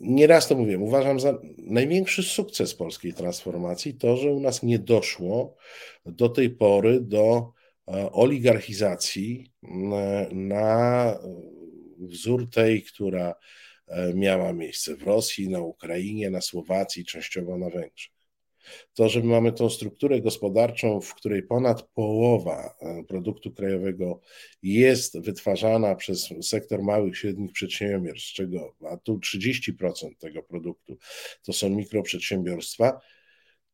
nieraz 0.00 0.48
to 0.48 0.54
mówię, 0.54 0.78
uważam 0.78 1.20
za 1.20 1.38
największy 1.58 2.22
sukces 2.22 2.74
polskiej 2.74 3.14
transformacji 3.14 3.94
to, 3.94 4.16
że 4.16 4.30
u 4.30 4.40
nas 4.40 4.62
nie 4.62 4.78
doszło 4.78 5.56
do 6.06 6.28
tej 6.28 6.50
pory 6.50 7.00
do 7.00 7.52
oligarchizacji 8.12 9.52
na 10.32 11.18
wzór 11.98 12.50
tej, 12.50 12.82
która 12.82 13.34
e, 13.88 14.14
miała 14.14 14.52
miejsce 14.52 14.96
w 14.96 15.02
Rosji, 15.02 15.48
na 15.48 15.60
Ukrainie, 15.60 16.30
na 16.30 16.40
Słowacji, 16.40 17.04
częściowo 17.04 17.58
na 17.58 17.70
Węgrzech. 17.70 18.12
To, 18.94 19.08
że 19.08 19.22
mamy 19.22 19.52
tą 19.52 19.70
strukturę 19.70 20.20
gospodarczą, 20.20 21.00
w 21.00 21.14
której 21.14 21.42
ponad 21.42 21.82
połowa 21.82 22.74
e, 22.80 23.04
produktu 23.04 23.52
krajowego 23.52 24.20
jest 24.62 25.20
wytwarzana 25.20 25.94
przez 25.94 26.28
sektor 26.42 26.82
małych 26.82 27.12
i 27.12 27.16
średnich 27.16 27.52
przedsiębiorstw, 27.52 28.28
z 28.28 28.32
czego 28.32 28.76
a 28.90 28.96
tu 28.96 29.18
30% 29.18 30.16
tego 30.18 30.42
produktu 30.42 30.98
to 31.42 31.52
są 31.52 31.68
mikroprzedsiębiorstwa, 31.68 33.00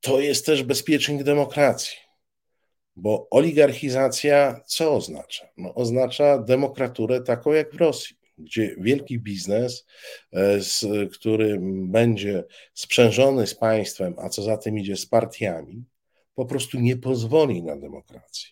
to 0.00 0.20
jest 0.20 0.46
też 0.46 0.62
bezpiecznik 0.62 1.22
demokracji. 1.22 2.07
Bo 3.00 3.28
oligarchizacja 3.30 4.60
co 4.66 4.94
oznacza? 4.94 5.48
No, 5.56 5.74
oznacza 5.74 6.38
demokraturę 6.38 7.20
taką 7.20 7.52
jak 7.52 7.72
w 7.72 7.76
Rosji 7.76 8.18
gdzie 8.38 8.74
wielki 8.78 9.18
biznes, 9.18 9.86
e, 10.32 10.58
który 11.12 11.58
będzie 11.86 12.44
sprzężony 12.74 13.46
z 13.46 13.54
państwem, 13.54 14.14
a 14.18 14.28
co 14.28 14.42
za 14.42 14.56
tym 14.56 14.78
idzie 14.78 14.96
z 14.96 15.06
partiami, 15.06 15.84
po 16.34 16.46
prostu 16.46 16.80
nie 16.80 16.96
pozwoli 16.96 17.62
na 17.62 17.76
demokrację. 17.76 18.48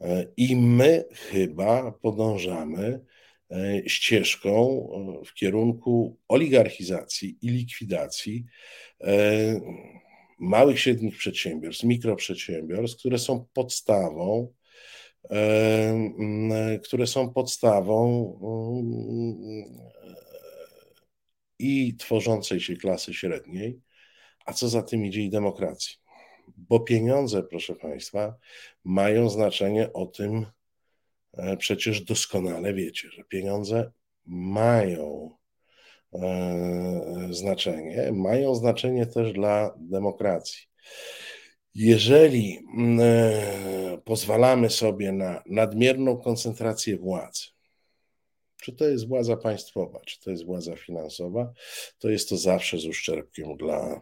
E, 0.00 0.26
I 0.36 0.56
my 0.56 1.04
chyba 1.12 1.92
podążamy 1.92 3.00
e, 3.50 3.82
ścieżką 3.86 4.88
w 5.26 5.34
kierunku 5.34 6.16
oligarchizacji 6.28 7.38
i 7.42 7.48
likwidacji 7.48 8.44
małych, 10.42 10.80
średnich 10.80 11.16
przedsiębiorstw, 11.16 11.84
mikroprzedsiębiorstw, 11.84 12.98
które 12.98 13.18
są 13.18 13.46
podstawą 13.52 14.52
które 16.82 17.06
są 17.06 17.32
podstawą 17.32 18.32
i 21.58 21.96
tworzącej 21.96 22.60
się 22.60 22.76
klasy 22.76 23.14
średniej, 23.14 23.80
a 24.46 24.52
co 24.52 24.68
za 24.68 24.82
tym 24.82 25.04
idzie 25.04 25.22
i 25.22 25.30
demokracji. 25.30 25.96
Bo 26.56 26.80
pieniądze, 26.80 27.42
proszę 27.42 27.74
Państwa, 27.74 28.34
mają 28.84 29.28
znaczenie 29.28 29.92
o 29.92 30.06
tym, 30.06 30.46
e, 31.32 31.56
przecież 31.56 32.00
doskonale 32.00 32.74
wiecie, 32.74 33.08
że 33.10 33.24
pieniądze 33.24 33.92
mają 34.26 35.30
e, 35.30 35.41
znaczenie, 37.30 38.12
mają 38.12 38.54
znaczenie 38.54 39.06
też 39.06 39.32
dla 39.32 39.74
demokracji. 39.78 40.72
Jeżeli 41.74 42.58
mm, 42.76 43.00
e, 43.00 43.98
pozwalamy 44.04 44.70
sobie 44.70 45.12
na 45.12 45.42
nadmierną 45.46 46.16
koncentrację 46.16 46.96
władzy, 46.96 47.42
czy 48.62 48.72
to 48.72 48.84
jest 48.84 49.08
władza 49.08 49.36
państwowa, 49.36 50.00
czy 50.00 50.20
to 50.20 50.30
jest 50.30 50.44
władza 50.44 50.76
finansowa, 50.76 51.52
to 51.98 52.10
jest 52.10 52.28
to 52.28 52.36
zawsze 52.36 52.78
z 52.78 52.86
uszczerbkiem 52.86 53.56
dla 53.56 53.78
e, 53.78 54.00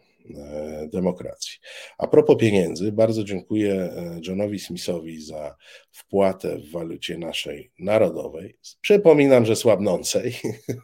demokracji. 0.92 1.59
A 1.98 2.06
propos 2.06 2.36
pieniędzy, 2.36 2.92
bardzo 2.92 3.24
dziękuję 3.24 3.74
e, 3.74 4.20
Johnowi 4.26 4.59
Smithowi 4.59 5.22
za 5.22 5.56
wpłatę 5.92 6.59
w 6.59 6.70
walucie 6.70 7.18
naszej 7.18 7.70
narodowej. 7.78 8.56
Przypominam, 8.80 9.47
że 9.47 9.56
słabnącej, 9.56 10.34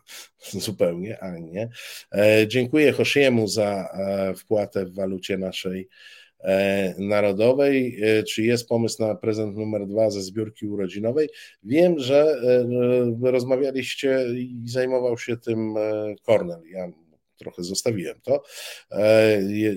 zupełnie, 0.66 1.18
a 1.20 1.38
nie. 1.38 1.68
Dziękuję 2.46 2.92
Hoshiemu 2.92 3.48
za 3.48 3.88
wpłatę 4.36 4.86
w 4.86 4.94
walucie 4.94 5.38
naszej 5.38 5.88
E, 6.46 6.94
narodowej. 6.98 8.02
E, 8.02 8.22
czy 8.22 8.42
jest 8.42 8.68
pomysł 8.68 9.02
na 9.02 9.14
prezent 9.14 9.56
numer 9.56 9.86
dwa 9.86 10.10
ze 10.10 10.22
zbiórki 10.22 10.66
urodzinowej? 10.66 11.28
Wiem, 11.62 11.98
że 11.98 12.36
e, 13.24 13.30
rozmawialiście 13.30 14.26
i 14.34 14.62
zajmował 14.64 15.18
się 15.18 15.36
tym 15.36 15.74
Kornel. 16.22 16.62
Ja 16.70 16.88
trochę 17.36 17.62
zostawiłem 17.62 18.20
to. 18.20 18.42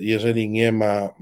Jeżeli 0.00 0.48
nie 0.48 0.72
ma 0.72 1.14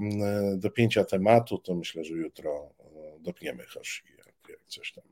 dopięcia 0.57 1.03
tematu, 1.05 1.57
to 1.57 1.75
myślę, 1.75 2.03
że 2.03 2.13
jutro 2.13 2.73
dopniemy 3.19 3.63
Hoshi, 3.63 4.03
jak 4.17 4.59
coś 4.67 4.93
tam. 4.93 5.03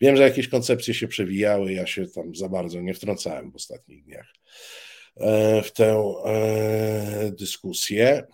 Wiem, 0.00 0.16
że 0.16 0.22
jakieś 0.22 0.48
koncepcje 0.48 0.94
się 0.94 1.08
przewijały, 1.08 1.72
ja 1.72 1.86
się 1.86 2.06
tam 2.06 2.34
za 2.34 2.48
bardzo 2.48 2.80
nie 2.80 2.94
wtrącałem 2.94 3.50
w 3.50 3.56
ostatnich 3.56 4.04
dniach 4.04 4.32
w 5.64 5.70
tę 5.74 6.14
dyskusję. 7.38 8.26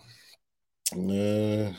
E, 0.97 1.73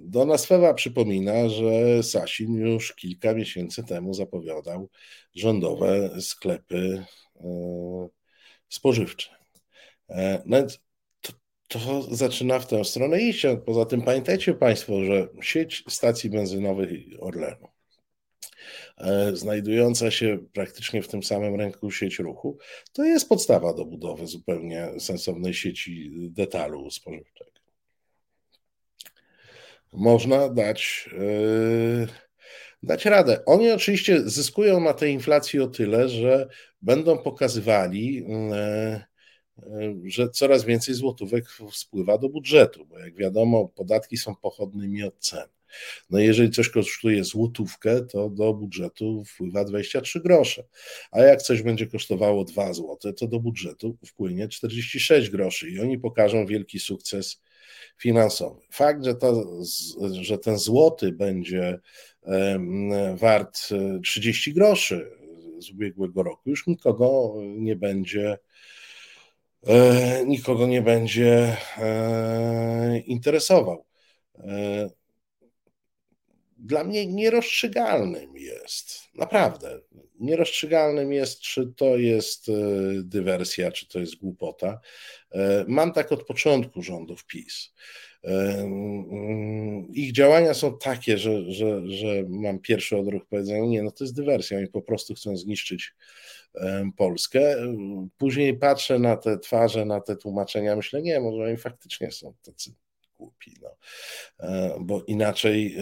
Donasfewa 0.00 0.74
przypomina, 0.74 1.48
że 1.48 2.02
Sasin 2.02 2.54
już 2.54 2.94
kilka 2.94 3.34
miesięcy 3.34 3.84
temu 3.84 4.14
zapowiadał 4.14 4.88
rządowe 5.34 6.10
sklepy 6.20 7.04
spożywcze. 8.70 9.30
No 10.46 10.56
więc 10.56 10.80
to, 11.20 11.32
to 11.68 12.02
zaczyna 12.16 12.58
w 12.58 12.66
tę 12.66 12.84
stronę 12.84 13.20
iść. 13.20 13.46
Poza 13.66 13.86
tym 13.86 14.02
pamiętajcie 14.02 14.54
Państwo, 14.54 15.04
że 15.04 15.28
sieć 15.42 15.84
stacji 15.88 16.30
benzynowych 16.30 16.90
Orlenu 17.20 17.68
E, 19.00 19.36
znajdująca 19.36 20.10
się 20.10 20.38
praktycznie 20.52 21.02
w 21.02 21.08
tym 21.08 21.22
samym 21.22 21.54
ręku 21.54 21.90
sieć 21.90 22.18
ruchu, 22.18 22.58
to 22.92 23.04
jest 23.04 23.28
podstawa 23.28 23.74
do 23.74 23.84
budowy 23.84 24.26
zupełnie 24.26 24.88
sensownej 24.98 25.54
sieci 25.54 26.10
detalu 26.30 26.90
spożywczego. 26.90 27.50
Można 29.92 30.48
dać, 30.48 31.10
yy, 31.12 32.08
dać 32.82 33.04
radę. 33.04 33.44
Oni 33.44 33.70
oczywiście 33.70 34.22
zyskują 34.30 34.80
na 34.80 34.92
tej 34.92 35.12
inflacji 35.12 35.60
o 35.60 35.66
tyle, 35.66 36.08
że 36.08 36.48
będą 36.82 37.18
pokazywali, 37.18 38.14
yy, 38.14 39.00
że 40.04 40.30
coraz 40.30 40.64
więcej 40.64 40.94
złotówek 40.94 41.44
spływa 41.72 42.18
do 42.18 42.28
budżetu, 42.28 42.86
bo 42.86 42.98
jak 42.98 43.16
wiadomo, 43.16 43.68
podatki 43.68 44.16
są 44.16 44.34
pochodnymi 44.36 45.02
od 45.02 45.18
cen. 45.18 45.48
No 46.10 46.18
jeżeli 46.18 46.50
coś 46.50 46.68
kosztuje 46.68 47.24
złotówkę, 47.24 48.00
to 48.00 48.30
do 48.30 48.54
budżetu 48.54 49.24
wpływa 49.24 49.64
23 49.64 50.20
grosze. 50.20 50.64
A 51.10 51.20
jak 51.20 51.42
coś 51.42 51.62
będzie 51.62 51.86
kosztowało 51.86 52.44
2 52.44 52.72
złote, 52.72 53.12
to 53.12 53.26
do 53.26 53.40
budżetu 53.40 53.96
wpłynie 54.06 54.48
46 54.48 55.30
groszy 55.30 55.70
i 55.70 55.80
oni 55.80 55.98
pokażą 55.98 56.46
wielki 56.46 56.80
sukces 56.80 57.42
finansowy. 57.98 58.60
Fakt, 58.72 59.04
że, 59.04 59.14
że 60.20 60.38
ten 60.38 60.58
złoty 60.58 61.12
będzie 61.12 61.80
wart 63.16 63.68
30 64.04 64.54
groszy 64.54 65.10
z 65.58 65.70
ubiegłego 65.70 66.22
roku, 66.22 66.50
już 66.50 66.66
nikogo 66.66 67.34
nie 67.42 67.76
będzie 67.76 68.38
e, 69.66 70.24
nikogo 70.26 70.66
nie 70.66 70.82
będzie 70.82 71.56
e, 71.78 72.98
interesował. 72.98 73.86
E, 74.38 74.90
dla 76.58 76.84
mnie 76.84 77.06
nierozstrzygalnym 77.06 78.36
jest, 78.36 78.98
naprawdę, 79.14 79.80
nierozstrzygalnym 80.20 81.12
jest, 81.12 81.40
czy 81.40 81.72
to 81.76 81.96
jest 81.96 82.48
e, 82.48 82.52
dywersja, 83.02 83.72
czy 83.72 83.88
to 83.88 83.98
jest 84.00 84.16
głupota. 84.16 84.80
E, 85.32 85.64
mam 85.68 85.92
tak 85.92 86.12
od 86.12 86.26
początku 86.26 86.82
rządów 86.82 87.26
PiS. 87.26 87.72
E, 88.24 88.28
mm, 88.28 89.88
ich 89.92 90.12
działania 90.12 90.54
są 90.54 90.78
takie, 90.78 91.18
że, 91.18 91.52
że, 91.52 91.90
że 91.90 92.06
mam 92.28 92.58
pierwszy 92.58 92.96
odruch 92.96 93.26
powiedzenia, 93.26 93.66
nie, 93.66 93.82
no 93.82 93.90
to 93.90 94.04
jest 94.04 94.16
dywersja, 94.16 94.58
oni 94.58 94.68
po 94.68 94.82
prostu 94.82 95.14
chcą 95.14 95.36
zniszczyć 95.36 95.94
Polskę. 96.96 97.56
Później 98.18 98.58
patrzę 98.58 98.98
na 98.98 99.16
te 99.16 99.38
twarze, 99.38 99.84
na 99.84 100.00
te 100.00 100.16
tłumaczenia, 100.16 100.76
myślę, 100.76 101.02
nie, 101.02 101.20
może 101.20 101.44
oni 101.44 101.56
faktycznie 101.56 102.10
są 102.10 102.34
tacy 102.42 102.74
głupi, 103.18 103.54
no. 103.62 103.70
bo 104.80 105.02
inaczej 105.06 105.76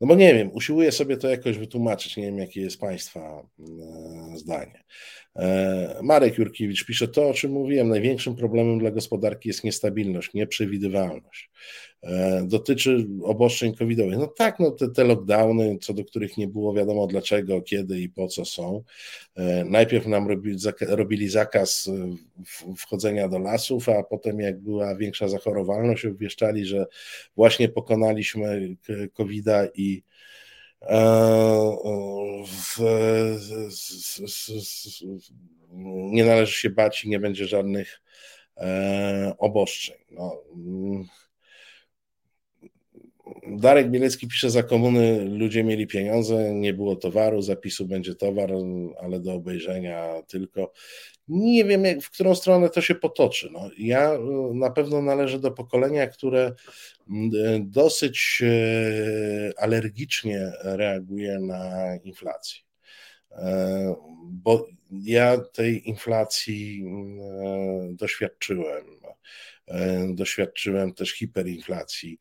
no 0.00 0.06
bo 0.06 0.14
nie 0.14 0.34
wiem, 0.34 0.50
usiłuję 0.52 0.92
sobie 0.92 1.16
to 1.16 1.28
jakoś 1.28 1.58
wytłumaczyć, 1.58 2.16
nie 2.16 2.24
wiem 2.24 2.38
jakie 2.38 2.60
jest 2.60 2.80
Państwa 2.80 3.20
e, 3.20 4.38
zdanie. 4.38 4.84
E, 5.38 5.98
Marek 6.02 6.38
Jurkiewicz 6.38 6.84
pisze, 6.84 7.08
to 7.08 7.28
o 7.28 7.34
czym 7.34 7.52
mówiłem, 7.52 7.88
największym 7.88 8.36
problemem 8.36 8.78
dla 8.78 8.90
gospodarki 8.90 9.48
jest 9.48 9.64
niestabilność, 9.64 10.34
nieprzewidywalność. 10.34 11.50
E, 12.02 12.42
dotyczy 12.46 13.06
obostrzeń 13.22 13.74
covidowych. 13.74 14.18
No 14.18 14.26
tak, 14.26 14.60
no 14.60 14.70
te, 14.70 14.88
te 14.88 15.04
lockdowny, 15.04 15.78
co 15.80 15.94
do 15.94 16.04
których 16.04 16.36
nie 16.36 16.48
było 16.48 16.74
wiadomo 16.74 17.06
dlaczego, 17.06 17.62
kiedy 17.62 18.00
i 18.00 18.08
po 18.08 18.28
co 18.28 18.44
są. 18.44 18.82
Najpierw 19.64 20.06
nam 20.06 20.28
robili, 20.80 21.28
zakaz 21.28 21.90
wchodzenia 22.76 23.28
do 23.28 23.38
lasów, 23.38 23.88
a 23.88 24.02
potem 24.02 24.40
jak 24.40 24.60
była 24.60 24.96
większa 24.96 25.28
zachorowalność, 25.28 26.06
obwieszczali, 26.06 26.66
że 26.66 26.86
właśnie 27.36 27.68
pokonaliśmy 27.68 28.76
COVID-a 29.12 29.66
i 29.74 30.02
w, 32.46 32.78
nie 36.12 36.24
należy 36.24 36.52
się 36.52 36.70
bać 36.70 37.04
i 37.04 37.08
nie 37.08 37.20
będzie 37.20 37.46
żadnych 37.46 38.00
e, 38.56 39.34
obostrzeń. 39.38 39.98
No. 40.10 40.42
Mm. 40.54 41.04
Darek 43.46 43.90
Bielecki 43.90 44.28
pisze, 44.28 44.50
za 44.50 44.62
komuny 44.62 45.24
ludzie 45.24 45.64
mieli 45.64 45.86
pieniądze, 45.86 46.54
nie 46.54 46.74
było 46.74 46.96
towaru, 46.96 47.42
zapisu 47.42 47.86
będzie 47.86 48.14
towar, 48.14 48.50
ale 49.00 49.20
do 49.20 49.32
obejrzenia 49.32 50.22
tylko. 50.28 50.72
Nie 51.28 51.64
wiem, 51.64 51.84
jak, 51.84 52.02
w 52.02 52.10
którą 52.10 52.34
stronę 52.34 52.70
to 52.70 52.80
się 52.80 52.94
potoczy. 52.94 53.48
No, 53.52 53.70
ja 53.78 54.12
e, 54.12 54.20
na 54.54 54.70
pewno 54.70 55.02
należę 55.02 55.38
do 55.38 55.50
pokolenia, 55.50 56.06
które 56.06 56.54
mm, 57.10 57.30
dosyć 57.70 58.42
e, 58.42 59.60
alergicznie 59.60 60.52
reaguje 60.62 61.38
na 61.38 61.96
inflację. 62.04 62.60
E, 63.32 63.94
bo 64.22 64.66
ja 64.90 65.38
tej 65.38 65.88
inflacji 65.88 66.84
doświadczyłem. 67.90 68.84
Doświadczyłem 70.14 70.94
też 70.94 71.12
hiperinflacji 71.12 72.18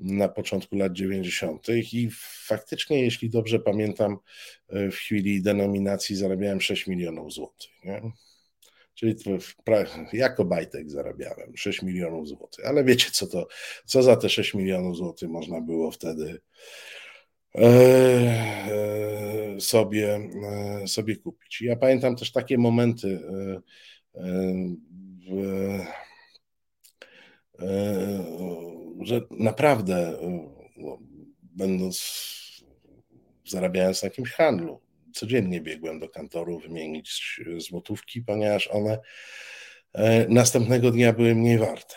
na 0.00 0.28
początku 0.28 0.76
lat 0.76 0.92
90. 0.92 1.66
i 1.92 2.08
faktycznie, 2.46 3.02
jeśli 3.02 3.30
dobrze 3.30 3.58
pamiętam, 3.58 4.18
w 4.68 4.94
chwili 4.94 5.42
denominacji 5.42 6.16
zarabiałem 6.16 6.60
6 6.60 6.86
milionów 6.86 7.32
złotych. 7.32 7.70
Czyli 8.96 9.14
jako 10.12 10.44
bajtek 10.44 10.90
zarabiałem 10.90 11.56
6 11.56 11.82
milionów 11.82 12.28
złotych. 12.28 12.66
Ale 12.66 12.84
wiecie, 12.84 13.10
co 13.10 13.26
to, 13.26 13.46
co 13.84 14.02
za 14.02 14.16
te 14.16 14.28
6 14.28 14.54
milionów 14.54 14.96
złotych 14.96 15.28
można 15.28 15.60
było 15.60 15.90
wtedy 15.90 16.40
e, 17.54 17.60
e, 17.60 19.60
sobie, 19.60 20.20
e, 20.82 20.88
sobie 20.88 21.16
kupić. 21.16 21.62
Ja 21.62 21.76
pamiętam 21.76 22.16
też 22.16 22.32
takie 22.32 22.58
momenty 22.58 23.20
że 29.00 29.20
naprawdę 29.30 30.18
no, 30.76 30.98
będąc 31.42 32.26
zarabiając 33.46 34.02
na 34.02 34.06
jakimś 34.06 34.32
handlu, 34.32 34.80
codziennie 35.16 35.60
biegłem 35.60 36.00
do 36.00 36.08
kantoru 36.08 36.58
wymienić 36.58 37.40
złotówki, 37.56 38.22
ponieważ 38.22 38.68
one 38.68 38.98
e, 39.92 40.28
następnego 40.28 40.90
dnia 40.90 41.12
były 41.12 41.34
mniej 41.34 41.58
warte. 41.58 41.94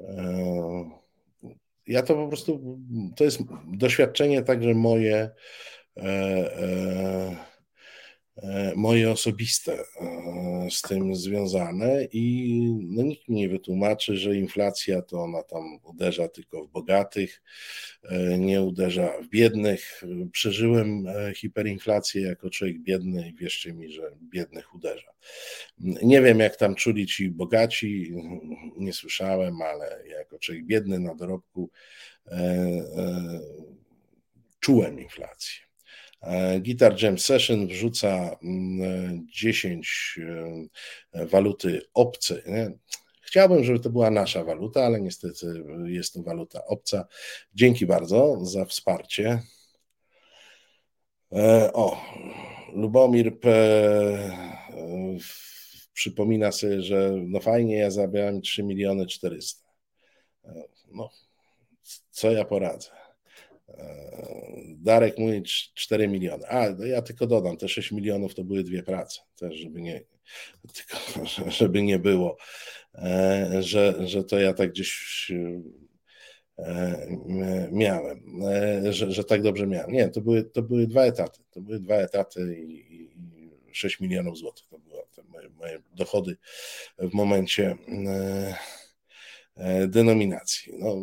E, 0.00 0.90
ja 1.86 2.02
to 2.02 2.14
po 2.14 2.28
prostu, 2.28 2.78
to 3.16 3.24
jest 3.24 3.40
doświadczenie 3.66 4.42
także 4.42 4.74
moje, 4.74 5.30
e, 5.96 7.36
moje 8.76 9.10
osobiste 9.10 9.84
z 10.70 10.82
tym 10.82 11.14
związane 11.14 12.04
i 12.12 12.58
no, 12.82 13.02
nikt 13.02 13.28
mi 13.28 13.36
nie 13.36 13.48
wytłumaczy, 13.48 14.16
że 14.16 14.36
inflacja 14.36 15.02
to 15.02 15.22
ona 15.22 15.42
tam 15.42 15.78
uderza 15.82 16.28
tylko 16.28 16.64
w 16.64 16.70
bogatych, 16.70 17.42
e, 18.02 18.38
nie 18.38 18.62
uderza 18.62 19.12
w 19.22 19.28
biednych. 19.28 20.02
Przeżyłem 20.32 21.06
e, 21.06 21.34
hiperinflację 21.34 22.22
jako 22.22 22.50
człowiek 22.50 22.78
biedny 22.78 23.28
i 23.28 23.34
wierzcie 23.34 23.72
mi, 23.72 23.92
że 23.92 24.02
biednych 24.22 24.74
uderza. 24.74 25.12
Nie 25.78 26.22
wiem, 26.22 26.40
jak 26.40 26.56
tam 26.56 26.74
czuli 26.74 27.06
ci 27.06 27.30
bogaci, 27.30 28.14
nie 28.76 28.92
słyszałem, 28.92 29.62
ale 29.62 30.08
jako 30.08 30.38
człowiek 30.38 30.64
biedny 30.64 30.98
na 30.98 31.14
dorobku 31.14 31.70
e, 32.26 32.80
czułem 34.60 35.00
inflację. 35.00 35.73
Guitar 36.60 37.02
Jam 37.02 37.18
Session 37.18 37.66
wrzuca 37.66 38.36
10 39.26 40.18
mm, 40.18 40.68
e, 41.12 41.26
waluty 41.26 41.82
obce. 41.94 42.42
Chciałbym, 43.20 43.64
żeby 43.64 43.80
to 43.80 43.90
była 43.90 44.10
nasza 44.10 44.44
waluta, 44.44 44.84
ale 44.84 45.00
niestety 45.00 45.64
jest 45.84 46.14
to 46.14 46.22
waluta 46.22 46.64
obca. 46.64 47.06
Dzięki 47.54 47.86
bardzo 47.86 48.44
za 48.44 48.64
wsparcie. 48.64 49.42
E, 51.32 51.72
o, 51.72 52.00
Lubomir 52.74 53.40
P. 53.40 53.50
E, 53.50 55.16
przypomina 55.92 56.52
sobie, 56.52 56.82
że 56.82 57.12
no 57.26 57.40
fajnie, 57.40 57.76
ja 57.76 57.90
zarabiałem 57.90 58.40
3 58.40 58.62
miliony 58.62 59.06
400. 59.06 59.64
No, 60.92 61.10
co 62.10 62.30
ja 62.30 62.44
poradzę? 62.44 62.90
Darek 64.84 65.18
mówi 65.18 65.42
4 65.74 66.08
miliony. 66.08 66.46
A, 66.48 66.70
no 66.70 66.84
ja 66.84 67.02
tylko 67.02 67.26
dodam, 67.26 67.56
te 67.56 67.68
6 67.68 67.92
milionów 67.92 68.34
to 68.34 68.44
były 68.44 68.64
dwie 68.64 68.82
prace, 68.82 69.20
też 69.36 69.54
żeby 69.54 69.82
nie, 69.82 70.00
tylko 70.74 70.96
żeby 71.58 71.82
nie 71.82 71.98
było, 71.98 72.36
że, 73.60 74.08
że 74.08 74.24
to 74.24 74.38
ja 74.38 74.52
tak 74.52 74.70
gdzieś 74.70 75.32
miałem, 77.72 78.42
że, 78.90 79.12
że 79.12 79.24
tak 79.24 79.42
dobrze 79.42 79.66
miałem. 79.66 79.92
Nie, 79.92 80.08
to 80.08 80.20
były, 80.20 80.44
to 80.44 80.62
były 80.62 80.86
dwa 80.86 81.02
etaty. 81.02 81.42
To 81.50 81.60
były 81.60 81.80
dwa 81.80 81.94
etaty 81.94 82.56
i, 82.68 82.94
i 82.94 83.74
6 83.74 84.00
milionów 84.00 84.38
złotych. 84.38 84.66
To 84.68 84.78
były 84.78 85.02
moje, 85.28 85.48
moje 85.48 85.82
dochody 85.94 86.36
w 86.98 87.14
momencie 87.14 87.76
denominacji. 89.88 90.72
No, 90.78 90.96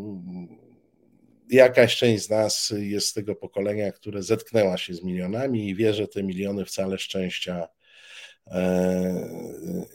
jakaś 1.51 1.95
część 1.95 2.23
z 2.23 2.29
nas 2.29 2.73
jest 2.77 3.07
z 3.07 3.13
tego 3.13 3.35
pokolenia, 3.35 3.91
które 3.91 4.23
zetknęła 4.23 4.77
się 4.77 4.93
z 4.93 5.03
milionami 5.03 5.69
i 5.69 5.75
wie, 5.75 5.93
że 5.93 6.07
te 6.07 6.23
miliony 6.23 6.65
wcale 6.65 6.97
szczęścia 6.97 7.67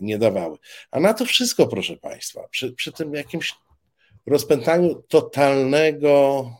nie 0.01 0.19
dawały. 0.19 0.57
A 0.91 1.01
na 1.01 1.15
to 1.15 1.24
wszystko, 1.24 1.66
proszę 1.66 1.97
Państwa, 1.97 2.49
przy, 2.49 2.73
przy 2.73 2.93
tym 2.93 3.15
jakimś 3.15 3.55
rozpętaniu 4.27 4.95
totalnego 4.95 6.51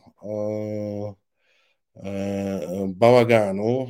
bałaganu 2.87 3.87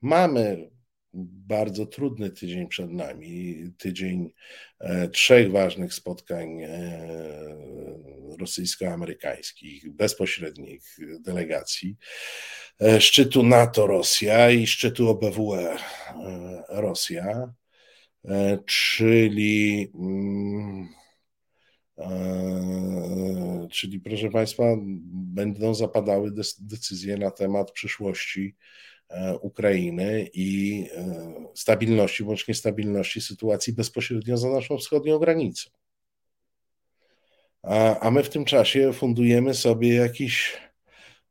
mamy 0.00 0.70
bardzo 1.14 1.86
trudny 1.86 2.30
tydzień 2.30 2.68
przed 2.68 2.90
nami. 2.90 3.64
Tydzień 3.78 4.32
e, 4.80 5.08
trzech 5.08 5.50
ważnych 5.50 5.94
spotkań 5.94 6.62
e, 6.62 6.68
rosyjsko-amerykańskich, 8.40 9.90
bezpośrednich 9.90 10.98
delegacji. 11.20 11.96
E, 12.80 13.00
szczytu 13.00 13.42
NATO-Rosja 13.42 14.50
i 14.50 14.66
szczytu 14.66 15.08
OBWE 15.08 15.76
Rosja, 16.68 17.52
czyli. 18.66 19.92
Mm, 19.94 20.88
czyli, 23.70 24.00
proszę 24.00 24.30
Państwa, 24.30 24.64
będą 25.12 25.74
zapadały 25.74 26.32
decyzje 26.58 27.16
na 27.16 27.30
temat 27.30 27.72
przyszłości 27.72 28.56
Ukrainy 29.40 30.28
i 30.34 30.84
e, 30.96 31.34
stabilności 31.54 32.24
bądź 32.24 32.48
niestabilności 32.48 33.20
sytuacji 33.20 33.72
bezpośrednio 33.72 34.36
za 34.36 34.48
naszą 34.48 34.78
wschodnią 34.78 35.18
granicą. 35.18 35.70
A, 37.62 38.00
a 38.00 38.10
my 38.10 38.22
w 38.22 38.30
tym 38.30 38.44
czasie 38.44 38.92
fundujemy 38.92 39.54
sobie 39.54 39.94
jakiś 39.94 40.56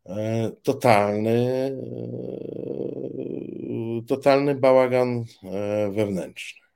e, 0.05 0.51
totalny, 0.63 1.71
totalny 4.07 4.55
bałagan 4.55 5.25
wewnętrzny. 5.91 6.66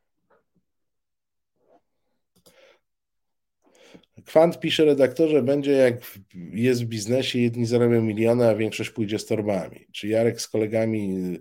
Kwant 4.26 4.60
pisze 4.60 4.85
redaktorze, 4.85 5.41
będzie 5.41 5.72
jak 5.72 6.18
jest 6.53 6.84
w 6.84 6.88
biznesie, 6.88 7.39
jedni 7.39 7.65
zarabiają 7.65 8.02
miliony, 8.02 8.48
a 8.48 8.56
większość 8.56 8.89
pójdzie 8.89 9.19
z 9.19 9.26
torbami. 9.26 9.88
Czy 9.91 10.07
Jarek 10.07 10.41
z 10.41 10.48
kolegami 10.48 11.38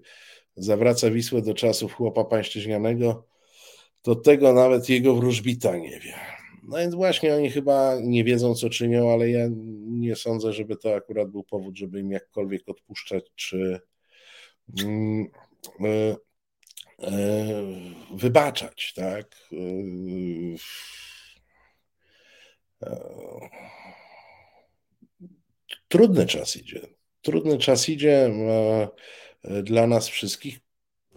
zawraca 0.57 1.11
Wisłę 1.11 1.43
do 1.43 1.55
czasów 1.55 1.94
chłopa 1.94 2.24
pańszczyźnianego, 2.24 3.27
to 4.02 4.15
tego 4.15 4.52
nawet 4.52 4.89
jego 4.89 5.15
wróżbita 5.15 5.77
nie 5.77 6.01
wie. 6.01 6.15
No 6.62 6.78
więc 6.78 6.94
właśnie 6.94 7.35
oni 7.35 7.51
chyba 7.51 7.97
nie 8.02 8.24
wiedzą, 8.24 8.55
co 8.55 8.70
czynią, 8.70 9.12
ale 9.12 9.31
ja 9.31 9.48
nie 9.86 10.16
sądzę, 10.16 10.52
żeby 10.52 10.77
to 10.77 10.94
akurat 10.94 11.31
był 11.31 11.44
powód, 11.44 11.77
żeby 11.77 12.01
im 12.01 12.11
jakkolwiek 12.11 12.69
odpuszczać, 12.69 13.24
czy 13.35 13.81
mm, 14.85 15.27
y, 15.81 16.16
y, 17.05 17.07
wybaczać, 18.16 18.93
tak? 18.97 19.36
Y, 19.52 20.57
Trudny 25.89 26.27
czas 26.27 26.57
idzie. 26.57 26.81
Trudny 27.23 27.59
czas 27.59 27.89
idzie 27.89 28.31
e, 29.44 29.62
dla 29.62 29.86
nas 29.86 30.09
wszystkich, 30.09 30.59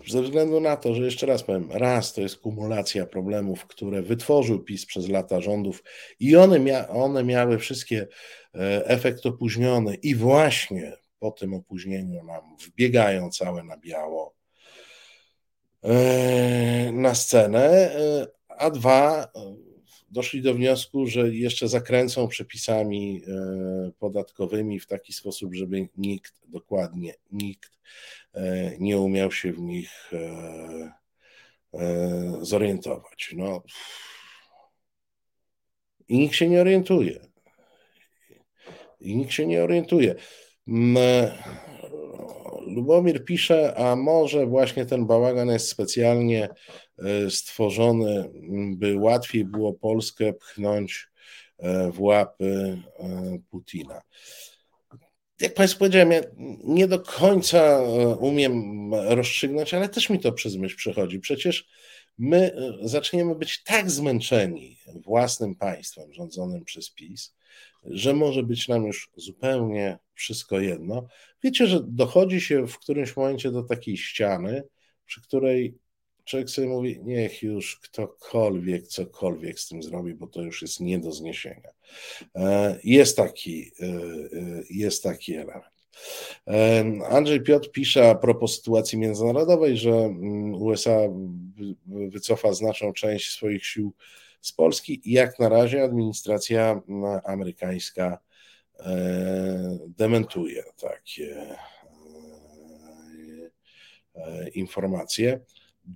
ze 0.07 0.21
względu 0.21 0.59
na 0.59 0.77
to, 0.77 0.95
że 0.95 1.03
jeszcze 1.03 1.25
raz 1.25 1.43
powiem, 1.43 1.71
raz 1.71 2.13
to 2.13 2.21
jest 2.21 2.37
kumulacja 2.37 3.05
problemów, 3.05 3.65
które 3.65 4.01
wytworzył 4.01 4.63
PiS 4.63 4.85
przez 4.85 5.09
lata 5.09 5.41
rządów 5.41 5.83
i 6.19 6.35
one, 6.35 6.59
mia 6.59 6.87
one 6.87 7.23
miały 7.23 7.59
wszystkie 7.59 8.07
e, 8.55 8.85
efekt 8.85 9.25
opóźniony 9.25 9.95
i 9.95 10.15
właśnie 10.15 10.97
po 11.19 11.31
tym 11.31 11.53
opóźnieniu 11.53 12.23
nam 12.23 12.57
wbiegają 12.67 13.29
całe 13.29 13.63
na 13.63 13.77
biało 13.77 14.35
e, 15.83 16.91
na 16.91 17.15
scenę, 17.15 17.91
a 18.47 18.69
dwa 18.69 19.31
doszli 20.13 20.41
do 20.41 20.53
wniosku, 20.53 21.07
że 21.07 21.29
jeszcze 21.29 21.67
zakręcą 21.67 22.27
przepisami 22.27 23.21
e, 23.27 23.91
podatkowymi 23.99 24.79
w 24.79 24.87
taki 24.87 25.13
sposób, 25.13 25.55
żeby 25.55 25.87
nikt, 25.97 26.33
dokładnie 26.47 27.13
nikt, 27.31 27.71
e, 28.33 28.77
nie 28.79 28.99
umiał 28.99 29.31
się 29.31 29.53
w 29.53 29.59
nich 29.59 30.11
e, 30.13 30.93
zorientować. 32.41 33.33
No. 33.37 33.63
I 36.07 36.17
nikt 36.17 36.35
się 36.35 36.49
nie 36.49 36.61
orientuje. 36.61 37.19
I 38.99 39.15
nikt 39.15 39.31
się 39.31 39.47
nie 39.47 39.63
orientuje. 39.63 40.15
Lubomir 42.67 43.25
pisze, 43.25 43.77
a 43.77 43.95
może 43.95 44.45
właśnie 44.45 44.85
ten 44.85 45.05
bałagan 45.05 45.49
jest 45.49 45.67
specjalnie 45.67 46.49
e, 46.97 47.29
stworzony, 47.29 48.29
by 48.75 48.97
łatwiej 48.97 49.45
było 49.45 49.73
Polskę 49.73 50.33
pchnąć 50.33 51.07
e, 51.59 51.91
w 51.91 52.01
łapy 52.01 52.77
e, 52.99 53.37
Putina. 53.49 54.01
Jak 55.41 55.53
Państwu 55.53 55.79
powiedziałem, 55.79 56.11
ja 56.11 56.21
nie 56.63 56.87
do 56.87 56.99
końca 56.99 57.81
umiem 58.19 58.93
rozstrzygnąć, 58.93 59.73
ale 59.73 59.89
też 59.89 60.09
mi 60.09 60.19
to 60.19 60.31
przez 60.31 60.55
myśl 60.55 60.75
przechodzi. 60.75 61.19
Przecież 61.19 61.67
my 62.17 62.55
zaczniemy 62.81 63.35
być 63.35 63.63
tak 63.63 63.91
zmęczeni 63.91 64.77
własnym 65.05 65.55
państwem 65.55 66.13
rządzonym 66.13 66.63
przez 66.63 66.93
PiS, 66.93 67.35
że 67.85 68.13
może 68.13 68.43
być 68.43 68.67
nam 68.67 68.85
już 68.85 69.09
zupełnie 69.15 69.99
wszystko 70.13 70.59
jedno. 70.59 71.07
Wiecie, 71.43 71.67
że 71.67 71.79
dochodzi 71.87 72.41
się 72.41 72.67
w 72.67 72.79
którymś 72.79 73.15
momencie 73.15 73.51
do 73.51 73.63
takiej 73.63 73.97
ściany, 73.97 74.63
przy 75.05 75.21
której 75.21 75.77
człowiek 76.25 76.49
sobie 76.49 76.67
mówi, 76.67 76.99
niech 77.03 77.43
już 77.43 77.79
ktokolwiek 77.79 78.87
cokolwiek 78.87 79.59
z 79.59 79.67
tym 79.67 79.83
zrobi, 79.83 80.13
bo 80.15 80.27
to 80.27 80.41
już 80.41 80.61
jest 80.61 80.79
nie 80.79 80.99
do 80.99 81.11
zniesienia. 81.11 81.69
E, 82.35 82.79
jest 82.83 83.17
taki, 83.17 83.71
e, 83.79 83.85
e, 83.85 84.63
jest 84.69 85.03
taki 85.03 85.35
element. 85.35 85.73
Andrzej 87.09 87.41
Piotr 87.41 87.71
pisze 87.71 88.09
a 88.09 88.15
propos 88.15 88.55
sytuacji 88.55 88.97
międzynarodowej, 88.97 89.77
że 89.77 89.91
mm, 89.91 90.53
USA 90.53 90.97
wycofa 91.87 92.53
znaczną 92.53 92.93
część 92.93 93.31
swoich 93.31 93.65
sił 93.65 93.93
z 94.43 94.51
Polski. 94.51 95.01
Jak 95.05 95.39
na 95.39 95.49
razie 95.49 95.83
administracja 95.83 96.81
amerykańska 97.25 98.19
e, 98.79 99.77
dementuje 99.97 100.63
takie 100.77 101.37
e, 101.37 101.57
e, 104.15 104.49
informacje. 104.49 105.39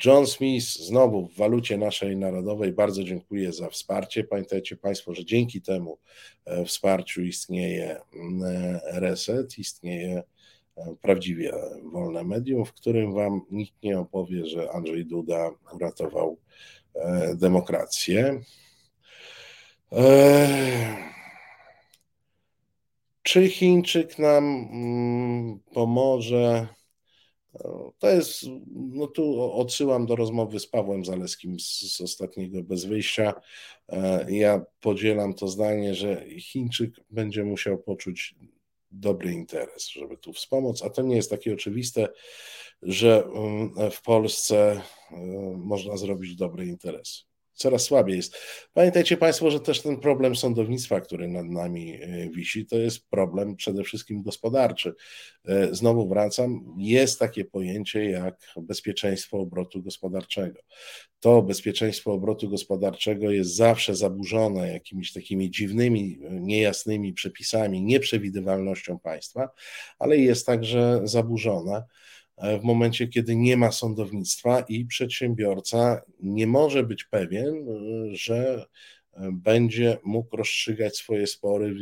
John 0.05 0.27
Smith 0.27 0.65
znowu 0.65 1.27
w 1.27 1.37
walucie 1.37 1.77
naszej 1.77 2.17
narodowej 2.17 2.73
bardzo 2.73 3.03
dziękuję 3.03 3.53
za 3.53 3.69
wsparcie. 3.69 4.23
Pamiętajcie 4.23 4.75
Państwo, 4.77 5.13
że 5.13 5.25
dzięki 5.25 5.61
temu 5.61 5.97
wsparciu 6.65 7.21
istnieje 7.21 8.01
reset, 8.83 9.57
istnieje 9.57 10.23
prawdziwie 11.01 11.51
wolne 11.83 12.23
medium, 12.23 12.65
w 12.65 12.73
którym 12.73 13.13
Wam 13.13 13.41
nikt 13.51 13.83
nie 13.83 13.99
opowie, 13.99 14.45
że 14.45 14.71
Andrzej 14.71 15.05
Duda 15.05 15.49
uratował 15.75 16.37
demokrację. 17.35 18.41
E, 19.91 21.07
czy 23.23 23.49
Chińczyk 23.49 24.19
nam 24.19 24.67
mm, 24.71 25.59
pomoże? 25.73 26.67
E, 27.55 27.91
to 27.99 28.09
jest, 28.09 28.41
no 28.75 29.07
tu 29.07 29.51
odsyłam 29.53 30.05
do 30.05 30.15
rozmowy 30.15 30.59
z 30.59 30.67
Pawłem 30.67 31.05
Zaleskim 31.05 31.59
z, 31.59 31.95
z 31.95 32.01
ostatniego 32.01 32.63
bez 32.63 32.85
wyjścia. 32.85 33.33
Ja 34.27 34.65
podzielam 34.81 35.33
to 35.33 35.47
zdanie, 35.47 35.95
że 35.95 36.25
Chińczyk 36.39 36.93
będzie 37.09 37.43
musiał 37.43 37.77
poczuć 37.77 38.35
dobry 38.91 39.31
interes, 39.31 39.89
żeby 39.89 40.17
tu 40.17 40.33
wspomóc, 40.33 40.83
a 40.83 40.89
to 40.89 41.01
nie 41.01 41.15
jest 41.15 41.29
takie 41.29 41.53
oczywiste, 41.53 42.07
że 42.81 43.23
mm, 43.23 43.91
w 43.91 44.01
Polsce 44.01 44.81
y, 45.11 45.15
można 45.57 45.97
zrobić 45.97 46.35
dobry 46.35 46.65
interes. 46.65 47.27
coraz 47.53 47.83
słabiej 47.83 48.17
jest. 48.17 48.35
Pamiętajcie 48.73 49.17
Państwo, 49.17 49.51
że 49.51 49.59
też 49.59 49.81
ten 49.81 49.97
problem 49.97 50.35
sądownictwa, 50.35 51.01
który 51.01 51.27
nad 51.27 51.45
nami 51.45 51.93
e, 52.01 52.29
wisi, 52.29 52.65
to 52.65 52.75
jest 52.75 53.09
problem 53.09 53.55
przede 53.55 53.83
wszystkim 53.83 54.21
gospodarczy. 54.21 54.93
E, 55.45 55.75
znowu 55.75 56.07
wracam, 56.07 56.75
jest 56.77 57.19
takie 57.19 57.45
pojęcie 57.45 58.05
jak 58.05 58.53
bezpieczeństwo 58.61 59.37
obrotu 59.37 59.83
gospodarczego. 59.83 60.59
To 61.19 61.41
bezpieczeństwo 61.41 62.13
obrotu 62.13 62.49
gospodarczego 62.49 63.31
jest 63.31 63.55
zawsze 63.55 63.95
zaburzone 63.95 64.73
jakimiś 64.73 65.13
takimi 65.13 65.51
dziwnymi, 65.51 66.19
niejasnymi 66.29 67.13
przepisami, 67.13 67.81
nieprzewidywalnością 67.81 68.99
państwa, 68.99 69.49
ale 69.99 70.17
jest 70.17 70.45
także 70.45 71.01
zaburzone 71.03 71.83
w 72.37 72.63
momencie, 72.63 73.07
kiedy 73.07 73.35
nie 73.35 73.57
ma 73.57 73.71
sądownictwa 73.71 74.59
i 74.59 74.85
przedsiębiorca 74.85 76.01
nie 76.19 76.47
może 76.47 76.83
być 76.83 77.03
pewien, 77.03 77.65
że 78.11 78.65
będzie 79.31 79.97
mógł 80.03 80.37
rozstrzygać 80.37 80.97
swoje 80.97 81.27
spory 81.27 81.73
w 81.73 81.77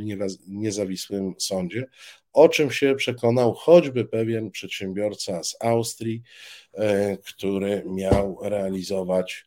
niezawisłym 0.47 1.33
sądzie, 1.37 1.85
o 2.33 2.49
czym 2.49 2.71
się 2.71 2.95
przekonał 2.95 3.53
choćby 3.53 4.05
pewien 4.05 4.51
przedsiębiorca 4.51 5.43
z 5.43 5.55
Austrii, 5.59 6.21
e, 6.73 7.17
który 7.17 7.83
miał 7.85 8.39
realizować, 8.41 9.45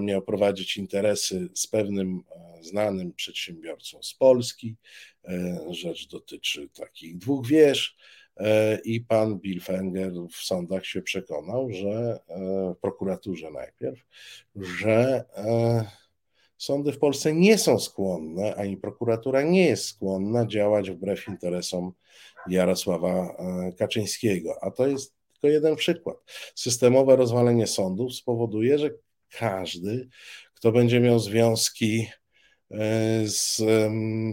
miał 0.00 0.22
prowadzić 0.22 0.76
interesy 0.76 1.48
z 1.54 1.66
pewnym 1.66 2.22
e, 2.30 2.62
znanym 2.62 3.12
przedsiębiorcą 3.12 4.02
z 4.02 4.14
Polski. 4.14 4.76
E, 5.24 5.58
rzecz 5.70 6.08
dotyczy 6.08 6.68
takich 6.68 7.18
dwóch 7.18 7.46
wież 7.46 7.96
E, 7.96 8.19
i 8.84 9.00
pan 9.00 9.38
Bilfenger 9.38 10.12
w 10.12 10.36
sądach 10.36 10.86
się 10.86 11.02
przekonał, 11.02 11.70
że 11.70 12.20
e, 12.28 12.74
w 12.74 12.80
prokuraturze 12.80 13.50
najpierw, 13.50 14.00
że 14.56 15.24
e, 15.36 15.84
sądy 16.58 16.92
w 16.92 16.98
Polsce 16.98 17.34
nie 17.34 17.58
są 17.58 17.78
skłonne, 17.78 18.54
ani 18.54 18.76
prokuratura 18.76 19.42
nie 19.42 19.64
jest 19.64 19.84
skłonna 19.84 20.46
działać 20.46 20.90
wbrew 20.90 21.28
interesom 21.28 21.92
Jarosława 22.48 23.36
Kaczyńskiego. 23.78 24.54
A 24.62 24.70
to 24.70 24.86
jest 24.86 25.14
tylko 25.32 25.48
jeden 25.48 25.76
przykład. 25.76 26.16
Systemowe 26.54 27.16
rozwalenie 27.16 27.66
sądów 27.66 28.14
spowoduje, 28.14 28.78
że 28.78 28.90
każdy, 29.38 30.08
kto 30.54 30.72
będzie 30.72 31.00
miał 31.00 31.18
związki 31.18 32.06
z 33.24 33.62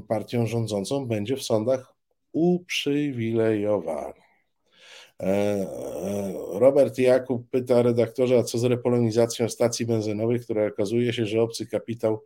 partią 0.07 0.47
rządzącą, 0.47 1.07
będzie 1.07 1.35
w 1.37 1.43
sądach 1.43 1.96
uprzywilejowani. 2.31 4.21
E, 5.19 5.25
e, 5.25 6.33
Robert 6.51 6.97
Jakub 6.97 7.49
pyta 7.49 7.81
redaktorza, 7.81 8.37
a 8.37 8.43
co 8.43 8.57
z 8.57 8.63
repolonizacją 8.63 9.49
stacji 9.49 9.85
benzynowych, 9.85 10.43
która 10.43 10.67
okazuje 10.67 11.13
się, 11.13 11.25
że 11.25 11.41
obcy 11.41 11.67
kapitał 11.67 12.23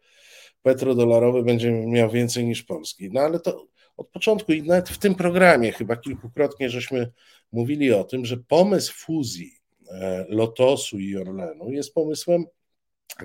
petrodolarowy 0.62 1.44
będzie 1.44 1.72
miał 1.72 2.10
więcej 2.10 2.46
niż 2.46 2.64
polski. 2.64 3.10
No 3.12 3.22
ale 3.22 3.40
to 3.40 3.66
od 3.98 4.08
początku 4.10 4.52
i 4.52 4.64
nawet 4.64 4.90
w 4.90 4.98
tym 4.98 5.16
programie 5.16 5.72
chyba 5.72 5.96
kilkukrotnie 5.96 6.70
żeśmy 6.70 7.12
mówili 7.52 7.94
o 7.94 8.04
tym, 8.04 8.26
że 8.26 8.38
pomysł 8.38 8.94
fuzji 8.94 9.52
e, 9.92 10.26
Lotosu 10.30 11.00
i 11.00 11.18
Orlenu 11.18 11.72
jest 11.72 11.94
pomysłem 11.94 12.46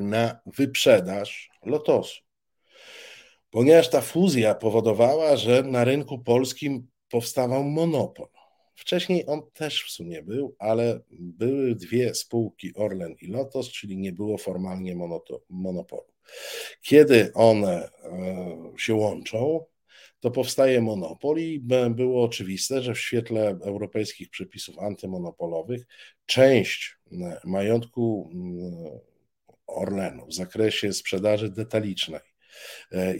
na 0.00 0.40
wyprzedaż 0.46 1.50
Lotosu 1.64 2.25
ponieważ 3.50 3.90
ta 3.90 4.00
fuzja 4.00 4.54
powodowała, 4.54 5.36
że 5.36 5.62
na 5.62 5.84
rynku 5.84 6.18
polskim 6.18 6.88
powstawał 7.10 7.64
monopol. 7.64 8.28
Wcześniej 8.74 9.26
on 9.26 9.42
też 9.52 9.84
w 9.84 9.90
sumie 9.90 10.22
był, 10.22 10.56
ale 10.58 11.00
były 11.10 11.74
dwie 11.74 12.14
spółki 12.14 12.74
Orlen 12.74 13.14
i 13.20 13.26
Lotos, 13.26 13.68
czyli 13.68 13.96
nie 13.96 14.12
było 14.12 14.38
formalnie 14.38 14.96
monopolu. 15.50 16.12
Kiedy 16.82 17.32
one 17.34 17.90
e, 18.02 18.72
się 18.78 18.94
łączą, 18.94 19.64
to 20.20 20.30
powstaje 20.30 20.80
monopol 20.80 21.38
i 21.38 21.60
było 21.90 22.24
oczywiste, 22.24 22.82
że 22.82 22.94
w 22.94 23.00
świetle 23.00 23.58
europejskich 23.62 24.30
przepisów 24.30 24.78
antymonopolowych 24.78 25.86
część 26.26 26.98
majątku 27.44 28.30
Orlenu 29.66 30.26
w 30.26 30.34
zakresie 30.34 30.92
sprzedaży 30.92 31.50
detalicznej 31.50 32.20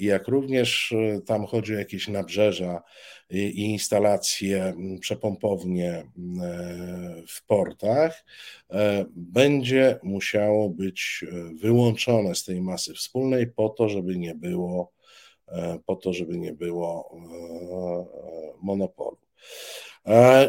jak 0.01 0.29
również 0.29 0.93
e, 0.93 1.21
tam 1.21 1.47
chodzi 1.47 1.75
o 1.75 1.79
jakieś 1.79 2.09
nabrzeża 2.09 2.83
i 3.31 3.61
instalacje, 3.61 4.75
przepompownie 5.01 6.05
w 7.29 7.47
portach, 7.47 8.25
e, 8.71 9.05
będzie 9.11 9.99
musiało 10.03 10.71
być 10.71 11.25
wyłączone 11.55 12.35
z 12.35 12.45
tej 12.45 12.61
masy 12.61 12.95
wspólnej 12.95 13.47
po 13.47 13.69
to, 13.69 13.89
żeby 13.89 14.17
nie 14.17 14.35
było 14.35 14.93
po 15.87 15.97
to, 15.97 16.13
żeby 16.13 16.39
nie 16.39 16.53
było 16.53 17.17
monopolu. 18.63 19.19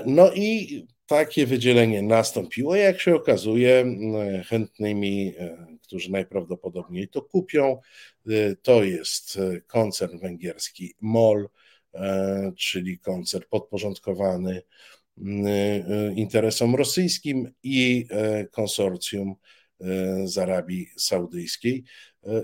No 0.05 0.31
i 0.33 0.85
takie 1.07 1.45
wydzielenie 1.45 2.01
nastąpiło. 2.01 2.75
Jak 2.75 3.01
się 3.01 3.15
okazuje, 3.15 3.85
chętnymi, 4.47 5.33
którzy 5.87 6.11
najprawdopodobniej 6.11 7.07
to 7.07 7.21
kupią, 7.21 7.81
Y, 8.29 8.57
to 8.61 8.83
jest 8.83 9.35
y, 9.35 9.63
koncern 9.67 10.19
węgierski 10.19 10.93
MOL, 11.01 11.49
e, 11.93 12.51
czyli 12.57 12.99
koncern 12.99 13.43
podporządkowany 13.49 14.61
y, 15.17 15.23
interesom 16.15 16.75
rosyjskim 16.75 17.51
i 17.63 18.07
e, 18.09 18.45
konsorcjum 18.45 19.35
e, 19.81 20.27
z 20.27 20.37
Arabii 20.37 20.87
Saudyjskiej. 20.97 21.83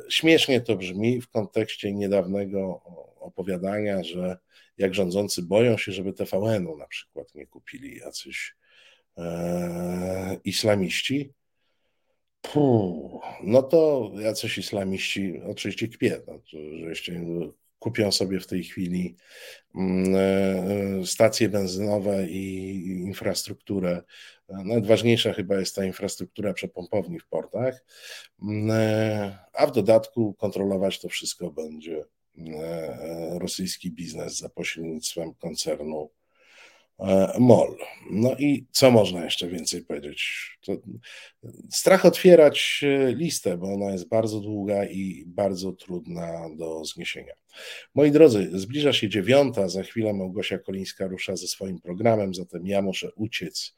Śmiesznie 0.10 0.62
to 0.62 0.76
brzmi 0.76 1.22
w 1.22 1.30
kontekście 1.30 1.94
niedawnego 1.94 2.82
opowiadania, 3.20 4.04
że 4.04 4.38
jak 4.78 4.94
rządzący 4.94 5.42
boją 5.42 5.78
się, 5.78 5.92
żeby 5.92 6.14
TVN-u 6.14 6.78
na 6.78 6.88
przykład 6.88 7.36
nie 7.36 7.48
kupili 7.48 7.98
jacyś 7.98 8.56
islamiści, 10.44 11.34
Puh, 12.52 13.22
no 13.44 13.64
to 13.64 14.12
jacyś 14.20 14.58
islamiści 14.58 15.42
oczywiście 15.46 15.88
kpię, 15.88 16.22
no, 16.28 16.40
że 16.52 16.90
jeszcze 16.90 17.14
kupią 17.80 18.12
sobie 18.12 18.40
w 18.40 18.48
tej 18.48 18.64
chwili 18.64 19.16
mm, 19.76 20.16
e, 20.16 21.06
stacje 21.06 21.50
benzynowe 21.50 22.28
i 22.28 22.76
infrastrukturę. 22.88 24.02
Najważniejsza 24.50 25.34
chyba 25.34 25.56
jest 25.60 25.76
ta 25.76 25.86
infrastruktura 25.86 26.54
przepompowni 26.54 27.20
w 27.20 27.28
portach, 27.28 27.86
mm, 28.42 28.72
e, 28.72 29.40
a 29.54 29.68
w 29.68 29.72
dodatku 29.72 30.34
kontrolować 30.34 31.00
to 31.00 31.10
wszystko 31.10 31.52
będzie 31.52 32.06
e, 32.38 33.40
rosyjski 33.40 33.92
biznes 33.92 34.38
za 34.38 34.50
pośrednictwem 34.50 35.34
koncernu 35.34 36.10
E, 36.10 36.23
MOL. 37.40 37.78
No 38.12 38.36
i 38.40 38.66
co 38.72 38.92
można 38.92 39.26
jeszcze 39.26 39.48
więcej 39.48 39.86
powiedzieć? 39.86 40.50
To 40.66 40.74
strach 41.72 42.06
otwierać 42.06 42.82
e, 42.84 43.16
listę, 43.16 43.58
bo 43.58 43.74
ona 43.74 43.92
jest 43.92 44.08
bardzo 44.08 44.40
długa 44.40 44.86
i 44.86 45.24
bardzo 45.28 45.72
trudna 45.72 46.50
do 46.56 46.86
zniesienia. 46.86 47.34
Moi 47.96 48.12
drodzy, 48.12 48.50
zbliża 48.54 48.94
się 48.94 49.10
dziewiąta, 49.10 49.70
za 49.70 49.84
chwilę 49.84 50.14
Małgosia 50.14 50.58
Kolińska 50.58 51.08
rusza 51.08 51.36
ze 51.36 51.48
swoim 51.48 51.80
programem, 51.80 52.34
zatem 52.34 52.68
ja 52.68 52.82
muszę 52.82 53.12
uciec 53.16 53.76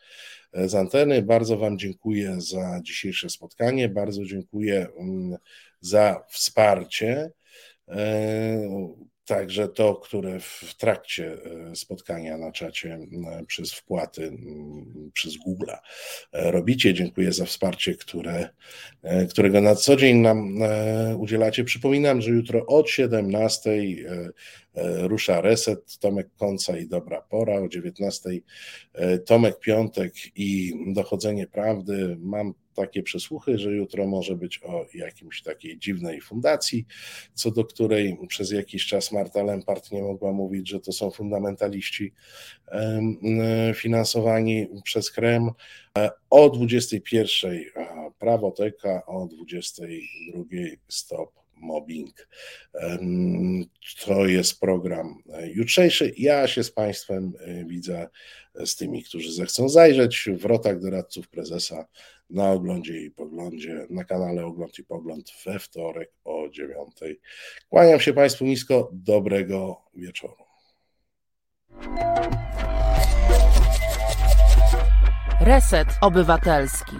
e, 0.52 0.70
z 0.70 0.76
anteny. 0.76 1.22
Bardzo 1.22 1.58
Wam 1.58 1.80
dziękuję 1.80 2.36
za 2.42 2.80
dzisiejsze 2.84 3.30
spotkanie, 3.30 3.90
bardzo 3.90 4.26
dziękuję 4.26 4.88
mm, 5.00 5.38
za 5.80 6.24
wsparcie. 6.30 7.32
Także 9.26 9.68
to, 9.68 9.96
które 9.96 10.40
w 10.40 10.76
trakcie 10.78 11.38
e, 11.72 11.76
spotkania 11.76 12.38
na 12.38 12.52
czacie 12.52 13.00
przez 13.48 13.74
wpłaty 13.74 14.32
przez 15.14 15.38
Google 15.38 15.72
e, 16.32 16.52
robicie. 16.52 16.94
Dziękuję 16.94 17.34
za 17.34 17.46
wsparcie, 17.46 17.96
które, 17.96 18.50
e, 19.04 19.26
którego 19.26 19.62
na 19.62 19.76
co 19.76 19.96
dzień 19.96 20.18
nam 20.18 20.60
udzielacie. 21.18 21.64
Przypominam, 21.64 22.22
że 22.22 22.32
jutro 22.32 22.66
od 22.66 22.90
17 22.90 23.72
rusza 25.02 25.42
reset, 25.42 25.98
Tomek 26.00 26.28
Końca 26.38 26.78
i 26.78 26.88
Dobra 26.88 27.22
Pora, 27.22 27.62
o 27.62 27.68
19 27.68 28.30
Tomek 29.26 29.60
Piątek 29.60 30.14
i 30.36 30.74
Dochodzenie 30.94 31.48
Prawdy. 31.48 32.18
Mam 32.20 32.54
takie 32.76 33.04
przesłuchy, 33.04 33.58
że 33.58 33.72
jutro 33.72 34.08
może 34.08 34.36
być 34.36 34.64
o 34.64 34.86
jakimś 34.94 35.42
takiej 35.42 35.80
dziwnej 35.80 36.22
fundacji, 36.22 36.86
co 37.34 37.52
do 37.52 37.66
której 37.66 38.18
przez 38.28 38.52
jakiś 38.52 38.88
czas 38.88 39.12
Marta 39.12 39.44
Lempart 39.44 39.92
nie 39.92 40.02
mogła 40.02 40.32
mówić, 40.32 40.70
że 40.70 40.80
to 40.80 40.92
są 40.92 41.12
fundamentaliści 41.12 42.14
finansowani 43.76 44.68
przez 44.84 45.12
Kreml. 45.12 45.52
O 46.30 46.50
21 46.50 47.60
prawoteka, 48.20 49.06
o 49.06 49.28
22 49.28 50.44
stop 50.88 51.46
mobbing. 51.56 52.28
To 54.06 54.26
jest 54.26 54.60
program 54.60 55.24
jutrzejszy. 55.54 56.14
Ja 56.18 56.48
się 56.48 56.64
z 56.64 56.72
Państwem 56.72 57.34
e, 57.40 57.66
widzę 57.66 58.10
z 58.66 58.76
tymi, 58.76 59.04
którzy 59.04 59.34
zechcą 59.34 59.70
zajrzeć 59.70 60.30
w 60.38 60.46
rotach 60.46 60.80
doradców 60.80 61.28
prezesa 61.28 61.86
na 62.30 62.52
oglądzie 62.52 63.02
i 63.02 63.12
poglądzie, 63.12 63.88
na 63.90 64.04
kanale 64.04 64.46
Ogląd 64.46 64.80
i 64.80 64.84
Pogląd 64.84 65.32
we 65.46 65.60
wtorek 65.60 66.12
o 66.24 66.50
dziewiątej. 66.50 67.20
Kłaniam 67.70 68.00
się 68.00 68.14
Państwu 68.14 68.46
nisko, 68.46 68.90
dobrego 68.94 69.82
wieczoru. 69.94 70.46
Reset 75.42 75.88
Obywatelski. 76.02 76.96